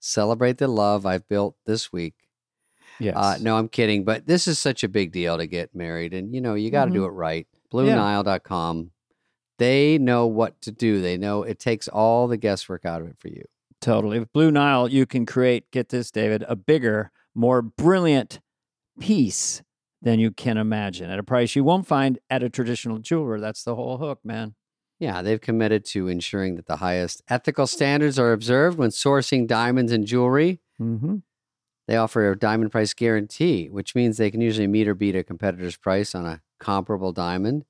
celebrate 0.00 0.58
the 0.58 0.68
love 0.68 1.04
I've 1.04 1.28
built 1.28 1.56
this 1.66 1.92
week. 1.92 2.14
yes 2.98 3.14
Uh, 3.16 3.38
no, 3.40 3.56
I'm 3.56 3.68
kidding, 3.68 4.04
but 4.04 4.26
this 4.26 4.46
is 4.46 4.58
such 4.58 4.84
a 4.84 4.88
big 4.88 5.12
deal 5.12 5.36
to 5.36 5.46
get 5.46 5.74
married 5.74 6.14
and 6.14 6.34
you 6.34 6.40
know, 6.40 6.54
you 6.54 6.70
got 6.70 6.86
to 6.86 6.90
do 6.90 7.04
it 7.04 7.08
right. 7.10 7.46
BlueNile.com. 7.72 8.90
They 9.58 9.98
know 9.98 10.26
what 10.26 10.60
to 10.62 10.70
do. 10.70 11.02
They 11.02 11.16
know 11.16 11.42
it 11.42 11.58
takes 11.58 11.88
all 11.88 12.28
the 12.28 12.36
guesswork 12.36 12.84
out 12.84 13.02
of 13.02 13.08
it 13.08 13.16
for 13.18 13.28
you. 13.28 13.42
Totally. 13.80 14.18
With 14.18 14.32
Blue 14.32 14.50
Nile, 14.50 14.88
you 14.88 15.04
can 15.06 15.26
create, 15.26 15.70
get 15.70 15.88
this, 15.88 16.10
David, 16.10 16.44
a 16.48 16.56
bigger, 16.56 17.10
more 17.34 17.62
brilliant 17.62 18.40
piece 19.00 19.62
than 20.02 20.20
you 20.20 20.30
can 20.30 20.56
imagine 20.56 21.10
at 21.10 21.18
a 21.18 21.24
price 21.24 21.56
you 21.56 21.64
won't 21.64 21.86
find 21.86 22.18
at 22.30 22.42
a 22.42 22.48
traditional 22.48 22.98
jeweler. 22.98 23.40
That's 23.40 23.64
the 23.64 23.74
whole 23.74 23.98
hook, 23.98 24.20
man. 24.24 24.54
Yeah, 24.98 25.22
they've 25.22 25.40
committed 25.40 25.84
to 25.86 26.08
ensuring 26.08 26.56
that 26.56 26.66
the 26.66 26.76
highest 26.76 27.22
ethical 27.28 27.66
standards 27.66 28.18
are 28.18 28.32
observed 28.32 28.78
when 28.78 28.90
sourcing 28.90 29.46
diamonds 29.46 29.92
and 29.92 30.04
jewelry. 30.06 30.60
Mm-hmm. 30.80 31.16
They 31.86 31.96
offer 31.96 32.30
a 32.30 32.38
diamond 32.38 32.70
price 32.72 32.92
guarantee, 32.94 33.68
which 33.68 33.94
means 33.94 34.16
they 34.16 34.30
can 34.30 34.40
usually 34.40 34.66
meet 34.66 34.88
or 34.88 34.94
beat 34.94 35.14
a 35.16 35.22
competitor's 35.22 35.76
price 35.76 36.14
on 36.14 36.26
a 36.26 36.42
comparable 36.60 37.12
diamond 37.12 37.64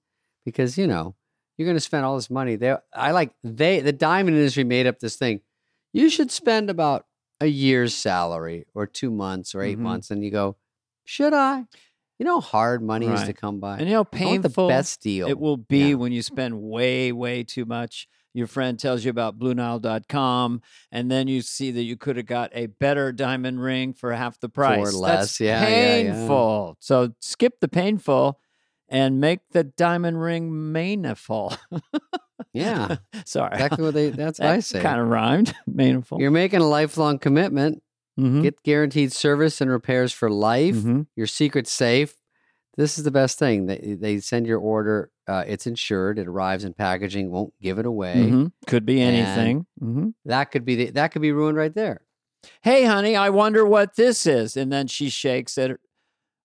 because, 0.45 0.77
you 0.79 0.87
know, 0.87 1.15
you're 1.57 1.67
going 1.67 1.77
to 1.77 1.81
spend 1.81 2.05
all 2.05 2.17
this 2.17 2.31
money. 2.31 2.57
They 2.57 2.75
I 2.95 3.11
like 3.13 3.33
they 3.45 3.81
the 3.81 3.93
diamond 3.93 4.37
industry 4.37 4.65
made 4.65 4.87
up 4.87 4.99
this 5.01 5.17
thing. 5.17 5.41
You 5.93 6.09
should 6.09 6.31
spend 6.31 6.71
about 6.71 7.07
a 7.41 7.47
year's 7.47 7.95
salary 7.95 8.67
or 8.75 8.87
2 8.87 9.11
months 9.11 9.55
or 9.55 9.63
8 9.63 9.77
Mhm. 9.79 9.83
months 9.83 10.11
and 10.11 10.25
you 10.25 10.31
go, 10.31 10.57
"Should 11.05 11.35
I?" 11.35 11.67
You 12.19 12.25
know 12.27 12.41
how 12.41 12.49
hard 12.49 12.83
money 12.83 13.07
is 13.07 13.23
to 13.25 13.33
come 13.33 13.61
by. 13.61 13.79
And 13.79 13.87
you 13.89 13.95
know, 13.95 14.05
painful. 14.05 14.67
the 14.67 14.73
best 14.73 15.01
deal. 15.01 15.29
It 15.29 15.39
will 15.39 15.57
be 15.57 15.91
Yeah. 15.91 15.95
when 15.95 16.11
you 16.13 16.23
spend 16.23 16.61
way, 16.61 17.13
way 17.13 17.45
too 17.45 17.65
much. 17.65 18.09
Your 18.35 18.47
friend 18.47 18.79
tells 18.79 19.05
you 19.05 19.11
about 19.11 19.39
BlueNile.com, 19.39 20.61
and 20.93 21.11
then 21.11 21.29
you 21.29 21.43
see 21.43 21.71
that 21.71 21.83
you 21.83 21.97
could 21.97 22.17
have 22.17 22.27
got 22.27 22.51
a 22.55 22.67
better 22.67 23.11
diamond 23.13 23.61
ring 23.61 23.93
for 23.95 24.13
half 24.13 24.39
the 24.41 24.49
price. 24.49 24.93
less. 24.95 25.17
That's 25.19 25.41
Yeah, 25.41 25.63
yeah, 25.69 25.97
yeah. 25.97 26.13
painful. 26.13 26.77
So 26.81 27.15
skip 27.21 27.61
the 27.61 27.69
painful 27.69 28.39
and 28.89 29.21
make 29.21 29.41
the 29.53 29.65
diamond 29.65 30.21
ring 30.21 30.73
meaningful. 30.73 31.55
yeah. 32.53 32.97
Sorry, 33.25 33.53
Exactly 33.55 33.85
what 33.85 33.95
they 33.95 34.11
that's 34.11 34.39
what 34.39 34.49
I 34.49 34.61
say. 34.61 34.81
Kind 34.81 35.01
of 35.01 35.09
rhymed. 35.09 35.55
Meaningful. 35.67 36.21
You're 36.21 36.31
making 36.31 36.61
a 36.61 36.67
lifelong 36.69 37.19
commitment. 37.19 37.83
Mhm. 38.19 38.43
Get 38.43 38.63
guaranteed 38.63 39.13
service 39.13 39.61
and 39.61 39.71
repairs 39.71 40.13
for 40.13 40.29
life. 40.31 40.75
Mhm. 40.77 41.07
Your 41.17 41.27
secret's 41.27 41.71
safe. 41.73 42.15
This 42.77 42.97
is 42.99 43.05
the 43.05 43.11
best 43.11 43.39
thing. 43.39 43.67
They 43.67 43.97
they 44.01 44.19
send 44.21 44.47
your 44.47 44.59
order. 44.59 45.11
Uh, 45.27 45.45
it's 45.47 45.67
insured. 45.67 46.19
It 46.19 46.27
arrives 46.27 46.65
in 46.65 46.73
packaging. 46.75 47.31
Won't 47.31 47.53
give 47.61 47.79
it 47.79 47.87
away. 47.87 48.15
Mhm. 48.31 48.53
Could 48.67 48.87
be 48.87 49.01
anything. 49.01 49.67
Mhm. 49.83 50.15
That 50.25 50.51
could 50.51 50.65
be 50.65 50.75
the, 50.77 50.91
that 50.93 51.09
could 51.13 51.23
be 51.23 51.33
ruined 51.33 51.57
right 51.59 51.75
there. 51.75 52.03
hey, 52.63 52.85
honey, 52.85 53.17
I 53.17 53.31
wonder 53.31 53.67
what 53.67 53.97
this 53.97 54.25
is. 54.27 54.57
And 54.57 54.73
then 54.73 54.87
she 54.87 55.09
shakes 55.11 55.59
it. 55.59 55.79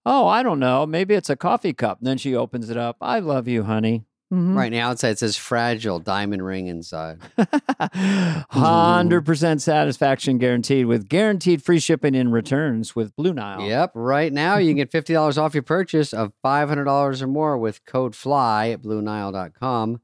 Oh, 0.06 0.28
I 0.28 0.42
don't 0.44 0.60
know. 0.60 0.86
Maybe 0.88 1.14
it's 1.14 1.30
a 1.30 1.36
coffee 1.36 1.72
cup. 1.74 2.00
And 2.00 2.08
then 2.08 2.18
she 2.18 2.36
opens 2.36 2.70
it 2.72 2.78
up. 2.78 2.98
I 3.00 3.20
love 3.20 3.48
you, 3.48 3.64
honey. 3.64 4.06
Mhm. 4.34 4.56
Right 4.56 4.72
now, 4.72 4.90
outside 4.90 5.10
it 5.10 5.20
says 5.20 5.38
fragile 5.38 6.00
diamond 6.00 6.44
ring 6.44 6.66
inside. 6.68 7.20
100% 7.38 9.62
satisfaction 9.62 10.38
guaranteed 10.40 10.88
with 10.88 11.08
guaranteed 11.08 11.64
free 11.64 11.80
shipping 11.80 12.16
and 12.16 12.34
returns 12.34 12.96
with 12.96 13.16
Blue 13.16 13.34
Nile. 13.34 13.62
Yep. 13.62 13.92
Right 13.94 14.34
now, 14.34 14.58
you 14.58 14.70
can 14.72 14.78
get 14.78 14.92
fifty 14.92 15.14
dollars 15.14 15.38
off 15.38 15.54
your 15.54 15.64
purchase 15.64 16.14
of 16.14 16.34
five 16.42 16.68
hundred 16.70 16.86
dollars 16.86 17.22
or 17.22 17.28
more 17.28 17.58
with 17.58 17.86
code 17.86 18.16
FLY 18.16 18.72
at 18.72 18.82
BlueNile.com. 18.82 20.02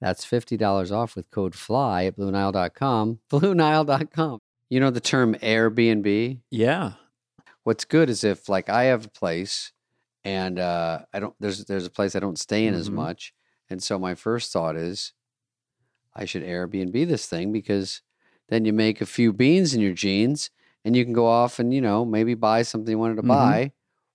That's 0.00 0.24
fifty 0.24 0.56
dollars 0.56 0.92
off 0.92 1.16
with 1.16 1.30
code 1.30 1.54
FLY 1.54 2.06
at 2.06 2.16
BlueNile.com. 2.18 3.20
BlueNile.com. 3.30 4.38
You 4.68 4.80
know 4.80 4.90
the 4.90 5.00
term 5.00 5.34
Airbnb. 5.36 6.40
Yeah. 6.50 6.92
What's 7.64 7.84
good 7.84 8.10
is 8.10 8.22
if 8.22 8.48
like 8.48 8.68
I 8.68 8.84
have 8.84 9.06
a 9.06 9.10
place 9.10 9.72
and 10.24 10.58
uh, 10.58 11.00
I 11.12 11.20
don't 11.20 11.34
there's 11.40 11.64
there's 11.64 11.86
a 11.86 11.90
place 11.90 12.14
I 12.16 12.20
don't 12.20 12.38
stay 12.38 12.66
in 12.66 12.74
as 12.74 12.90
Mhm. 12.90 12.94
much, 12.94 13.32
and 13.70 13.82
so 13.82 13.98
my 13.98 14.14
first 14.14 14.52
thought 14.52 14.76
is 14.76 15.12
I 16.14 16.24
should 16.24 16.42
Airbnb 16.42 17.06
this 17.08 17.26
thing 17.26 17.52
because 17.52 18.00
then 18.48 18.64
you 18.64 18.72
make 18.72 19.00
a 19.00 19.06
few 19.06 19.32
beans 19.32 19.74
in 19.74 19.80
your 19.80 19.92
jeans 19.92 20.50
and 20.84 20.96
you 20.96 21.04
can 21.04 21.12
go 21.12 21.26
off 21.26 21.58
and 21.58 21.74
you 21.74 21.80
know 21.80 22.04
maybe 22.04 22.34
buy 22.34 22.62
something 22.62 22.90
you 22.90 22.98
wanted 22.98 23.16
to 23.16 23.22
Mhm. 23.22 23.28
buy 23.28 23.72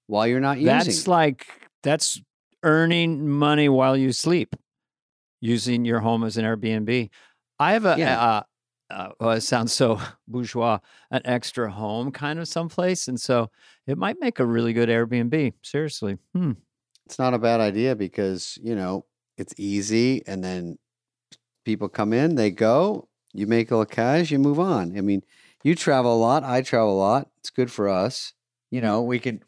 while 0.08 0.26
you're 0.28 0.40
not 0.40 0.58
using. 0.58 0.78
That's 0.78 1.08
like, 1.08 1.46
that's 1.84 2.22
earning 2.64 3.28
money 3.28 3.70
while 3.70 3.96
you 3.98 4.12
sleep 4.14 4.56
using 5.42 5.86
your 5.86 6.00
home 6.00 6.24
as 6.24 6.38
an 6.38 6.46
Airbnb. 6.46 7.10
I 7.60 7.74
have 7.74 7.86
a, 7.86 7.96
Yeah. 7.98 8.20
uh, 8.22 8.44
uh, 8.90 9.10
well, 9.20 9.32
it 9.32 9.42
sounds 9.42 9.74
so 9.74 10.00
bourgeois, 10.28 10.80
an 11.12 11.22
extra 11.26 11.72
home 11.72 12.12
kind 12.12 12.40
of 12.40 12.48
someplace. 12.48 13.08
And 13.08 13.20
so 13.20 13.50
it 13.88 13.98
might 13.98 14.20
make 14.20 14.40
a 14.40 14.46
really 14.46 14.74
good 14.74 14.90
Airbnb. 14.90 15.54
Seriously. 15.62 16.18
Hmm. 16.34 16.54
it's 17.06 17.20
not 17.20 17.34
a 17.34 17.40
bad 17.40 17.60
idea 17.60 17.96
because 17.96 18.58
you 18.64 18.76
know 18.76 19.06
it's 19.42 19.54
easy 19.58 20.24
and 20.28 20.44
then 20.44 20.78
people 21.66 21.90
come 21.90 22.14
in 22.14 22.36
they 22.36 22.52
go 22.52 23.08
you 23.34 23.48
make 23.48 23.72
a 23.72 23.76
little 23.76 23.86
cash 23.86 24.32
you 24.32 24.40
move 24.40 24.60
on 24.60 24.98
i 24.98 25.02
mean 25.02 25.22
you 25.64 25.76
travel 25.76 26.16
a 26.16 26.18
lot 26.20 26.44
i 26.44 26.62
travel 26.62 26.94
a 26.94 26.98
lot 26.98 27.30
it's 27.40 27.50
good 27.50 27.72
for 27.72 27.90
us 27.90 28.34
you 28.72 28.82
know 28.82 29.02
we 29.02 29.20
can 29.20 29.42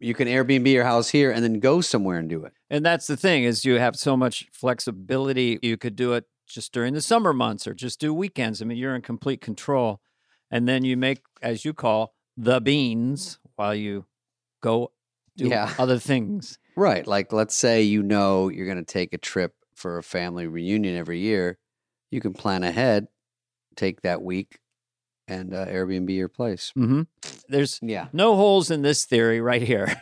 you 0.00 0.14
can 0.14 0.28
airbnb 0.28 0.70
your 0.70 0.84
house 0.84 1.08
here 1.10 1.30
and 1.30 1.42
then 1.44 1.60
go 1.60 1.80
somewhere 1.80 2.18
and 2.18 2.28
do 2.28 2.44
it 2.44 2.52
And 2.70 2.84
that's 2.84 3.06
the 3.06 3.16
thing 3.16 3.44
is 3.44 3.64
you 3.64 3.78
have 3.78 3.96
so 3.96 4.16
much 4.16 4.46
flexibility. 4.52 5.58
You 5.62 5.76
could 5.76 5.96
do 5.96 6.12
it 6.14 6.24
just 6.46 6.72
during 6.72 6.94
the 6.94 7.00
summer 7.00 7.32
months 7.32 7.66
or 7.66 7.74
just 7.74 8.00
do 8.00 8.12
weekends. 8.14 8.60
I 8.62 8.64
mean, 8.64 8.78
you're 8.78 8.94
in 8.94 9.02
complete 9.02 9.40
control. 9.40 10.00
And 10.50 10.68
then 10.68 10.84
you 10.84 10.96
make, 10.96 11.20
as 11.42 11.64
you 11.64 11.72
call, 11.74 12.14
the 12.36 12.60
beans 12.60 13.38
while 13.56 13.74
you 13.74 14.06
go 14.62 14.92
do 15.36 15.48
Yeah. 15.48 15.72
other 15.78 15.98
things. 15.98 16.58
Right 16.76 17.06
like 17.06 17.32
let's 17.32 17.54
say 17.54 17.82
you 17.82 18.02
know 18.02 18.48
you're 18.48 18.66
going 18.66 18.78
to 18.78 18.84
take 18.84 19.12
a 19.12 19.18
trip 19.18 19.54
for 19.74 19.98
a 19.98 20.02
family 20.02 20.46
reunion 20.46 20.96
every 20.96 21.18
year 21.20 21.58
you 22.10 22.20
can 22.20 22.32
plan 22.32 22.62
ahead 22.62 23.06
take 23.76 24.02
that 24.02 24.22
week 24.22 24.58
and 25.28 25.52
uh, 25.54 25.66
airbnb 25.66 26.14
your 26.14 26.28
place 26.28 26.70
hmm 26.74 27.02
There's 27.48 27.78
yeah 27.82 28.08
no 28.12 28.36
holes 28.36 28.70
in 28.70 28.82
this 28.82 29.04
theory 29.04 29.40
right 29.40 29.62
here. 29.62 30.00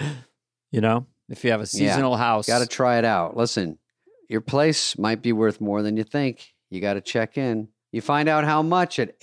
you 0.70 0.80
know, 0.80 1.06
if 1.28 1.44
you 1.44 1.50
have 1.50 1.60
a 1.60 1.64
Yeah. 1.64 1.94
seasonal 1.94 2.16
house, 2.16 2.46
Got 2.46 2.60
to 2.60 2.66
try 2.66 2.98
it 2.98 3.04
out. 3.04 3.36
Listen, 3.36 3.78
your 4.28 4.40
place 4.40 4.96
might 4.98 5.20
be 5.22 5.32
worth 5.32 5.60
more 5.60 5.82
than 5.82 5.96
you 5.96 6.04
think. 6.04 6.54
You 6.70 6.80
got 6.80 6.94
to 6.94 7.00
check 7.00 7.36
in. 7.36 7.68
You 7.92 8.00
find 8.00 8.28
out 8.28 8.44
how 8.44 8.62
much 8.62 8.98
at 8.98 9.20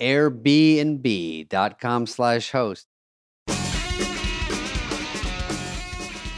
airbnb.com 0.90 2.06
slash 2.06 2.50
host. 2.52 2.86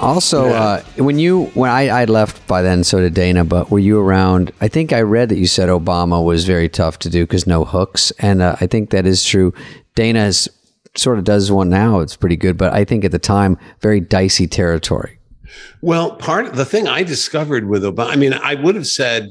Also, 0.02 0.46
Yeah. 0.46 0.52
uh, 0.62 0.82
when 0.96 1.18
you 1.18 1.44
when 1.54 1.70
I 1.70 2.02
I 2.02 2.04
left 2.06 2.44
by 2.48 2.60
then, 2.60 2.82
so 2.84 3.00
did 3.00 3.14
Dana. 3.14 3.44
But 3.44 3.70
were 3.70 3.78
you 3.78 4.00
around? 4.00 4.52
I 4.60 4.68
think 4.68 4.92
I 4.92 5.00
read 5.00 5.28
that 5.28 5.38
you 5.38 5.46
said 5.46 5.68
Obama 5.68 6.22
was 6.24 6.44
very 6.44 6.68
tough 6.68 6.98
to 7.00 7.08
do 7.08 7.24
because 7.24 7.46
no 7.46 7.64
hooks, 7.64 8.10
and 8.18 8.42
uh, 8.42 8.56
I 8.60 8.66
think 8.66 8.90
that 8.90 9.06
is 9.06 9.24
true. 9.24 9.54
Dana 9.94 10.32
sort 10.96 11.18
of 11.18 11.24
does 11.24 11.52
one 11.52 11.70
now; 11.70 12.00
it's 12.00 12.16
pretty 12.16 12.36
good. 12.36 12.58
But 12.58 12.72
I 12.72 12.84
think 12.84 13.04
at 13.04 13.12
the 13.12 13.18
time, 13.18 13.56
very 13.80 14.00
dicey 14.00 14.46
territory. 14.48 15.18
Well, 15.82 16.16
part 16.16 16.46
of 16.46 16.56
the 16.56 16.64
thing 16.64 16.88
I 16.88 17.02
discovered 17.04 17.68
with 17.68 17.82
Obama, 17.84 18.08
I 18.08 18.16
mean, 18.16 18.32
I 18.32 18.54
would 18.56 18.74
have 18.74 18.86
said 18.86 19.28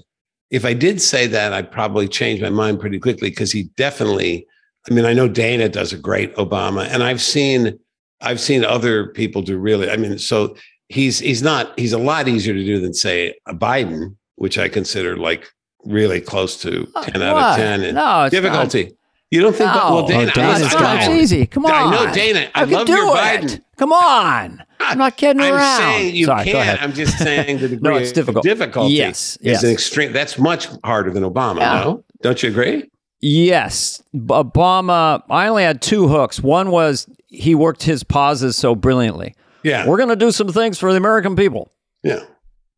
if 0.52 0.66
I 0.66 0.74
did 0.74 1.02
say 1.02 1.28
that, 1.28 1.52
I'd 1.54 1.72
probably 1.72 2.08
change 2.08 2.42
my 2.42 2.50
mind 2.50 2.80
pretty 2.80 3.00
quickly 3.00 3.30
because 3.30 3.52
he 3.52 3.64
definitely. 3.76 4.48
I 4.90 4.94
mean, 4.96 5.06
I 5.06 5.14
know 5.14 5.28
Dana 5.28 5.70
does 5.70 5.94
a 5.94 5.98
great 5.98 6.34
Obama, 6.38 6.88
and 6.88 7.04
I've 7.04 7.22
seen 7.22 7.78
I've 8.22 8.40
seen 8.40 8.64
other 8.66 9.08
people 9.08 9.42
do 9.42 9.58
really. 9.58 9.90
I 9.90 9.98
mean, 9.98 10.18
so 10.20 10.56
he's 10.90 11.20
he's 11.20 11.42
not 11.42 11.78
he's 11.80 11.94
a 11.94 11.98
lot 11.98 12.28
easier 12.28 12.54
to 12.54 12.64
do 12.64 12.80
than 12.80 12.94
say 12.94 13.36
a 13.48 13.54
Biden, 13.54 14.16
which 14.36 14.58
I 14.58 14.70
consider 14.70 15.18
like 15.18 15.48
really 15.86 16.22
close 16.22 16.62
to 16.62 16.88
oh, 16.96 17.04
ten 17.04 17.22
out 17.22 17.38
of 17.38 17.56
ten 17.56 17.84
in 17.84 17.96
No, 17.96 18.24
it's 18.24 18.32
difficulty. 18.32 18.96
You 19.32 19.40
don't 19.42 19.56
think? 19.56 19.74
No. 19.74 19.94
well, 19.96 20.08
Dana, 20.08 20.30
Oh, 20.30 20.34
Dana's 20.36 20.64
I, 20.64 20.72
got- 20.74 20.84
I 20.84 21.00
it's 21.06 21.08
easy. 21.24 21.46
Come 21.46 21.66
on. 21.66 21.72
I 21.72 21.90
know 22.06 22.14
Dana. 22.14 22.50
I, 22.54 22.66
can 22.66 22.70
love 22.72 22.88
do 22.88 22.94
your 22.94 23.16
it. 23.16 23.20
Biden. 23.20 23.62
Come 23.78 23.94
on. 23.94 24.62
I'm 24.82 24.98
not 24.98 25.16
kidding 25.16 25.42
I'm 25.42 25.54
around. 25.54 25.78
saying 25.80 26.16
you 26.16 26.26
Sorry, 26.26 26.44
can't. 26.44 26.58
ahead. 26.58 26.80
I'm 26.82 26.92
just 26.92 27.18
saying 27.18 27.60
the 27.60 27.68
degree 27.70 27.90
No, 27.94 27.96
it's 27.98 28.10
of 28.10 28.16
difficult. 28.16 28.44
difficulty 28.44 28.94
Yes, 28.94 29.38
is 29.38 29.46
yes. 29.46 29.64
an 29.64 29.70
extreme. 29.72 30.12
That's 30.12 30.38
much 30.38 30.68
harder 30.84 31.12
than 31.12 31.24
Obama. 31.24 31.60
Yeah. 31.60 31.84
No, 31.86 32.04
don't 32.22 32.44
you 32.44 32.50
agree? 32.50 32.90
Yes, 33.22 34.04
Obama. 34.14 35.24
I 35.30 35.48
only 35.48 35.64
had 35.64 35.82
two 35.82 36.08
hooks. 36.10 36.42
One 36.42 36.70
was 36.72 37.08
he 37.32 37.56
worked 37.56 37.84
his 37.84 38.04
pauses 38.04 38.56
so 38.56 38.76
brilliantly. 38.76 39.34
Yeah, 39.64 39.88
We're 39.88 39.98
going 39.98 40.10
to 40.10 40.16
do 40.16 40.32
some 40.32 40.50
things 40.50 40.78
for 40.78 40.92
the 40.92 40.98
American 40.98 41.36
people. 41.36 41.72
yeah. 42.04 42.26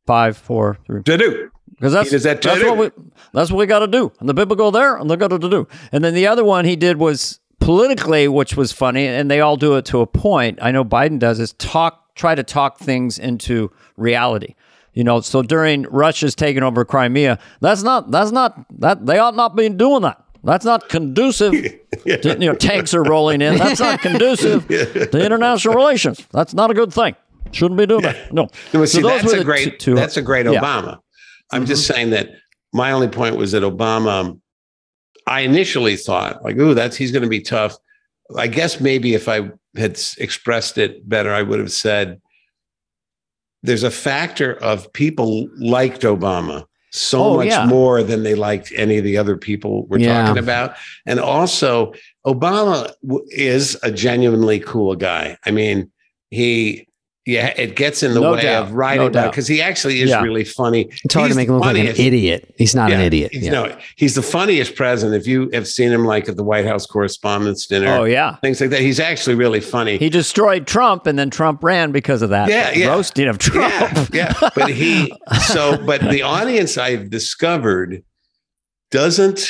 Five, 0.05 0.35
four, 0.38 0.77
three. 0.85 1.01
To 1.03 1.17
do. 1.17 1.49
Because 1.69 1.93
that's 1.93 2.11
that 2.23 2.41
that's 2.41 2.61
what 2.63 2.77
we 2.77 2.91
that's 3.34 3.51
what 3.51 3.57
we 3.57 3.65
got 3.65 3.80
to 3.80 3.88
do. 3.88 4.11
And 4.19 4.27
the 4.27 4.34
people 4.34 4.55
go 4.57 4.69
there, 4.69 4.97
and 4.97 5.09
they 5.09 5.15
got 5.15 5.30
to 5.30 5.39
do. 5.39 5.67
And 5.93 6.03
then 6.03 6.13
the 6.13 6.27
other 6.27 6.43
one 6.43 6.65
he 6.65 6.75
did 6.75 6.97
was 6.97 7.39
politically, 7.61 8.27
which 8.27 8.55
was 8.57 8.71
funny, 8.73 9.07
and 9.07 9.31
they 9.31 9.39
all 9.39 9.55
do 9.55 9.75
it 9.77 9.85
to 9.85 10.01
a 10.01 10.05
point. 10.07 10.59
I 10.61 10.71
know 10.71 10.84
Biden 10.85 11.19
does 11.19 11.39
is 11.39 11.53
talk, 11.53 12.15
try 12.15 12.35
to 12.35 12.43
talk 12.43 12.80
things 12.80 13.17
into 13.17 13.71
reality. 13.97 14.55
You 14.93 15.03
know, 15.03 15.21
so 15.21 15.41
during 15.41 15.84
Russia's 15.84 16.35
taking 16.35 16.63
over 16.63 16.85
Crimea, 16.85 17.39
that's 17.61 17.81
not 17.81 18.11
that's 18.11 18.31
not 18.31 18.65
that 18.80 19.05
they 19.05 19.17
ought 19.17 19.35
not 19.35 19.55
be 19.55 19.69
doing 19.69 20.01
that. 20.03 20.22
That's 20.44 20.65
not 20.65 20.90
conducive. 20.90 21.52
to, 21.53 21.80
you 22.06 22.48
know, 22.48 22.56
tanks 22.56 22.94
are 22.94 23.03
rolling 23.03 23.41
in. 23.41 23.57
That's 23.57 23.80
not 23.80 24.02
conducive 24.02 24.68
to 24.68 25.26
international 25.26 25.76
relations. 25.76 26.26
That's 26.32 26.53
not 26.53 26.70
a 26.70 26.74
good 26.74 26.94
thing. 26.94 27.15
Shouldn't 27.52 27.78
be 27.78 27.86
doing 27.86 28.02
that. 28.02 28.34
No. 28.34 28.49
No, 28.74 28.86
So 28.86 28.98
see, 28.98 29.02
those 29.02 29.22
that's 29.22 29.34
a 29.34 29.44
great. 29.44 29.80
two- 29.80 29.94
two- 29.94 29.95
that's 29.95 30.18
a 30.18 30.22
great. 30.22 30.45
Obama. 30.45 30.99
I'm 31.52 31.65
just 31.65 31.84
mm-hmm. 31.84 31.94
saying 31.94 32.10
that 32.11 32.30
my 32.74 32.91
only 32.91 33.07
point 33.07 33.38
was 33.38 33.52
that 33.52 33.64
Obama. 33.64 34.40
I 35.26 35.41
initially 35.41 35.95
thought 35.95 36.44
like, 36.44 36.57
"Ooh, 36.57 36.74
that's 36.74 36.98
he's 36.98 37.11
going 37.11 37.24
to 37.24 37.30
be 37.30 37.40
tough." 37.40 37.78
I 38.36 38.48
guess 38.48 38.82
maybe 38.82 39.14
if 39.14 39.30
I 39.30 39.52
had 39.78 39.99
expressed 40.18 40.78
it 40.78 41.07
better, 41.07 41.34
I 41.34 41.44
would 41.44 41.60
have 41.60 41.72
said, 41.72 42.20
there's 43.61 43.84
a 43.84 43.91
factor 43.91 44.53
of 44.53 44.91
people 44.94 45.48
liked 45.57 46.02
Obama 46.02 46.65
so 46.95 47.24
Oh, 47.24 47.36
much 47.38 47.48
yeah. 47.48 47.65
more 47.65 48.03
than 48.03 48.22
they 48.22 48.36
liked 48.36 48.72
any 48.76 48.99
of 48.99 49.03
the 49.03 49.18
other 49.18 49.36
people 49.36 49.88
we're 49.88 49.98
Yeah. 49.98 50.26
talking 50.28 50.41
about. 50.44 50.76
And 51.07 51.20
also, 51.20 51.94
Obama 52.26 52.94
w- 53.03 53.26
is 53.32 53.76
a 53.82 53.91
genuinely 53.91 54.60
cool 54.60 54.95
guy. 54.95 55.38
I 55.44 55.49
mean, 55.52 55.91
he, 56.30 56.88
yeah, 57.25 57.53
it 57.55 57.75
gets 57.77 58.03
in 58.03 58.13
the 58.13 58.19
No 58.19 58.33
way 58.33 58.41
doubt. 58.41 58.63
of 58.67 58.73
writing 58.73 59.11
No 59.13 59.29
because 59.29 59.47
he 59.47 59.61
actually 59.61 60.01
is 60.01 60.09
Yeah. 60.09 60.21
really 60.21 60.43
funny. 60.43 60.89
It's 61.05 61.13
hard 61.13 61.27
He's 61.27 61.35
to 61.35 61.39
make 61.39 61.47
him 61.47 61.55
look 61.55 61.63
like 61.63 61.77
an 61.77 61.87
idiot. 61.87 62.53
He's 62.57 62.75
not 62.75 62.91
an 62.91 62.99
idiot. 62.99 63.31
he's- 63.31 63.45
Yeah. 63.45 63.51
No, 63.51 63.77
he's 63.95 64.15
the 64.15 64.21
funniest 64.21 64.75
president. 64.75 65.19
If 65.21 65.25
you 65.25 65.49
have 65.53 65.65
seen 65.67 65.91
him 65.91 66.03
like 66.03 66.27
at 66.27 66.35
the 66.35 66.43
White 66.43 66.65
House 66.65 66.85
Correspondents' 66.85 67.65
Dinner, 67.65 67.95
Oh 67.97 68.03
yeah. 68.03 68.35
things 68.41 68.59
like 68.59 68.71
that, 68.71 68.81
he's 68.81 68.99
actually 68.99 69.35
really 69.35 69.61
funny. 69.61 69.97
He 69.97 70.09
destroyed 70.09 70.67
Trump, 70.67 71.07
and 71.07 71.17
then 71.17 71.29
Trump 71.29 71.63
ran 71.63 71.91
because 71.93 72.21
of 72.21 72.29
that 72.31 72.49
Yeah, 72.49 72.71
yeah. 72.75 72.87
roasting 72.87 73.27
of 73.29 73.37
Trump. 73.37 74.09
Yeah, 74.13 74.33
yeah. 74.41 74.49
But 74.55 74.71
he 74.71 75.13
so 75.47 75.77
but 75.77 76.01
the 76.01 76.23
audience 76.23 76.77
I've 76.77 77.09
discovered 77.09 78.03
doesn't 78.91 79.47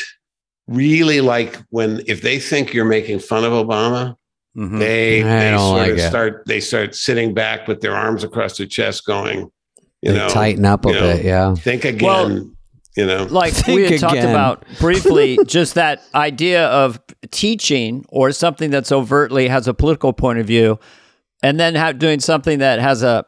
really 0.67 1.21
like 1.21 1.57
when 1.69 2.01
if 2.07 2.21
they 2.21 2.39
think 2.39 2.73
you're 2.73 2.85
making 2.85 3.19
fun 3.19 3.43
of 3.43 3.51
Obama, 3.51 4.15
Mhm. 4.57 4.79
they 4.79 5.23
I 5.23 5.51
they 5.51 5.57
sort 5.57 5.77
like 5.77 5.91
of 5.93 5.97
it. 5.97 6.09
start 6.09 6.43
they 6.45 6.59
start 6.59 6.95
sitting 6.95 7.33
back 7.33 7.67
with 7.67 7.81
their 7.81 7.95
arms 7.95 8.23
across 8.23 8.57
their 8.57 8.67
chest 8.67 9.05
going, 9.05 9.49
you 10.01 10.11
They 10.11 10.17
know, 10.17 10.29
tighten 10.29 10.65
up 10.65 10.85
a 10.85 10.89
you 10.89 10.93
know, 10.95 11.01
bit. 11.01 11.25
Yeah. 11.25 11.55
think 11.55 11.85
again, 11.85 12.05
Well- 12.07 12.49
you 12.95 13.05
know. 13.07 13.23
like 13.31 13.53
Think 13.53 13.75
we 13.77 13.89
had 13.89 13.99
talked 13.99 14.17
about 14.19 14.63
briefly 14.79 15.39
just 15.47 15.73
that 15.73 16.03
idea 16.13 16.67
of 16.67 16.99
teaching 17.31 18.05
or 18.09 18.31
something 18.31 18.69
that's 18.69 18.91
overtly 18.91 19.47
has 19.47 19.67
a 19.67 19.73
political 19.73 20.13
point 20.13 20.37
of 20.37 20.45
view 20.45 20.77
and 21.41 21.59
then 21.59 21.73
have, 21.75 21.97
doing 21.97 22.19
something 22.19 22.59
that 22.59 22.79
has 22.79 23.01
a 23.01 23.25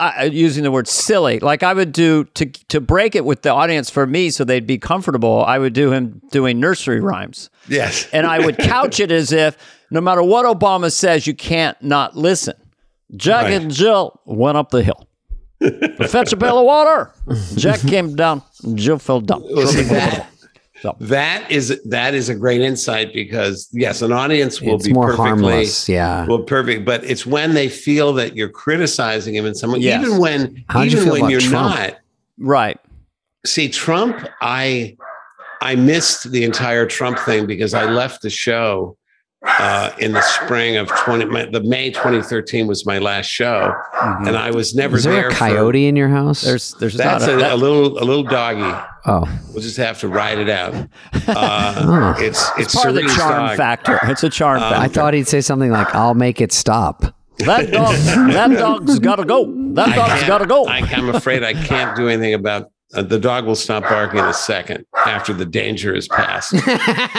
I- 0.00 0.24
using 0.24 0.62
the 0.64 0.70
word 0.70 0.88
silly 0.88 1.38
like 1.40 1.62
i 1.62 1.72
would 1.72 1.92
do 1.92 2.24
to 2.34 2.46
to 2.46 2.80
break 2.80 3.14
it 3.14 3.24
with 3.24 3.42
the 3.42 3.50
audience 3.50 3.88
for 3.90 4.06
me 4.06 4.30
so 4.30 4.44
they'd 4.44 4.66
be 4.66 4.78
comfortable 4.78 5.44
i 5.46 5.58
would 5.58 5.72
do 5.72 5.92
him 5.92 6.20
doing 6.30 6.58
nursery 6.60 7.00
rhymes. 7.00 7.50
Yes. 7.68 8.08
and 8.12 8.26
i 8.26 8.38
would 8.44 8.56
couch 8.58 9.00
it 9.00 9.10
as 9.12 9.32
if 9.32 9.56
no 9.90 10.00
matter 10.00 10.22
what 10.22 10.46
obama 10.46 10.90
says 10.92 11.26
you 11.26 11.34
can't 11.34 11.80
not 11.82 12.16
listen. 12.16 12.54
Jack 13.14 13.44
Right. 13.44 13.52
and 13.54 13.72
jill 13.72 14.20
went 14.24 14.56
up 14.56 14.70
the 14.70 14.82
hill. 14.82 15.06
To 15.62 16.08
fetch 16.08 16.32
a 16.32 16.36
pail 16.36 16.58
of 16.58 16.64
water. 16.66 17.12
Jack 17.54 17.80
came 17.80 18.14
down. 18.16 18.42
Jill 18.74 18.98
fell 18.98 19.20
down. 19.20 19.42
Well, 19.48 19.66
see, 19.68 19.82
that, 19.84 20.26
So- 20.82 20.94
that 21.00 21.50
is 21.50 21.80
that 21.86 22.14
is 22.14 22.28
a 22.28 22.34
great 22.34 22.60
insight 22.60 23.12
because 23.14 23.68
yes, 23.72 24.02
an 24.02 24.12
audience 24.12 24.60
will 24.60 24.74
It's 24.76 24.86
be 24.86 24.92
more 24.92 25.06
perfectly 25.14 25.24
harmless. 25.28 25.88
Yeah. 25.88 26.26
well 26.26 26.40
perfect, 26.42 26.84
but 26.84 27.02
it's 27.04 27.24
when 27.24 27.54
they 27.54 27.68
feel 27.68 28.12
that 28.14 28.36
you're 28.36 28.48
criticizing 28.50 29.34
him 29.34 29.46
in 29.46 29.54
some 29.54 29.72
way, 29.72 29.78
Yes. 29.78 30.04
even 30.04 30.18
when 30.18 30.64
you 30.74 30.82
even 30.82 31.04
feel 31.04 31.12
when 31.12 31.30
you're 31.30 31.40
Trump? 31.40 31.74
not. 31.76 31.96
right 32.38 32.78
See, 33.46 33.68
Trump, 33.68 34.26
I 34.40 34.96
I 35.62 35.76
missed 35.76 36.30
the 36.32 36.42
entire 36.44 36.84
Trump 36.84 37.18
thing 37.20 37.46
because 37.46 37.72
I 37.74 37.84
left 37.90 38.22
the 38.22 38.30
show 38.30 38.96
uh, 39.46 39.92
in 39.98 40.12
the 40.12 40.20
spring 40.22 40.76
of 40.76 40.88
20 40.88 41.24
my, 41.26 41.44
the 41.46 41.62
May 41.62 41.90
2013 41.90 42.66
was 42.66 42.84
my 42.84 42.98
last 42.98 43.26
show 43.26 43.72
and 44.02 44.36
I 44.36 44.50
was 44.50 44.74
never 44.74 44.96
Is 44.96 45.04
there 45.04 45.12
there 45.14 45.28
a 45.28 45.32
for- 45.32 45.38
coyote 45.38 45.86
in 45.86 45.96
your 45.96 46.08
house? 46.08 46.42
There's 46.42 46.74
there's 46.80 46.94
that's 46.94 47.26
not 47.26 47.40
a, 47.40 47.52
a, 47.52 47.54
a 47.54 47.56
little 47.56 47.98
a 47.98 48.04
little 48.04 48.22
doggy. 48.24 48.60
oh, 49.06 49.40
We'll 49.52 49.62
just 49.62 49.76
have 49.78 50.00
to 50.00 50.08
ride 50.08 50.38
it 50.38 50.48
out. 50.48 50.74
Uh, 51.28 51.74
Oh. 51.78 52.22
It's 52.24 52.48
it's, 52.58 52.74
part 52.74 52.88
of 52.88 52.94
the 52.94 53.02
charm 53.02 53.46
dog. 53.48 53.56
factor. 53.56 53.98
It's 54.04 54.22
a 54.22 54.30
charm 54.30 54.62
Um, 54.62 54.70
factor. 54.70 54.82
I 54.82 54.88
thought 54.88 55.14
he'd 55.14 55.26
say 55.28 55.40
something 55.40 55.70
like, 55.70 55.92
"I'll 55.94 56.14
make 56.14 56.40
it 56.40 56.52
stop." 56.52 57.02
that 57.38 57.70
dog 57.70 57.94
that 58.32 58.50
dog's 58.58 58.98
got 58.98 59.16
to 59.16 59.24
go. 59.24 59.52
That 59.74 59.94
dog's 59.94 60.24
got 60.24 60.38
to 60.38 60.46
go. 60.46 60.66
I, 60.66 60.78
I'm 60.78 61.08
afraid 61.14 61.42
I 61.44 61.52
can't 61.54 61.96
do 61.96 62.08
anything 62.08 62.34
about. 62.34 62.70
Uh, 62.96 63.02
the 63.02 63.18
dog 63.18 63.44
will 63.44 63.54
stop 63.54 63.82
barking 63.82 64.18
in 64.18 64.24
a 64.24 64.32
second 64.32 64.86
after 65.04 65.32
the 65.32 65.44
danger 65.44 65.94
is 65.94 66.08
past. 66.08 66.52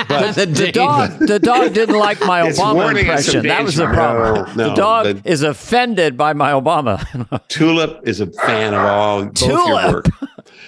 But 0.08 0.34
the 0.34 0.72
dog 0.74 1.20
the 1.20 1.40
dog 1.40 1.74
didn't 1.74 1.98
like 1.98 2.20
my 2.22 2.42
Obama 2.42 2.74
warning 2.76 3.06
impression. 3.06 3.46
That 3.46 3.64
was 3.64 3.76
the 3.76 3.86
problem. 3.88 4.58
No, 4.58 4.70
the 4.70 4.76
dog 4.76 5.06
the- 5.06 5.30
is 5.30 5.44
offended 5.44 6.18
by 6.18 6.34
my 6.34 6.52
Obama. 6.52 6.98
Tulip 7.48 8.08
is 8.08 8.22
a 8.22 8.28
fan 8.28 8.74
of 8.74 8.80
all 8.80 9.26
both 9.26 9.42
your 9.42 9.92
work. 9.92 10.06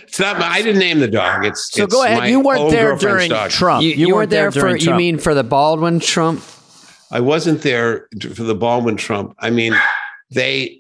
It's 0.04 0.20
not. 0.20 0.40
My, 0.40 0.48
I 0.48 0.62
didn't 0.62 0.80
name 0.80 1.00
the 1.00 1.08
dog. 1.08 1.46
It's 1.46 1.72
so 1.72 1.84
it's 1.84 1.94
go 1.94 2.04
ahead. 2.04 2.30
You 2.30 2.40
weren't 2.40 2.72
there 2.72 2.96
during 2.96 3.30
dog. 3.30 3.52
Trump. 3.52 3.84
You, 3.84 3.92
you 3.92 4.14
weren't 4.14 4.30
there, 4.30 4.52
for. 4.52 4.60
during 4.60 4.82
You 4.82 4.96
mean 4.96 5.18
for 5.18 5.34
the 5.34 5.44
Baldwin 5.44 6.00
Trump? 6.00 6.44
I 7.12 7.20
wasn't 7.20 7.62
there 7.62 8.08
for 8.34 8.44
the 8.44 8.56
Baldwin 8.56 8.98
Trump. 8.98 9.36
I 9.40 9.50
mean, 9.50 9.76
they, 10.30 10.79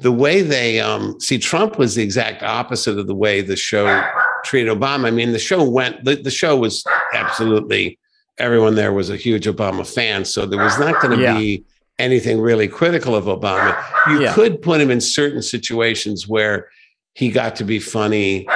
the 0.00 0.12
way 0.12 0.42
they, 0.42 0.80
um, 0.80 1.20
see, 1.20 1.38
Trump 1.38 1.78
was 1.78 1.94
the 1.94 2.02
exact 2.02 2.42
opposite 2.42 2.98
of 2.98 3.06
the 3.06 3.14
way 3.14 3.40
the 3.42 3.56
show 3.56 4.02
treated 4.44 4.70
Obama. 4.76 5.06
I 5.06 5.10
mean, 5.10 5.32
the 5.32 5.38
show 5.38 5.62
went, 5.68 6.04
the, 6.04 6.16
the 6.16 6.30
show 6.30 6.56
was 6.56 6.82
absolutely, 7.12 7.98
everyone 8.38 8.74
there 8.74 8.92
was 8.92 9.10
a 9.10 9.16
huge 9.16 9.44
Obama 9.46 9.86
fan. 9.86 10.24
So 10.24 10.46
there 10.46 10.62
was 10.62 10.78
not 10.78 11.00
going 11.02 11.16
to 11.18 11.22
Yeah. 11.22 11.36
be 11.38 11.64
anything 11.98 12.40
really 12.40 12.66
critical 12.66 13.14
of 13.14 13.24
Obama. 13.26 13.76
You 14.08 14.22
Yeah. 14.22 14.32
could 14.32 14.62
put 14.62 14.80
him 14.80 14.90
in 14.90 15.00
certain 15.00 15.42
situations 15.42 16.26
where 16.26 16.70
he 17.14 17.30
got 17.30 17.56
to 17.56 17.64
be 17.64 17.78
funny, 17.78 18.46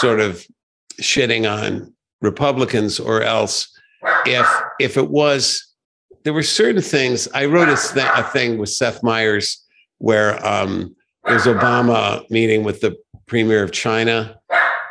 sort 0.00 0.20
of 0.20 0.46
shitting 1.00 1.50
on 1.50 1.92
Republicans, 2.20 3.00
or 3.00 3.22
else 3.22 3.68
if 4.26 4.46
if 4.78 4.96
it 4.96 5.08
was 5.10 5.66
there 6.24 6.32
were 6.32 6.42
certain 6.44 6.82
things. 6.82 7.26
I 7.34 7.46
wrote 7.46 7.68
a, 7.68 7.76
th- 7.94 8.06
a 8.16 8.22
thing 8.22 8.58
with 8.58 8.68
Seth 8.68 9.02
Meyers 9.02 9.61
where 10.02 10.44
um, 10.44 10.94
there 11.24 11.34
was 11.34 11.44
Obama 11.44 12.28
meeting 12.28 12.64
with 12.64 12.80
the 12.80 12.96
premier 13.26 13.62
of 13.62 13.70
China, 13.70 14.36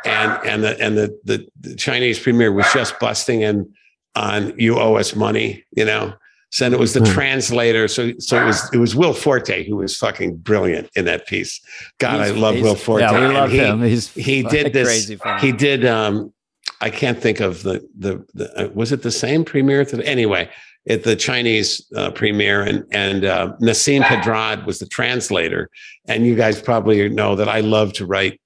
and 0.06 0.32
and 0.46 0.64
the 0.64 0.80
and 0.80 0.96
the, 0.96 1.18
the 1.24 1.46
the 1.60 1.76
Chinese 1.76 2.18
premier 2.18 2.50
was 2.50 2.66
just 2.72 2.98
busting 2.98 3.42
in 3.42 3.70
on 4.16 4.58
you 4.58 4.78
owe 4.78 4.94
us 4.96 5.14
money, 5.14 5.64
you 5.76 5.84
know. 5.84 6.14
So 6.50 6.64
then 6.64 6.72
it 6.74 6.80
was 6.80 6.92
the 6.94 7.00
Hmm. 7.00 7.12
translator. 7.12 7.88
So 7.88 8.12
so 8.18 8.42
it 8.42 8.46
was 8.46 8.72
it 8.72 8.78
was 8.78 8.96
Will 8.96 9.12
Forte 9.12 9.66
who 9.68 9.76
was 9.76 9.96
fucking 9.98 10.36
brilliant 10.38 10.88
in 10.96 11.04
that 11.04 11.26
piece. 11.26 11.60
God, 11.98 12.20
I 12.20 12.30
love 12.30 12.58
Will 12.60 12.74
Forte. 12.74 13.02
Yeah, 13.04 13.28
we 13.28 13.34
love 13.34 13.50
he- 13.50 13.58
him. 13.58 13.82
He's 13.82 14.12
he 14.14 14.42
did 14.42 14.72
this. 14.72 15.08
He 15.40 15.52
did. 15.52 15.84
Um, 15.84 16.32
I 16.80 16.88
can't 16.90 17.20
think 17.20 17.40
of 17.40 17.62
the 17.62 17.86
the, 17.98 18.24
the 18.34 18.46
uh, 18.58 18.68
was 18.74 18.92
it 18.92 19.02
the 19.02 19.10
same 19.12 19.44
premiere? 19.44 19.84
To, 19.84 20.02
anyway, 20.06 20.48
at 20.88 21.04
the 21.04 21.14
Chinese 21.16 21.86
uh, 21.96 22.10
premiere, 22.10 22.62
and 22.62 22.84
and 22.92 23.24
uh, 23.24 23.52
Nasim 23.60 24.02
Pedrad 24.02 24.66
was 24.66 24.78
the 24.78 24.86
translator. 24.86 25.70
And 26.08 26.26
you 26.26 26.34
guys 26.34 26.60
probably 26.60 27.08
know 27.08 27.36
that 27.36 27.48
I 27.48 27.60
love 27.60 27.92
to 27.94 28.06
write 28.06 28.40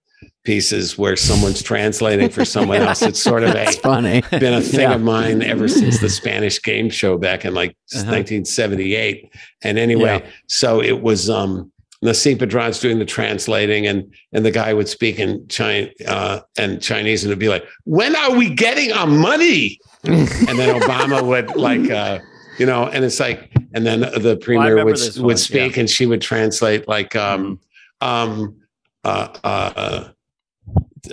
pieces 0.44 0.96
where 0.96 1.16
someone's 1.16 1.62
translating 1.62 2.28
for 2.28 2.44
someone 2.44 2.80
else. 2.80 3.02
It's 3.02 3.20
sort 3.20 3.42
of 3.42 3.50
a 3.54 3.72
funny. 3.72 4.22
been 4.30 4.54
a 4.54 4.60
thing 4.60 4.80
Yeah. 4.80 4.94
of 4.94 5.02
mine 5.02 5.42
ever 5.42 5.66
since 5.66 6.00
the 6.00 6.08
Spanish 6.20 6.62
game 6.62 6.88
show 6.90 7.18
back 7.18 7.44
in 7.44 7.52
like 7.54 7.70
Uh-huh. 7.94 8.04
1978. 8.12 9.30
And 9.62 9.78
anyway, 9.78 10.24
so 10.46 10.80
it 10.82 11.00
was 11.02 11.28
um 11.30 11.72
Nasim 12.04 12.36
Pedrad's 12.36 12.78
doing 12.78 12.98
the 12.98 13.04
translating 13.04 13.86
and 13.86 14.12
and 14.32 14.44
the 14.44 14.50
guy 14.50 14.72
would 14.74 14.88
speak 14.88 15.18
in 15.18 15.46
China 15.48 15.88
uh, 16.06 16.40
and 16.58 16.80
Chinese 16.82 17.24
and 17.24 17.30
it'd 17.30 17.38
be 17.40 17.48
like, 17.48 17.64
when 17.84 18.14
are 18.14 18.36
we 18.36 18.54
getting 18.54 18.92
our 18.92 19.06
money? 19.06 19.78
and 20.48 20.58
then 20.58 20.80
Obama 20.80 21.26
would 21.26 21.56
like 21.56 21.90
uh 21.90 22.18
you 22.58 22.66
know, 22.66 22.86
and 22.88 23.04
it's 23.04 23.20
like, 23.20 23.52
and 23.74 23.86
then 23.86 24.00
the 24.00 24.38
premier 24.40 24.76
remember 24.76 24.92
would 24.92 25.16
would 25.16 25.24
one, 25.24 25.36
speak 25.36 25.76
and 25.76 25.88
she 25.90 26.06
would 26.06 26.22
translate 26.22 26.88
like 26.88 27.14
um 27.14 27.60
um 28.00 28.56
uh 29.04 29.28
uh 29.44 30.08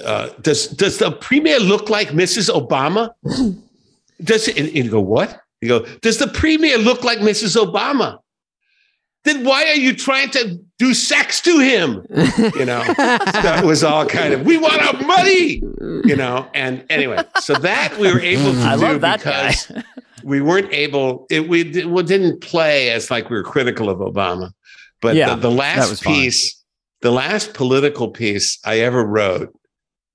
uh, 0.04 0.30
does 0.42 0.68
does 0.68 0.98
the 0.98 1.12
premier 1.12 1.60
look 1.60 1.90
like 1.90 2.10
Mrs. 2.10 2.50
Obama? 2.50 3.14
Does 4.24 4.48
it? 4.48 4.58
And 4.58 4.72
you 4.74 4.90
go 4.90 5.02
what? 5.02 5.42
You 5.62 5.68
go. 5.68 5.86
Does 6.02 6.18
the 6.18 6.28
premier 6.28 6.78
look 6.78 7.04
like 7.04 7.20
Mrs. 7.20 7.62
Obama? 7.62 8.20
Then 9.24 9.46
why 9.46 9.66
are 9.66 9.76
you 9.76 9.96
trying 9.96 10.30
to 10.32 10.63
do 10.80 10.94
sex 10.94 11.40
to 11.42 11.60
him? 11.60 12.06
You 12.56 12.66
know, 12.66 12.84
that 12.98 13.64
was 13.64 13.84
all 13.84 14.06
kind 14.06 14.34
of. 14.34 14.46
We 14.46 14.58
want 14.58 14.82
our 14.82 15.02
money. 15.06 15.62
You 16.06 16.16
know, 16.16 16.48
and 16.54 16.84
anyway, 16.90 17.20
so 17.40 17.54
that 17.56 17.98
we 17.98 18.12
were 18.12 18.20
able 18.20 18.54
to 18.54 18.60
I 18.60 18.76
do 18.76 18.82
love 18.82 19.02
that 19.02 19.20
because 19.20 19.68
guy. 19.68 19.84
we 20.24 20.42
weren't 20.42 20.74
able. 20.74 21.28
It 21.30 21.48
we 21.48 21.86
well, 21.86 22.04
didn't 22.04 22.42
play 22.42 22.90
as 22.90 23.10
like 23.12 23.30
we 23.30 23.36
were 23.38 23.44
critical 23.44 23.90
of 23.90 24.00
Obama, 24.00 24.52
but 25.02 25.16
Yeah, 25.16 25.36
the, 25.36 25.42
the 25.44 25.52
last 25.52 25.90
was 25.90 26.02
fine. 26.02 26.14
piece, 26.16 26.64
the 27.02 27.12
last 27.12 27.54
political 27.54 28.10
piece 28.10 28.60
I 28.66 28.80
ever 28.80 29.06
wrote, 29.06 29.54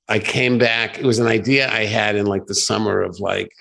I 0.08 0.18
came 0.18 0.58
back. 0.58 0.98
It 0.98 1.04
was 1.04 1.18
an 1.18 1.26
idea 1.26 1.70
I 1.70 1.84
had 1.84 2.16
in 2.16 2.26
like 2.26 2.46
the 2.46 2.54
summer 2.54 3.00
of 3.00 3.20
like, 3.20 3.52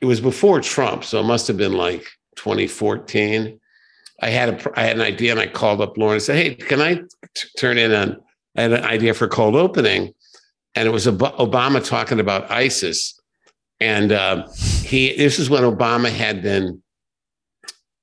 it 0.00 0.06
was 0.06 0.20
before 0.20 0.60
Trump, 0.60 1.04
so 1.04 1.18
it 1.20 1.24
must 1.24 1.48
have 1.48 1.56
been 1.56 1.72
like 1.72 2.06
2014. 2.36 3.58
I 4.22 4.30
had 4.30 4.48
a 4.48 4.78
I 4.78 4.84
had 4.84 4.96
an 4.96 5.02
idea 5.02 5.32
and 5.32 5.40
I 5.40 5.46
called 5.46 5.80
up 5.80 5.96
Lorne 5.96 6.14
and 6.14 6.22
said, 6.22 6.36
"Hey, 6.36 6.54
can 6.54 6.80
I 6.80 6.94
t- 6.94 7.48
turn 7.58 7.78
in 7.78 7.92
an 7.92 8.16
I 8.56 8.62
had 8.62 8.72
an 8.72 8.84
idea 8.84 9.14
for 9.14 9.28
cold 9.28 9.54
opening?" 9.54 10.14
And 10.74 10.88
it 10.88 10.90
was 10.90 11.06
Ob- 11.06 11.36
Obama 11.38 11.86
talking 11.86 12.20
about 12.20 12.50
ISIS, 12.50 13.18
and 13.80 14.12
uh, 14.12 14.46
he 14.82 15.16
this 15.16 15.38
is 15.38 15.50
when 15.50 15.62
Obama 15.62 16.10
had 16.10 16.42
been 16.42 16.82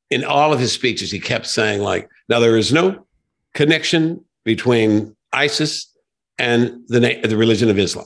in 0.10 0.24
all 0.24 0.54
of 0.54 0.60
his 0.60 0.72
speeches. 0.72 1.12
He 1.12 1.20
kept 1.20 1.48
saying 1.48 1.82
like, 1.82 2.10
"Now 2.30 2.40
there 2.40 2.58
is 2.58 2.72
no 2.72 3.06
connection 3.54 4.24
between 4.44 5.16
ISIS 5.32 5.92
and 6.38 6.84
the 6.88 7.00
na- 7.00 7.28
the 7.28 7.38
religion 7.38 7.70
of 7.70 7.80
Islam. 7.80 8.06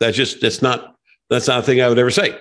That's 0.00 0.16
just 0.16 0.40
that's 0.40 0.62
not 0.62 0.94
that's 1.30 1.48
not 1.48 1.60
a 1.60 1.62
thing 1.62 1.80
I 1.80 1.88
would 1.88 1.98
ever 1.98 2.10
say. 2.10 2.38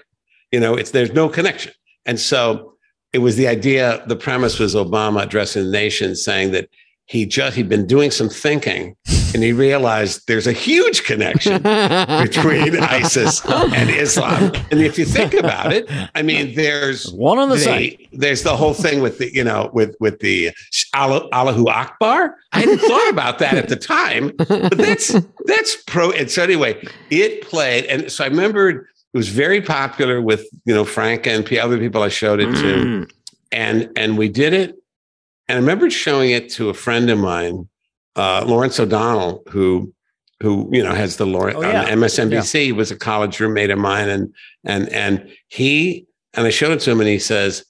You 0.52 0.60
know, 0.60 0.76
it's 0.76 0.92
there's 0.92 1.12
no 1.12 1.28
connection. 1.28 1.74
And 2.06 2.20
so 2.20 2.77
it 3.14 3.20
was 3.20 3.36
the 3.36 3.48
idea, 3.48 4.04
the 4.08 4.16
premise 4.16 4.60
was 4.60 4.76
Obama 4.76 5.24
addressing 5.24 5.64
the 5.66 5.72
nation 5.72 6.16
saying 6.16 6.52
that 6.52 6.70
he 7.06 7.26
just 7.26 7.56
he'd 7.56 7.70
been 7.70 7.88
doing 7.88 8.12
some 8.12 8.28
thinking 8.28 8.94
and 9.34 9.42
he 9.42 9.54
realized 9.54 10.28
there's 10.28 10.46
a 10.46 10.52
huge 10.52 11.06
connection 11.06 11.62
between 12.22 12.78
ISIS 12.82 13.46
and 13.46 13.90
Islam. 13.90 14.52
And 14.72 14.82
if 14.82 15.00
you 15.00 15.06
think 15.06 15.34
about 15.34 15.72
it, 15.72 15.90
I 16.16 16.22
mean, 16.22 16.54
there's 16.56 17.10
One 17.14 17.40
on 17.40 17.48
the 17.48 17.56
the- 17.56 17.62
side. 17.62 17.98
There's 18.12 18.44
the 18.44 18.58
whole 18.58 18.74
thing 18.74 19.02
with 19.02 19.20
the, 19.20 19.34
you 19.34 19.44
know, 19.44 19.70
with 19.74 19.96
with 20.02 20.20
the 20.20 20.52
Allah, 20.94 21.30
Allahu 21.32 21.70
Akbar. 21.70 22.36
I 22.52 22.60
hadn't 22.60 22.80
thought 22.80 23.10
about 23.10 23.40
that 23.40 23.54
at 23.54 23.70
the 23.70 23.76
time, 23.78 24.32
but 24.38 24.78
that's 24.78 25.16
that's 25.46 25.78
pro. 25.88 26.12
And 26.12 26.30
so 26.30 26.44
anyway, 26.44 26.86
it 27.10 27.42
played, 27.42 27.86
and 27.86 28.12
so 28.12 28.26
I 28.26 28.28
remembered 28.28 28.86
it 29.18 29.22
was 29.26 29.30
very 29.30 29.62
popular 29.62 30.22
with 30.22 30.48
you 30.66 30.76
know 30.76 30.86
Frank 30.86 31.26
and 31.26 31.44
the 31.48 31.60
other 31.60 31.80
people 31.80 32.04
I 32.04 32.10
showed 32.10 32.40
it 32.40 32.52
to, 32.64 32.76
Mm. 32.86 33.12
and 33.52 33.90
and 33.96 34.16
we 34.16 34.30
did 34.30 34.54
it. 34.54 34.76
And 35.48 35.58
I 35.58 35.60
remember 35.60 35.90
showing 35.90 36.30
it 36.30 36.50
to 36.58 36.70
a 36.70 36.74
friend 36.76 37.10
of 37.10 37.18
mine, 37.18 37.68
uh, 38.16 38.44
Lawrence 38.46 38.80
O'Donnell, 38.80 39.42
who 39.50 39.92
who 40.44 40.70
you 40.72 40.84
know 40.84 40.94
has 40.94 41.18
the 41.18 41.26
Lawrence 41.26 41.58
Oh, 41.58 41.64
yeah. 41.64 41.82
on 41.86 41.88
MSNBC 41.88 42.74
was 42.74 42.92
a 42.92 42.96
college 42.96 43.40
roommate 43.40 43.72
of 43.72 43.80
mine, 43.80 44.08
and 44.08 44.32
and 44.64 44.88
and 44.90 45.28
he 45.48 46.06
and 46.36 46.46
I 46.46 46.52
showed 46.52 46.74
it 46.74 46.82
to 46.82 46.92
him, 46.92 47.00
and 47.00 47.10
he 47.10 47.18
says, 47.18 47.66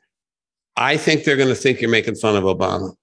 "I 0.76 0.98
think 0.98 1.24
they're 1.24 1.38
going 1.38 1.48
to 1.48 1.56
think 1.64 1.80
you're 1.80 1.90
making 1.90 2.16
fun 2.16 2.36
of 2.36 2.44
Obama." 2.44 2.94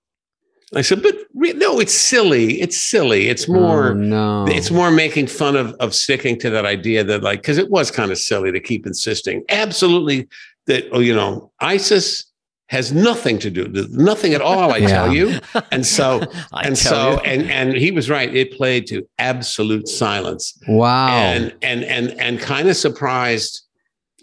I 0.77 0.83
said, 0.83 1.03
"But 1.03 1.17
re- 1.35 1.53
no, 1.55 1.79
it's 1.81 1.95
silly. 1.95 2.61
It's 2.61 2.77
silly. 2.81 3.29
It's 3.29 3.49
more." 3.49 3.91
Oh, 3.91 3.95
no. 3.95 4.47
It's 4.49 4.71
more 4.71 4.91
making 4.91 5.29
fun 5.29 5.57
of 5.57 5.75
of 5.81 5.95
sticking 5.95 6.39
to 6.41 6.51
that 6.51 6.65
idea 6.67 7.05
that 7.05 7.23
like 7.23 7.41
because 7.43 7.59
it 7.59 7.71
was 7.71 7.91
kind 7.91 8.11
of 8.11 8.19
silly 8.19 8.53
to 8.53 8.61
keep 8.61 8.87
insisting 8.87 9.45
absolutely 9.49 10.29
that 10.67 10.85
oh 10.93 11.01
you 11.01 11.15
know 11.15 11.51
ISIS 11.61 12.25
has 12.69 12.93
nothing 12.93 13.39
to 13.39 13.51
do 13.51 13.69
nothing 13.91 14.33
at 14.33 14.41
all 14.41 14.73
I 14.73 14.81
tell 14.95 15.13
you 15.13 15.39
and 15.71 15.85
so 15.85 16.23
and 16.65 16.77
so 16.79 17.13
you. 17.13 17.19
and 17.19 17.51
and 17.51 17.77
he 17.77 17.91
was 17.91 18.09
right 18.09 18.35
it 18.35 18.53
played 18.53 18.87
to 18.87 19.07
absolute 19.19 19.87
silence 19.87 20.59
wow. 20.67 21.09
and 21.09 21.55
and 21.61 21.85
and 21.85 22.19
and 22.19 22.41
kind 22.41 22.69
of 22.69 22.77
surprised 22.77 23.63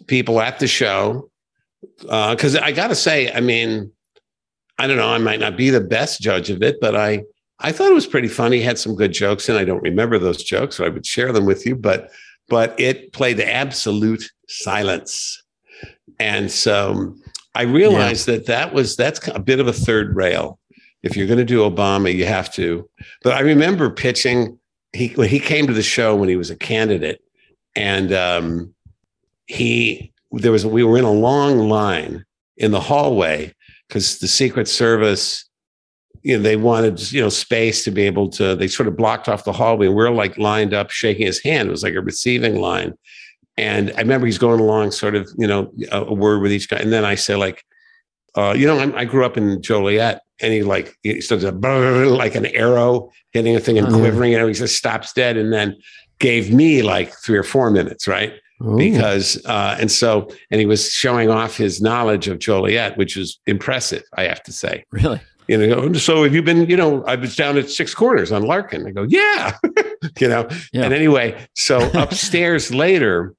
people 0.07 0.41
at 0.41 0.60
the 0.60 0.68
show 0.68 1.30
Uh, 2.10 2.36
because 2.36 2.56
I 2.56 2.72
got 2.72 2.90
to 2.90 2.95
say, 2.95 3.32
I 3.32 3.41
mean, 3.41 3.91
I 4.82 4.88
don't 4.88 4.98
know, 4.98 5.10
I 5.10 5.20
might 5.20 5.40
not 5.40 5.56
be 5.56 5.70
the 5.70 5.80
best 5.80 6.22
judge 6.22 6.49
of 6.49 6.64
it, 6.64 6.80
but 6.82 6.95
I 6.95 7.24
I 7.60 7.72
thought 7.72 7.91
it 7.91 7.94
was 7.94 8.08
pretty 8.08 8.28
funny. 8.28 8.62
Had 8.62 8.80
some 8.80 8.95
good 8.95 9.14
jokes, 9.14 9.48
and 9.48 9.56
I 9.56 9.64
don't 9.64 9.84
remember 9.84 10.18
those 10.18 10.44
jokes, 10.44 10.78
so 10.78 10.84
I 10.84 10.90
would 10.90 11.06
share 11.06 11.32
them 11.32 11.45
with 11.45 11.68
you. 11.68 11.76
But 11.76 12.10
but 12.49 12.78
it 12.80 13.14
played 13.14 13.40
absolute 13.40 14.28
silence, 14.48 15.44
and 16.20 16.52
so 16.52 17.16
I 17.53 17.62
realized 17.62 18.26
that 18.26 18.48
that 18.48 18.74
was 18.74 18.95
that's 18.95 19.28
a 19.28 19.40
bit 19.40 19.60
of 19.60 19.68
a 19.68 19.74
third 19.74 20.16
rail. 20.16 20.58
If 21.03 21.16
you're 21.16 21.28
going 21.28 21.38
to 21.38 21.45
do 21.45 21.60
Obama, 21.60 22.12
you 22.12 22.26
have 22.26 22.52
to. 22.53 22.90
But 23.22 23.34
I 23.34 23.41
remember 23.41 23.91
pitching. 23.91 24.58
He 24.94 25.10
when 25.10 25.30
he 25.30 25.40
came 25.40 25.68
to 25.68 25.74
the 25.74 25.84
show 25.84 26.16
when 26.16 26.28
he 26.28 26.38
was 26.38 26.49
a 26.49 26.56
candidate, 26.56 27.22
and 27.76 28.12
um, 28.12 28.74
he 29.45 30.12
there 30.32 30.52
was 30.52 30.66
we 30.66 30.84
were 30.84 30.98
in 30.98 31.06
a 31.06 31.12
long 31.12 31.70
line 31.70 32.26
in 32.58 32.72
the 32.72 32.82
hallway 32.82 33.53
because 33.91 34.19
the 34.19 34.27
Secret 34.27 34.69
Service, 34.69 35.49
you 36.23 36.38
know, 36.38 36.41
they 36.41 36.55
wanted 36.55 37.11
you 37.11 37.19
know 37.19 37.27
space 37.27 37.84
to 37.84 37.91
be 37.91 38.03
able 38.03 38.30
to. 38.30 38.55
They 38.55 38.69
sort 38.69 38.88
of 38.88 38.95
blocked 38.95 39.27
off 39.27 39.43
the 39.43 39.51
hallway. 39.51 39.88
And 39.88 39.95
we're 39.95 40.09
like 40.11 40.38
lined 40.38 40.73
up, 40.73 40.91
shaking 40.91 41.26
his 41.26 41.43
hand. 41.43 41.68
It 41.68 41.72
was 41.72 41.84
like 41.84 41.95
a 41.95 42.01
receiving 42.01 42.61
line. 42.61 42.93
And 43.57 43.91
I 43.97 43.99
remember 43.99 44.27
he's 44.27 44.38
going 44.38 44.61
along, 44.61 44.91
sort 44.91 45.13
of, 45.13 45.30
you 45.38 45.45
know, 45.45 45.73
a, 45.91 46.03
a 46.03 46.13
word 46.13 46.41
with 46.41 46.53
each 46.53 46.69
guy. 46.69 46.77
And 46.77 46.93
then 46.93 47.03
I 47.03 47.15
say, 47.15 47.35
like, 47.35 47.65
uh, 48.35 48.55
you 48.57 48.65
know, 48.65 48.80
I'm, 48.80 48.95
I 48.95 49.03
grew 49.03 49.26
up 49.26 49.35
in 49.35 49.61
Joliet, 49.61 50.22
and 50.39 50.53
he 50.53 50.63
like 50.63 50.95
he 51.03 51.19
starts 51.19 51.43
a 51.43 51.51
like 51.51 52.35
an 52.35 52.45
arrow 52.45 53.11
hitting 53.34 53.55
a 53.57 53.59
thing 53.59 53.77
and 53.77 53.88
Uh-huh. 53.88 53.99
quivering. 53.99 54.31
Know, 54.31 54.47
he 54.47 54.53
just 54.53 54.77
stops 54.77 55.11
dead, 55.11 55.35
and 55.35 55.51
then 55.51 55.76
gave 56.19 56.53
me 56.53 56.81
like 56.81 57.13
three 57.26 57.38
or 57.38 57.43
four 57.43 57.69
minutes, 57.72 58.07
right? 58.07 58.34
Ooh. 58.65 58.77
because 58.77 59.43
uh, 59.45 59.77
and 59.79 59.91
so 59.91 60.29
and 60.51 60.59
he 60.59 60.65
was 60.65 60.91
showing 60.91 61.29
off 61.29 61.57
his 61.57 61.81
knowledge 61.81 62.27
of 62.27 62.39
Joliet, 62.39 62.97
which 62.97 63.17
is 63.17 63.39
impressive, 63.47 64.03
I 64.15 64.23
have 64.23 64.43
to 64.43 64.51
say. 64.51 64.85
Really? 64.91 65.21
You 65.47 65.67
know, 65.67 65.93
so 65.93 66.23
have 66.23 66.33
you 66.33 66.41
been? 66.41 66.69
You 66.69 66.77
know, 66.77 67.03
I 67.05 67.15
was 67.15 67.35
down 67.35 67.57
at 67.57 67.69
Six 67.69 67.93
Corners 67.93 68.31
on 68.31 68.43
Larkin. 68.43 68.88
I 68.88 68.91
go, 68.91 69.03
yeah, 69.03 69.57
you 70.19 70.27
know. 70.27 70.47
Yeah. 70.71 70.83
And 70.83 70.93
anyway, 70.93 71.45
so 71.55 71.89
upstairs 71.93 72.73
later, 72.73 73.35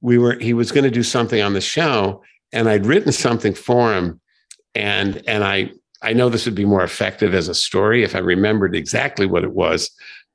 we 0.00 0.18
were 0.18 0.38
he 0.38 0.54
was 0.54 0.72
going 0.72 0.84
to 0.84 0.90
do 0.90 1.02
something 1.02 1.40
on 1.40 1.52
the 1.52 1.60
show, 1.60 2.22
and 2.52 2.68
I'd 2.68 2.86
written 2.86 3.12
something 3.12 3.54
for 3.54 3.94
him, 3.94 4.20
and 4.74 5.22
and 5.28 5.44
I 5.44 5.70
I 6.02 6.14
know 6.14 6.28
this 6.28 6.46
would 6.46 6.54
be 6.54 6.64
more 6.64 6.82
effective 6.82 7.34
as 7.34 7.48
a 7.48 7.54
story 7.54 8.02
if 8.02 8.14
I 8.14 8.20
remembered 8.20 8.74
exactly 8.74 9.26
what 9.26 9.44
it 9.44 9.52
was, 9.52 9.90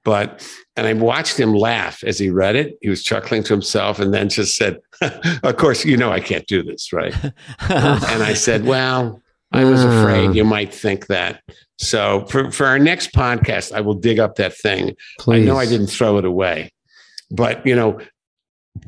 but 0.06 0.48
and 0.78 0.88
I 0.88 0.94
watched 0.94 1.38
him 1.40 1.54
laugh 1.54 2.04
as 2.04 2.18
he 2.18 2.30
read 2.30 2.56
it. 2.56 2.78
He 2.82 2.90
was 2.90 3.04
chuckling 3.04 3.44
to 3.44 3.54
himself, 3.54 4.00
and 4.00 4.14
then 4.14 4.30
just 4.30 4.56
said, 4.56 4.80
"Of 5.44 5.58
course, 5.58 5.84
you 5.86 5.98
know 5.98 6.12
I 6.12 6.20
can't 6.20 6.48
do 6.48 6.64
this, 6.64 6.92
right?" 6.94 7.14
and 7.70 8.24
I 8.24 8.34
said, 8.34 8.66
"Well, 8.66 9.22
I 9.52 9.64
was 9.66 9.84
Ah. 9.84 10.00
afraid 10.02 10.36
you 10.36 10.46
might 10.46 10.74
think 10.74 11.08
that." 11.08 11.42
So 11.78 12.26
for 12.30 12.52
for 12.52 12.66
our 12.66 12.80
next 12.80 13.12
podcast, 13.14 13.74
I 13.74 13.82
will 13.82 13.96
dig 13.96 14.20
up 14.20 14.36
that 14.36 14.56
thing. 14.56 14.96
Please. 15.20 15.42
I 15.42 15.46
know 15.46 15.58
I 15.58 15.66
didn't 15.66 15.88
throw 15.88 16.18
it 16.18 16.26
away, 16.26 16.72
but 17.32 17.66
you 17.66 17.76
know, 17.76 18.00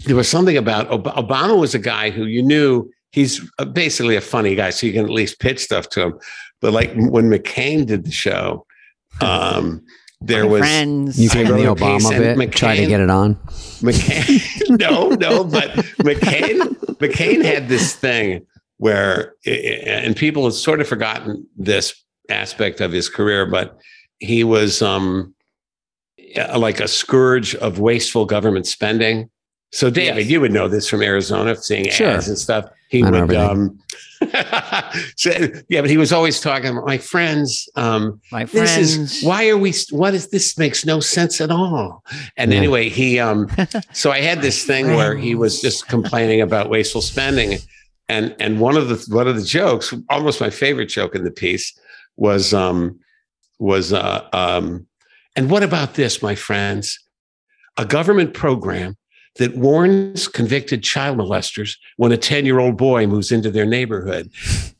there 0.06 0.16
was 0.16 0.30
something 0.30 0.58
about 0.58 0.90
Ob- 0.90 1.16
Obama 1.16 1.60
was 1.60 1.76
a 1.76 1.80
guy 1.80 2.10
who 2.12 2.26
you 2.26 2.42
knew 2.44 2.90
he's 3.12 3.42
basically 3.74 4.16
a 4.16 4.22
funny 4.22 4.56
guy, 4.56 4.70
so 4.70 4.88
you 4.88 4.94
can 4.94 5.06
at 5.06 5.12
least 5.12 5.40
pitch 5.40 5.60
stuff 5.60 5.90
to 5.90 6.02
him. 6.02 6.20
But 6.62 6.72
like 6.72 6.94
when 6.96 7.30
McCain 7.30 7.86
did 7.86 8.06
the 8.06 8.12
show, 8.12 8.66
um, 9.22 9.84
there 10.26 10.44
My 10.44 10.50
was 10.50 10.60
friends. 10.62 11.20
You 11.22 11.30
gave 11.30 11.48
I 11.48 11.52
the 11.58 11.66
wrote 11.66 11.72
a 11.72 11.76
piece 11.76 12.06
Obama 12.08 12.30
and 12.32 12.40
bit. 12.40 12.52
Try 12.54 12.76
to 12.78 12.86
get 12.88 13.00
it 13.02 13.10
on. 13.10 13.36
McCain. 13.82 14.80
no, 14.80 15.10
no, 15.10 15.44
but 15.44 15.72
McCain 16.00 16.60
McCain 16.98 17.44
had 17.44 17.68
this 17.68 17.94
thing 17.96 18.46
where, 18.78 19.36
and 19.46 20.16
people 20.16 20.44
have 20.46 20.54
sort 20.54 20.82
of 20.82 20.88
forgotten 20.88 21.48
this 21.58 21.94
aspect 22.30 22.82
of 22.82 22.92
his 22.92 23.10
career, 23.10 23.46
but 23.46 23.78
he 24.20 24.44
was 24.44 24.82
um, 24.82 25.34
like 26.58 26.80
a 26.80 26.88
scourge 26.88 27.56
of 27.56 27.80
wasteful 27.80 28.26
government 28.26 28.66
spending. 28.68 29.30
So, 29.72 29.90
David, 29.90 30.20
Yes. 30.24 30.30
you 30.30 30.40
would 30.42 30.52
know 30.52 30.68
this 30.68 30.88
from 30.88 31.02
Arizona, 31.02 31.56
seeing 31.56 31.90
Sure. 31.90 32.10
ads 32.12 32.28
and 32.28 32.38
stuff. 32.38 32.66
He 32.94 33.04
I 33.04 33.10
would, 33.10 33.34
um, 33.36 33.80
so, 35.16 35.32
yeah, 35.68 35.82
but 35.82 35.90
he 35.90 35.98
was 35.98 36.14
always 36.14 36.40
talking 36.40 36.70
about 36.70 36.86
my 36.86 37.00
friends. 37.00 37.68
Um, 37.76 38.22
My 38.32 38.46
this 38.46 38.76
friends. 38.76 39.14
is 39.22 39.24
why 39.24 39.50
are 39.50 39.58
we 39.58 39.74
what 39.90 40.14
is 40.14 40.30
this 40.30 40.58
makes 40.60 40.86
no 40.86 41.00
sense 41.00 41.42
at 41.42 41.50
all 41.50 42.04
and 42.38 42.52
Yeah. 42.52 42.58
anyway 42.60 42.90
he 42.90 43.20
um 43.20 43.48
so 43.94 44.12
i 44.12 44.22
had 44.22 44.42
this 44.44 44.64
thing 44.66 44.86
where 44.96 45.16
he 45.16 45.34
was 45.34 45.60
just 45.60 45.88
complaining 45.88 46.40
about 46.42 46.70
wasteful 46.70 47.02
spending 47.02 47.58
and 48.10 48.36
and 48.40 48.60
one 48.60 48.78
of 48.78 48.90
the 48.90 49.16
one 49.16 49.28
of 49.28 49.36
the 49.36 49.42
jokes 49.60 49.92
almost 50.10 50.40
my 50.40 50.50
favorite 50.52 50.86
joke 50.98 51.16
in 51.16 51.24
the 51.24 51.32
piece 51.32 51.68
was 52.16 52.54
um 52.54 53.00
was 53.60 53.92
uh 53.92 54.28
um 54.34 54.86
and 55.36 55.50
what 55.50 55.64
about 55.64 55.96
this 55.96 56.22
my 56.22 56.36
friends 56.36 57.00
a 57.78 57.86
government 57.86 58.34
program 58.34 58.96
that 59.38 59.58
warns 59.58 60.28
convicted 60.28 60.84
child 60.84 61.18
molesters 61.18 61.78
when 61.98 62.12
a 62.12 62.18
10 62.18 62.46
year 62.46 62.60
old 62.60 62.78
boy 62.78 63.08
moves 63.08 63.32
into 63.32 63.50
their 63.50 63.66
neighborhood. 63.66 64.30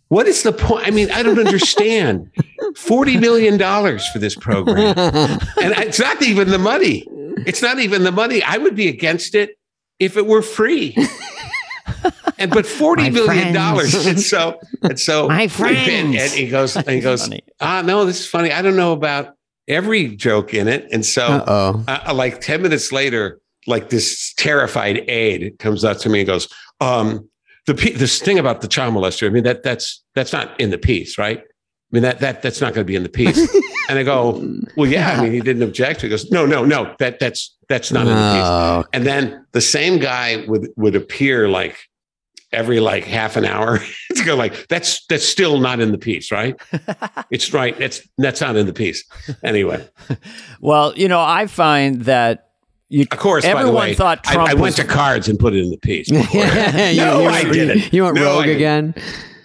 What 0.10 0.28
is 0.28 0.44
the 0.44 0.52
point 0.52 0.88
i 0.88 0.92
mean 0.92 1.10
i 1.12 1.24
don't 1.24 1.40
understand. 1.40 2.30
40 2.76 3.18
million 3.18 3.58
dollars 3.58 4.08
for 4.10 4.20
this 4.20 4.36
program. 4.36 4.96
And 4.98 5.74
it's 5.78 6.00
not 6.00 6.22
even 6.22 6.50
the 6.50 6.60
money. 6.60 7.06
It's 7.46 7.62
not 7.62 7.80
even 7.80 8.04
the 8.04 8.12
money. 8.12 8.44
I 8.44 8.58
would 8.58 8.76
be 8.76 8.88
against 8.88 9.36
it 9.36 9.58
if 10.00 10.18
it 10.18 10.26
were 10.28 10.42
free. 10.42 10.96
And 12.38 12.52
but 12.52 12.66
forty 12.66 13.04
My 13.04 13.10
million 13.10 13.54
dollars 13.54 14.06
and 14.06 14.20
so 14.20 14.60
and 14.82 15.00
so 15.00 15.28
My 15.28 15.48
friends. 15.48 16.16
and 16.18 16.32
he 16.32 16.48
goes 16.50 16.76
and 16.76 16.90
he 16.90 17.00
goes 17.00 17.30
ah 17.62 17.82
no 17.86 18.06
this 18.06 18.20
is 18.22 18.28
funny. 18.28 18.52
I 18.52 18.62
don't 18.62 18.76
know 18.76 18.92
about 18.92 19.36
every 19.68 20.16
joke 20.16 20.54
in 20.54 20.68
it. 20.68 20.88
And 20.92 21.06
so 21.06 21.24
uh, 21.24 22.14
like 22.14 22.42
10 22.42 22.62
minutes 22.62 22.92
later, 22.92 23.40
like 23.68 23.90
this 23.90 24.34
terrified 24.36 25.10
aide 25.10 25.58
comes 25.60 25.84
up 25.84 25.98
to 26.00 26.10
me 26.10 26.20
and 26.20 26.28
goes, 26.28 26.48
um, 26.82 27.28
the 27.66 27.74
this 27.74 28.20
thing 28.20 28.40
about 28.40 28.62
the 28.62 28.68
child 28.68 28.94
molester, 28.94 29.28
I 29.28 29.30
mean, 29.30 29.44
that 29.44 29.64
that's 29.64 30.04
that's 30.16 30.34
not 30.34 30.60
in 30.60 30.70
the 30.70 30.78
piece, 30.78 31.18
right? 31.18 31.40
I 31.40 31.46
mean, 31.92 32.04
that 32.04 32.20
that 32.20 32.42
that's 32.42 32.60
not 32.60 32.74
going 32.74 32.86
to 32.86 32.90
be 32.90 32.96
in 32.96 33.04
the 33.04 33.10
piece. 33.10 33.38
and 33.90 34.00
I 34.00 34.04
go, 34.04 34.44
well, 34.76 34.90
yeah, 34.90 35.12
I 35.12 35.22
mean, 35.22 35.32
he 35.32 35.40
didn't 35.40 35.64
object. 35.64 36.02
He 36.02 36.10
goes, 36.10 36.30
no, 36.32 36.46
no, 36.46 36.66
no, 36.66 36.96
that 37.00 37.20
that's 37.20 37.56
that's 37.70 37.92
not 37.92 38.02
in 38.02 38.08
the 38.08 38.34
piece. 38.34 38.44
Oh, 38.46 38.84
And 38.94 39.06
then 39.06 39.46
the 39.52 39.62
same 39.62 40.00
guy 40.00 40.44
would 40.48 40.70
would 40.76 40.96
appear 40.96 41.48
like 41.48 41.78
every 42.52 42.80
like 42.80 43.04
half 43.06 43.38
an 43.38 43.46
hour. 43.46 43.80
you 44.16 44.26
go 44.26 44.36
like 44.36 44.68
that's 44.68 45.06
that's 45.06 45.26
still 45.26 45.60
not 45.60 45.80
in 45.80 45.92
the 45.92 45.98
piece, 45.98 46.32
right? 46.32 46.56
it's 47.32 47.54
right. 47.54 47.78
That's 47.78 48.02
that's 48.18 48.42
not 48.42 48.56
in 48.56 48.66
the 48.66 48.74
piece. 48.74 49.04
Anyway, 49.44 49.88
Well, 50.60 50.94
you 50.98 51.08
know, 51.08 51.22
I 51.22 51.48
find 51.48 52.02
that 52.04 52.50
you, 52.94 53.06
of 53.12 53.18
course. 53.18 53.44
by 53.44 53.52
the 53.54 53.58
everyone 53.60 53.82
way, 53.82 53.94
thought 53.96 54.20
I- 54.28 54.34
Trump 54.34 54.50
I, 54.50 54.54
was 54.54 54.62
went 54.62 54.76
to 54.78 54.84
cards 54.86 55.28
and 55.28 55.40
put 55.40 55.54
it 55.54 55.64
in 55.64 55.72
the 55.72 55.78
piece. 55.78 56.10
before. 56.12 56.42
you, 56.42 56.48
No, 56.98 57.22
you, 57.22 57.28
I 57.28 57.44
didn't. 57.44 57.92
You 57.94 58.04
went 58.04 58.16
No, 58.16 58.24
rogue 58.38 58.48
again. 58.48 58.94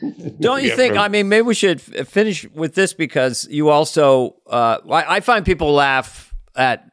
Don't 0.40 0.62
you 0.62 0.68
Yeah, 0.70 0.76
think? 0.76 0.94
from- 0.94 1.02
I 1.02 1.08
mean, 1.08 1.28
maybe 1.28 1.42
we 1.42 1.54
should 1.54 1.80
f- 1.96 2.06
finish 2.08 2.48
with 2.50 2.74
this 2.74 2.92
because 2.94 3.48
you 3.50 3.68
also. 3.70 4.36
Uh, 4.46 4.78
I, 4.90 5.16
I 5.16 5.20
find 5.20 5.44
people 5.44 5.72
laugh 5.72 6.32
at 6.54 6.84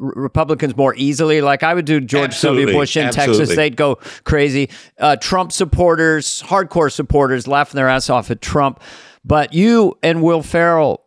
R- 0.00 0.12
Republicans 0.16 0.74
more 0.76 0.94
easily. 0.96 1.40
Like 1.42 1.62
I 1.62 1.74
would 1.74 1.84
do 1.84 2.00
George 2.00 2.40
W. 2.40 2.66
Bush 2.72 2.96
in 2.96 3.10
Texas; 3.12 3.54
they'd 3.54 3.76
go 3.76 3.96
crazy. 4.24 4.70
Uh, 4.98 5.16
Trump 5.16 5.52
supporters, 5.52 6.42
hardcore 6.42 6.90
supporters, 6.90 7.46
laughing 7.46 7.76
their 7.76 7.88
ass 7.88 8.08
off 8.08 8.30
at 8.30 8.40
Trump. 8.40 8.80
But 9.24 9.52
you 9.52 9.98
and 10.02 10.22
Will 10.22 10.42
Ferrell 10.42 11.04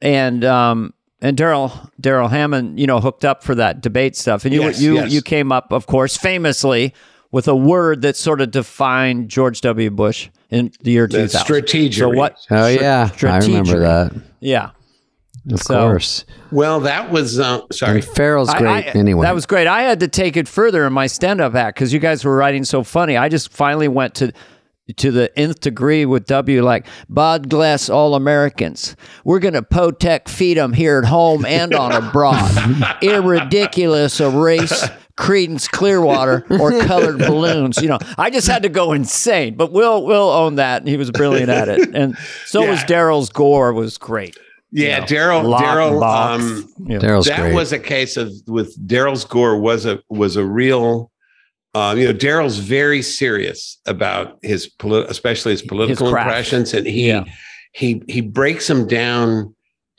and 0.00 0.44
um, 0.44 0.94
and 1.20 1.36
Darrell 1.36 1.72
Darrell 2.00 2.28
Hammond, 2.28 2.78
you 2.78 2.86
know, 2.86 3.00
hooked 3.00 3.24
up 3.24 3.42
for 3.42 3.54
that 3.54 3.80
debate 3.80 4.16
stuff, 4.16 4.44
and 4.44 4.52
you 4.54 4.62
Yes, 4.62 4.80
you 4.80 4.94
yes. 4.96 5.12
you 5.12 5.22
came 5.22 5.52
up, 5.52 5.72
of 5.72 5.86
course, 5.86 6.16
famously 6.16 6.92
with 7.32 7.48
a 7.48 7.56
word 7.56 8.02
that 8.02 8.16
sort 8.16 8.40
of 8.40 8.50
defined 8.50 9.28
George 9.28 9.60
W. 9.62 9.90
Bush 9.90 10.28
in 10.50 10.70
the 10.82 10.92
year 10.92 11.08
2000. 11.08 11.40
strategery. 11.40 11.94
So 11.94 12.08
what? 12.10 12.38
Oh 12.50 12.66
yeah, 12.68 13.10
I 13.22 13.38
remember 13.38 13.78
that. 13.80 14.12
Yeah. 14.40 14.70
Of 15.52 15.60
So- 15.62 15.78
course. 15.80 16.24
Well, 16.50 16.80
that 16.80 17.10
was 17.12 17.38
uh, 17.38 17.60
sorry. 17.72 17.96
And 18.00 18.04
Ferrell's 18.04 18.48
I- 18.48 18.58
great 18.58 18.86
I- 18.88 18.98
anyway. 18.98 19.24
That 19.26 19.34
was 19.34 19.46
great. 19.46 19.66
I 19.68 19.82
had 19.82 20.00
to 20.00 20.08
take 20.08 20.36
it 20.36 20.48
further 20.48 20.84
in 20.86 20.92
my 20.92 21.06
stand-up 21.06 21.54
act 21.54 21.76
because 21.76 21.92
you 21.92 22.00
guys 22.00 22.24
were 22.24 22.34
writing 22.36 22.64
so 22.64 22.82
funny. 22.82 23.16
I 23.16 23.28
just 23.28 23.52
finally 23.52 23.86
went 23.88 24.16
to 24.16 24.32
to 24.96 25.10
the 25.10 25.36
nth 25.38 25.60
degree 25.60 26.04
with 26.04 26.26
W, 26.26 26.62
like 26.62 26.86
Bod 27.08 27.48
Glass 27.48 27.88
all 27.90 28.14
Americans. 28.14 28.96
We're 29.24 29.40
gonna 29.40 29.62
Potec 29.62 30.28
feed 30.28 30.56
them 30.56 30.72
here 30.72 30.98
at 30.98 31.04
home 31.08 31.44
and 31.44 31.74
on 31.74 31.92
abroad. 31.92 32.50
Irridiculous 33.02 34.20
a 34.20 34.30
race. 34.30 34.84
Creedence 35.16 35.66
Clearwater 35.70 36.44
or 36.60 36.78
colored 36.82 37.16
balloons. 37.18 37.78
You 37.80 37.88
know, 37.88 37.98
I 38.18 38.28
just 38.28 38.46
had 38.46 38.64
to 38.64 38.68
go 38.68 38.92
insane. 38.92 39.56
But 39.56 39.72
we'll 39.72 40.04
Will 40.04 40.28
own 40.28 40.56
that, 40.56 40.82
and 40.82 40.88
he 40.90 40.98
was 40.98 41.10
brilliant 41.10 41.48
at 41.48 41.68
it. 41.70 41.94
And 41.94 42.18
so 42.44 42.68
was 42.68 42.84
Darrell's 42.84 43.30
gore 43.30 43.72
was 43.72 43.96
great. 43.96 44.36
Yeah, 44.72 44.96
You 44.96 45.00
know, 45.00 45.06
Darrell. 45.06 45.58
Darrell. 45.58 46.00
box. 46.00 46.42
Um, 46.42 46.68
Yeah. 46.86 46.98
Darrell's 46.98 47.24
that 47.26 47.40
great. 47.40 47.54
was 47.54 47.72
a 47.72 47.78
case 47.78 48.18
of 48.18 48.30
with 48.46 48.76
Darrell's 48.86 49.24
gore 49.24 49.58
was 49.58 49.86
a 49.86 50.02
was 50.10 50.36
a 50.36 50.44
real. 50.44 51.10
Uh, 51.76 51.94
you 51.98 52.04
know, 52.06 52.12
Darrell's 52.12 52.58
very 52.58 53.02
serious 53.02 53.78
about 53.86 54.38
his 54.42 54.60
politi- 54.80 55.08
especially 55.10 55.52
his 55.52 55.62
political 55.62 56.10
craft. 56.10 56.26
impressions, 56.28 56.68
and 56.74 56.86
he 56.86 57.08
Yeah. 57.08 57.24
he 57.80 58.02
he 58.08 58.20
breaks 58.22 58.66
them 58.66 58.86
down 58.86 59.54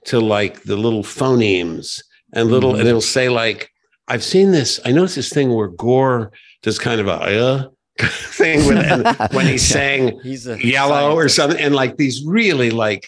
to 0.05 0.19
like 0.19 0.63
the 0.63 0.75
little 0.85 1.03
phonemes 1.03 2.01
and 2.33 2.49
little, 2.49 2.73
Mhm. 2.73 2.79
and 2.79 2.87
it'll 2.89 3.01
say 3.17 3.29
like, 3.29 3.69
"I've 4.07 4.23
seen 4.23 4.51
this. 4.51 4.79
I 4.85 4.91
noticed 4.91 5.15
this 5.17 5.29
thing 5.29 5.53
where 5.53 5.67
Gore 5.67 6.31
does 6.63 6.79
kind 6.79 6.99
of 6.99 7.07
a 7.07 7.19
uh, 7.49 7.63
thing 8.41 8.65
with 8.67 8.79
when 9.35 9.45
he's 9.45 9.65
saying 9.77 10.19
He's 10.23 10.47
a 10.47 10.57
yellow 10.65 11.13
or 11.15 11.29
something 11.29 11.59
and 11.59 11.75
like 11.75 11.97
these 11.97 12.23
really 12.25 12.71
like 12.71 13.03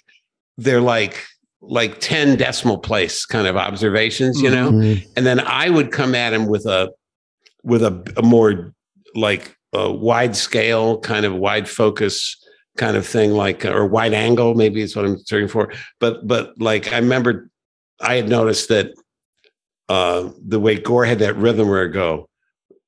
they're 0.57 0.81
like 0.95 1.15
like 1.61 1.99
10 1.99 2.37
decimal 2.37 2.77
place 2.77 3.25
kind 3.25 3.45
of 3.47 3.55
observations 3.57 4.41
you 4.41 4.49
know 4.49 4.71
Mhm. 4.71 5.05
and 5.15 5.25
then 5.27 5.39
i 5.41 5.69
would 5.69 5.91
come 5.91 6.15
at 6.15 6.31
him 6.33 6.45
with 6.47 6.65
a 6.65 6.89
with 7.63 7.83
a, 7.83 8.13
a 8.17 8.21
more 8.21 8.73
like 9.15 9.55
a 9.73 9.91
wide 9.91 10.35
scale 10.35 10.99
kind 10.99 11.25
of 11.25 11.35
wide 11.35 11.67
focus 11.69 12.35
kind 12.77 12.95
of 12.95 13.05
thing 13.05 13.31
like 13.31 13.65
or 13.65 13.85
wide 13.85 14.13
angle 14.13 14.53
maybe 14.55 14.81
is 14.81 14.95
what 14.95 15.05
i'm 15.05 15.17
searching 15.25 15.47
for 15.47 15.71
but 15.99 16.25
but 16.27 16.53
like 16.59 16.91
i 16.93 16.97
remember 16.97 17.49
i 18.01 18.15
had 18.15 18.29
noticed 18.29 18.69
that 18.69 18.93
uh 19.89 20.29
the 20.47 20.59
way 20.59 20.77
gore 20.79 21.05
had 21.05 21.19
that 21.19 21.35
rhythm 21.35 21.67
where 21.67 21.83
it 21.83 21.89
go 21.91 22.27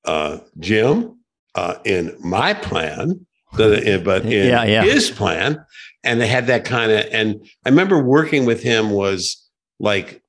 uh 0.06 0.38
jim 0.60 1.20
uh 1.56 1.76
in 1.84 2.16
my 2.20 2.54
plan 2.54 3.26
the, 3.58 4.02
but 4.06 4.24
in 4.24 4.48
Yeah, 4.48 4.64
yeah. 4.64 4.84
his 4.84 5.12
plan 5.12 5.64
and 6.06 6.22
they 6.22 6.28
had 6.28 6.48
that 6.48 6.64
kind 6.64 6.90
of 6.92 7.06
and 7.12 7.46
i 7.66 7.70
remember 7.70 8.02
working 8.02 8.46
with 8.46 8.64
him 8.64 8.92
was 8.92 9.46
like 9.80 10.21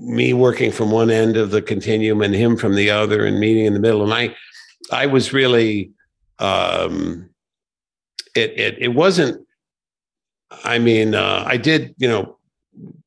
me 0.00 0.32
working 0.32 0.72
from 0.72 0.90
one 0.90 1.10
end 1.10 1.36
of 1.36 1.50
the 1.50 1.60
continuum 1.60 2.22
and 2.22 2.34
him 2.34 2.56
from 2.56 2.74
the 2.74 2.90
other 2.90 3.26
and 3.26 3.38
meeting 3.38 3.66
in 3.66 3.74
the 3.74 3.80
middle. 3.80 4.02
And 4.02 4.14
i 4.14 4.34
i 4.92 5.06
was 5.06 5.32
really 5.32 5.92
um 6.38 7.28
it 8.34 8.58
it, 8.58 8.76
it 8.78 8.88
wasn't 8.88 9.46
i 10.64 10.78
mean 10.78 11.14
uh, 11.14 11.44
i 11.46 11.56
did 11.56 11.94
you 11.98 12.08
know 12.08 12.38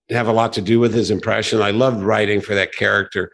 have 0.09 0.27
a 0.27 0.33
lot 0.33 0.53
to 0.53 0.61
do 0.61 0.79
with 0.79 0.93
his 0.93 1.09
impression. 1.09 1.61
I 1.61 1.71
loved 1.71 2.03
writing 2.03 2.41
for 2.41 2.53
that 2.53 2.73
character. 2.73 3.31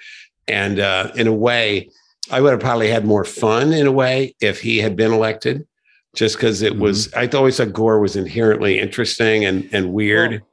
And 0.47 0.79
uh 0.79 1.11
in 1.15 1.27
a 1.27 1.33
way 1.33 1.89
i 2.31 2.39
would 2.39 2.51
have 2.51 2.59
probably 2.59 2.89
had 2.89 3.05
more 3.05 3.25
fun 3.25 3.73
in 3.73 3.87
a 3.87 3.91
way 3.91 4.35
if 4.39 4.61
he 4.61 4.77
had 4.77 4.95
been 4.95 5.11
elected 5.11 5.67
just 6.15 6.37
because 6.37 6.61
it 6.61 6.77
was 6.77 7.13
i 7.13 7.27
always 7.27 7.57
thought 7.57 7.73
gore 7.73 7.99
was 7.99 8.15
inherently 8.15 8.79
interesting 8.79 9.45
and 9.45 9.69
and 9.73 9.91
weird. 9.93 10.31
Well, 10.31 10.48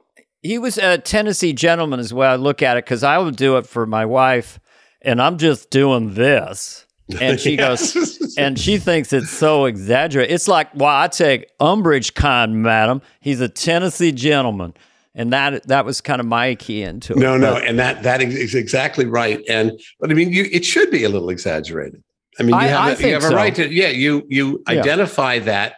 he 0.47 0.57
was 0.57 0.77
a 0.77 0.97
Tennessee 0.97 1.53
gentleman, 1.53 1.99
is 1.99 2.09
the 2.09 2.15
way 2.15 2.27
I 2.27 2.35
look 2.37 2.61
at 2.61 2.77
it, 2.77 2.85
because 2.85 3.03
I 3.03 3.17
would 3.17 3.35
do 3.35 3.57
it 3.57 3.67
for 3.67 3.85
my 3.85 4.05
wife, 4.05 4.59
and 5.01 5.21
I'm 5.21 5.37
just 5.37 5.69
doing 5.69 6.13
this. 6.13 6.85
And 7.19 7.39
she 7.39 7.55
goes, 7.65 8.35
and 8.37 8.57
she 8.59 8.77
thinks 8.77 9.11
it's 9.13 9.29
so 9.29 9.65
exaggerated. 9.65 10.33
It's 10.33 10.47
like, 10.47 10.73
well, 10.73 10.89
I 10.93 11.07
take 11.07 11.47
umbrage, 11.59 12.13
kind 12.13 12.61
madam. 12.63 13.01
He's 13.19 13.41
a 13.41 13.49
Tennessee 13.49 14.11
gentleman, 14.11 14.73
and 15.15 15.31
that 15.33 15.67
that 15.67 15.85
was 15.85 16.01
kind 16.01 16.19
of 16.19 16.27
my 16.27 16.55
key 16.55 16.81
into 16.81 17.13
it. 17.13 17.19
No, 17.19 17.37
no, 17.37 17.53
But 17.55 17.65
and 17.65 17.77
that 17.79 18.03
that 18.03 18.21
is 18.21 18.55
exactly 18.55 19.05
right. 19.05 19.41
And 19.49 19.71
but 19.99 20.11
I 20.11 20.13
mean, 20.13 20.31
you 20.31 20.47
it 20.51 20.65
should 20.65 20.91
be 20.91 21.03
a 21.03 21.09
little 21.09 21.29
exaggerated. 21.29 22.01
I 22.39 22.43
mean, 22.43 22.51
you 22.55 22.61
I- 22.61 22.67
have 22.67 22.79
I 23.01 23.03
a, 23.03 23.07
you 23.07 23.13
have 23.13 23.23
a 23.23 23.35
right 23.35 23.55
to 23.55 23.67
yeah. 23.73 23.89
You 23.89 24.25
you 24.29 24.63
Yeah. 24.69 24.79
identify 24.81 25.39
that 25.39 25.75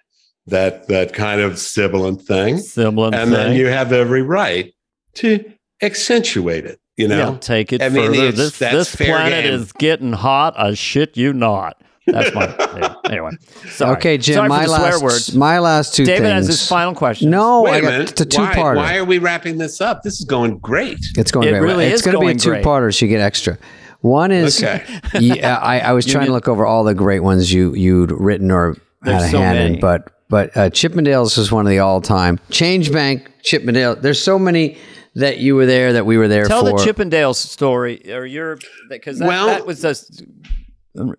that 0.47 0.87
that 0.87 1.13
kind 1.13 1.41
of 1.41 1.59
sibilant 1.59 2.21
thing, 2.21 2.57
similar 2.57 3.11
and 3.13 3.31
then 3.31 3.55
you 3.55 3.67
have 3.67 3.91
every 3.93 4.21
right 4.21 4.73
to 5.15 5.43
accentuate 5.81 6.65
it. 6.65 6.79
You 6.97 7.07
know, 7.07 7.31
yeah, 7.31 7.37
take 7.39 7.71
it 7.71 7.81
I 7.81 7.87
mean, 7.89 8.07
further. 8.11 8.23
it's- 8.25 8.35
This 8.37 8.59
that's 8.59 8.73
this 8.75 8.95
fair 8.95 9.15
planet 9.15 9.45
game. 9.45 9.53
is 9.53 9.71
getting 9.73 10.11
hot. 10.13 10.53
I 10.57 10.73
shit 10.73 11.15
you 11.15 11.31
not. 11.33 11.81
That's 12.07 12.33
my 12.33 12.45
yeah, 12.77 12.95
anyway. 13.05 13.31
Sorry. 13.69 13.95
Okay, 13.97 14.17
Jim. 14.17 14.35
Sorry 14.35 14.49
my 14.49 14.63
the 14.65 14.75
swear 14.75 14.91
last, 14.91 15.03
words. 15.03 15.35
my 15.35 15.59
last 15.59 15.95
two 15.95 16.03
David 16.05 16.23
things. 16.23 16.33
has 16.33 16.47
his 16.47 16.67
final 16.67 16.93
question. 16.95 17.29
No, 17.29 17.61
Wait 17.61 17.71
I 17.73 17.77
a 17.77 17.81
got 17.81 17.91
minute. 17.91 18.15
the 18.15 18.25
two 18.25 18.41
why, 18.41 18.55
parter. 18.55 18.75
why 18.77 18.97
are 18.97 19.05
we 19.05 19.19
wrapping 19.19 19.59
this 19.59 19.79
up? 19.79 20.01
This 20.03 20.19
is 20.19 20.25
going 20.25 20.57
great. 20.57 20.97
It's 21.17 21.31
going 21.31 21.47
It 21.47 21.51
great. 21.51 21.61
really 21.61 21.85
it's 21.85 21.95
is 21.99 22.01
going 22.01 22.15
to 22.19 22.25
be 22.25 22.31
a 22.31 22.35
two 22.35 22.49
great. 22.49 22.65
parter, 22.65 22.93
so 22.93 23.05
you 23.05 23.09
get 23.11 23.21
extra. 23.21 23.57
One 24.01 24.31
is, 24.31 24.61
Okay. 24.63 24.83
yeah, 25.19 25.55
uh, 25.57 25.59
I, 25.59 25.79
I 25.81 25.91
was 25.93 26.05
trying 26.07 26.25
to 26.25 26.31
look 26.31 26.47
over 26.47 26.65
all 26.65 26.83
the 26.83 26.95
great 26.95 27.19
ones 27.21 27.53
you 27.53 27.75
you'd 27.75 28.11
written 28.11 28.49
or 28.49 28.75
There's 29.03 29.21
had 29.21 29.27
a 29.27 29.31
so 29.31 29.37
hand 29.39 29.57
many. 29.59 29.73
in, 29.75 29.79
but 29.79 30.09
but 30.29 30.55
uh, 30.55 30.69
Chippendales 30.69 31.37
is 31.37 31.51
one 31.51 31.65
of 31.65 31.69
the 31.69 31.79
all 31.79 32.01
time. 32.01 32.39
Change 32.51 32.91
Bank, 32.91 33.29
Chippendale. 33.41 33.95
There's 33.95 34.21
so 34.21 34.39
many 34.39 34.77
that 35.15 35.39
you 35.39 35.55
were 35.55 35.65
there 35.65 35.93
that 35.93 36.05
we 36.05 36.17
were 36.17 36.27
there 36.27 36.45
Tell 36.45 36.65
for. 36.65 36.77
the 36.77 36.85
Chippendales 36.85 37.35
story, 37.35 38.13
or 38.13 38.25
your 38.25 38.59
because 38.89 39.19
that, 39.19 39.27
Well- 39.27 39.47
that 39.47 39.65
was 39.65 39.83
a, 39.83 39.95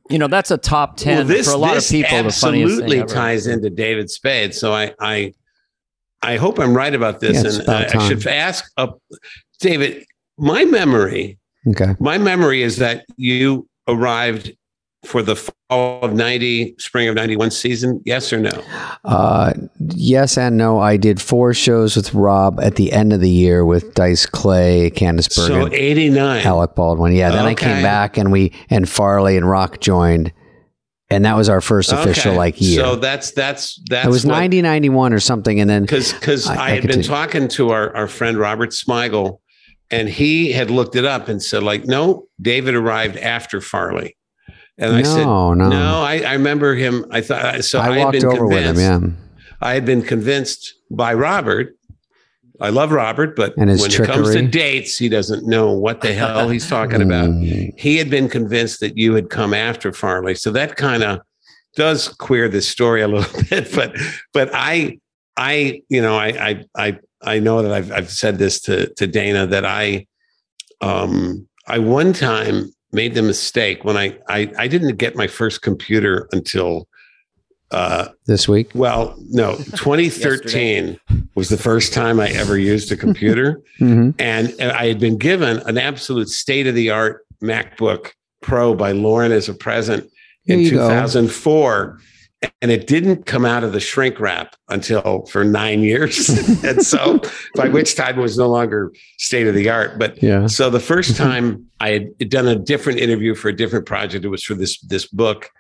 you 0.09 0.19
know, 0.19 0.27
that's 0.27 0.51
a 0.51 0.59
top 0.59 0.97
ten 0.97 1.19
well, 1.19 1.27
this, 1.27 1.47
for 1.47 1.55
a 1.55 1.57
lot 1.57 1.75
this 1.75 1.91
of 1.91 1.95
people. 1.95 2.19
The 2.19 2.25
absolutely 2.25 2.91
thing 2.91 3.01
ever. 3.03 3.15
ties 3.15 3.47
into 3.47 3.71
David 3.71 4.11
Spade. 4.11 4.55
So 4.55 4.73
I, 4.73 4.95
I, 5.01 5.33
I 6.23 6.37
hope 6.37 6.59
I'm 6.59 6.77
right 6.77 6.95
about 6.95 7.21
this, 7.21 7.43
Yeah, 7.43 7.51
and 7.51 7.63
about 7.63 7.97
I 7.97 8.09
should 8.09 8.27
ask, 8.27 8.65
uh, 8.77 8.89
David. 9.61 10.05
My 10.39 10.65
memory, 10.65 11.39
okay. 11.69 11.95
my 12.01 12.17
memory 12.19 12.63
is 12.63 12.77
that 12.77 13.05
you 13.17 13.69
arrived 13.89 14.57
for 15.05 15.23
the 15.23 15.37
fall 15.37 16.01
of 16.03 16.13
'90, 16.15 16.75
spring 16.79 17.09
of 17.09 17.15
'91 17.15 17.51
season. 17.51 18.01
Yes 18.05 18.33
or 18.33 18.39
no? 18.41 18.51
Uh, 19.05 19.53
yes 19.95 20.37
and 20.37 20.57
no. 20.57 20.79
I 20.79 20.97
did 20.97 21.21
four 21.21 21.55
shows 21.55 21.97
with 21.97 22.13
Rob 22.15 22.61
at 22.61 22.77
the 22.77 22.93
end 22.93 23.13
of 23.13 23.21
the 23.21 23.31
year 23.31 23.65
with 23.65 23.95
Dice 23.95 24.27
Clay, 24.27 24.91
Candice 24.91 25.33
So 25.33 25.69
'89. 25.73 26.45
Alec 26.47 26.75
Baldwin. 26.75 27.15
Yeah. 27.15 27.31
Then 27.31 27.47
I 27.47 27.55
came 27.55 27.83
back 27.83 28.17
and 28.19 28.31
we 28.31 28.53
and 28.69 28.89
Farley 28.89 29.37
and 29.37 29.49
Rock 29.49 29.81
joined, 29.81 30.33
and 31.09 31.25
that 31.25 31.35
was 31.37 31.49
our 31.49 31.61
first 31.61 31.93
official 31.93 32.33
Okay. 32.33 32.39
like 32.39 32.61
year. 32.61 32.81
So 32.85 32.97
that's 32.97 33.33
that's 33.33 33.81
that 33.89 34.05
it 34.05 34.11
was 34.11 34.27
90, 34.27 34.61
91 34.63 35.13
or 35.13 35.21
something, 35.21 35.61
and 35.61 35.71
then 35.71 35.83
because 35.83 36.13
because 36.13 36.47
I- 36.47 36.55
I, 36.55 36.67
I 36.67 36.71
had 36.73 36.87
been 36.87 37.03
talking 37.03 37.49
to 37.49 37.71
our, 37.71 37.95
our 37.97 38.07
friend 38.07 38.37
Robert 38.39 38.71
Smigel, 38.71 39.39
and 39.91 40.09
he 40.09 40.53
had 40.53 40.71
looked 40.71 40.95
it 40.95 41.05
up 41.07 41.29
and 41.29 41.43
said 41.43 41.63
like, 41.63 41.87
no, 41.87 42.27
David 42.41 42.75
arrived 42.75 43.17
after 43.17 43.61
Farley, 43.61 44.17
and 44.81 44.97
I 44.97 45.03
no, 45.03 45.15
said, 45.15 45.25
no, 45.25 45.55
no, 45.55 46.01
I, 46.01 46.23
I 46.27 46.33
remember 46.33 46.75
him. 46.75 47.05
I 47.11 47.21
thought 47.21 47.65
so. 47.65 47.79
I, 47.79 47.89
I 47.89 47.93
had 47.99 48.05
walked 48.05 48.13
been 48.13 48.27
over 48.27 48.47
with 48.47 48.59
him. 48.65 48.75
convinced- 48.77 49.17
Yeah. 49.17 49.57
I 49.63 49.75
had 49.75 49.85
been 49.85 50.03
convinced 50.03 50.75
by 50.91 51.13
Robert. 51.15 51.77
I 52.63 52.71
love 52.71 52.93
Robert, 52.93 53.37
but 53.37 53.57
when 53.57 53.69
it 53.71 54.05
comes 54.05 54.33
to 54.33 54.47
dates, 54.47 54.99
he 54.99 55.09
doesn't 55.09 55.47
know 55.47 55.73
what 55.73 56.01
the 56.03 56.13
hell 56.13 56.49
he's 56.49 56.69
talking 56.69 57.01
about. 57.01 57.31
Mm. 57.31 57.79
He 57.79 57.97
had 57.97 58.11
been 58.11 58.29
convinced 58.29 58.81
that 58.81 58.99
you 58.99 59.15
had 59.15 59.31
come 59.31 59.55
after 59.55 59.93
Farley, 59.93 60.35
so 60.35 60.51
that 60.53 60.77
kind 60.77 61.03
of 61.03 61.21
does 61.77 62.09
queer 62.09 62.49
this 62.49 62.69
story 62.69 63.01
a 63.01 63.09
little 63.09 63.43
bit, 63.51 63.73
but 63.75 63.97
but 64.35 64.51
I 64.53 64.99
I 65.39 65.83
you 65.89 66.03
know 66.03 66.17
I 66.17 66.27
I 66.29 66.65
I 66.77 66.99
I 67.23 67.39
know 67.39 67.63
that 67.63 67.73
I've 67.73 67.93
I've 67.93 68.11
said 68.11 68.39
this 68.39 68.61
to 68.63 68.93
to 68.95 69.07
Dana 69.07 69.47
that 69.47 69.65
I 69.65 70.07
um 70.83 71.49
I 71.67 71.79
one 71.79 72.13
time 72.13 72.71
made 72.93 73.15
the 73.15 73.23
mistake 73.23 73.85
when 73.85 73.97
I 73.97 74.17
I 74.29 74.51
I 74.59 74.67
didn't 74.69 74.97
get 74.97 75.15
my 75.17 75.27
first 75.27 75.63
computer 75.63 76.29
until 76.33 76.89
uh 77.71 78.09
this 78.27 78.49
week. 78.49 78.69
well 78.75 79.15
no 79.29 79.57
2013 79.77 80.99
was 81.37 81.49
the 81.51 81.57
first 81.57 81.93
time 81.95 82.19
I 82.19 82.29
ever 82.31 82.59
used 82.59 82.91
a 82.93 82.97
computer 82.97 83.61
Mm-hmm. 83.81 84.11
and 84.19 84.55
I 84.61 84.87
had 84.89 84.99
been 85.01 85.17
given 85.17 85.59
an 85.67 85.79
absolute 85.79 86.29
state 86.29 86.67
of 86.67 86.75
the 86.75 86.91
art 86.91 87.25
MacBook 87.43 88.11
Pro 88.43 88.75
by 88.75 88.93
Lorne 88.93 89.33
as 89.33 89.49
a 89.49 89.55
present 89.55 90.11
Here 90.43 90.59
in 90.59 90.65
2004. 90.69 91.87
go. 91.87 91.97
2004. 92.43 92.53
And 92.63 92.71
it 92.71 92.87
didn't 92.87 93.27
come 93.27 93.45
out 93.45 93.65
of 93.65 93.73
the 93.73 93.81
shrink 93.81 94.21
wrap 94.21 94.57
until 94.69 95.27
for 95.27 95.45
nine 95.45 95.81
years. 95.83 96.29
and 96.65 96.83
so, 96.83 97.21
by 97.55 97.69
which 97.69 97.95
time 97.97 98.19
it 98.19 98.23
was 98.23 98.39
no 98.39 98.49
longer 98.49 98.93
state 99.19 99.47
of 99.47 99.55
the 99.55 99.69
art. 99.69 99.99
But 99.99 100.23
Yeah. 100.23 100.47
so 100.47 100.71
the 100.71 100.81
first 100.81 101.17
time 101.17 101.67
I 101.81 101.91
had 101.91 102.31
done 102.31 102.49
a 102.49 102.57
different 102.57 102.99
interview 103.01 103.35
for 103.35 103.49
a 103.49 103.57
different 103.57 103.87
project, 103.87 104.25
it 104.25 104.29
was 104.29 104.43
for 104.43 104.55
this 104.55 104.79
this 104.81 105.07
book, 105.07 105.51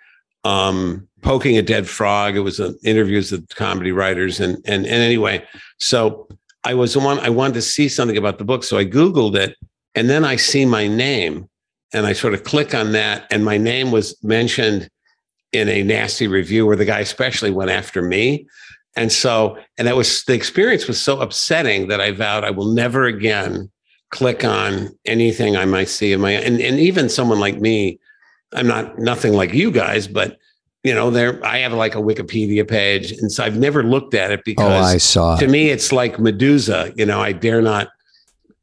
um, 0.44 1.06
"Poking 1.22 1.56
a 1.58 1.62
Dead 1.62 1.86
Frog." 1.86 2.36
It 2.36 2.40
was 2.40 2.60
an 2.60 2.76
interviews 2.84 3.32
with 3.32 3.48
comedy 3.54 3.92
writers, 3.92 4.40
and 4.40 4.56
and 4.66 4.86
and 4.86 5.02
anyway, 5.02 5.44
so 5.78 6.28
I 6.64 6.74
was 6.74 6.92
the 6.94 7.00
one 7.00 7.18
I 7.20 7.30
wanted 7.30 7.54
to 7.54 7.62
see 7.62 7.88
something 7.88 8.16
about 8.16 8.38
the 8.38 8.44
book, 8.44 8.64
so 8.64 8.76
I 8.78 8.84
googled 8.84 9.34
it, 9.36 9.56
and 9.94 10.08
then 10.10 10.24
I 10.24 10.36
see 10.36 10.64
my 10.66 10.86
name, 10.86 11.48
and 11.92 12.06
I 12.06 12.12
sort 12.12 12.34
of 12.34 12.44
click 12.44 12.74
on 12.74 12.92
that, 12.92 13.26
and 13.30 13.44
my 13.44 13.56
name 13.58 13.90
was 13.90 14.16
mentioned 14.22 14.88
in 15.52 15.68
a 15.68 15.82
nasty 15.82 16.26
review 16.28 16.66
where 16.66 16.76
the 16.76 16.84
guy 16.84 17.00
especially 17.00 17.50
went 17.50 17.70
after 17.70 18.02
me. 18.02 18.46
And 18.96 19.10
so, 19.12 19.56
and 19.78 19.86
that 19.86 19.96
was 19.96 20.24
the 20.24 20.34
experience 20.34 20.86
was 20.86 21.00
so 21.00 21.20
upsetting 21.20 21.88
that 21.88 22.00
I 22.00 22.10
vowed 22.12 22.44
I 22.44 22.50
will 22.50 22.72
never 22.72 23.04
again 23.04 23.70
click 24.10 24.44
on 24.44 24.88
anything 25.04 25.56
I 25.56 25.64
might 25.64 25.88
see 25.88 26.12
in 26.12 26.20
my 26.20 26.32
and, 26.32 26.60
and 26.60 26.78
even 26.80 27.08
someone 27.08 27.38
like 27.38 27.60
me, 27.60 28.00
I'm 28.52 28.66
not 28.66 28.98
nothing 28.98 29.32
like 29.34 29.52
you 29.54 29.70
guys, 29.70 30.08
but 30.08 30.36
you 30.82 30.94
know, 30.94 31.10
there 31.10 31.44
I 31.44 31.58
have 31.58 31.72
like 31.72 31.94
a 31.94 31.98
Wikipedia 31.98 32.66
page. 32.68 33.12
And 33.12 33.30
so 33.30 33.44
I've 33.44 33.58
never 33.58 33.82
looked 33.84 34.14
at 34.14 34.32
it 34.32 34.40
Oh, 34.40 34.42
because 34.44 34.94
I 34.94 34.96
saw. 34.98 35.36
to 35.36 35.46
me 35.46 35.68
it's 35.70 35.92
like 35.92 36.18
Medusa, 36.18 36.92
you 36.96 37.06
know, 37.06 37.20
I 37.20 37.32
dare 37.32 37.62
not 37.62 37.88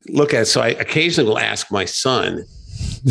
look 0.10 0.34
at 0.34 0.42
it. 0.42 0.46
So 0.48 0.62
I 0.62 0.70
occasionally 0.70 1.30
will 1.30 1.40
ask 1.40 1.72
my 1.72 1.86
son 1.86 2.44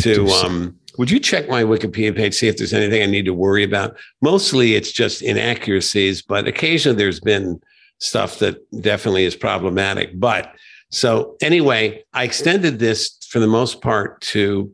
to 0.01 0.27
um 0.44 0.78
would 0.98 1.10
you 1.10 1.18
check 1.20 1.48
my 1.48 1.62
Wikipedia 1.62 2.14
page, 2.14 2.35
see 2.35 2.48
if 2.48 2.56
there's 2.56 2.73
anything 2.73 3.02
I 3.02 3.06
need 3.06 3.24
to 3.27 3.35
worry 3.35 3.64
about? 3.64 3.97
Mostly 4.23 4.74
it's 4.74 4.93
just 4.93 5.23
inaccuracies, 5.23 6.23
but 6.23 6.47
occasionally 6.47 6.97
there's 6.97 7.20
been 7.20 7.60
stuff 7.98 8.39
that 8.39 8.59
definitely 8.81 9.24
is 9.24 9.36
problematic. 9.36 10.18
But 10.18 10.55
so 10.90 11.36
anyway, 11.40 12.05
I 12.12 12.24
extended 12.24 12.78
this 12.78 13.18
for 13.28 13.40
the 13.40 13.47
most 13.47 13.81
part 13.81 14.20
to 14.23 14.73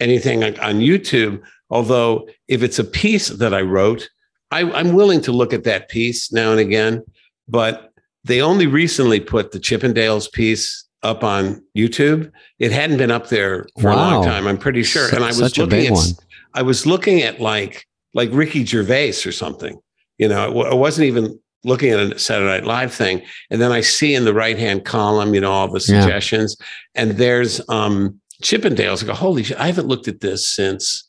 anything 0.00 0.44
on, 0.44 0.80
YouTube. 0.80 1.40
Although 1.70 2.28
if 2.48 2.62
it's 2.62 2.78
a 2.78 2.84
piece 2.84 3.28
that 3.28 3.54
I 3.54 3.62
wrote, 3.62 4.08
I, 4.50 4.62
I'm 4.72 4.94
willing 4.94 5.20
to 5.22 5.32
look 5.32 5.52
at 5.52 5.64
that 5.64 5.88
piece 5.88 6.32
now 6.32 6.50
and 6.50 6.60
again. 6.60 7.02
But 7.48 7.92
they 8.24 8.40
only 8.40 8.66
recently 8.66 9.20
put 9.20 9.52
the 9.52 9.58
Chippendales 9.58 10.30
piece 10.30 10.85
up 11.02 11.22
on 11.22 11.62
YouTube. 11.76 12.30
It 12.58 12.72
hadn't 12.72 12.96
been 12.96 13.10
up 13.10 13.28
there 13.28 13.66
for 13.80 13.90
a 13.90 13.96
long 13.96 14.24
time, 14.24 14.46
I'm 14.46 14.58
pretty 14.58 14.82
sure. 14.82 15.08
And 15.14 15.22
I 15.24 15.28
was 15.28 15.40
looking 15.58 15.86
at 15.86 15.92
one. 15.92 16.06
I 16.54 16.62
was 16.62 16.86
looking 16.86 17.22
at 17.22 17.40
like 17.40 17.86
like 18.14 18.30
Ricky 18.32 18.64
Gervais 18.64 19.26
or 19.26 19.32
something. 19.32 19.78
You 20.18 20.28
know, 20.28 20.40
I 20.42 20.46
w- 20.46 20.66
I 20.66 20.74
wasn't 20.74 21.06
even 21.06 21.38
looking 21.64 21.90
at 21.90 21.98
a 22.00 22.18
Saturday 22.18 22.48
Night 22.48 22.64
Live 22.64 22.94
thing. 22.94 23.20
And 23.50 23.60
then 23.60 23.72
I 23.72 23.82
see 23.82 24.14
in 24.14 24.24
the 24.24 24.32
right 24.32 24.58
hand 24.58 24.84
column, 24.84 25.34
you 25.34 25.40
know, 25.40 25.52
all 25.52 25.68
the 25.68 25.84
Yeah. 25.86 26.00
suggestions, 26.00 26.56
and 26.94 27.12
there's 27.12 27.60
um 27.68 28.20
Chippendales. 28.42 29.02
I 29.02 29.06
go, 29.06 29.14
holy 29.14 29.42
shit! 29.42 29.58
I 29.58 29.66
haven't 29.66 29.86
looked 29.86 30.08
at 30.08 30.20
this 30.20 30.48
since 30.48 31.08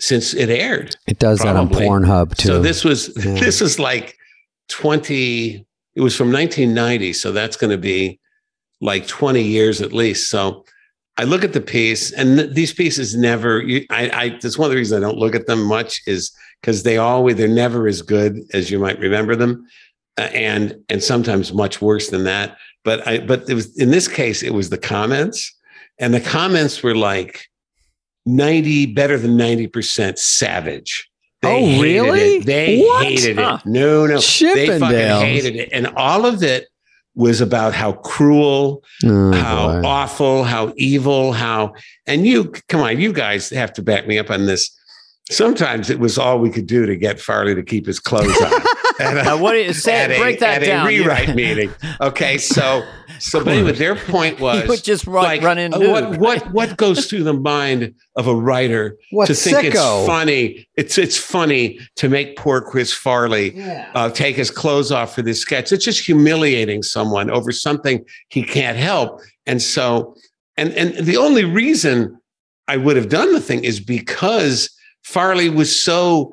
since 0.00 0.34
it 0.34 0.48
aired. 0.50 0.96
It 1.06 1.18
does 1.18 1.38
that 1.40 1.56
on 1.56 1.68
Pornhub 1.70 2.36
too. 2.36 2.48
So 2.48 2.60
this 2.62 2.84
was 2.84 3.10
Yeah. 3.24 3.34
this 3.40 3.60
is 3.62 3.78
like 3.78 4.16
twenty. 4.68 5.66
It 5.96 6.00
was 6.00 6.16
from 6.16 6.32
1990, 6.32 7.12
so 7.12 7.30
that's 7.30 7.56
going 7.56 7.70
to 7.70 7.78
be 7.78 8.18
like 8.84 9.06
20 9.08 9.42
years 9.42 9.80
at 9.80 9.92
least. 9.92 10.28
So 10.30 10.64
I 11.16 11.24
look 11.24 11.42
at 11.42 11.52
the 11.54 11.60
piece, 11.60 12.12
and 12.12 12.38
th- 12.38 12.50
these 12.54 12.72
pieces 12.74 13.16
never. 13.16 13.62
You, 13.62 13.86
I, 13.90 14.10
I 14.10 14.28
that's 14.40 14.58
one 14.58 14.66
of 14.66 14.70
the 14.72 14.76
reasons 14.76 14.98
I 15.02 15.06
don't 15.06 15.18
look 15.18 15.34
at 15.34 15.46
them 15.46 15.62
much 15.64 16.02
is 16.06 16.30
because 16.60 16.82
they 16.82 16.98
always 16.98 17.36
they're 17.36 17.48
never 17.48 17.86
as 17.88 18.02
good 18.02 18.38
as 18.52 18.70
you 18.70 18.78
might 18.78 18.98
remember 18.98 19.34
them, 19.36 19.64
uh, 20.18 20.22
and 20.34 20.74
and 20.88 21.02
sometimes 21.02 21.52
much 21.52 21.80
worse 21.80 22.10
than 22.10 22.24
that. 22.24 22.56
But 22.84 23.06
I 23.06 23.18
but 23.20 23.48
it 23.48 23.54
was 23.54 23.76
in 23.80 23.90
this 23.90 24.08
case 24.08 24.42
it 24.42 24.52
was 24.54 24.70
the 24.70 24.78
comments, 24.78 25.52
and 26.00 26.12
the 26.12 26.20
comments 26.20 26.82
were 26.82 26.96
like 26.96 27.46
90 28.26 28.86
better 28.94 29.16
than 29.18 29.36
90 29.36 29.68
percent 29.68 30.18
savage. 30.18 31.08
Oh, 31.44 31.58
hated 31.64 31.80
really? 31.82 32.20
it. 32.38 32.46
They 32.46 32.80
What? 32.82 33.04
hated 33.06 33.36
Huh. 33.38 33.58
it. 33.64 33.68
No, 33.68 34.06
no, 34.06 34.18
they 34.18 34.78
fucking 34.80 34.96
hated 34.96 35.56
it, 35.56 35.68
and 35.72 35.86
all 35.96 36.26
of 36.26 36.42
it 36.42 36.66
was 37.14 37.40
about 37.40 37.74
how 37.74 37.92
cruel 37.92 38.82
Oh, 39.04 39.32
how 39.32 39.80
boy. 39.80 39.86
awful, 39.88 40.44
how 40.44 40.72
evil, 40.76 41.32
how 41.32 41.74
and 42.06 42.26
you 42.26 42.52
come 42.68 42.80
on, 42.80 43.00
you 43.00 43.12
guys 43.12 43.50
have 43.50 43.72
to 43.74 43.82
back 43.82 44.06
me 44.06 44.18
up 44.18 44.30
on 44.30 44.46
this. 44.46 44.70
Sometimes 45.30 45.88
it 45.88 45.98
was 46.00 46.18
all 46.18 46.38
we 46.38 46.50
could 46.50 46.66
do 46.66 46.84
to 46.86 46.96
get 46.96 47.18
Farley 47.20 47.54
to 47.54 47.62
keep 47.62 47.86
his 47.86 47.98
clothes 47.98 48.36
on. 48.42 48.52
At 49.00 49.16
a- 49.16 49.22
Now, 49.24 49.38
what 49.38 49.54
you 49.56 49.72
say? 49.72 49.96
at 50.04 50.10
a- 50.12 50.18
Break 50.18 50.38
that 50.40 50.62
at 50.62 50.66
down. 50.66 50.86
A 50.86 50.88
rewrite 50.88 51.34
meeting. 51.34 51.70
Okay, 52.00 52.38
so 52.38 52.86
so 53.20 53.44
but 53.44 53.54
anyway, 53.54 53.72
their 53.72 53.94
point 53.96 54.40
was 54.40 54.62
You 54.62 54.68
would 54.68 54.84
just 54.84 55.06
run, 55.06 55.40
run 55.40 55.58
in 55.58 55.72
uh, 55.74 55.78
nude. 55.78 55.90
what 55.90 56.18
what 56.18 56.52
what 56.52 56.76
goes 56.76 57.06
through 57.06 57.24
the 57.24 57.32
mind 57.34 57.94
of 58.16 58.26
a 58.26 58.34
writer 58.34 58.96
What 59.10 59.26
to 59.26 59.34
think 59.34 59.58
sicko? 59.58 59.98
it's 60.00 60.06
funny? 60.06 60.68
It's 60.76 60.98
it's 60.98 61.16
funny 61.16 61.78
to 61.96 62.08
make 62.08 62.36
poor 62.36 62.60
Chris 62.60 62.92
Farley 62.92 63.60
uh, 63.94 64.10
take 64.10 64.36
his 64.36 64.50
clothes 64.50 64.90
off 64.92 65.14
for 65.14 65.22
this 65.22 65.40
sketch. 65.40 65.72
It's 65.72 65.84
just 65.84 66.04
humiliating 66.04 66.82
someone 66.82 67.30
over 67.30 67.52
something 67.52 68.04
he 68.28 68.42
can't 68.42 68.76
help. 68.76 69.20
And 69.46 69.60
so, 69.60 70.14
and 70.56 70.72
and 70.72 70.94
the 71.06 71.16
only 71.16 71.44
reason 71.44 72.18
I 72.68 72.76
would 72.78 72.96
have 72.96 73.08
done 73.08 73.32
the 73.32 73.40
thing 73.40 73.64
is 73.64 73.78
because 73.80 74.70
Farley 75.02 75.50
was 75.50 75.74
so 75.84 76.32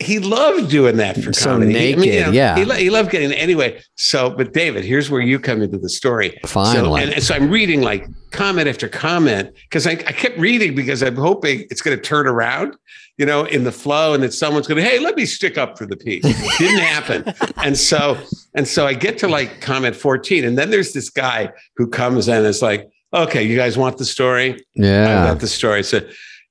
he 0.00 0.18
loved 0.18 0.70
doing 0.70 0.96
that 0.96 1.16
for 1.22 1.32
So 1.32 1.50
comedy. 1.50 1.72
He- 1.72 1.92
I 1.92 1.96
mean, 1.96 2.08
naked, 2.10 2.34
yeah. 2.34 2.56
He, 2.56 2.64
lo- 2.64 2.74
he 2.74 2.90
loved 2.90 3.10
getting 3.10 3.32
anyway. 3.32 3.80
So, 3.94 4.30
but 4.30 4.52
David, 4.52 4.84
here's 4.84 5.08
where 5.08 5.20
you 5.20 5.38
come 5.38 5.62
into 5.62 5.78
the 5.78 5.88
story. 5.88 6.38
So, 6.42 6.48
Finally. 6.48 7.02
and, 7.02 7.12
and 7.12 7.22
so 7.22 7.34
I'm 7.34 7.50
reading 7.50 7.80
like 7.80 8.06
comment 8.32 8.68
after 8.68 8.88
comment 8.88 9.54
because 9.68 9.86
I, 9.86 9.92
I 9.92 10.12
kept 10.12 10.36
reading 10.38 10.74
because 10.74 11.02
I'm 11.02 11.14
hoping 11.16 11.60
it's 11.70 11.80
going 11.80 11.96
to 11.96 12.02
turn 12.02 12.26
around, 12.26 12.76
you 13.18 13.24
know, 13.24 13.44
in 13.44 13.62
the 13.62 13.70
flow 13.70 14.14
and 14.14 14.22
that 14.24 14.34
someone's 14.34 14.66
going 14.66 14.82
to, 14.82 14.88
hey, 14.88 14.98
let 14.98 15.14
me 15.14 15.26
stick 15.26 15.56
up 15.56 15.78
for 15.78 15.86
the 15.86 15.96
piece. 15.96 16.24
Didn't 16.58 16.80
happen. 16.80 17.32
And 17.64 17.78
so, 17.78 18.18
and 18.54 18.68
so 18.68 18.86
I 18.86 18.92
get 18.92 19.16
to 19.18 19.28
like 19.28 19.62
comment 19.62 19.96
14, 19.96 20.44
and 20.44 20.58
then 20.58 20.68
there's 20.70 20.92
this 20.92 21.08
guy 21.08 21.50
who 21.76 21.86
comes 21.88 22.28
in 22.28 22.34
and 22.36 22.46
is 22.46 22.60
like, 22.60 22.90
okay, 23.14 23.42
you 23.42 23.56
guys 23.56 23.78
want 23.78 23.96
the 23.96 24.04
story? 24.04 24.62
Yeah, 24.74 25.22
I 25.22 25.26
got 25.32 25.40
the 25.40 25.46
story. 25.46 25.82
So 25.82 26.00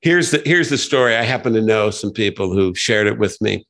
here's 0.03 0.31
the 0.31 0.41
here's 0.45 0.69
the 0.69 0.77
story. 0.77 1.15
I 1.15 1.23
happen 1.23 1.53
to 1.53 1.61
know 1.61 1.89
some 1.89 2.11
people 2.11 2.53
who 2.53 2.75
shared 2.75 3.07
it 3.07 3.17
with 3.17 3.41
me. 3.41 3.65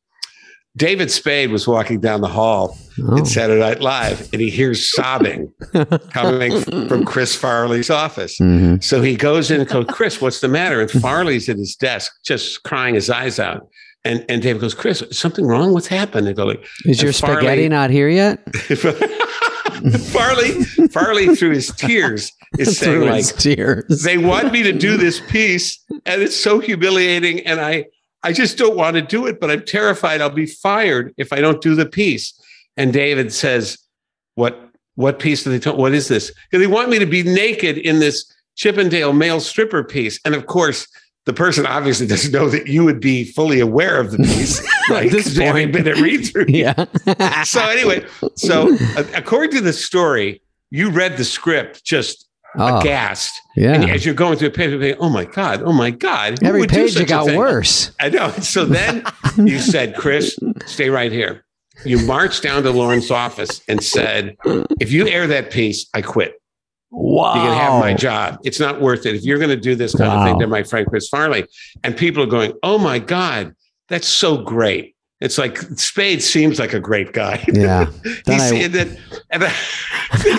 David 0.76 1.12
Spade 1.12 1.52
was 1.52 1.68
walking 1.68 2.00
down 2.00 2.22
the 2.22 2.28
hall 2.28 2.76
Oh. 3.02 3.18
at 3.20 3.28
Saturday 3.28 3.60
Night 3.60 3.80
Live, 3.80 4.28
and 4.34 4.42
he 4.42 4.50
hears 4.50 4.92
sobbing 4.92 5.52
coming 6.12 6.62
from 6.88 7.06
Chris 7.06 7.36
Farley's 7.36 7.90
office. 7.92 8.40
Mhm. 8.40 8.84
So 8.84 9.02
he 9.04 9.16
goes 9.16 9.52
in 9.52 9.62
and 9.62 9.70
goes, 9.70 9.86
Chris, 9.88 10.20
what's 10.20 10.42
the 10.42 10.48
matter? 10.48 10.82
And 10.82 10.90
Farley's 10.90 11.48
at 11.50 11.58
his 11.58 11.76
desk, 11.76 12.12
just 12.26 12.64
crying 12.64 12.96
his 12.96 13.10
eyes 13.10 13.40
out. 13.40 13.68
And 14.04 14.26
and 14.30 14.42
David 14.42 14.62
goes, 14.62 14.74
Chris, 14.74 15.02
is 15.04 15.18
something 15.18 15.46
wrong? 15.46 15.74
What's 15.74 15.88
happened? 15.88 16.28
And 16.28 16.36
go 16.36 16.46
like, 16.46 16.66
Is 16.86 17.02
your 17.04 17.14
Farley- 17.14 17.36
spaghetti 17.38 17.70
not 17.70 17.90
here 17.92 18.10
yet? 18.10 18.40
Farley, 20.12 20.64
Farley 20.92 21.36
through 21.36 21.52
his 21.52 21.68
tears 21.76 22.32
is 22.58 22.78
saying 22.78 23.02
like, 23.02 23.26
tears. 23.36 24.04
they 24.04 24.18
want 24.18 24.52
me 24.54 24.64
to 24.64 24.72
do 24.72 24.96
this 24.98 25.20
piece 25.30 25.84
and 26.06 26.22
it's 26.22 26.36
so 26.36 26.60
humiliating 26.60 27.40
and 27.42 27.60
i 27.60 27.86
i 28.24 28.32
just 28.32 28.58
don't 28.58 28.78
want 28.78 28.96
to 28.96 29.02
do 29.02 29.26
it 29.26 29.40
but 29.40 29.50
i'm 29.50 29.64
terrified 29.66 30.22
i'll 30.22 30.30
be 30.30 30.46
fired 30.46 31.14
if 31.18 31.34
i 31.34 31.42
don't 31.42 31.62
do 31.62 31.76
the 31.76 31.86
piece 31.86 32.40
and 32.78 32.94
david 32.94 33.34
says 33.34 33.78
what 34.36 34.70
what 34.96 35.20
piece 35.20 35.44
do 35.44 35.50
they 35.50 35.60
tell 35.60 35.76
what 35.76 35.94
is 35.94 36.08
this 36.08 36.32
"Yeah, 36.52 36.60
they 36.60 36.68
want 36.68 36.90
me 36.90 37.00
to 37.00 37.06
be 37.06 37.24
naked 37.24 37.78
in 37.78 38.00
this 38.00 38.32
chippendale 38.56 39.14
male 39.14 39.40
stripper 39.40 39.84
piece 39.84 40.20
and 40.24 40.36
of 40.36 40.46
course 40.46 40.88
the 41.26 41.34
person 41.34 41.66
obviously 41.66 42.06
doesn't 42.08 42.32
know 42.32 42.50
that 42.50 42.68
you 42.68 42.84
would 42.84 43.00
be 43.00 43.24
fully 43.24 43.60
aware 43.60 44.00
of 44.00 44.12
the 44.12 44.18
piece 44.18 44.62
right 44.90 45.10
this 45.12 45.24
'Cause 45.26 45.38
you 45.38 45.44
haven't 45.44 45.72
point. 45.72 45.86
been 45.86 45.88
at 45.88 45.98
read 46.02 46.26
through 46.26 46.46
yeah. 46.50 46.86
so 47.44 47.62
anyway, 47.70 48.06
so 48.36 48.76
uh, 48.98 49.04
according 49.16 49.52
to 49.52 49.62
the 49.62 49.74
story, 49.74 50.42
you 50.70 50.90
read 50.90 51.18
the 51.18 51.26
script 51.26 51.84
just 51.84 52.28
Oh. 52.56 52.78
aghast. 52.78 53.34
Yeah. 53.56 53.74
And 53.74 53.90
as 53.90 54.06
you're 54.06 54.14
going 54.14 54.38
through 54.38 54.50
a 54.50 54.52
page, 54.52 54.80
you're 54.80 54.96
oh 55.00 55.10
my 55.10 55.26
God, 55.26 55.64
oh 55.64 55.74
my 55.74 55.90
God. 55.90 56.44
Every 56.44 56.68
page 56.68 56.96
it 56.96 57.08
got 57.08 57.26
worse. 57.36 57.92
I 58.00 58.10
know. 58.10 58.30
So 58.30 58.64
then 58.66 59.04
you 59.38 59.58
said, 59.58 59.96
Chris, 59.96 60.38
stay 60.68 60.92
right 60.92 61.12
here. 61.12 61.46
You 61.84 61.98
marched 62.06 62.44
down 62.44 62.62
to 62.62 62.70
Lorne's 62.70 63.10
office 63.10 63.60
and 63.68 63.84
said, 63.84 64.38
if 64.80 64.92
you 64.92 65.08
air 65.08 65.26
that 65.26 65.50
piece, 65.50 65.88
I 65.96 66.04
quit. 66.04 66.36
Wow. 66.96 67.34
You 67.36 67.42
can 67.42 67.58
have 67.58 67.80
my 67.82 67.94
job. 67.96 68.38
It's 68.44 68.60
not 68.60 68.80
worth 68.80 69.08
it. 69.08 69.16
If 69.16 69.24
you're 69.24 69.40
going 69.40 69.50
to 69.50 69.56
do 69.58 69.74
this 69.76 69.96
kind 69.96 70.12
of 70.12 70.24
thing 70.26 70.40
to 70.40 70.48
my 70.48 70.62
friend 70.62 70.86
Chris 70.88 71.10
Farley, 71.10 71.46
and 71.84 71.98
people 71.98 72.22
are 72.22 72.28
going, 72.28 72.54
oh 72.62 72.78
my 72.78 73.00
God, 73.00 73.56
that's 73.90 74.08
so 74.08 74.38
great. 74.38 74.96
It's 75.20 75.38
like 75.38 75.58
Spade 75.58 76.22
seems 76.22 76.60
like 76.60 76.74
a 76.74 76.80
great 76.80 77.14
guy. 77.14 77.44
Yeah. 77.52 77.90
Then 78.26 78.42
I- 78.42 78.54
and 78.56 78.74
then, 78.74 78.98
and 79.32 79.44
I, 79.46 79.54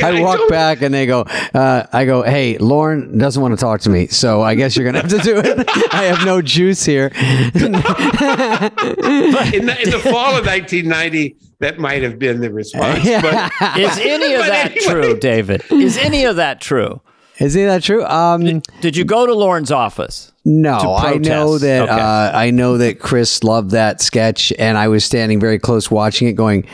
I 0.03 0.21
walk 0.23 0.39
don't- 0.39 0.51
back 0.51 0.83
and 0.83 0.95
they 0.95 1.07
go, 1.07 1.23
uh, 1.23 1.87
I 1.93 2.05
go, 2.05 2.23
hey, 2.23 2.59
Lorne 2.59 3.19
doesn't 3.19 3.41
want 3.43 3.53
to 3.53 3.61
talk 3.61 3.81
to 3.83 3.91
me. 3.91 4.07
So 4.09 4.43
I 4.43 4.55
guess 4.55 4.77
you're 4.77 4.85
going 4.91 4.95
to 4.95 5.01
have 5.01 5.11
to 5.11 5.19
do 5.19 5.39
it. 5.39 5.69
I 5.93 6.05
have 6.05 6.25
no 6.25 6.41
juice 6.43 6.85
here. 6.85 7.07
in 7.15 7.73
the, 7.73 9.79
in 9.83 9.91
the 9.91 10.01
fall 10.05 10.37
of 10.37 10.47
1990, 10.47 11.37
that 11.65 11.79
might 11.79 12.03
have 12.03 12.19
been 12.19 12.41
the 12.41 12.53
response. 12.53 13.05
But 13.05 13.53
Is 13.79 13.99
any 14.01 14.35
of 14.35 14.41
But 14.41 14.47
that 14.49 14.71
anyway. 14.73 14.85
true, 14.87 15.19
David? 15.19 15.63
Is 15.71 15.97
any 15.99 16.25
of 16.25 16.37
that 16.37 16.61
true? 16.61 17.01
Isn't 17.41 17.67
that 17.67 17.83
true? 17.83 18.05
Um, 18.05 18.63
Did 18.81 18.97
you 18.97 19.05
go 19.05 19.27
to 19.27 19.35
Lorne's 19.35 19.73
office? 19.73 20.31
no, 20.45 20.95
I 20.95 21.17
know 21.17 21.57
that, 21.59 21.83
Okay. 21.83 21.91
uh, 21.93 22.31
I 22.39 22.51
know 22.51 22.77
that 22.79 23.01
Chris 23.01 23.43
loved 23.43 23.71
that 23.73 24.01
sketch 24.03 24.53
and 24.59 24.77
I 24.79 24.87
was 24.89 25.05
standing 25.05 25.41
very 25.41 25.59
close 25.59 25.91
watching 25.91 26.29
it 26.29 26.35
going, 26.35 26.65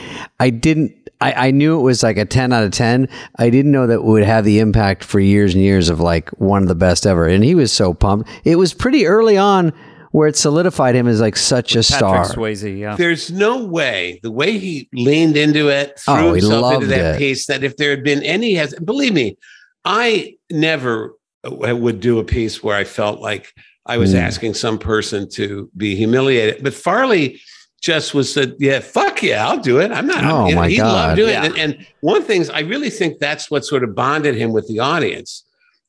I 0.41 0.51
didn't, 0.51 0.93
I, 1.21 1.49
I 1.49 1.51
knew 1.53 1.79
it 1.79 1.83
was 1.83 2.03
like 2.03 2.17
a 2.19 2.25
10 2.27 2.53
out 2.53 2.65
of 2.65 2.73
10. 2.73 3.09
I 3.39 3.49
didn't 3.49 3.71
know 3.71 3.87
that 3.87 3.95
it 3.95 4.05
would 4.05 4.25
have 4.25 4.45
the 4.45 4.59
impact 4.59 5.05
for 5.05 5.21
years 5.21 5.55
and 5.55 5.63
years 5.63 5.89
of 5.89 6.01
like 6.01 6.29
one 6.41 6.63
of 6.63 6.69
the 6.69 6.75
best 6.75 7.07
ever. 7.07 7.27
And 7.29 7.43
he 7.45 7.55
was 7.55 7.73
so 7.73 7.95
pumped. 7.95 8.29
It 8.45 8.57
was 8.57 8.75
pretty 8.75 9.07
early 9.07 9.37
on 9.39 9.73
where 10.13 10.27
it 10.29 10.37
solidified 10.37 10.95
him 10.95 11.07
as 11.07 11.21
like 11.21 11.37
such 11.37 11.77
a 11.77 11.83
star. 11.83 12.23
Patrick 12.25 12.39
Swayze, 12.39 12.79
yeah. 12.79 12.97
there's 12.97 13.31
no 13.31 13.65
way 13.65 14.19
the 14.23 14.31
way 14.31 14.59
he 14.59 14.89
leaned 14.93 15.37
into 15.37 15.69
it, 15.69 15.99
threw 16.01 16.15
Oh, 16.15 16.33
himself 16.35 16.75
into 16.75 16.87
that 16.89 17.15
it. 17.17 17.19
piece, 17.19 17.47
that 17.47 17.63
if 17.63 17.77
there 17.77 17.91
had 17.91 18.03
been 18.03 18.23
any, 18.23 18.55
has 18.55 18.75
believe 18.75 19.13
me, 19.15 19.37
I 19.85 20.35
never 20.51 21.15
uh, 21.45 21.77
would 21.77 22.01
do 22.01 22.19
a 22.19 22.25
piece 22.25 22.63
where 22.63 22.77
I 22.77 22.85
felt 22.85 23.21
like 23.21 23.53
I 23.87 23.97
was 23.99 24.13
Mm. 24.15 24.19
asking 24.21 24.55
some 24.55 24.79
person 24.79 25.29
to 25.31 25.71
be 25.77 25.95
humiliated. 25.97 26.63
But 26.63 26.75
Farley 26.75 27.41
just 27.81 28.13
was 28.13 28.31
said, 28.31 28.55
"Yeah, 28.59 28.81
fuck 28.81 29.23
yeah, 29.23 29.49
I'll 29.49 29.57
do 29.59 29.81
it. 29.81 29.91
I'm 29.91 30.07
not." 30.07 30.23
Oh, 30.25 30.47
you 30.49 30.55
know, 30.55 30.61
my 30.61 30.69
he 30.69 30.77
God. 30.77 30.93
loved 30.93 31.17
doing 31.17 31.31
Yeah. 31.33 31.45
it. 31.45 31.53
And, 31.53 31.59
and 31.77 31.87
one 32.01 32.23
thing 32.23 32.43
is, 32.43 32.51
I 32.51 32.61
really 32.61 32.91
think 32.91 33.21
that's 33.21 33.51
what 33.51 33.65
sort 33.65 33.83
of 33.85 33.95
bonded 33.95 34.35
him 34.35 34.53
with 34.53 34.69
the 34.69 34.81
audience. 34.81 35.45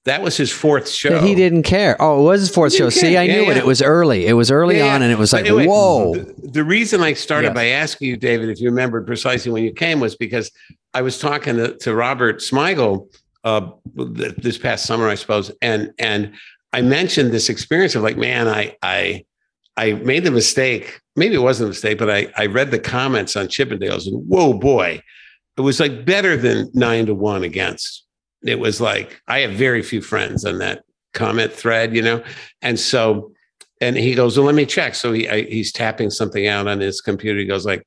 That 0.06 0.24
was 0.24 0.36
his 0.36 0.52
fourth 0.52 0.90
show. 0.90 1.10
That 1.20 1.24
he 1.24 1.36
didn't 1.36 1.62
care. 1.64 1.96
Oh, 2.00 2.20
it 2.22 2.24
was 2.24 2.42
his 2.42 2.50
fourth 2.50 2.74
show. 2.74 2.90
didn't 2.90 2.94
See. 2.94 3.18
I 3.18 3.24
Yeah, 3.24 3.34
knew 3.36 3.42
it. 3.44 3.48
yeah. 3.56 3.58
It 3.60 3.66
was 3.66 3.82
early. 3.84 4.26
It 4.26 4.34
was 4.34 4.50
early 4.50 4.78
Yeah, 4.78 4.96
on, 4.96 5.04
and 5.04 5.12
it 5.12 5.18
was 5.20 5.32
like, 5.32 5.46
anyway, 5.46 5.68
whoa. 5.68 6.16
The, 6.16 6.34
the 6.54 6.64
reason 6.64 7.02
I 7.02 7.14
started 7.14 7.54
by 7.54 7.68
asking 7.68 8.08
you, 8.08 8.18
David, 8.18 8.50
if 8.50 8.60
you 8.60 8.70
remembered 8.70 9.06
precisely 9.06 9.52
when 9.52 9.64
you 9.64 9.72
came, 9.72 10.00
was 10.00 10.16
because 10.16 10.50
I 10.96 11.04
was 11.04 11.20
talking 11.20 11.56
to, 11.58 11.78
to 11.78 11.94
Robert 11.94 12.40
Smigel 12.40 13.14
uh, 13.44 13.70
th- 13.96 14.36
this 14.38 14.58
past 14.58 14.86
summer, 14.86 15.08
I 15.08 15.16
suppose, 15.16 15.52
and 15.62 15.92
and 16.00 16.34
I 16.74 16.82
mentioned 16.82 17.32
this 17.32 17.50
experience 17.50 17.94
of 17.96 18.02
like, 18.02 18.18
man, 18.18 18.48
I 18.48 18.76
I 18.82 19.24
I 19.78 19.94
made 19.94 20.24
the 20.24 20.32
mistake. 20.32 21.00
Maybe 21.16 21.36
it 21.36 21.40
wasn't 21.40 21.68
a 21.68 21.70
mistake, 21.70 21.98
but 22.00 22.10
I 22.10 22.28
I 22.38 22.48
read 22.48 22.72
the 22.72 22.80
comments 22.80 23.36
on 23.36 23.48
Chippendales, 23.48 24.08
and 24.08 24.28
whoa, 24.28 24.54
boy, 24.54 25.02
it 25.58 25.62
was 25.62 25.80
like 25.80 26.06
better 26.06 26.36
than 26.38 26.72
nine 26.74 27.06
to 27.06 27.14
one 27.14 27.44
against. 27.44 28.04
It 28.44 28.60
was 28.60 28.82
like 28.82 29.22
I 29.28 29.40
have 29.40 29.52
very 29.52 29.82
few 29.82 30.02
friends 30.02 30.46
on 30.46 30.58
that 30.60 30.84
comment 31.14 31.52
thread, 31.52 31.96
you 31.96 32.02
know, 32.02 32.24
and 32.62 32.80
so 32.80 33.32
and 33.82 33.98
he 33.98 34.14
goes, 34.14 34.38
"Well, 34.38 34.46
let 34.46 34.56
me 34.56 34.66
check." 34.66 34.96
So 34.96 35.12
he 35.12 35.28
I, 35.28 35.42
he's 35.44 35.72
tapping 35.72 36.12
something 36.12 36.48
out 36.48 36.68
on 36.68 36.80
his 36.80 37.02
computer. 37.02 37.40
He 37.40 37.46
goes 37.46 37.66
like, 37.66 37.86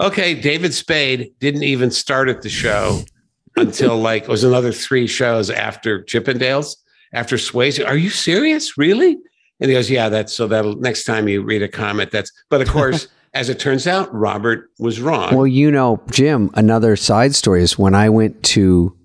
"Okay, 0.00 0.34
David 0.34 0.72
Spade 0.72 1.32
didn't 1.40 1.64
even 1.64 1.90
start 1.90 2.28
at 2.28 2.42
the 2.42 2.48
show 2.48 3.02
until 3.56 3.98
like 3.98 4.22
it 4.22 4.28
was 4.28 4.44
another 4.44 4.72
three 4.72 5.06
shows 5.06 5.50
after 5.50 6.04
Chippendales, 6.04 6.76
after 7.12 7.36
Swayze. 7.36 7.84
Are 7.86 7.96
you 7.96 8.08
serious? 8.08 8.78
Really?" 8.78 9.18
And 9.60 9.70
he 9.70 9.76
goes, 9.76 9.90
"Yeah, 9.90 10.08
that's 10.08 10.32
so 10.32 10.46
that'll 10.46 10.76
next 10.76 11.04
time 11.04 11.28
you 11.28 11.42
read 11.42 11.62
a 11.62 11.68
comment, 11.68 12.12
that's." 12.12 12.32
But 12.48 12.62
of 12.62 12.68
course, 12.68 13.08
as 13.34 13.48
it 13.48 13.58
turns 13.58 13.86
out, 13.86 14.12
Robert 14.14 14.70
was 14.78 15.00
wrong. 15.00 15.34
Well, 15.34 15.46
you 15.46 15.70
know, 15.70 16.00
Jim, 16.10 16.50
another 16.54 16.96
side 16.96 17.34
story 17.34 17.62
is 17.62 17.78
when 17.78 17.94
I 17.94 18.08
went 18.08 18.42
to 18.44 18.96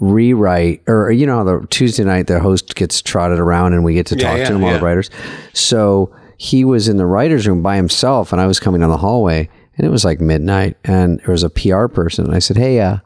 rewrite, 0.00 0.82
or 0.86 1.10
you 1.10 1.26
know, 1.26 1.36
how 1.38 1.44
the 1.44 1.66
Tuesday 1.70 2.04
night 2.04 2.26
the 2.26 2.40
host 2.40 2.74
gets 2.74 3.00
trotted 3.02 3.38
around 3.38 3.72
and 3.74 3.84
we 3.84 3.94
get 3.94 4.06
to 4.06 4.16
Yeah, 4.16 4.28
talk 4.28 4.38
yeah, 4.38 4.48
to 4.48 4.54
him, 4.54 4.64
all 4.64 4.70
yeah. 4.70 4.78
the 4.78 4.84
writers. 4.84 5.10
So 5.52 6.14
he 6.36 6.64
was 6.64 6.88
in 6.88 6.96
the 6.96 7.06
writer's 7.06 7.46
room 7.46 7.62
by 7.62 7.76
himself, 7.76 8.32
and 8.32 8.40
I 8.40 8.46
was 8.46 8.58
coming 8.60 8.80
down 8.80 8.90
the 8.90 8.96
hallway, 8.98 9.48
and 9.76 9.86
it 9.86 9.90
was 9.90 10.04
like 10.04 10.20
midnight, 10.20 10.76
and 10.84 11.20
there 11.20 11.30
was 11.32 11.42
a 11.44 11.50
PR 11.50 11.86
person. 11.86 12.26
And 12.26 12.34
I 12.34 12.38
said, 12.40 12.56
"Hey, 12.56 12.80
uh, 12.80 12.98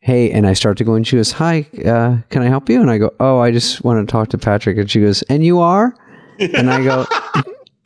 hey," 0.00 0.30
and 0.30 0.46
I 0.46 0.54
start 0.54 0.78
to 0.78 0.84
go, 0.84 0.94
and 0.94 1.06
she 1.06 1.16
goes, 1.16 1.32
"Hi, 1.32 1.66
uh, 1.84 2.18
can 2.30 2.42
I 2.42 2.46
help 2.48 2.68
you?" 2.68 2.80
And 2.80 2.90
I 2.90 2.98
go, 2.98 3.12
"Oh, 3.20 3.38
I 3.38 3.50
just 3.50 3.84
want 3.84 4.06
to 4.06 4.10
talk 4.10 4.28
to 4.30 4.38
Patrick," 4.38 4.78
and 4.78 4.90
she 4.90 5.00
goes, 5.00 5.22
"And 5.24 5.44
you 5.44 5.60
are?" 5.60 5.94
And 6.38 6.70
I 6.70 6.82
go, 6.84 7.06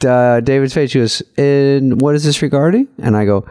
uh, 0.09 0.41
David's 0.41 0.75
face. 0.75 0.91
She 0.93 0.99
goes, 1.01 1.23
"And 1.37 2.01
what 2.01 2.15
is 2.15 2.25
this 2.25 2.41
regarding?" 2.43 2.89
And 2.99 3.17
I 3.17 3.25
go, 3.25 3.45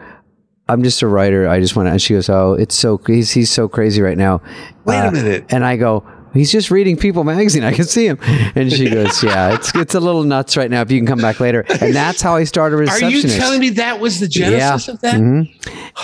"I'm 0.70 0.82
just 0.82 1.02
a 1.02 1.06
writer. 1.06 1.48
I 1.48 1.60
just 1.60 1.76
want 1.76 1.86
to." 1.88 1.90
And 1.92 2.00
she 2.02 2.14
goes, 2.14 2.28
"Oh, 2.28 2.54
it's 2.54 2.74
so 2.74 3.00
he's 3.06 3.30
he's 3.32 3.50
so 3.50 3.68
crazy 3.68 4.00
right 4.02 4.18
now." 4.18 4.40
Wait 4.84 4.96
a 4.98 5.08
Uh, 5.08 5.10
minute. 5.10 5.44
And 5.50 5.64
I 5.64 5.76
go, 5.76 6.04
"He's 6.32 6.50
just 6.52 6.70
reading 6.70 6.96
People 6.96 7.24
magazine. 7.24 7.64
I 7.64 7.72
can 7.72 7.84
see 7.84 8.06
him." 8.06 8.18
And 8.54 8.72
she 8.72 8.88
goes, 8.88 9.22
"Yeah, 9.22 9.54
it's 9.54 9.74
it's 9.74 9.94
a 9.94 10.00
little 10.00 10.22
nuts 10.24 10.56
right 10.56 10.70
now. 10.70 10.80
If 10.82 10.90
you 10.90 10.98
can 10.98 11.06
come 11.06 11.18
back 11.20 11.40
later." 11.40 11.64
And 11.80 11.94
that's 11.94 12.22
how 12.22 12.36
I 12.36 12.44
started 12.44 12.88
Are 12.88 12.98
you 13.10 13.22
telling 13.22 13.60
me 13.60 13.70
that 13.70 14.00
was 14.00 14.20
the 14.20 14.28
genesis 14.28 14.88
of 14.88 15.00
that? 15.02 15.20
Mhm. 15.20 15.48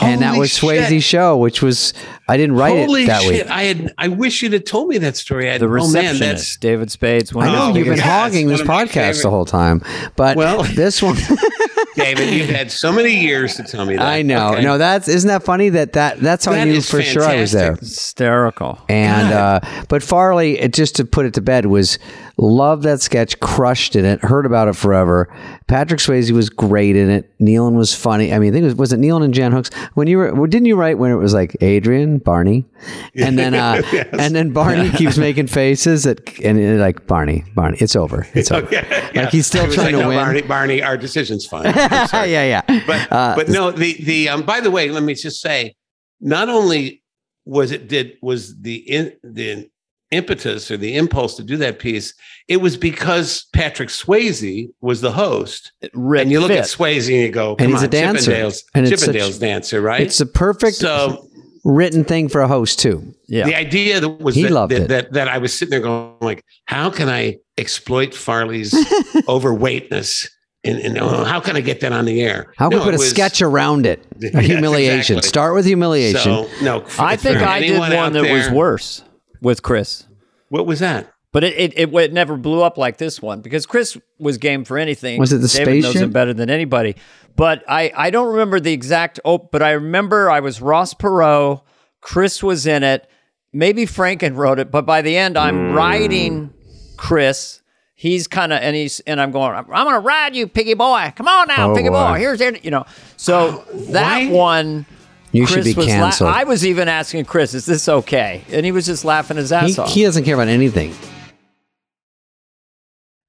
and 0.02 0.20
that 0.20 0.36
was 0.36 0.51
Swayze's 0.52 0.88
shit. 0.88 1.02
show, 1.02 1.36
which 1.38 1.62
was 1.62 1.94
I 2.28 2.36
didn't 2.36 2.56
write 2.56 2.76
Holy 2.86 3.05
it 3.05 3.06
that 3.06 3.22
shit! 3.22 3.44
week. 3.44 3.51
I 3.51 3.62
had. 3.62 3.94
I 3.98 4.09
wish 4.09 4.43
you'd 4.43 4.52
have 4.52 4.64
told 4.64 4.88
me 4.88 4.98
that 4.98 5.16
story. 5.16 5.51
I, 5.51 5.59
The 5.59 5.66
oh 5.66 5.88
man, 5.90 6.18
that's 6.18 6.56
David 6.56 6.90
Spades. 6.90 7.32
One 7.32 7.48
I 7.48 7.52
know 7.52 7.68
his 7.68 7.76
you've 7.78 7.86
been 7.86 7.98
hogging 7.98 8.48
this 8.48 8.60
one 8.60 8.62
of 8.62 8.66
my 8.68 8.84
podcast 8.84 8.93
favorite- 8.93 9.22
the 9.22 9.30
whole 9.30 9.44
time, 9.47 9.80
but 10.16 10.36
Well- 10.36 10.64
this 10.64 11.02
one. 11.02 11.16
David. 11.97 12.32
You've 12.32 12.48
had 12.56 12.70
so 12.70 12.93
many 12.93 13.20
years 13.20 13.55
to 13.56 13.62
tell 13.64 13.85
me 13.85 13.97
that. 13.97 14.05
I 14.06 14.23
know. 14.23 14.52
Okay. 14.52 14.62
No, 14.62 14.78
that's 14.78 15.09
isn't 15.09 15.28
that 15.28 15.43
funny 15.43 15.70
that 15.70 15.94
that 15.94 16.20
that's 16.20 16.44
how 16.44 16.52
I 16.52 16.56
That 16.59 16.66
knew 16.66 16.74
is 16.74 16.90
for 16.90 17.02
sure 17.02 17.24
I 17.24 17.40
was 17.40 17.52
there. 17.52 17.74
hysterical. 17.77 18.78
And 18.89 19.32
uh, 19.32 19.60
but 19.89 20.02
Farley, 20.02 20.59
it, 20.60 20.73
just 20.73 20.97
to 20.97 21.05
put 21.05 21.27
it 21.27 21.35
to 21.35 21.40
bed, 21.40 21.66
was 21.66 21.98
loved 22.39 22.83
that 22.83 23.01
sketch, 23.01 23.39
crushed 23.41 23.97
in 23.97 24.05
it, 24.05 24.21
heard 24.21 24.47
about 24.47 24.69
it 24.69 24.77
forever. 24.77 25.35
Patrick 25.67 26.01
Swayze 26.01 26.31
was 26.31 26.51
great 26.51 26.97
in 26.97 27.09
it. 27.09 27.33
Nealon 27.41 27.75
was 27.75 27.95
funny. 27.95 28.33
I 28.33 28.39
mean, 28.39 28.51
I 28.51 28.53
think 28.53 28.63
it 28.63 28.67
was 28.67 28.75
was 28.75 28.93
it 28.93 29.01
Nealon 29.01 29.25
and 29.25 29.33
Jan 29.33 29.53
Hooks 29.53 29.71
when 29.95 30.07
you 30.07 30.19
were 30.19 30.35
well, 30.35 30.47
didn't 30.47 30.67
you 30.67 30.77
write 30.77 30.99
when 30.99 31.11
it 31.11 31.17
was 31.17 31.35
like 31.35 31.57
Adrian 31.61 32.19
Barney, 32.19 32.67
and 33.15 33.39
then 33.39 33.55
uh, 33.55 33.83
and 34.13 34.35
then 34.35 34.53
Barney 34.53 34.91
keeps 34.91 35.17
making 35.17 35.47
faces 35.47 36.07
at 36.07 36.39
and 36.41 36.59
it, 36.59 36.79
like 36.79 37.07
Barney 37.07 37.45
Barney, 37.55 37.79
it's 37.81 37.97
over, 37.97 38.27
it's 38.35 38.51
over. 38.51 38.69
Yeah, 38.71 39.11
yeah. 39.15 39.23
Like 39.23 39.31
he's 39.31 39.47
still 39.47 39.65
trying 39.73 39.95
like, 39.95 39.95
to 39.95 40.01
no, 40.01 40.09
win. 40.09 40.19
Barney, 40.19 40.43
Barney, 40.43 40.83
our 40.83 40.97
decision's 40.97 41.47
fine. 41.47 41.73
Yeah, 42.27 42.63
yeah. 42.67 42.83
But 42.87 43.13
Uh, 43.13 43.37
but 43.37 43.49
no, 43.49 43.71
the 43.71 43.95
the 44.03 44.29
um. 44.29 44.43
By 44.43 44.61
the 44.61 44.71
way, 44.71 44.91
let 44.91 45.03
me 45.03 45.15
just 45.15 45.41
say, 45.41 45.75
not 46.21 46.49
only 46.49 47.03
was 47.45 47.71
it 47.71 47.89
did 47.89 48.17
was 48.21 48.61
the 48.61 48.77
in 48.77 49.13
the 49.23 49.69
impetus 50.11 50.70
or 50.70 50.77
the 50.77 50.97
impulse 50.97 51.35
to 51.37 51.43
do 51.43 51.57
that 51.59 51.78
piece, 51.78 52.15
it 52.49 52.59
was 52.59 52.77
because 52.77 53.47
Patrick 53.53 53.89
Swayze 53.89 54.69
was 54.81 55.01
the 55.01 55.12
host, 55.12 55.73
and 55.95 56.31
you 56.31 56.41
look 56.41 56.51
Fit. 56.51 56.59
at 56.61 56.65
Swayze 56.66 57.07
and 57.12 57.16
you 57.23 57.31
go, 57.31 57.57
And 57.59 57.70
he's 57.70 57.81
on, 57.81 57.85
a 57.87 57.89
dancer. 57.89 58.31
Chippendales, 58.33 58.62
And 58.74 58.87
it's 58.87 59.05
Chippendales 59.05 59.33
such- 59.33 59.41
dancer, 59.41 59.81
right?" 59.81 60.01
It's 60.03 60.20
a 60.20 60.27
perfect 60.27 60.77
so 60.77 61.28
written 61.65 62.05
thing 62.05 62.28
for 62.28 62.41
a 62.41 62.47
host 62.49 62.78
too. 62.78 63.12
yeah. 63.27 63.45
the 63.45 63.55
idea 63.57 63.99
that 64.01 64.09
was 64.20 64.37
He 64.37 64.45
that, 64.45 64.53
loved 64.53 64.73
that, 64.73 64.83
it. 64.83 64.89
that 64.89 65.12
that 65.15 65.28
I 65.28 65.39
was 65.39 65.53
sitting 65.53 65.70
there 65.70 65.81
going 65.81 66.12
like, 66.20 66.45
how 66.66 66.91
can 66.91 67.09
I 67.09 67.39
exploit 67.59 68.15
Farley's 68.15 68.73
overweightness? 69.28 70.28
And, 70.65 70.78
and 70.81 70.99
oh, 70.99 71.23
how 71.23 71.39
can 71.39 71.55
I 71.57 71.61
get 71.61 71.81
that 71.83 71.93
on 71.93 72.07
the 72.07 72.20
air? 72.23 72.53
How 72.57 72.69
can 72.69 72.78
No, 72.78 72.85
we 72.85 72.91
put 72.91 72.95
a 72.95 72.99
was- 72.99 73.09
sketch 73.11 73.41
around 73.41 73.87
it? 73.87 74.05
A 74.23 74.31
Yes, 74.33 74.47
humiliation. 74.47 75.16
exactly. 75.19 75.28
Start 75.28 75.55
with 75.55 75.65
humiliation. 75.65 76.20
So 76.20 76.49
no, 76.62 76.85
I 76.99 77.15
think 77.16 77.37
I 77.39 77.61
did 77.61 77.78
one 77.78 78.12
that 78.15 78.31
was 78.31 78.51
worse 78.51 79.03
with 79.41 79.63
Chris. 79.63 80.07
What 80.49 80.67
was 80.67 80.81
that? 80.81 81.13
But 81.33 81.45
it, 81.45 81.59
it, 81.59 81.79
it, 81.79 81.95
it 81.95 82.13
never 82.13 82.37
blew 82.37 82.63
up 82.63 82.79
like 82.79 82.97
this 82.97 83.21
one 83.21 83.41
because 83.43 83.67
Chris 83.67 83.99
was 84.19 84.39
game 84.39 84.65
for 84.65 84.79
anything. 84.79 85.19
Was 85.21 85.33
it 85.33 85.39
the 85.39 85.49
David 85.49 85.75
knows 85.83 85.85
spaceship? 85.91 86.03
him 86.03 86.11
better 86.11 86.33
than 86.33 86.49
anybody. 86.49 86.97
But 87.35 87.63
I, 87.69 87.93
I 87.95 88.09
don't 88.11 88.29
remember 88.31 88.59
the 88.59 88.73
exact. 88.73 89.21
Oh, 89.25 89.37
but 89.39 89.63
I 89.63 89.73
remember 89.73 90.31
I 90.31 90.41
was 90.41 90.63
Ross 90.63 90.95
Perot. 90.95 91.61
Chris 92.01 92.43
was 92.43 92.67
in 92.67 92.83
it. 92.83 93.11
Maybe 93.53 93.85
Franken 93.85 94.35
wrote 94.37 94.59
it. 94.59 94.71
But 94.71 94.87
by 94.87 95.03
the 95.03 95.17
end, 95.17 95.37
I'm 95.37 95.73
riding 95.73 96.55
Chris. 96.97 97.61
He's 97.95 98.27
kind 98.27 98.53
of 98.53 98.61
and 98.61 98.75
he's 98.77 99.01
and 99.01 99.21
I'm 99.21 99.31
going. 99.31 99.53
I'm, 99.55 99.65
going 99.67 99.95
to 99.95 100.01
ride 100.01 100.35
you, 100.37 100.47
piggy 100.47 100.75
boy. 100.75 101.13
Come 101.17 101.29
on 101.29 101.49
now, 101.49 101.73
Oh, 101.73 101.75
piggy 101.75 101.89
boy. 101.89 102.13
boy. 102.13 102.19
Here's 102.19 102.41
it. 102.41 102.65
You 102.65 102.71
know. 102.71 102.85
So 103.17 103.59
uh, 103.61 103.65
that 103.93 104.31
Why- 104.31 104.31
one. 104.31 104.87
You 105.37 105.47
should 105.47 105.63
Chris 105.63 105.67
be 105.67 105.75
was 105.75 105.87
la- 105.87 105.93
canceled. 105.93 106.31
I 106.31 106.45
was 106.45 106.67
even 106.67 106.89
asking 106.89 107.25
Chris, 107.27 107.55
"Is 107.55 107.67
this 107.67 107.89
okay?" 107.89 108.43
And 108.51 108.67
he 108.67 108.73
was 108.73 108.87
just 108.87 109.05
laughing 109.05 109.37
his 109.37 109.53
ass 109.53 109.75
he, 109.75 109.81
off. 109.81 109.91
he 109.91 110.03
doesn't 110.03 110.25
care 110.25 110.35
about 110.35 110.49
anything. 110.49 110.93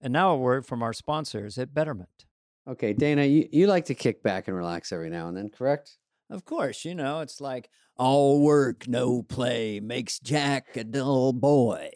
and 0.02 0.14
now 0.14 0.32
a 0.32 0.38
word 0.38 0.66
from 0.66 0.84
our 0.84 0.94
sponsors 0.94 1.58
at 1.58 1.74
Betterment. 1.74 2.26
Okay, 2.68 2.94
Dana, 2.94 3.24
you, 3.24 3.48
you 3.52 3.68
like 3.68 3.86
to 3.86 3.96
kick 3.96 4.24
back 4.24 4.48
and 4.48 4.56
relax 4.56 4.92
every 4.92 5.10
now 5.10 5.28
and 5.28 5.38
then, 5.38 5.50
correct? 5.50 5.98
Of 6.30 6.44
course, 6.44 6.84
you 6.84 6.96
know 6.96 7.22
it's 7.22 7.40
like 7.40 7.70
all 7.98 8.42
work, 8.42 8.88
no 8.88 9.24
play 9.24 9.80
makes 9.80 10.20
Jack 10.20 10.76
a 10.76 10.84
dull 10.84 11.34
boy. 11.34 11.90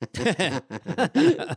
but 0.12 1.54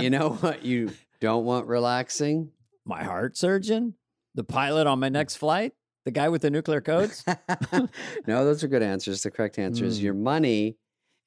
you 0.00 0.10
know 0.10 0.30
what? 0.40 0.64
You 0.64 0.90
don't 1.20 1.44
want 1.44 1.66
relaxing. 1.66 2.50
My 2.84 3.04
heart 3.04 3.36
surgeon, 3.36 3.94
the 4.34 4.44
pilot 4.44 4.86
on 4.86 4.98
my 4.98 5.08
next 5.08 5.36
flight, 5.36 5.72
the 6.04 6.10
guy 6.10 6.28
with 6.28 6.42
the 6.42 6.50
nuclear 6.50 6.80
codes. 6.80 7.24
no, 8.26 8.44
those 8.44 8.62
are 8.64 8.68
good 8.68 8.82
answers. 8.82 9.22
The 9.22 9.30
correct 9.30 9.58
answer 9.58 9.84
is 9.84 10.00
Mm. 10.00 10.02
your 10.02 10.14
money. 10.14 10.76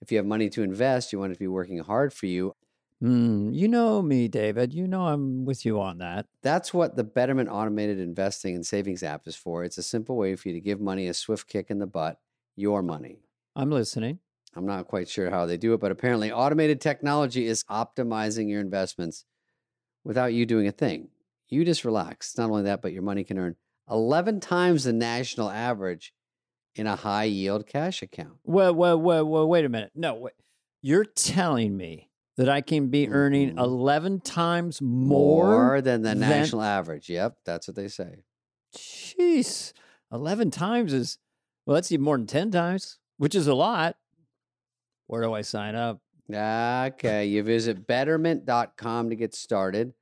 If 0.01 0.11
you 0.11 0.17
have 0.17 0.25
money 0.25 0.49
to 0.51 0.61
invest, 0.63 1.13
you 1.13 1.19
want 1.19 1.31
it 1.31 1.35
to 1.35 1.39
be 1.39 1.47
working 1.47 1.79
hard 1.79 2.13
for 2.13 2.25
you. 2.25 2.53
Hmm, 3.01 3.51
you 3.51 3.67
know 3.67 4.01
me, 4.01 4.27
David. 4.27 4.73
You 4.73 4.87
know 4.87 5.07
I'm 5.07 5.45
with 5.45 5.65
you 5.65 5.79
on 5.81 5.97
that. 5.99 6.25
That's 6.41 6.73
what 6.73 6.95
the 6.95 7.03
Betterment 7.03 7.49
Automated 7.51 7.99
Investing 7.99 8.55
and 8.55 8.65
Savings 8.65 9.03
app 9.03 9.27
is 9.27 9.35
for. 9.35 9.63
It's 9.63 9.77
a 9.77 9.83
simple 9.83 10.15
way 10.15 10.35
for 10.35 10.47
you 10.49 10.53
to 10.55 10.61
give 10.61 10.79
money 10.79 11.07
a 11.07 11.13
swift 11.13 11.47
kick 11.47 11.69
in 11.69 11.79
the 11.79 11.87
butt, 11.87 12.19
your 12.55 12.81
money. 12.81 13.19
I'm 13.55 13.69
listening. 13.69 14.19
I'm 14.55 14.65
not 14.65 14.87
quite 14.87 15.09
sure 15.09 15.29
how 15.29 15.45
they 15.45 15.57
do 15.57 15.73
it, 15.73 15.81
but 15.81 15.91
apparently, 15.91 16.31
automated 16.31 16.79
technology 16.79 17.45
is 17.45 17.63
optimizing 17.65 18.49
your 18.49 18.61
investments 18.61 19.25
without 20.05 20.33
you 20.33 20.45
doing 20.45 20.67
a 20.67 20.71
thing. 20.71 21.09
You 21.49 21.65
just 21.65 21.83
relax. 21.83 22.37
Not 22.37 22.49
only 22.49 22.63
that, 22.63 22.81
but 22.81 22.93
your 22.93 23.03
money 23.03 23.23
can 23.25 23.37
earn 23.37 23.55
11 23.89 24.39
times 24.39 24.83
the 24.85 24.93
national 24.93 25.49
average 25.49 26.13
in 26.75 26.87
a 26.87 26.95
high 26.95 27.23
yield 27.25 27.67
cash 27.67 28.01
account. 28.01 28.37
Well, 28.43 28.73
well, 28.73 28.99
well, 28.99 29.25
well, 29.25 29.47
wait 29.47 29.65
a 29.65 29.69
minute. 29.69 29.91
No, 29.95 30.15
wait. 30.15 30.33
You're 30.81 31.05
telling 31.05 31.77
me 31.77 32.09
that 32.37 32.49
I 32.49 32.61
can 32.61 32.87
be 32.89 33.07
earning 33.09 33.55
Mhm. 33.55 33.59
11 33.59 34.19
times 34.21 34.81
more? 34.81 35.81
than 35.81 36.01
the 36.01 36.09
than- 36.09 36.19
national 36.19 36.61
average. 36.63 37.09
Yep, 37.09 37.37
that's 37.45 37.67
what 37.67 37.75
they 37.75 37.87
say. 37.87 38.23
Jeez. 38.75 39.71
11 40.11 40.51
times 40.51 40.91
is, 40.93 41.17
well, 41.65 41.75
that's 41.75 41.91
even 41.91 42.03
more 42.03 42.17
than 42.17 42.27
10 42.27 42.51
times, 42.51 42.99
which 43.17 43.35
is 43.35 43.47
a 43.47 43.53
lot. 43.55 43.97
Where 45.07 45.21
do 45.21 45.33
I 45.33 45.41
sign 45.41 45.75
up? 45.75 46.01
Okay, 46.29 47.25
you 47.27 47.43
visit 47.43 47.85
betterment.com 47.87 49.09
to 49.09 49.15
get 49.15 49.33
started. 49.35 49.93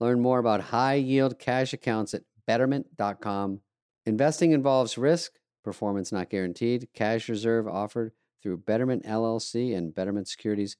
Learn 0.00 0.20
more 0.20 0.38
about 0.38 0.60
high 0.60 0.94
yield 0.94 1.38
cash 1.38 1.72
accounts 1.72 2.14
at 2.14 2.22
betterment.com. 2.52 3.60
Investing 4.04 4.52
involves 4.52 4.98
risk, 4.98 5.32
performance 5.64 6.12
not 6.12 6.28
guaranteed. 6.28 6.88
Cash 6.94 7.30
reserve 7.30 7.66
offered 7.66 8.12
through 8.42 8.58
Betterment 8.58 9.06
LLC 9.06 9.74
and 9.74 9.94
Betterment 9.94 10.28
Securities. 10.28 10.76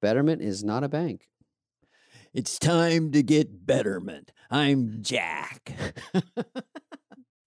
Betterment 0.00 0.40
is 0.40 0.64
not 0.64 0.82
a 0.82 0.88
bank. 0.88 1.28
It's 2.32 2.58
time 2.58 3.10
to 3.12 3.22
get 3.22 3.66
betterment. 3.66 4.32
I'm 4.50 4.98
Jack. 5.02 5.72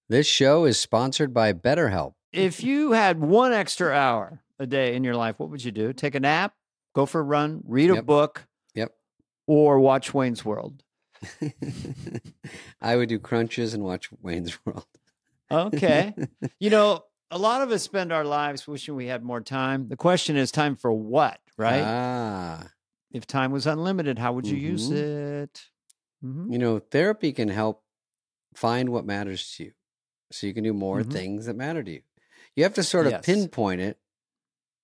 This 0.09 0.27
show 0.27 0.65
is 0.65 0.77
sponsored 0.79 1.33
by 1.33 1.53
BetterHelp. 1.53 2.13
if 2.31 2.61
you 2.63 2.91
had 2.91 3.19
one 3.19 3.51
extra 3.51 3.91
hour 3.93 4.43
a 4.59 4.67
day 4.67 4.95
in 4.95 5.03
your 5.03 5.15
life, 5.15 5.39
what 5.39 5.49
would 5.49 5.63
you 5.63 5.71
do? 5.71 5.91
Take 5.91 6.13
a 6.13 6.19
nap, 6.19 6.53
go 6.93 7.07
for 7.07 7.21
a 7.21 7.23
run, 7.23 7.63
read 7.65 7.89
a 7.89 7.95
Yep. 7.95 8.05
book, 8.05 8.45
Yep. 8.75 8.91
or 9.47 9.79
watch 9.79 10.13
Wayne's 10.13 10.45
World? 10.45 10.82
I 12.81 12.95
would 12.95 13.09
do 13.09 13.19
crunches 13.19 13.73
and 13.73 13.83
watch 13.83 14.09
Wayne's 14.21 14.57
World. 14.65 14.85
Okay. 15.51 16.13
you 16.59 16.69
know, 16.69 17.03
a 17.31 17.37
lot 17.37 17.61
of 17.61 17.71
us 17.71 17.83
spend 17.83 18.11
our 18.11 18.25
lives 18.25 18.67
wishing 18.67 18.95
we 18.95 19.07
had 19.07 19.23
more 19.23 19.41
time. 19.41 19.87
The 19.89 19.97
question 19.97 20.35
is 20.35 20.51
time 20.51 20.75
for 20.75 20.91
what, 20.91 21.39
right? 21.57 21.83
Ah. 21.85 22.69
if 23.11 23.27
time 23.27 23.51
was 23.51 23.67
unlimited, 23.67 24.17
how 24.17 24.33
would 24.33 24.47
you 24.47 24.57
use 24.57 24.89
Mhm. 24.89 24.95
it? 25.43 25.69
Mhm. 26.23 26.51
You 26.51 26.57
know, 26.57 26.79
therapy 26.79 27.31
can 27.31 27.47
help 27.49 27.83
find 28.55 28.89
what 28.89 29.05
matters 29.05 29.53
to 29.57 29.65
you. 29.65 29.73
So 30.31 30.47
you 30.47 30.53
can 30.53 30.63
do 30.63 30.73
more 30.73 31.03
Mhm. 31.03 31.11
things 31.11 31.45
that 31.45 31.55
matter 31.55 31.83
to 31.83 31.91
you. 31.91 32.01
You 32.55 32.63
have 32.63 32.73
to 32.75 32.83
sort 32.83 33.05
of 33.05 33.11
Yes. 33.13 33.25
pinpoint 33.25 33.81
it, 33.81 33.99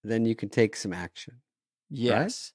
then 0.03 0.25
you 0.25 0.35
can 0.35 0.49
take 0.49 0.75
some 0.75 0.93
action. 0.93 1.41
Yes. 1.89 2.53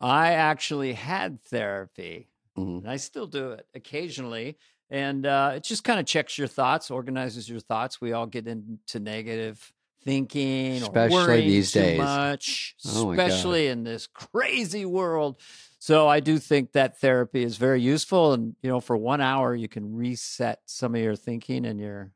I 0.00 0.32
actually 0.32 0.92
had 0.92 1.42
therapy 1.42 2.30
Mhm. 2.56 2.78
and 2.78 2.90
I 2.90 2.96
still 2.96 3.26
do 3.26 3.52
it 3.52 3.66
occasionally. 3.74 4.58
And 4.88 5.26
uh, 5.26 5.54
it 5.56 5.64
just 5.64 5.84
kind 5.84 5.98
of 5.98 6.06
checks 6.06 6.38
your 6.38 6.46
thoughts, 6.46 6.90
organizes 6.90 7.48
your 7.48 7.60
thoughts. 7.60 8.00
We 8.00 8.12
all 8.12 8.26
get 8.26 8.46
into 8.46 9.00
negative 9.00 9.72
thinking 10.02 10.82
Especially 10.82 11.16
or 11.16 11.26
worrying 11.26 11.48
these 11.48 11.72
too 11.72 11.80
days. 11.80 11.98
much, 11.98 12.76
Oh 12.86 13.10
especially 13.10 13.66
in 13.66 13.82
this 13.82 14.06
crazy 14.06 14.84
world. 14.86 15.40
So 15.78 16.08
I 16.08 16.20
do 16.20 16.38
think 16.38 16.72
that 16.72 16.98
therapy 17.00 17.42
is 17.42 17.56
very 17.56 17.80
useful. 17.80 18.32
And, 18.32 18.56
you 18.62 18.70
know, 18.70 18.80
for 18.80 18.96
one 18.96 19.20
hour, 19.20 19.54
you 19.54 19.68
can 19.68 19.94
reset 19.94 20.60
some 20.66 20.94
of 20.94 21.00
your 21.00 21.16
thinking 21.16 21.66
and 21.66 21.80
your 21.80 22.12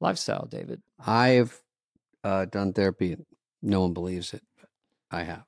lifestyle, 0.00 0.46
David. 0.46 0.82
I've 0.98 1.60
uh, 2.22 2.46
done 2.46 2.72
therapy. 2.72 3.16
No 3.62 3.82
one 3.82 3.92
believes 3.92 4.34
it, 4.34 4.42
but 4.58 4.68
I 5.10 5.24
have. 5.24 5.44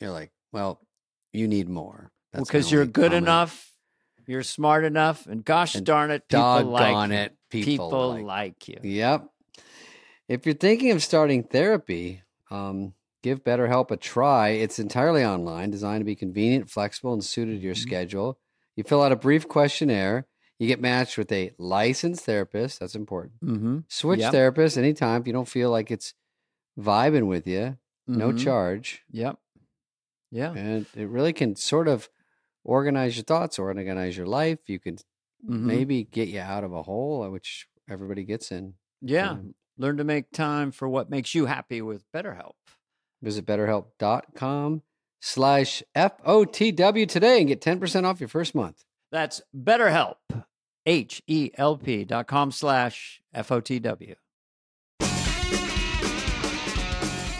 You're 0.00 0.10
like, 0.10 0.32
well, 0.52 0.80
you 1.32 1.48
need 1.48 1.68
more. 1.68 2.11
Because 2.34 2.70
you're 2.72 2.86
good 2.86 3.10
comment. 3.10 3.24
enough, 3.24 3.72
you're 4.26 4.42
smart 4.42 4.84
enough, 4.84 5.26
and 5.26 5.44
gosh 5.44 5.74
And 5.74 5.84
darn 5.86 6.10
it, 6.10 6.26
people 6.28 6.64
like 6.64 7.10
you. 7.10 7.16
it. 7.16 7.36
People, 7.50 7.70
People, 7.88 8.08
like 8.14 8.24
like, 8.24 8.68
you. 8.68 8.78
Yep. 8.82 9.28
If 10.28 10.46
you're 10.46 10.54
thinking 10.54 10.90
of 10.92 11.02
starting 11.02 11.42
therapy, 11.42 12.22
um, 12.50 12.94
give 13.22 13.44
BetterHelp 13.44 13.90
a 13.90 13.96
try. 13.96 14.50
It's 14.50 14.78
entirely 14.78 15.24
online, 15.24 15.70
designed 15.70 16.00
to 16.00 16.04
be 16.06 16.14
convenient, 16.16 16.70
flexible, 16.70 17.12
and 17.12 17.22
suited 17.22 17.56
to 17.58 17.62
your 17.62 17.74
Mhm. 17.74 17.78
schedule. 17.78 18.38
You 18.76 18.84
fill 18.84 19.02
out 19.02 19.12
a 19.12 19.16
brief 19.16 19.46
questionnaire. 19.48 20.26
You 20.58 20.66
get 20.68 20.80
matched 20.80 21.18
with 21.18 21.30
a 21.32 21.52
licensed 21.58 22.24
therapist. 22.24 22.80
That's 22.80 22.94
important. 22.94 23.34
Mm-hmm. 23.44 23.78
Switch 23.88 24.20
Yep. 24.20 24.32
therapists 24.32 24.78
anytime 24.78 25.20
if 25.20 25.26
you 25.26 25.32
don't 25.32 25.48
feel 25.48 25.70
like 25.70 25.90
it's 25.90 26.14
vibing 26.78 27.26
with 27.26 27.46
you. 27.46 27.76
No 28.06 28.32
charge. 28.32 29.02
Yep. 29.10 29.38
Yeah. 30.30 30.52
And 30.54 30.86
it 30.96 31.08
really 31.08 31.32
can 31.32 31.56
sort 31.56 31.86
of 31.88 32.08
organize 32.64 33.16
your 33.16 33.24
thoughts, 33.24 33.58
or 33.58 33.68
organize 33.68 34.16
your 34.16 34.26
life. 34.26 34.58
You 34.68 34.78
can 34.78 34.96
Mhm. 35.44 35.60
maybe 35.62 36.04
get 36.04 36.28
you 36.28 36.40
out 36.40 36.64
of 36.64 36.72
a 36.72 36.82
hole, 36.82 37.22
uh, 37.22 37.30
which 37.30 37.66
everybody 37.88 38.24
gets 38.24 38.52
in. 38.52 38.74
Yeah. 39.00 39.30
Um, 39.30 39.54
Learn 39.78 39.96
to 39.96 40.04
make 40.04 40.30
time 40.32 40.70
for 40.70 40.86
what 40.88 41.08
makes 41.10 41.34
you 41.34 41.46
happy 41.46 41.80
with 41.80 42.04
BetterHelp. 42.12 42.52
Visit 43.22 43.46
betterhelp.com 43.46 44.82
slash 45.20 45.82
FOTW 45.96 47.08
today 47.08 47.38
and 47.38 47.48
get 47.48 47.60
10% 47.62 48.04
off 48.04 48.20
your 48.20 48.28
first 48.28 48.54
month. 48.54 48.84
That's 49.10 49.40
BetterHelp. 49.56 50.16
H 50.84 51.22
E 51.26 51.50
L 51.54 51.78
P 51.78 52.04
dot 52.04 52.26
com 52.26 52.50
slash 52.52 53.22
F 53.32 53.50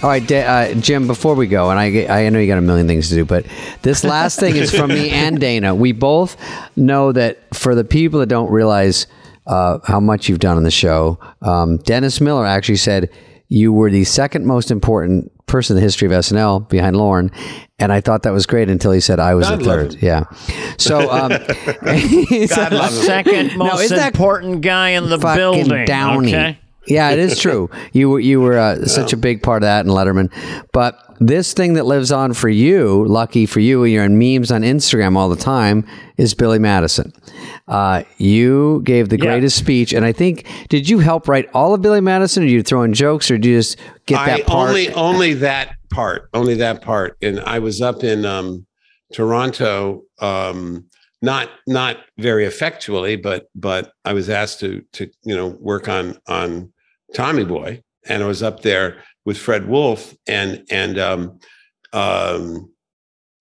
All 0.03 0.09
right, 0.09 0.27
Da- 0.27 0.43
uh, 0.45 0.75
Jim, 0.75 1.07
before 1.07 1.35
we 1.37 1.47
go, 1.47 1.71
and 1.71 1.79
I, 1.79 2.25
I 2.25 2.29
know 2.29 2.41
you 2.41 2.49
got 2.49 2.59
a 2.59 2.63
million 2.63 2.89
things 2.89 3.09
to 3.11 3.15
do, 3.15 3.25
but 3.25 3.47
this 3.83 4.03
last 4.15 4.41
thing 4.41 4.57
is 4.57 4.75
from 4.75 4.89
me 4.91 5.11
and 5.11 5.39
Dana. 5.39 5.75
We 5.77 5.93
both 5.93 6.37
know 6.77 7.13
that 7.13 7.39
for 7.55 7.75
the 7.77 7.85
people 7.85 8.19
that 8.21 8.27
don't 8.27 8.51
realize 8.51 9.07
uh, 9.47 9.79
how 9.85 10.01
much 10.01 10.29
you've 10.29 10.41
done 10.41 10.57
on 10.57 10.65
the 10.65 10.73
show, 10.73 11.21
um, 11.41 11.77
Dennis 11.79 12.21
Miller 12.21 12.45
actually 12.45 12.77
said 12.77 13.11
you 13.49 13.73
were 13.73 13.91
the 13.91 14.03
second 14.05 14.45
most 14.45 14.71
important 14.73 15.31
person 15.47 15.77
in 15.77 15.81
the 15.81 15.85
history 15.85 16.07
of 16.07 16.13
SNL 16.13 16.69
behind 16.69 16.97
Lorne. 16.97 17.31
And 17.79 17.93
I 17.93 18.01
thought 18.01 18.23
that 18.25 18.33
was 18.33 18.47
great 18.47 18.69
until 18.71 18.91
he 18.93 19.01
said 19.01 19.21
I 19.21 19.35
was 19.35 19.49
God 19.49 19.61
the 19.61 19.65
third. 19.65 19.95
him. 19.95 19.99
Yeah. 20.03 20.25
So, 20.79 21.11
um, 21.13 21.31
he 21.97 22.47
said- 22.49 22.57
God 22.57 22.73
love 22.73 22.93
him. 22.93 23.03
Second 23.03 23.49
No, 23.59 23.65
most 23.67 23.83
isn't 23.85 23.97
that 23.99 24.15
important 24.15 24.63
guy 24.63 24.91
in 24.91 25.09
the 25.11 25.19
fucking 25.19 25.37
building. 25.69 25.85
Downey. 25.85 26.29
Okay. 26.35 26.59
Yeah, 26.87 27.11
it 27.11 27.19
is 27.19 27.39
true. 27.39 27.71
You 27.93 28.11
were 28.11 28.21
you 28.21 28.41
were 28.41 28.59
uh, 28.59 28.87
such 28.87 29.13
a 29.13 29.17
big 29.17 29.43
part 29.43 29.63
of 29.63 29.67
that 29.67 29.85
in 29.87 29.91
Letterman. 29.93 30.31
But 30.73 30.99
this 31.21 31.53
thing 31.53 31.75
that 31.75 31.87
lives 31.87 32.11
on 32.11 32.33
for 32.35 32.49
you, 32.49 33.05
lucky 33.07 33.47
for 33.47 33.61
you, 33.61 33.85
you're 33.85 34.03
in 34.05 34.19
memes 34.19 34.51
on 34.51 34.63
Instagram 34.63 35.17
all 35.17 35.29
the 35.29 35.37
time, 35.37 35.87
is 36.17 36.35
Billy 36.35 36.59
Madison. 36.59 37.13
Uh, 37.69 38.03
you 38.19 38.83
gave 38.85 39.09
the 39.09 39.17
Yeah. 39.19 39.27
greatest 39.27 39.57
speech, 39.57 39.93
and 39.93 40.05
I 40.05 40.11
think 40.13 40.45
did 40.69 40.89
you 40.89 40.99
help 40.99 41.29
write 41.29 41.49
all 41.55 41.73
of 41.75 41.83
Billy 41.83 42.01
Madison, 42.01 42.43
or 42.43 42.47
did 42.47 42.53
you 42.53 42.63
throw 42.65 42.83
in 42.83 42.93
jokes, 42.93 43.31
or 43.31 43.39
did 43.39 43.47
you 43.47 43.59
just 43.59 43.77
get 44.07 44.17
that 44.27 44.41
I 44.41 44.43
part? 44.43 44.71
only 44.71 44.93
only 44.95 45.35
that 45.35 45.77
part, 45.91 46.29
only 46.35 46.55
that 46.55 46.83
part. 46.83 47.17
And 47.23 47.39
I 47.41 47.61
was 47.61 47.81
up 47.81 48.03
in 48.03 48.25
um, 48.25 48.67
Toronto, 49.13 50.03
um, 50.21 50.87
not 51.21 51.49
not 51.69 51.99
very 52.19 52.45
effectually, 52.47 53.15
but 53.15 53.47
but 53.55 53.93
I 54.05 54.13
was 54.13 54.29
asked 54.29 54.59
to 54.61 54.83
to 54.95 55.09
you 55.23 55.37
know 55.37 55.57
work 55.61 55.89
on 55.89 56.19
on 56.27 56.72
Tommy 57.15 57.45
Boy, 57.45 57.83
and 58.09 58.23
I 58.23 58.27
was 58.27 58.43
up 58.43 58.63
there 58.63 59.03
with 59.25 59.39
Fred 59.39 59.69
Wolf, 59.69 60.15
and 60.27 60.65
and 60.71 60.99
um, 60.99 61.39
um, 61.93 62.71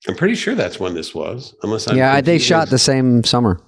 I'm 0.07 0.15
pretty 0.15 0.35
sure 0.35 0.55
that's 0.55 0.79
when 0.79 0.93
this 0.93 1.13
was, 1.13 1.55
unless 1.63 1.87
I'm 1.87 1.97
yeah, 1.97 2.21
they 2.21 2.39
shot 2.39 2.69
the 2.69 2.79
same 2.79 3.23
summer. 3.23 3.61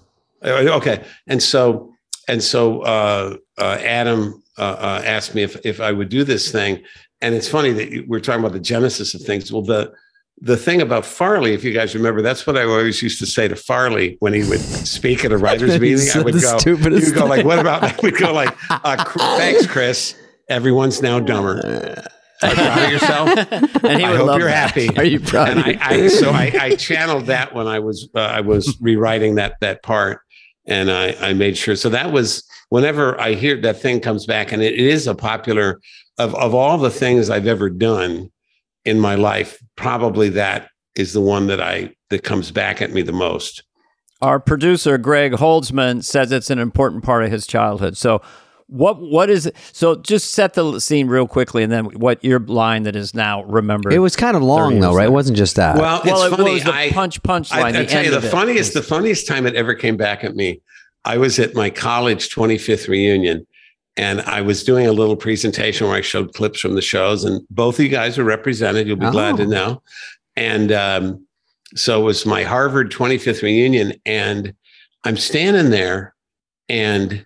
Uh, 0.44 0.66
Okay, 0.78 1.04
and 1.28 1.42
so 1.42 1.94
and 2.28 2.44
so 2.44 2.82
uh, 2.82 3.38
uh, 3.58 3.78
Adam 3.82 4.44
uh, 4.58 4.62
uh, 4.80 5.02
asked 5.06 5.36
me 5.36 5.44
if 5.44 5.64
if 5.66 5.80
I 5.80 5.92
would 5.92 6.10
do 6.10 6.24
this 6.24 6.52
thing, 6.52 6.84
and 7.22 7.36
it's 7.36 7.48
funny 7.48 7.72
that 7.72 8.06
we're 8.08 8.20
talking 8.20 8.42
about 8.42 8.54
the 8.54 8.60
genesis 8.60 9.14
of 9.14 9.22
things. 9.22 9.52
Well, 9.52 9.64
the 9.64 9.94
the 10.40 10.58
thing 10.58 10.82
about 10.82 11.06
Farley, 11.06 11.54
if 11.54 11.64
you 11.64 11.72
guys 11.74 11.96
remember, 11.96 12.22
that's 12.22 12.46
what 12.46 12.58
I 12.58 12.64
always 12.64 13.02
used 13.02 13.20
to 13.20 13.26
say 13.26 13.48
to 13.48 13.56
Farley 13.56 14.18
when 14.20 14.34
he 14.34 14.44
would 14.44 14.60
speak 14.60 15.24
at 15.24 15.32
a 15.32 15.38
writers' 15.46 15.80
meeting. 15.80 16.08
I 16.14 16.22
would 16.22 16.34
go, 16.34 16.58
stupidest 16.58 17.06
he 17.06 17.12
would 17.12 17.20
go 17.20 17.26
like, 17.26 17.46
"What 17.46 17.60
about?" 17.60 17.84
I 17.84 17.96
would 18.02 18.18
go 18.18 18.34
like, 18.34 18.56
uh, 18.70 19.04
"Thanks, 19.38 19.68
Chris. 19.68 20.16
Everyone's 20.50 21.02
now 21.02 21.20
dumber. 21.20 21.60
Are 22.42 22.50
you 22.50 22.56
proud 22.56 22.84
of 22.84 22.92
yourself?" 22.92 23.30
and 23.84 24.00
he 24.00 24.06
I 24.06 24.12
would 24.12 24.18
hope 24.18 24.28
love 24.28 24.40
you're 24.40 24.50
that. 24.50 24.72
happy. 24.72 24.90
Are 24.98 25.04
you 25.06 25.20
proud? 25.20 25.50
and 25.50 25.60
of 25.60 25.66
I. 25.66 25.78
I 25.82 26.08
so 26.08 26.32
I, 26.32 26.52
I 26.60 26.76
channeled 26.76 27.28
that 27.28 27.54
when 27.54 27.68
I 27.68 27.80
was 27.80 28.10
uh, 28.16 28.20
I 28.20 28.42
was 28.42 28.78
rewriting 28.82 29.36
that 29.36 29.56
that 29.62 29.84
part, 29.84 30.22
and 30.66 30.92
I 30.92 31.16
I 31.22 31.34
made 31.34 31.58
sure. 31.58 31.76
So 31.76 31.90
that 31.90 32.12
was 32.12 32.44
whenever 32.70 33.20
I 33.22 33.36
hear 33.36 33.62
that 33.62 33.80
thing 33.80 34.02
comes 34.02 34.26
back, 34.26 34.52
and 34.52 34.62
it, 34.62 34.74
it 34.74 34.80
is 34.80 35.08
a 35.08 35.16
popular 35.16 35.80
of 36.18 36.36
of 36.36 36.54
all 36.54 36.78
the 36.78 36.92
things 36.92 37.30
I've 37.30 37.48
ever 37.48 37.70
done 37.70 38.30
in 38.86 39.00
my 39.00 39.16
life. 39.16 39.60
Probably 39.76 40.30
that 40.30 40.70
is 40.96 41.14
the 41.14 41.22
one 41.22 41.48
that 41.48 41.62
I 41.62 41.94
that 42.10 42.24
comes 42.24 42.52
back 42.52 42.82
at 42.82 42.92
me 42.92 43.02
the 43.02 43.12
most. 43.12 43.64
Our 44.22 44.40
producer 44.40 44.98
Greg 44.98 45.34
Holtzman 45.34 46.04
says 46.04 46.32
it's 46.32 46.50
an 46.50 46.60
important 46.60 47.04
part 47.04 47.24
of 47.24 47.32
his 47.32 47.46
childhood. 47.46 47.98
So 47.98 48.22
what 48.68 49.02
what 49.02 49.30
is 49.30 49.46
it? 49.46 49.56
So 49.72 49.96
just 49.96 50.32
set 50.32 50.54
the 50.54 50.80
scene 50.80 51.08
real 51.08 51.28
quickly, 51.28 51.64
and 51.64 51.72
then 51.72 51.86
what 51.86 52.24
your 52.24 52.40
line 52.40 52.84
that 52.84 52.96
is 52.96 53.14
now 53.14 53.44
remembered. 53.44 53.94
it 53.94 54.00
was 54.00 54.16
kind 54.16 54.36
of 54.38 54.44
long 54.44 54.80
though, 54.80 54.90
years 54.90 54.98
right? 54.98 55.08
It 55.08 55.12
wasn't 55.12 55.38
just 55.38 55.56
that. 55.58 55.76
Well, 55.78 56.02
well, 56.06 56.24
it's 56.24 56.34
it 56.34 56.38
funny. 56.38 56.54
was 56.54 56.64
the 56.64 56.74
I, 56.74 56.92
punch 56.92 57.22
punch 57.24 57.52
I, 57.52 57.62
line. 57.62 57.76
I 57.76 57.82
the 57.82 57.88
tell 57.88 57.98
end 57.98 58.06
you, 58.06 58.12
the 58.12 58.18
of 58.18 58.26
it. 58.26 58.30
funniest, 58.32 58.74
the 58.74 58.82
funniest 58.82 59.28
time 59.28 59.46
it 59.46 59.56
ever 59.56 59.76
came 59.76 59.98
back 59.98 60.24
at 60.24 60.36
me, 60.36 60.62
I 61.06 61.18
was 61.18 61.38
at 61.40 61.54
my 61.54 61.70
college 61.70 62.30
25th 62.34 62.88
reunion, 62.88 63.46
and 63.98 64.22
I 64.22 64.41
was 64.41 64.64
doing 64.64 64.88
a 64.88 64.91
little 64.94 65.15
presentation 65.15 65.88
where 65.88 65.95
I 65.98 66.02
showed 66.02 66.34
clips 66.34 66.60
from 66.60 66.76
the 66.76 66.82
shows, 66.82 67.24
and 67.24 67.41
both 67.49 67.76
of 67.80 67.86
you 67.86 67.90
guys 67.90 68.18
are 68.18 68.24
represented. 68.24 68.88
You'll 68.88 68.98
be 68.98 69.10
glad 69.11 69.38
to 69.38 69.44
Oh. 69.44 69.48
know. 69.48 69.84
And 70.36 70.72
um, 70.72 71.28
so 71.76 72.02
it 72.02 72.03
was 72.03 72.26
my 72.26 72.44
Harvard 72.44 72.91
25th 72.91 73.41
reunion, 73.44 73.94
and 74.06 74.53
I'm 75.03 75.18
standing 75.18 75.70
there, 75.70 76.15
and 76.70 77.26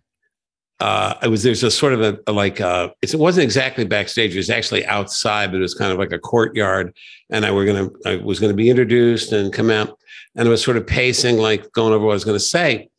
uh, 0.80 1.15
it 1.23 1.30
was 1.30 1.41
there's 1.44 1.64
a 1.64 1.72
sort 1.72 1.94
of 1.94 2.02
a, 2.02 2.19
a 2.27 2.31
like 2.31 2.61
uh 2.61 2.89
it 3.02 3.15
wasn't 3.15 3.44
exactly 3.44 3.84
backstage. 3.85 4.35
It 4.35 4.38
was 4.38 4.49
actually 4.52 4.85
outside, 4.85 5.52
but 5.52 5.57
it 5.57 5.61
was 5.61 5.73
kind 5.73 5.91
of 5.91 5.98
like 5.98 6.11
a 6.11 6.19
courtyard. 6.19 6.94
And 7.31 7.45
I 7.45 7.52
were 7.52 7.65
gonna 7.65 7.89
I 8.06 8.18
was 8.18 8.39
gonna 8.39 8.53
be 8.53 8.69
introduced 8.69 9.31
and 9.31 9.52
come 9.52 9.69
out, 9.72 9.98
and 10.35 10.48
I 10.48 10.52
was 10.52 10.64
sort 10.64 10.77
of 10.77 10.85
pacing, 10.85 11.38
like 11.38 11.72
going 11.72 11.94
over 11.94 12.06
what 12.06 12.11
I 12.11 12.15
was 12.15 12.26
gonna 12.26 12.39
say. 12.39 12.89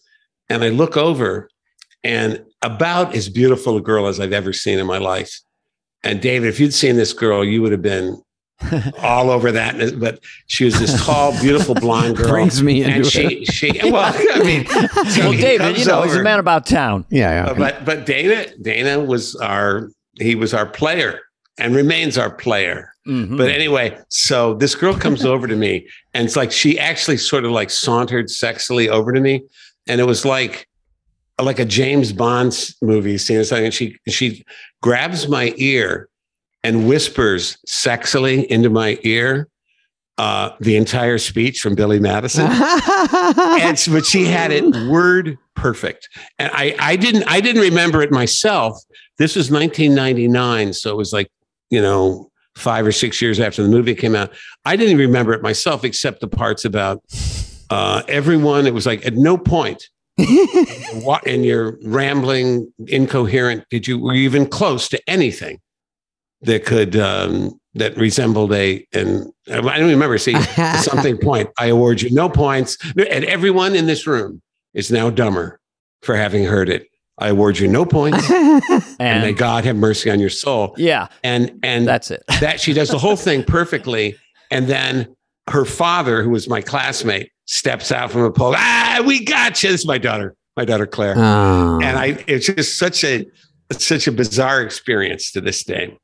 And 0.49 0.65
I 0.65 0.71
look 0.71 0.97
over, 0.97 1.51
and 2.05 2.45
about 2.63 3.15
as 3.15 3.29
beautiful 3.29 3.77
a 3.77 3.81
girl 3.81 4.07
as 4.07 4.21
I've 4.21 4.33
ever 4.33 4.53
seen 4.53 4.79
in 4.79 4.87
my 4.87 4.99
life. 4.99 5.41
And 6.05 6.21
David, 6.21 6.49
if 6.49 6.61
you'd 6.61 6.75
seen 6.75 6.97
this 6.97 7.13
girl, 7.13 7.45
you 7.45 7.61
would 7.63 7.73
have 7.73 7.83
been 7.83 8.23
all 9.03 9.31
over 9.31 9.53
that. 9.53 9.99
But 9.99 10.21
she 10.47 10.65
was 10.65 10.79
this 10.79 11.05
tall, 11.05 11.33
beautiful 11.41 11.75
blonde 11.75 12.17
girl. 12.17 12.29
Brings 12.31 12.63
me 12.63 12.83
into 12.83 12.95
and 12.95 13.05
it. 13.05 13.11
she 13.11 13.45
she 13.47 13.91
well, 13.91 14.13
I 14.33 14.43
mean, 14.45 14.67
so 14.67 15.31
well, 15.31 15.33
David, 15.33 15.69
you 15.69 15.75
comes 15.75 15.87
know, 15.87 16.03
he's 16.03 16.15
a 16.17 16.23
man 16.23 16.39
about 16.39 16.67
town. 16.67 17.05
yeah, 17.11 17.45
yeah. 17.45 17.51
Uh, 17.51 17.55
but 17.55 17.85
but 17.85 18.07
Dana 18.07 18.47
Dana 18.63 19.01
was 19.01 19.35
our 19.37 19.91
he 20.19 20.35
was 20.35 20.55
our 20.55 20.67
player 20.67 21.21
and 21.59 21.75
remains 21.75 22.17
our 22.17 22.31
player. 22.31 22.93
Mhm. 23.07 23.37
But 23.39 23.51
anyway, 23.51 23.99
so 24.09 24.55
this 24.55 24.75
girl 24.75 24.95
comes 24.95 25.25
over 25.25 25.47
to 25.47 25.57
me 25.57 25.89
and 26.15 26.27
it's 26.27 26.37
like 26.37 26.53
she 26.53 26.79
actually 26.79 27.17
sort 27.17 27.45
of 27.45 27.51
like 27.51 27.71
sauntered 27.71 28.27
sexily 28.27 28.89
over 28.89 29.13
to 29.13 29.21
me, 29.21 29.43
and 29.89 30.01
it 30.01 30.05
was 30.05 30.25
like 30.25 30.68
like 31.43 31.59
a 31.59 31.65
James 31.65 32.13
Bond 32.13 32.75
movie 32.83 33.19
scene 33.19 33.39
or 33.39 33.45
something. 33.45 33.67
And 33.67 33.75
she 33.75 33.97
she 34.09 34.45
grabs 34.83 35.29
my 35.29 35.55
ear 35.57 36.09
and 36.63 36.89
whispers 36.89 37.59
sexily 37.67 38.45
into 38.47 38.71
my 38.71 38.99
ear 39.03 39.49
uh, 40.19 40.51
the 40.59 40.77
entire 40.77 41.17
speech 41.17 41.61
from 41.61 41.77
Billy 41.77 42.01
Madison. 42.01 42.49
And 43.61 43.79
but 43.91 44.05
she 44.05 44.25
had 44.25 44.51
it 44.51 44.65
word 44.89 45.39
perfect. 45.55 46.09
And 46.39 46.51
i 46.55 46.75
i 46.79 46.97
didn't 46.97 47.25
i 47.27 47.41
didn't 47.41 47.63
remember 47.63 48.03
it 48.03 48.11
myself. 48.11 48.81
This 49.19 49.37
was 49.37 49.51
1999 49.51 50.73
so 50.73 50.91
it 50.91 50.97
was 50.97 51.13
like 51.13 51.31
you 51.71 51.81
know 51.81 52.31
five 52.57 52.87
or 52.87 52.93
six 52.93 53.23
years 53.23 53.39
after 53.39 53.63
the 53.63 53.69
movie 53.69 53.95
came 53.95 54.15
out. 54.15 54.33
I 54.65 54.77
didn't 54.77 54.99
remember 54.99 55.33
it 55.33 55.43
myself 55.43 55.85
except 55.85 56.21
the 56.21 56.29
parts 56.29 56.65
about 56.65 57.03
uh 57.71 58.03
everyone 58.09 58.67
it 58.67 58.75
was 58.75 58.87
like 58.87 59.05
at 59.07 59.15
no 59.15 59.37
point 59.37 59.89
what 61.03 61.27
in 61.27 61.45
your 61.45 61.79
rambling 61.85 62.73
incoherent. 62.87 63.65
Did 63.71 63.87
you 63.87 63.99
were 63.99 64.15
you 64.15 64.23
even 64.23 64.47
close 64.47 64.89
to 64.89 65.01
anything 65.09 65.61
that 66.43 66.65
could 66.65 66.97
um 66.97 67.59
that 67.75 67.97
resembled 67.97 68.53
a 68.53 68.85
and 68.93 69.31
i 69.49 69.61
don't 69.61 69.89
remember 69.89 70.19
see 70.19 70.35
something 70.81 71.17
point? 71.23 71.49
I 71.59 71.67
award 71.67 72.03
you 72.03 72.11
no 72.11 72.29
points. 72.29 72.77
And 72.97 73.25
everyone 73.25 73.75
in 73.75 73.87
this 73.87 74.07
room 74.07 74.43
is 74.75 74.91
now 74.91 75.11
dumber 75.11 75.61
for 76.03 76.17
having 76.17 76.45
heard 76.45 76.69
it. 76.69 76.87
I 77.19 77.29
award 77.29 77.59
you 77.59 77.67
no 77.67 77.85
points 77.85 78.31
and 79.01 79.23
may 79.23 79.33
god 79.33 79.65
have 79.65 79.77
mercy 79.77 80.11
on 80.11 80.21
your 80.21 80.31
soul. 80.31 80.75
Yeah, 80.77 81.09
and 81.23 81.59
and 81.63 81.87
that's 81.87 82.11
it. 82.11 82.23
that 82.41 82.61
she 82.61 82.73
does 82.73 82.89
the 82.89 82.99
whole 82.99 83.17
thing 83.17 83.45
perfectly. 83.45 84.17
And 84.51 84.67
then 84.67 85.15
her 85.49 85.65
father 85.65 86.23
who 86.23 86.31
was 86.31 86.49
my 86.49 86.61
classmate 86.61 87.31
steps 87.51 87.91
out 87.91 88.11
from 88.11 88.23
a 88.23 88.31
pole 88.31 88.53
ah 88.57 89.03
we 89.07 89.25
got 89.25 89.63
you 89.63 89.71
this 89.71 89.81
is 89.81 89.87
my 89.87 89.97
daughter 89.97 90.37
my 90.57 90.65
daughter 90.67 90.87
claire 90.87 91.15
Oh. 91.17 91.81
and 91.83 91.97
i 91.99 92.23
it's 92.27 92.47
just 92.47 92.79
such 92.79 93.03
a 93.05 93.25
such 93.73 94.07
a 94.07 94.13
bizarre 94.13 94.61
experience 94.61 95.33
to 95.33 95.41
this 95.41 95.65
day 95.65 95.97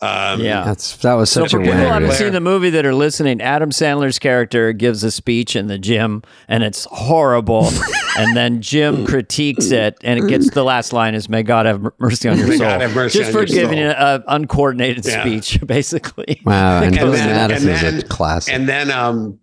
um 0.00 0.40
Yeah. 0.40 0.62
That's 0.64 0.96
that 0.98 1.14
was 1.14 1.28
So 1.30 1.42
such 1.42 1.50
for 1.52 1.58
a 1.60 1.62
people 1.64 1.76
who 1.78 1.84
haven't 1.86 2.12
seen 2.12 2.32
the 2.32 2.40
movie 2.40 2.70
that 2.70 2.86
are 2.86 2.94
listening, 2.94 3.40
Adam 3.40 3.70
Sandler's 3.70 4.20
character 4.20 4.72
gives 4.72 5.02
a 5.02 5.10
speech 5.10 5.56
in 5.56 5.66
the 5.66 5.76
gym, 5.76 6.22
and 6.46 6.62
it's 6.62 6.86
horrible. 6.88 7.68
and 8.16 8.36
then 8.36 8.62
Jim 8.62 9.04
critiques 9.06 9.72
it, 9.72 9.96
and 10.04 10.20
it 10.22 10.28
gets 10.28 10.50
the 10.50 10.62
last 10.62 10.92
line 10.92 11.16
is 11.16 11.28
"May 11.28 11.42
God 11.42 11.66
have 11.66 11.84
mercy 11.98 12.28
on 12.28 12.38
your 12.38 12.46
soul." 12.56 12.68
Have 12.68 12.94
mercy 12.94 13.18
Just 13.18 13.30
on 13.30 13.32
for 13.32 13.38
your 13.40 13.46
giving 13.62 13.78
soul. 13.90 13.90
an 13.98 14.22
uncoordinated 14.28 15.04
Yeah. 15.04 15.20
speech, 15.20 15.58
basically. 15.66 16.40
Wow, 16.44 16.80
and 16.80 16.96
And 16.96 17.12
then- 17.12 17.26
Madison 17.26 17.68
and 17.70 17.76
is 17.76 17.82
a 17.82 17.90
then- 17.96 18.02
classic. 18.08 18.54
And 18.54 18.68
then 18.68 18.92
um, 18.92 19.40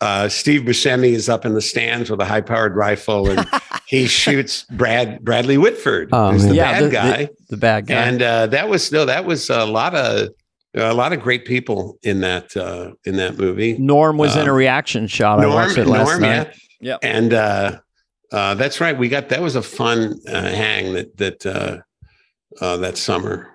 uh, 0.00 0.28
Steve 0.28 0.62
Buscemi 0.62 1.10
is 1.12 1.28
up 1.28 1.44
in 1.46 1.54
the 1.54 1.60
stands 1.62 2.10
with 2.10 2.20
a 2.20 2.24
high-powered 2.24 2.76
rifle, 2.76 3.30
and 3.30 3.46
he 3.86 4.06
shoots 4.06 4.64
Brad 4.70 5.24
Bradley 5.24 5.56
Whitford, 5.58 6.10
Oh, 6.12 6.32
who's 6.32 6.44
the. 6.46 6.54
Yeah, 6.54 6.72
bad 6.72 6.82
the- 6.82 6.86
the- 6.88 6.92
guy. 6.92 7.28
The 7.48 7.56
bad 7.56 7.86
guy. 7.86 7.94
and 7.94 8.22
uh, 8.22 8.46
that 8.48 8.68
was 8.68 8.90
no, 8.92 9.04
that 9.04 9.24
was 9.24 9.48
a 9.50 9.64
lot 9.64 9.94
of 9.94 10.28
a 10.74 10.92
lot 10.92 11.12
of 11.14 11.20
great 11.22 11.44
people 11.46 11.96
in 12.02 12.20
that 12.20 12.54
uh, 12.56 12.92
in 13.04 13.16
that 13.16 13.38
movie. 13.38 13.78
Norm 13.78 14.18
was 14.18 14.36
in 14.36 14.46
a 14.46 14.50
um, 14.50 14.56
reaction 14.56 15.06
shot. 15.06 15.38
I 15.38 15.42
Norm, 15.42 15.54
watched 15.54 15.78
it 15.78 15.86
last 15.86 16.08
Norm, 16.08 16.20
night. 16.22 16.48
yeah, 16.80 16.90
Yep. 16.92 16.98
and 17.02 17.32
uh, 17.34 17.78
uh, 18.32 18.54
that's 18.56 18.80
right. 18.80 18.98
We 18.98 19.08
got 19.08 19.28
that 19.30 19.40
was 19.40 19.56
a 19.56 19.62
fun 19.62 20.18
uh, 20.28 20.42
hang 20.42 20.92
that 20.94 21.16
that 21.18 21.46
uh, 21.46 21.78
uh, 22.60 22.76
that 22.78 22.98
summer. 22.98 23.48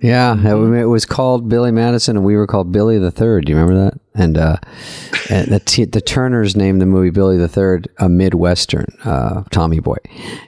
Yeah, 0.00 0.34
it, 0.34 0.54
wa- 0.54 0.72
it 0.72 0.84
was 0.84 1.06
called 1.06 1.48
Billy 1.48 1.72
Madison, 1.72 2.16
and 2.16 2.24
we 2.26 2.36
were 2.36 2.46
called 2.46 2.70
Billy 2.70 2.98
the 2.98 3.10
Third. 3.10 3.46
Do 3.46 3.52
you 3.52 3.58
remember 3.58 3.82
that? 3.84 4.00
And, 4.14 4.36
uh, 4.36 4.56
and 5.30 5.48
the 5.48 5.60
t- 5.60 5.84
the 5.86 6.02
Turners 6.02 6.54
named 6.54 6.80
the 6.82 6.86
movie 6.86 7.10
Billy 7.10 7.38
the 7.38 7.48
Third 7.48 7.88
a 7.98 8.08
Midwestern 8.08 8.86
uh, 9.04 9.44
Tommy 9.50 9.80
Boy. 9.80 9.96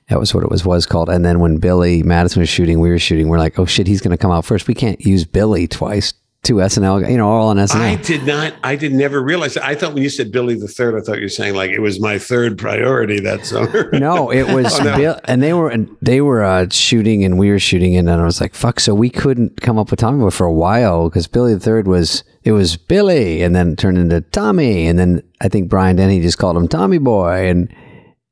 That 0.08 0.20
was 0.20 0.34
what 0.34 0.44
it 0.44 0.50
was 0.50 0.64
was 0.66 0.84
called. 0.84 1.08
And 1.08 1.24
then 1.24 1.40
when 1.40 1.56
Billy 1.58 2.02
Madison 2.02 2.40
was 2.40 2.48
shooting, 2.50 2.80
we 2.80 2.90
were 2.90 2.98
shooting. 2.98 3.28
We're 3.28 3.38
like, 3.38 3.58
oh 3.58 3.64
shit, 3.66 3.86
he's 3.86 4.02
going 4.02 4.10
to 4.16 4.20
come 4.20 4.30
out 4.30 4.44
first. 4.44 4.68
We 4.68 4.74
can't 4.74 5.00
use 5.00 5.24
Billy 5.24 5.66
twice. 5.66 6.12
Two 6.48 6.54
SNL, 6.54 7.10
you 7.10 7.18
know, 7.18 7.28
all 7.28 7.48
on 7.48 7.58
SNL. 7.58 7.76
I 7.76 7.96
did 7.96 8.24
not. 8.24 8.54
I 8.64 8.74
did 8.74 8.94
never 8.94 9.22
realize. 9.22 9.52
That. 9.52 9.66
I 9.66 9.74
thought 9.74 9.92
when 9.92 10.02
you 10.02 10.08
said 10.08 10.32
Billy 10.32 10.54
the 10.54 10.66
Third, 10.66 10.94
I 10.94 11.00
thought 11.00 11.18
you 11.18 11.26
were 11.26 11.28
saying 11.28 11.54
like 11.54 11.70
it 11.70 11.80
was 11.80 12.00
my 12.00 12.18
third 12.18 12.56
priority 12.56 13.20
that 13.20 13.44
summer. 13.44 13.90
no, 13.92 14.32
it 14.32 14.44
was 14.54 14.80
Oh, 14.80 14.82
no. 14.82 14.96
Bill, 14.96 15.20
and 15.24 15.42
they 15.42 15.52
were 15.52 15.68
and 15.68 15.94
they 16.00 16.22
were 16.22 16.42
uh, 16.42 16.66
shooting, 16.70 17.22
and 17.22 17.38
we 17.38 17.50
were 17.50 17.58
shooting, 17.58 17.96
and 17.96 18.08
then 18.08 18.18
I 18.18 18.24
was 18.24 18.40
like, 18.40 18.54
"Fuck!" 18.54 18.80
So 18.80 18.94
we 18.94 19.10
couldn't 19.10 19.60
come 19.60 19.78
up 19.78 19.90
with 19.90 20.00
Tommy 20.00 20.20
Boy 20.20 20.30
for 20.30 20.46
a 20.46 20.52
while 20.52 21.10
because 21.10 21.26
Billy 21.26 21.52
the 21.52 21.60
Third 21.60 21.86
was 21.86 22.24
it 22.44 22.52
was 22.52 22.78
Billy, 22.78 23.42
and 23.42 23.54
then 23.54 23.72
it 23.72 23.78
turned 23.78 23.98
into 23.98 24.22
Tommy, 24.22 24.86
and 24.86 24.98
then 24.98 25.22
I 25.42 25.48
think 25.50 25.68
Brian 25.68 25.96
Dennehy 25.96 26.22
just 26.22 26.38
called 26.38 26.56
him 26.56 26.66
Tommy 26.66 26.96
Boy, 26.96 27.46
and 27.50 27.70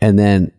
and 0.00 0.18
then 0.18 0.52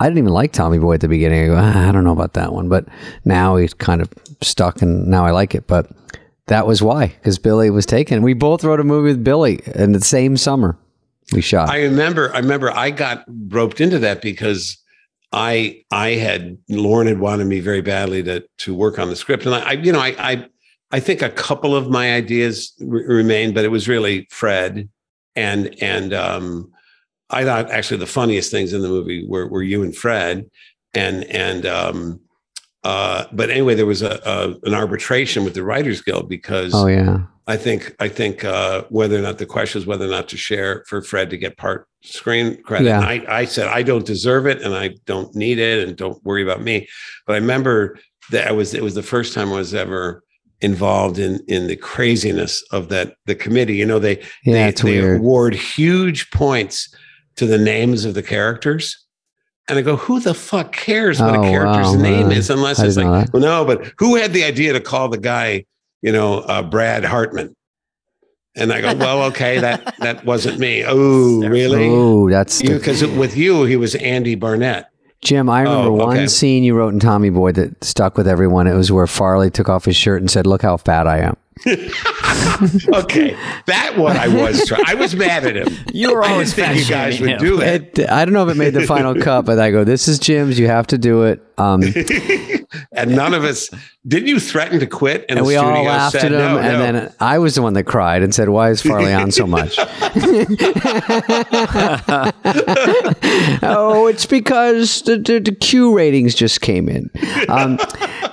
I 0.00 0.06
didn't 0.06 0.18
even 0.18 0.32
like 0.32 0.52
Tommy 0.52 0.80
Boy 0.80 0.94
at 0.94 1.00
the 1.00 1.06
beginning. 1.06 1.44
I 1.44 1.46
go, 1.46 1.56
ah, 1.58 1.88
I 1.88 1.92
don't 1.92 2.02
know 2.02 2.10
about 2.10 2.32
that 2.32 2.52
one, 2.52 2.68
but 2.68 2.88
now 3.24 3.54
he's 3.54 3.72
kind 3.72 4.00
of 4.02 4.12
stuck, 4.42 4.82
and 4.82 5.06
now 5.06 5.24
I 5.24 5.30
like 5.30 5.54
it, 5.54 5.68
but. 5.68 5.88
That 6.48 6.66
was 6.66 6.82
why, 6.82 7.08
because 7.08 7.38
Billy 7.38 7.70
was 7.70 7.86
taken. 7.86 8.22
We 8.22 8.34
both 8.34 8.64
wrote 8.64 8.80
a 8.80 8.84
movie 8.84 9.10
with 9.10 9.24
Billy 9.24 9.60
in 9.74 9.92
the 9.92 10.00
same 10.00 10.36
summer. 10.36 10.78
We 11.32 11.42
shot. 11.42 11.68
I 11.68 11.82
remember. 11.82 12.34
I 12.34 12.38
remember. 12.38 12.70
I 12.70 12.90
got 12.90 13.24
roped 13.48 13.80
into 13.80 13.98
that 14.00 14.22
because 14.22 14.78
I 15.32 15.82
I 15.90 16.10
had 16.10 16.56
Lorne 16.68 17.06
had 17.06 17.18
wanted 17.20 17.46
me 17.46 17.60
very 17.60 17.82
badly 17.82 18.22
to 18.24 18.44
to 18.58 18.74
work 18.74 18.98
on 18.98 19.10
the 19.10 19.16
script, 19.16 19.44
and 19.44 19.54
I, 19.54 19.60
I 19.60 19.72
you 19.72 19.92
know 19.92 20.00
I 20.00 20.14
I 20.18 20.46
I 20.90 21.00
think 21.00 21.20
a 21.20 21.28
couple 21.28 21.76
of 21.76 21.90
my 21.90 22.14
ideas 22.14 22.72
re- 22.80 23.04
remained, 23.04 23.54
but 23.54 23.64
it 23.64 23.68
was 23.68 23.86
really 23.86 24.26
Fred 24.30 24.88
and 25.38 25.74
and 25.80 26.12
um, 26.12 26.72
I 27.30 27.44
thought 27.44 27.70
actually 27.70 27.98
the 27.98 28.06
funniest 28.06 28.50
things 28.50 28.72
in 28.72 28.82
the 28.82 28.88
movie 28.88 29.24
were 29.26 29.46
were 29.46 29.62
you 29.62 29.82
and 29.82 29.96
Fred, 29.96 30.50
and 30.94 31.24
and 31.24 31.64
um, 31.64 32.20
uh, 32.88 33.26
but 33.32 33.50
anyway, 33.50 33.74
there 33.74 33.84
was 33.84 34.00
a, 34.00 34.18
a 34.24 34.66
an 34.66 34.72
arbitration 34.72 35.44
with 35.44 35.52
the 35.52 35.62
Writers 35.62 36.00
Guild 36.00 36.26
because 36.26 36.72
Oh 36.74 36.86
yeah. 36.86 37.20
I 37.46 37.58
think 37.58 37.94
I 38.00 38.08
think 38.08 38.44
uh, 38.44 38.84
whether 38.88 39.18
or 39.18 39.20
not 39.20 39.36
the 39.36 39.44
question 39.44 39.82
is 39.82 39.86
whether 39.86 40.06
or 40.06 40.10
not 40.10 40.26
to 40.30 40.38
share 40.38 40.84
for 40.86 41.02
Fred 41.02 41.28
to 41.28 41.36
get 41.36 41.58
part 41.58 41.86
screen 42.02 42.62
credit. 42.62 42.86
Yeah. 42.86 43.00
I, 43.00 43.24
I 43.28 43.44
said 43.44 43.68
I 43.68 43.82
don't 43.82 44.06
deserve 44.06 44.46
it 44.46 44.62
and 44.62 44.74
I 44.74 44.94
don't 45.04 45.34
need 45.34 45.58
it 45.58 45.86
and 45.86 45.98
don't 45.98 46.24
worry 46.24 46.42
about 46.42 46.62
me. 46.62 46.88
But 47.26 47.34
I 47.34 47.36
remember 47.36 47.98
that 48.30 48.48
I 48.48 48.52
was 48.52 48.72
it 48.72 48.82
was 48.82 48.94
the 48.94 49.02
first 49.02 49.34
time 49.34 49.52
I 49.52 49.56
was 49.56 49.74
ever 49.74 50.22
involved 50.62 51.18
in 51.18 51.40
in 51.46 51.66
the 51.66 51.76
craziness 51.76 52.62
of 52.72 52.88
that 52.88 53.16
the 53.26 53.34
committee. 53.34 53.76
You 53.76 53.84
know 53.84 53.98
they 53.98 54.24
Yeah, 54.44 54.70
they, 54.70 55.00
they 55.00 55.16
award 55.16 55.54
huge 55.54 56.30
points 56.30 56.88
to 57.36 57.44
the 57.44 57.58
names 57.58 58.06
of 58.06 58.14
the 58.14 58.22
characters. 58.22 58.96
And 59.68 59.78
I 59.78 59.82
go, 59.82 59.96
who 59.96 60.18
the 60.20 60.32
fuck 60.34 60.72
cares 60.72 61.20
what 61.20 61.36
Oh, 61.36 61.42
a 61.42 61.50
character's 61.50 61.94
wow, 61.96 62.02
name 62.02 62.22
really? 62.28 62.36
is 62.38 62.48
unless 62.50 62.80
I 62.80 62.86
it's 62.86 62.96
like, 62.96 63.32
well, 63.34 63.42
no, 63.42 63.64
but 63.66 63.92
who 63.98 64.16
had 64.16 64.32
the 64.32 64.44
idea 64.44 64.72
to 64.72 64.80
call 64.80 65.08
the 65.10 65.18
guy, 65.18 65.66
you 66.00 66.10
know, 66.10 66.38
uh, 66.40 66.62
Brad 66.62 67.04
Hartman? 67.04 67.54
And 68.56 68.72
I 68.72 68.80
go, 68.80 68.94
well, 68.96 69.22
okay, 69.24 69.58
that 69.60 69.94
that 69.98 70.24
wasn't 70.26 70.58
me. 70.58 70.84
Oh, 70.86 71.40
really? 71.46 71.86
Oh, 71.90 72.30
that's 72.30 72.62
Because 72.62 73.04
with 73.06 73.36
you, 73.36 73.64
he 73.64 73.76
was 73.76 73.94
Andy 73.96 74.34
Barnett. 74.36 74.88
Jim. 75.20 75.50
I 75.50 75.62
remember 75.62 75.90
Oh, 75.90 75.94
one 75.94 76.16
okay. 76.16 76.26
scene 76.28 76.62
you 76.64 76.74
wrote 76.76 76.92
in 76.94 77.00
Tommy 77.00 77.28
Boy 77.30 77.50
that 77.52 77.82
stuck 77.84 78.16
with 78.16 78.28
everyone. 78.28 78.68
It 78.68 78.74
was 78.74 78.90
where 78.92 79.06
Farley 79.08 79.50
took 79.50 79.68
off 79.68 79.84
his 79.84 79.96
shirt 79.96 80.20
and 80.22 80.30
said, 80.30 80.46
"Look 80.46 80.62
how 80.62 80.76
fat 80.76 81.06
I 81.08 81.18
am." 81.18 81.36
Okay, 82.94 83.36
that 83.66 83.96
one 83.96 84.16
I 84.16 84.28
was. 84.28 84.66
Try- 84.66 84.82
I 84.86 84.94
was 84.94 85.14
mad 85.14 85.44
at 85.44 85.56
him. 85.56 85.68
You 85.92 86.14
were 86.14 86.22
I 86.22 86.30
always 86.32 86.52
think 86.54 86.68
you 86.76 86.84
guys 86.84 87.18
fat-shaming 87.18 87.20
would 87.22 87.42
him. 87.42 87.48
do 87.56 87.60
it. 87.60 87.98
It, 87.98 88.10
I 88.10 88.24
don't 88.24 88.34
know 88.34 88.46
if 88.46 88.54
it 88.54 88.58
made 88.58 88.74
the 88.74 88.86
final 88.86 89.14
cut, 89.20 89.44
but 89.44 89.58
I 89.58 89.70
go, 89.70 89.84
"This 89.84 90.06
is 90.08 90.18
Jim's. 90.18 90.58
You 90.58 90.66
have 90.68 90.86
to 90.88 90.98
do 90.98 91.24
it." 91.24 91.42
Um, 91.58 91.82
and 92.92 93.14
none 93.14 93.34
of 93.34 93.44
us. 93.44 93.68
Didn't 94.06 94.28
you 94.28 94.40
threaten 94.40 94.80
to 94.80 94.86
quit? 94.86 95.26
And, 95.28 95.38
and 95.38 95.40
the 95.40 95.44
we 95.44 95.56
all 95.56 95.72
studio 95.72 95.90
laughed 95.90 96.14
at 96.16 96.24
him. 96.24 96.32
no, 96.32 96.58
and 96.58 96.72
no. 96.72 96.78
then 96.78 97.14
I 97.20 97.38
was 97.38 97.54
the 97.54 97.62
one 97.62 97.74
that 97.74 97.84
cried 97.84 98.22
and 98.22 98.34
said, 98.34 98.48
"Why 98.48 98.70
is 98.70 98.82
Farley 98.82 99.12
on 99.12 99.30
so 99.30 99.46
much?" 99.46 99.78
oh, 103.62 104.08
it's 104.10 104.26
because 104.26 105.02
the, 105.02 105.18
the, 105.18 105.40
the 105.40 105.54
Q 105.54 105.96
ratings 105.96 106.34
just 106.34 106.60
came 106.60 106.88
in. 106.88 107.10
Um, 107.48 107.78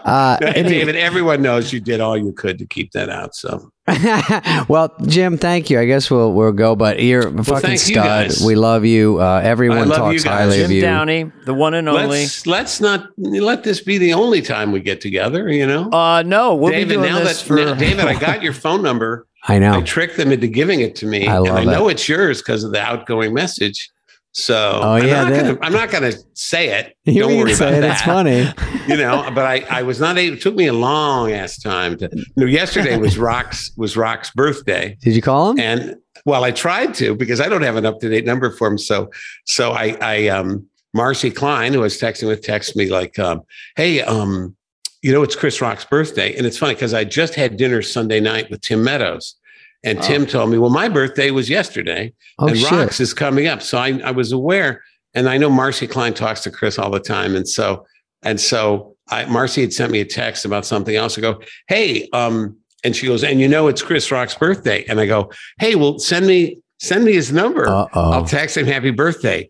uh, 0.05 0.37
And 0.41 0.67
everyone 0.67 1.41
knows 1.41 1.73
you 1.73 1.79
did 1.79 1.99
all 1.99 2.17
you 2.17 2.31
could 2.31 2.59
to 2.59 2.65
keep 2.65 2.91
that 2.91 3.09
out. 3.09 3.35
So 3.35 3.71
well, 4.67 4.93
Jim, 5.05 5.37
thank 5.37 5.69
you. 5.69 5.79
I 5.79 5.85
guess 5.85 6.09
we'll 6.09 6.33
we'll 6.33 6.51
go, 6.51 6.75
but 6.75 7.01
you're 7.01 7.27
a 7.27 7.43
fucking 7.43 7.61
thank 7.61 7.71
you 7.87 7.93
stud. 7.95 8.03
guys. 8.05 8.43
We 8.43 8.55
love 8.55 8.83
you. 8.85 9.21
Uh, 9.21 9.41
everyone 9.43 9.89
love 9.89 9.97
talks 9.99 10.13
you 10.23 10.29
guys. 10.29 10.39
highly 10.39 10.61
of 10.61 10.67
Jim 10.69 10.75
you. 10.77 10.81
Downey, 10.81 11.31
the 11.45 11.53
one 11.53 11.73
and 11.75 11.87
only. 11.87 12.07
let's 12.21 12.47
let's 12.47 12.81
not 12.81 13.09
let 13.17 13.63
this 13.63 13.81
be 13.81 13.97
the 13.99 14.13
only 14.13 14.41
time 14.41 14.71
we 14.71 14.79
get 14.79 15.01
together. 15.01 15.51
You 15.51 15.67
know, 15.67 15.89
Uh, 15.91 16.23
no, 16.25 16.55
we'll 16.55 16.71
David. 16.71 16.89
be 16.89 16.95
doing 16.95 17.11
Now 17.11 17.19
this 17.19 17.41
that 17.41 17.47
for 17.47 17.55
now, 17.57 17.73
David, 17.75 18.05
I 18.05 18.17
got 18.19 18.41
your 18.43 18.53
phone 18.53 18.81
number. 18.81 19.27
I 19.47 19.59
know. 19.59 19.73
I 19.77 19.81
tricked 19.81 20.17
them 20.17 20.31
into 20.31 20.47
giving 20.47 20.79
it 20.79 20.95
to 20.97 21.05
me, 21.05 21.27
I 21.27 21.35
and 21.35 21.45
love 21.45 21.57
I 21.57 21.63
know 21.65 21.87
it. 21.87 21.93
it's 21.93 22.09
yours 22.09 22.41
because 22.41 22.63
of 22.63 22.71
the 22.71 22.81
outgoing 22.81 23.33
message. 23.35 23.91
So 24.37 24.81
Oh, 24.83 24.91
I'm 24.95 25.07
yeah, 25.07 25.23
not 25.23 25.33
gonna, 25.33 25.57
I'm 25.61 25.71
not 25.71 25.89
going 25.91 26.11
to 26.11 26.19
say 26.33 26.77
it. 26.77 26.97
You 27.05 27.21
Don't 27.21 27.37
worry 27.37 27.53
about 27.53 27.73
it. 27.73 27.81
that. 27.81 27.91
It's 27.93 28.01
funny. 28.01 28.51
you 28.87 28.97
know 28.97 29.27
but 29.33 29.45
i 29.45 29.65
i 29.71 29.81
was 29.81 29.99
not 29.99 30.15
able 30.17 30.35
it 30.37 30.41
took 30.41 30.53
me 30.53 30.67
a 30.67 30.73
long 30.73 31.31
ass 31.31 31.57
time 31.57 31.97
to 31.97 32.07
you 32.13 32.23
know 32.37 32.45
yesterday 32.45 32.97
was 32.97 33.17
rock's 33.17 33.71
was 33.77 33.97
rock's 33.97 34.29
birthday 34.31 34.95
Did 35.01 35.15
you 35.15 35.23
call 35.23 35.51
him? 35.51 35.59
and 35.59 35.95
well 36.25 36.43
i 36.43 36.51
tried 36.51 36.93
to 36.95 37.15
because 37.15 37.41
i 37.41 37.49
don't 37.49 37.63
have 37.63 37.77
an 37.77 37.85
up-to-date 37.87 38.25
number 38.25 38.51
for 38.51 38.67
him 38.67 38.77
so 38.77 39.09
so 39.45 39.71
i 39.71 39.97
i 40.01 40.27
um 40.27 40.67
marcy 40.93 41.31
klein 41.31 41.73
who 41.73 41.79
I 41.79 41.83
was 41.83 41.99
texting 41.99 42.27
with 42.27 42.43
texted 42.43 42.75
me 42.75 42.89
like 42.89 43.17
um 43.17 43.41
hey 43.75 44.01
um 44.01 44.55
you 45.01 45.11
know 45.11 45.23
it's 45.23 45.35
chris 45.35 45.61
rock's 45.61 45.85
birthday 45.85 46.35
and 46.37 46.45
it's 46.45 46.57
funny 46.59 46.75
because 46.75 46.93
i 46.93 47.03
just 47.03 47.33
had 47.33 47.57
dinner 47.57 47.81
sunday 47.81 48.19
night 48.19 48.51
with 48.51 48.61
tim 48.61 48.83
meadows 48.83 49.33
and 49.85 50.01
tim 50.01 50.25
told 50.25 50.49
me 50.49 50.57
well 50.57 50.69
my 50.69 50.89
birthday 50.89 51.31
was 51.31 51.49
yesterday 51.49 52.11
oh 52.39 52.47
and 52.47 52.57
shit! 52.57 52.71
Rocks 52.71 52.99
is 52.99 53.13
coming 53.13 53.47
up. 53.47 53.61
So 53.61 53.77
I, 53.77 53.99
I 54.03 54.11
was 54.11 54.31
aware, 54.31 54.83
and 55.13 55.29
I 55.29 55.37
know 55.37 55.49
Marcy 55.49 55.87
Klein 55.87 56.13
talks 56.13 56.41
to 56.41 56.51
Chris 56.51 56.77
all 56.77 56.89
the 56.89 56.99
time, 56.99 57.35
and 57.35 57.47
so 57.47 57.85
and 58.23 58.39
so 58.39 58.95
I 59.09 59.25
Marcy 59.25 59.61
had 59.61 59.71
sent 59.73 59.91
me 59.91 60.01
a 60.01 60.05
text 60.05 60.45
about 60.45 60.65
something 60.65 60.95
else. 60.95 61.17
I 61.17 61.21
go, 61.21 61.39
hey, 61.67 62.09
um, 62.11 62.57
and 62.83 62.95
she 62.95 63.07
goes, 63.07 63.23
and 63.23 63.39
you 63.39 63.47
know 63.47 63.67
it's 63.67 63.81
Chris 63.81 64.11
Rock's 64.11 64.35
birthday, 64.35 64.83
and 64.89 64.99
I 64.99 65.05
go, 65.05 65.31
hey, 65.59 65.75
well 65.75 65.99
send 65.99 66.25
me 66.27 66.59
send 66.79 67.05
me 67.05 67.13
his 67.13 67.31
number. 67.31 67.67
Uh 67.67 67.87
I'll 67.93 68.25
text 68.25 68.57
him 68.57 68.65
happy 68.65 68.91
birthday, 68.91 69.49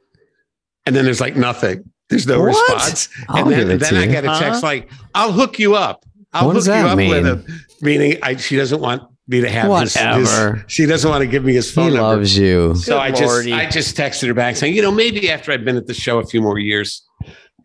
and 0.85 0.95
then 0.95 1.05
there's 1.05 1.21
like 1.21 1.35
nothing. 1.35 1.89
There's 2.09 2.27
no 2.27 2.39
What? 2.39 2.47
response, 2.47 3.09
I'll 3.29 3.47
and 3.47 3.69
then 3.69 3.79
then 3.79 3.95
I 3.95 4.05
get 4.05 4.25
a 4.25 4.37
text 4.39 4.61
like, 4.61 4.91
I'll 5.15 5.31
hook 5.31 5.57
you 5.57 5.75
up. 5.75 6.05
I'll 6.33 6.47
What 6.47 6.55
hook 6.55 6.65
does 6.65 6.67
you 6.67 6.73
up 6.73 6.97
with 6.97 7.25
him. 7.25 7.45
Meaning, 7.81 8.19
I, 8.21 8.35
she 8.35 8.55
doesn't 8.57 8.79
want 8.79 9.01
me 9.27 9.41
to 9.41 9.49
have 9.49 9.71
his, 9.81 9.93
his. 9.93 10.03
Whatever. 10.03 10.63
She 10.67 10.85
doesn't 10.85 11.09
want 11.09 11.21
to 11.21 11.27
give 11.27 11.43
me 11.43 11.53
his 11.53 11.71
phone 11.71 11.89
He 11.91 11.95
number. 11.95 12.17
loves 12.17 12.37
you. 12.37 12.75
So 12.75 12.93
Good 12.95 13.01
I 13.01 13.11
just. 13.11 13.47
I 13.47 13.65
just 13.69 13.97
texted 13.97 14.27
her 14.27 14.33
back 14.33 14.55
saying, 14.55 14.75
you 14.75 14.81
know, 14.81 14.91
maybe 14.91 15.29
after 15.31 15.51
I've 15.51 15.65
been 15.65 15.77
at 15.77 15.87
the 15.87 15.93
show 15.93 16.19
a 16.19 16.25
few 16.25 16.41
more 16.41 16.59
years, 16.59 17.01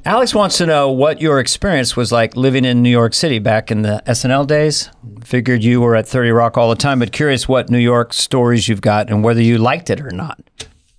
Alex 0.05 0.33
wants 0.33 0.57
to 0.57 0.65
know 0.65 0.89
what 0.89 1.21
your 1.21 1.39
experience 1.39 1.95
was 1.95 2.11
like 2.11 2.35
living 2.35 2.65
in 2.65 2.81
New 2.81 2.89
York 2.89 3.13
City 3.13 3.37
back 3.37 3.69
in 3.69 3.83
the 3.83 4.01
SNL 4.07 4.47
days. 4.47 4.89
Figured 5.23 5.63
you 5.63 5.81
were 5.81 5.95
at 5.95 6.07
30 6.07 6.31
Rock 6.31 6.57
all 6.57 6.71
the 6.71 6.75
time, 6.75 6.97
but 6.97 7.11
curious 7.11 7.47
what 7.47 7.69
New 7.69 7.77
York 7.77 8.11
stories 8.11 8.67
you've 8.67 8.81
got 8.81 9.11
and 9.11 9.23
whether 9.23 9.41
you 9.41 9.59
liked 9.59 9.91
it 9.91 10.01
or 10.01 10.09
not. 10.09 10.39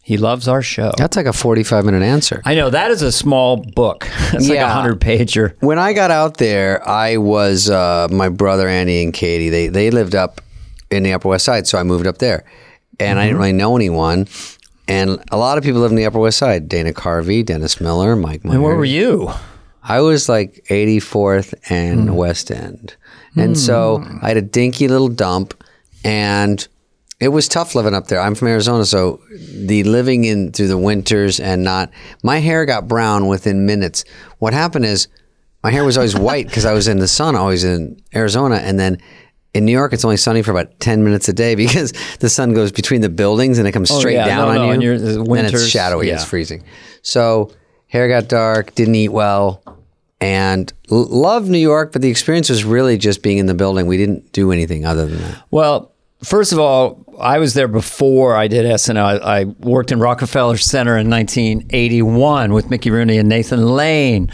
He 0.06 0.18
loves 0.18 0.46
our 0.46 0.62
show. 0.62 0.92
That's 0.96 1.16
like 1.16 1.26
a 1.26 1.32
45 1.32 1.84
minute 1.84 2.04
answer. 2.04 2.40
I 2.44 2.54
know 2.54 2.70
that 2.70 2.92
is 2.92 3.02
a 3.02 3.10
small 3.10 3.56
book. 3.56 4.08
It's 4.34 4.48
like 4.48 4.60
a 4.60 4.68
hundred 4.68 5.00
pager. 5.00 5.56
When 5.58 5.80
I 5.80 5.94
got 5.94 6.12
out 6.12 6.36
there, 6.36 6.86
I 6.88 7.16
was 7.16 7.68
uh, 7.68 8.06
my 8.12 8.28
brother 8.28 8.68
Andy 8.68 9.02
and 9.02 9.12
Katie. 9.12 9.48
They 9.48 9.66
they 9.66 9.90
lived 9.90 10.14
up 10.14 10.40
in 10.92 11.02
the 11.02 11.12
Upper 11.12 11.28
West 11.28 11.44
Side, 11.44 11.66
so 11.66 11.76
I 11.76 11.82
moved 11.82 12.06
up 12.06 12.18
there, 12.18 12.44
and 13.00 13.18
I 13.18 13.24
didn't 13.24 13.34
mm-hmm. 13.34 13.40
really 13.40 13.52
know 13.54 13.74
anyone. 13.74 14.28
And 14.86 15.18
a 15.32 15.36
lot 15.36 15.58
of 15.58 15.64
people 15.64 15.80
live 15.80 15.90
in 15.90 15.96
the 15.96 16.06
Upper 16.06 16.20
West 16.20 16.38
Side: 16.38 16.68
Dana 16.68 16.92
Carvey, 16.92 17.44
Dennis 17.44 17.80
Miller, 17.80 18.14
Mike. 18.14 18.44
And 18.44 18.62
where 18.62 18.76
were 18.76 18.84
you? 18.84 19.32
I 19.82 20.02
was 20.02 20.28
like 20.28 20.64
84th 20.70 21.52
and 21.68 22.10
hmm. 22.10 22.14
West 22.14 22.52
End. 22.52 22.94
And 23.34 23.58
so 23.58 23.98
hmm. 23.98 24.18
I 24.22 24.28
had 24.28 24.36
a 24.36 24.42
dinky 24.42 24.86
little 24.86 25.08
dump 25.08 25.52
and 26.04 26.66
it 27.20 27.28
was 27.28 27.48
tough 27.48 27.74
living 27.74 27.94
up 27.94 28.08
there. 28.08 28.20
I'm 28.20 28.34
from 28.34 28.48
Arizona, 28.48 28.84
so 28.84 29.20
the 29.30 29.84
living 29.84 30.24
in 30.24 30.52
through 30.52 30.68
the 30.68 30.78
winters 30.78 31.40
and 31.40 31.62
not 31.64 31.90
my 32.22 32.38
hair 32.38 32.66
got 32.66 32.86
brown 32.88 33.26
within 33.28 33.64
minutes. 33.66 34.04
What 34.38 34.52
happened 34.52 34.84
is 34.84 35.08
my 35.64 35.70
hair 35.70 35.84
was 35.84 35.96
always 35.96 36.16
white 36.18 36.46
because 36.46 36.64
I 36.66 36.72
was 36.74 36.88
in 36.88 36.98
the 36.98 37.08
sun 37.08 37.34
always 37.36 37.64
in 37.64 38.00
Arizona 38.14 38.56
and 38.56 38.78
then 38.78 38.98
in 39.54 39.64
New 39.64 39.72
York, 39.72 39.94
it's 39.94 40.04
only 40.04 40.18
sunny 40.18 40.42
for 40.42 40.50
about 40.50 40.78
10 40.80 41.02
minutes 41.02 41.30
a 41.30 41.32
day 41.32 41.54
because 41.54 41.92
the 42.20 42.28
sun 42.28 42.52
goes 42.52 42.70
between 42.72 43.00
the 43.00 43.08
buildings 43.08 43.58
and 43.58 43.66
it 43.66 43.72
comes 43.72 43.90
Oh, 43.90 43.98
straight 43.98 44.12
yeah. 44.16 44.26
down 44.26 44.42
No, 44.44 44.48
on 44.50 44.54
no, 44.56 44.64
you. 44.66 44.70
and 44.72 44.82
you're- 44.82 44.96
uh, 44.96 45.24
the 45.24 45.32
and 45.32 45.46
it's 45.46 45.66
shadowy, 45.66 46.08
yeah. 46.08 46.14
it's 46.16 46.24
freezing. 46.24 46.62
So 47.00 47.50
hair 47.86 48.06
got 48.08 48.28
dark, 48.28 48.74
didn't 48.74 48.96
eat 48.96 49.08
well, 49.08 49.62
and 50.20 50.70
l- 50.90 51.06
loved 51.06 51.48
New 51.48 51.56
York, 51.58 51.92
but 51.92 52.02
the 52.02 52.10
experience 52.10 52.50
was 52.50 52.64
really 52.64 52.98
just 52.98 53.22
being 53.22 53.38
in 53.38 53.46
the 53.46 53.54
building. 53.54 53.86
We 53.86 53.96
didn't 53.96 54.32
do 54.32 54.52
anything 54.52 54.84
other 54.84 55.06
than 55.06 55.18
that. 55.22 55.42
Well, 55.50 55.92
first 56.22 56.52
of 56.52 56.58
all, 56.58 57.02
I 57.18 57.38
was 57.38 57.54
there 57.54 57.68
before 57.68 58.36
I 58.36 58.48
did 58.48 58.64
SNL. 58.64 59.22
I, 59.22 59.40
I 59.40 59.44
worked 59.44 59.92
in 59.92 60.00
Rockefeller 60.00 60.56
Center 60.56 60.96
in 60.96 61.10
1981 61.10 62.52
with 62.52 62.70
Mickey 62.70 62.90
Rooney 62.90 63.18
and 63.18 63.28
Nathan 63.28 63.66
Lane. 63.66 64.30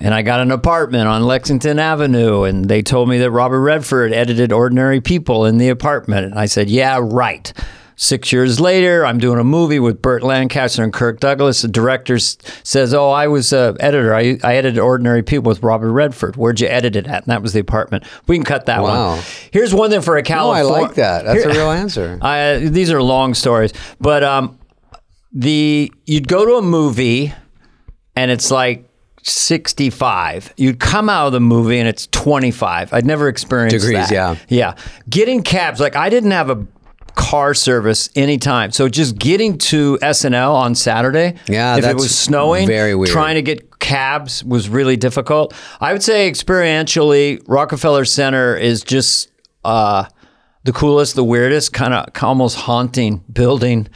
And 0.00 0.14
I 0.14 0.22
got 0.22 0.40
an 0.40 0.50
apartment 0.52 1.08
on 1.08 1.24
Lexington 1.24 1.78
Avenue, 1.78 2.44
and 2.44 2.66
they 2.66 2.82
told 2.82 3.08
me 3.08 3.18
that 3.18 3.30
Robert 3.30 3.60
Redford 3.60 4.12
edited 4.12 4.52
Ordinary 4.52 5.00
People 5.00 5.46
in 5.46 5.58
the 5.58 5.70
apartment. 5.70 6.26
And 6.26 6.38
I 6.38 6.46
said, 6.46 6.68
Yeah, 6.68 7.00
right. 7.02 7.52
Six 8.00 8.32
years 8.32 8.60
later, 8.60 9.04
I'm 9.04 9.18
doing 9.18 9.40
a 9.40 9.44
movie 9.44 9.80
with 9.80 10.00
Burt 10.00 10.22
Lancaster 10.22 10.84
and 10.84 10.92
Kirk 10.92 11.18
Douglas. 11.18 11.62
The 11.62 11.68
director 11.68 12.16
says, 12.20 12.94
"Oh, 12.94 13.10
I 13.10 13.26
was 13.26 13.52
a 13.52 13.74
editor. 13.80 14.14
I, 14.14 14.38
I 14.44 14.54
edited 14.54 14.78
Ordinary 14.78 15.24
People 15.24 15.48
with 15.48 15.64
Robert 15.64 15.90
Redford. 15.90 16.36
Where'd 16.36 16.60
you 16.60 16.68
edit 16.68 16.94
it 16.94 17.08
at?" 17.08 17.24
And 17.24 17.32
that 17.32 17.42
was 17.42 17.54
the 17.54 17.58
apartment. 17.60 18.04
We 18.28 18.36
can 18.36 18.44
cut 18.44 18.66
that 18.66 18.82
Wow. 18.82 19.16
one. 19.16 19.24
Here's 19.50 19.74
one 19.74 19.90
thing 19.90 20.00
for 20.02 20.16
a 20.16 20.22
Oh, 20.32 20.50
I 20.50 20.62
like 20.62 20.94
that. 20.94 21.24
That's 21.24 21.44
a 21.44 21.48
real 21.48 21.70
answer. 21.72 22.18
I, 22.22 22.58
these 22.58 22.92
are 22.92 23.02
long 23.02 23.34
stories, 23.34 23.72
but 24.00 24.22
um, 24.22 24.56
the 25.32 25.92
you'd 26.06 26.28
go 26.28 26.44
to 26.46 26.52
a 26.54 26.62
movie 26.62 27.34
and 28.14 28.30
it's 28.30 28.52
like 28.52 28.88
65. 29.24 30.54
You'd 30.56 30.78
come 30.80 31.08
out 31.08 31.26
of 31.26 31.32
the 31.32 31.40
movie 31.40 31.78
and 31.78 31.88
it's 31.88 32.06
25. 32.08 32.92
I'd 32.92 33.04
never 33.06 33.28
experienced 33.28 33.74
Degrees, 33.84 34.08
that. 34.08 34.12
yeah. 34.12 34.36
Yeah. 34.48 34.74
Getting 35.08 35.42
cabs, 35.42 35.80
like 35.80 35.96
I 35.96 36.08
didn't 36.10 36.30
have 36.30 36.48
a 36.50 36.64
car 37.18 37.52
service 37.52 38.08
anytime. 38.14 38.70
So 38.70 38.88
just 38.88 39.18
getting 39.18 39.58
to 39.58 39.98
SNL 40.00 40.54
on 40.54 40.74
Saturday, 40.76 41.34
Yeah, 41.48 41.76
if 41.76 41.84
it 41.84 41.96
was 41.96 42.16
snowing, 42.16 42.66
very 42.66 42.94
weird. 42.94 43.10
trying 43.10 43.34
to 43.34 43.42
get 43.42 43.80
cabs 43.80 44.44
was 44.44 44.68
really 44.68 44.96
difficult. 44.96 45.52
I 45.80 45.92
would 45.92 46.02
say 46.02 46.30
experientially, 46.30 47.42
Rockefeller 47.48 48.04
Center 48.04 48.56
is 48.56 48.82
just 48.82 49.30
uh, 49.64 50.04
the 50.62 50.72
coolest, 50.72 51.16
the 51.16 51.24
weirdest, 51.24 51.72
kind 51.72 51.92
of 51.92 52.06
almost 52.22 52.56
haunting 52.56 53.24
building, 53.32 53.88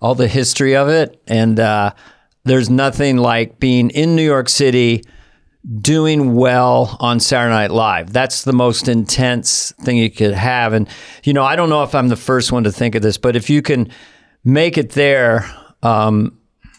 all 0.00 0.14
the 0.14 0.28
history 0.28 0.74
of 0.74 0.88
it. 0.88 1.20
And 1.26 1.60
uh, 1.60 1.92
there's 2.44 2.70
nothing 2.70 3.18
like 3.18 3.60
being 3.60 3.90
in 3.90 4.16
New 4.16 4.24
York 4.24 4.48
City 4.48 5.04
doing 5.80 6.34
well 6.34 6.96
on 7.00 7.20
Saturday 7.20 7.54
Night 7.54 7.70
Live. 7.70 8.12
That's 8.12 8.44
the 8.44 8.52
most 8.52 8.88
intense 8.88 9.72
thing 9.82 9.96
you 9.96 10.10
could 10.10 10.34
have. 10.34 10.72
And, 10.72 10.88
you 11.22 11.32
know, 11.32 11.44
I 11.44 11.56
don't 11.56 11.68
know 11.68 11.82
if 11.82 11.94
I'm 11.94 12.08
the 12.08 12.16
first 12.16 12.50
one 12.50 12.64
to 12.64 12.72
think 12.72 12.94
of 12.94 13.02
this, 13.02 13.18
but 13.18 13.36
if 13.36 13.50
you 13.50 13.60
can 13.62 13.90
make 14.44 14.78
it 14.78 14.92
there, 14.92 15.44
um, 15.82 16.38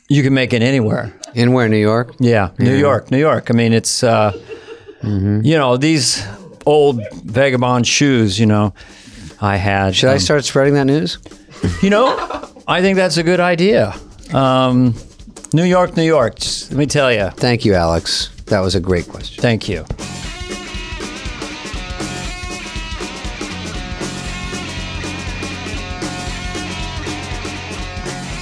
you 0.10 0.24
can 0.24 0.34
make 0.34 0.54
it 0.54 0.62
anywhere. 0.62 1.14
In 1.34 1.54
where, 1.54 1.70
New 1.70 1.78
York? 1.78 2.16
Yeah, 2.20 2.52
New 2.60 2.76
York, 2.76 3.12
New 3.12 3.20
York. 3.20 3.50
I 3.50 3.54
mean, 3.54 3.72
it's 3.72 4.04
uh, 4.04 4.38
you 5.02 5.58
know 5.58 5.78
these 5.78 6.28
old 6.66 7.02
vagabond 7.24 7.88
shoes. 7.88 8.38
You 8.38 8.48
know, 8.48 8.74
I 9.40 9.56
had. 9.56 9.96
Should 9.96 10.10
I 10.10 10.16
um, 10.16 10.20
start 10.20 10.44
spreading 10.44 10.74
that 10.74 10.84
news? 10.84 11.20
You 11.82 11.90
know, 11.90 12.10
I 12.68 12.82
think 12.82 12.98
that's 12.98 13.16
a 13.16 13.24
good 13.24 13.40
idea. 13.40 13.96
Um, 14.34 14.96
New 15.54 15.64
York, 15.64 15.96
New 15.96 16.04
York. 16.04 16.40
Just, 16.40 16.72
let 16.72 16.78
me 16.78 16.86
tell 16.86 17.14
you. 17.14 17.30
Thank 17.30 17.64
you, 17.64 17.76
Alex. 17.76 18.41
That 18.52 18.60
was 18.60 18.76
a 18.76 18.82
great 18.82 19.08
question. 19.08 19.42
Thank 19.42 19.70
you. 19.70 19.86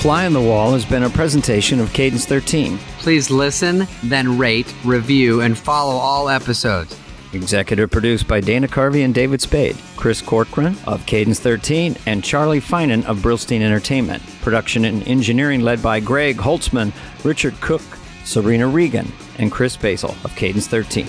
Fly 0.01 0.25
on 0.25 0.33
the 0.33 0.41
Wall 0.41 0.73
has 0.73 0.83
been 0.83 1.03
a 1.03 1.11
presentation 1.11 1.79
of 1.79 1.93
Cadence 1.93 2.25
13. 2.25 2.79
Please 2.97 3.29
listen, 3.29 3.85
then 4.01 4.39
rate, 4.39 4.73
review, 4.83 5.41
and 5.41 5.55
follow 5.55 5.93
all 5.93 6.27
episodes. 6.27 6.97
Executive 7.33 7.91
produced 7.91 8.27
by 8.27 8.39
Dana 8.41 8.67
Carvey 8.67 9.05
and 9.05 9.13
David 9.13 9.41
Spade, 9.41 9.77
Chris 9.95 10.23
Corcoran 10.23 10.75
of 10.87 11.05
Cadence 11.05 11.39
13, 11.39 11.95
and 12.07 12.23
Charlie 12.23 12.59
Finan 12.59 13.05
of 13.05 13.19
Brillstein 13.19 13.61
Entertainment. 13.61 14.23
Production 14.41 14.85
and 14.85 15.07
engineering 15.07 15.61
led 15.61 15.83
by 15.83 15.99
Greg 15.99 16.37
Holtzman, 16.37 16.91
Richard 17.23 17.53
Cook, 17.61 17.83
Serena 18.29 18.67
Regan, 18.67 19.11
and 19.39 19.51
Chris 19.51 19.75
Basil 19.75 20.15
of 20.23 20.35
Cadence 20.35 20.67
13. 20.67 21.07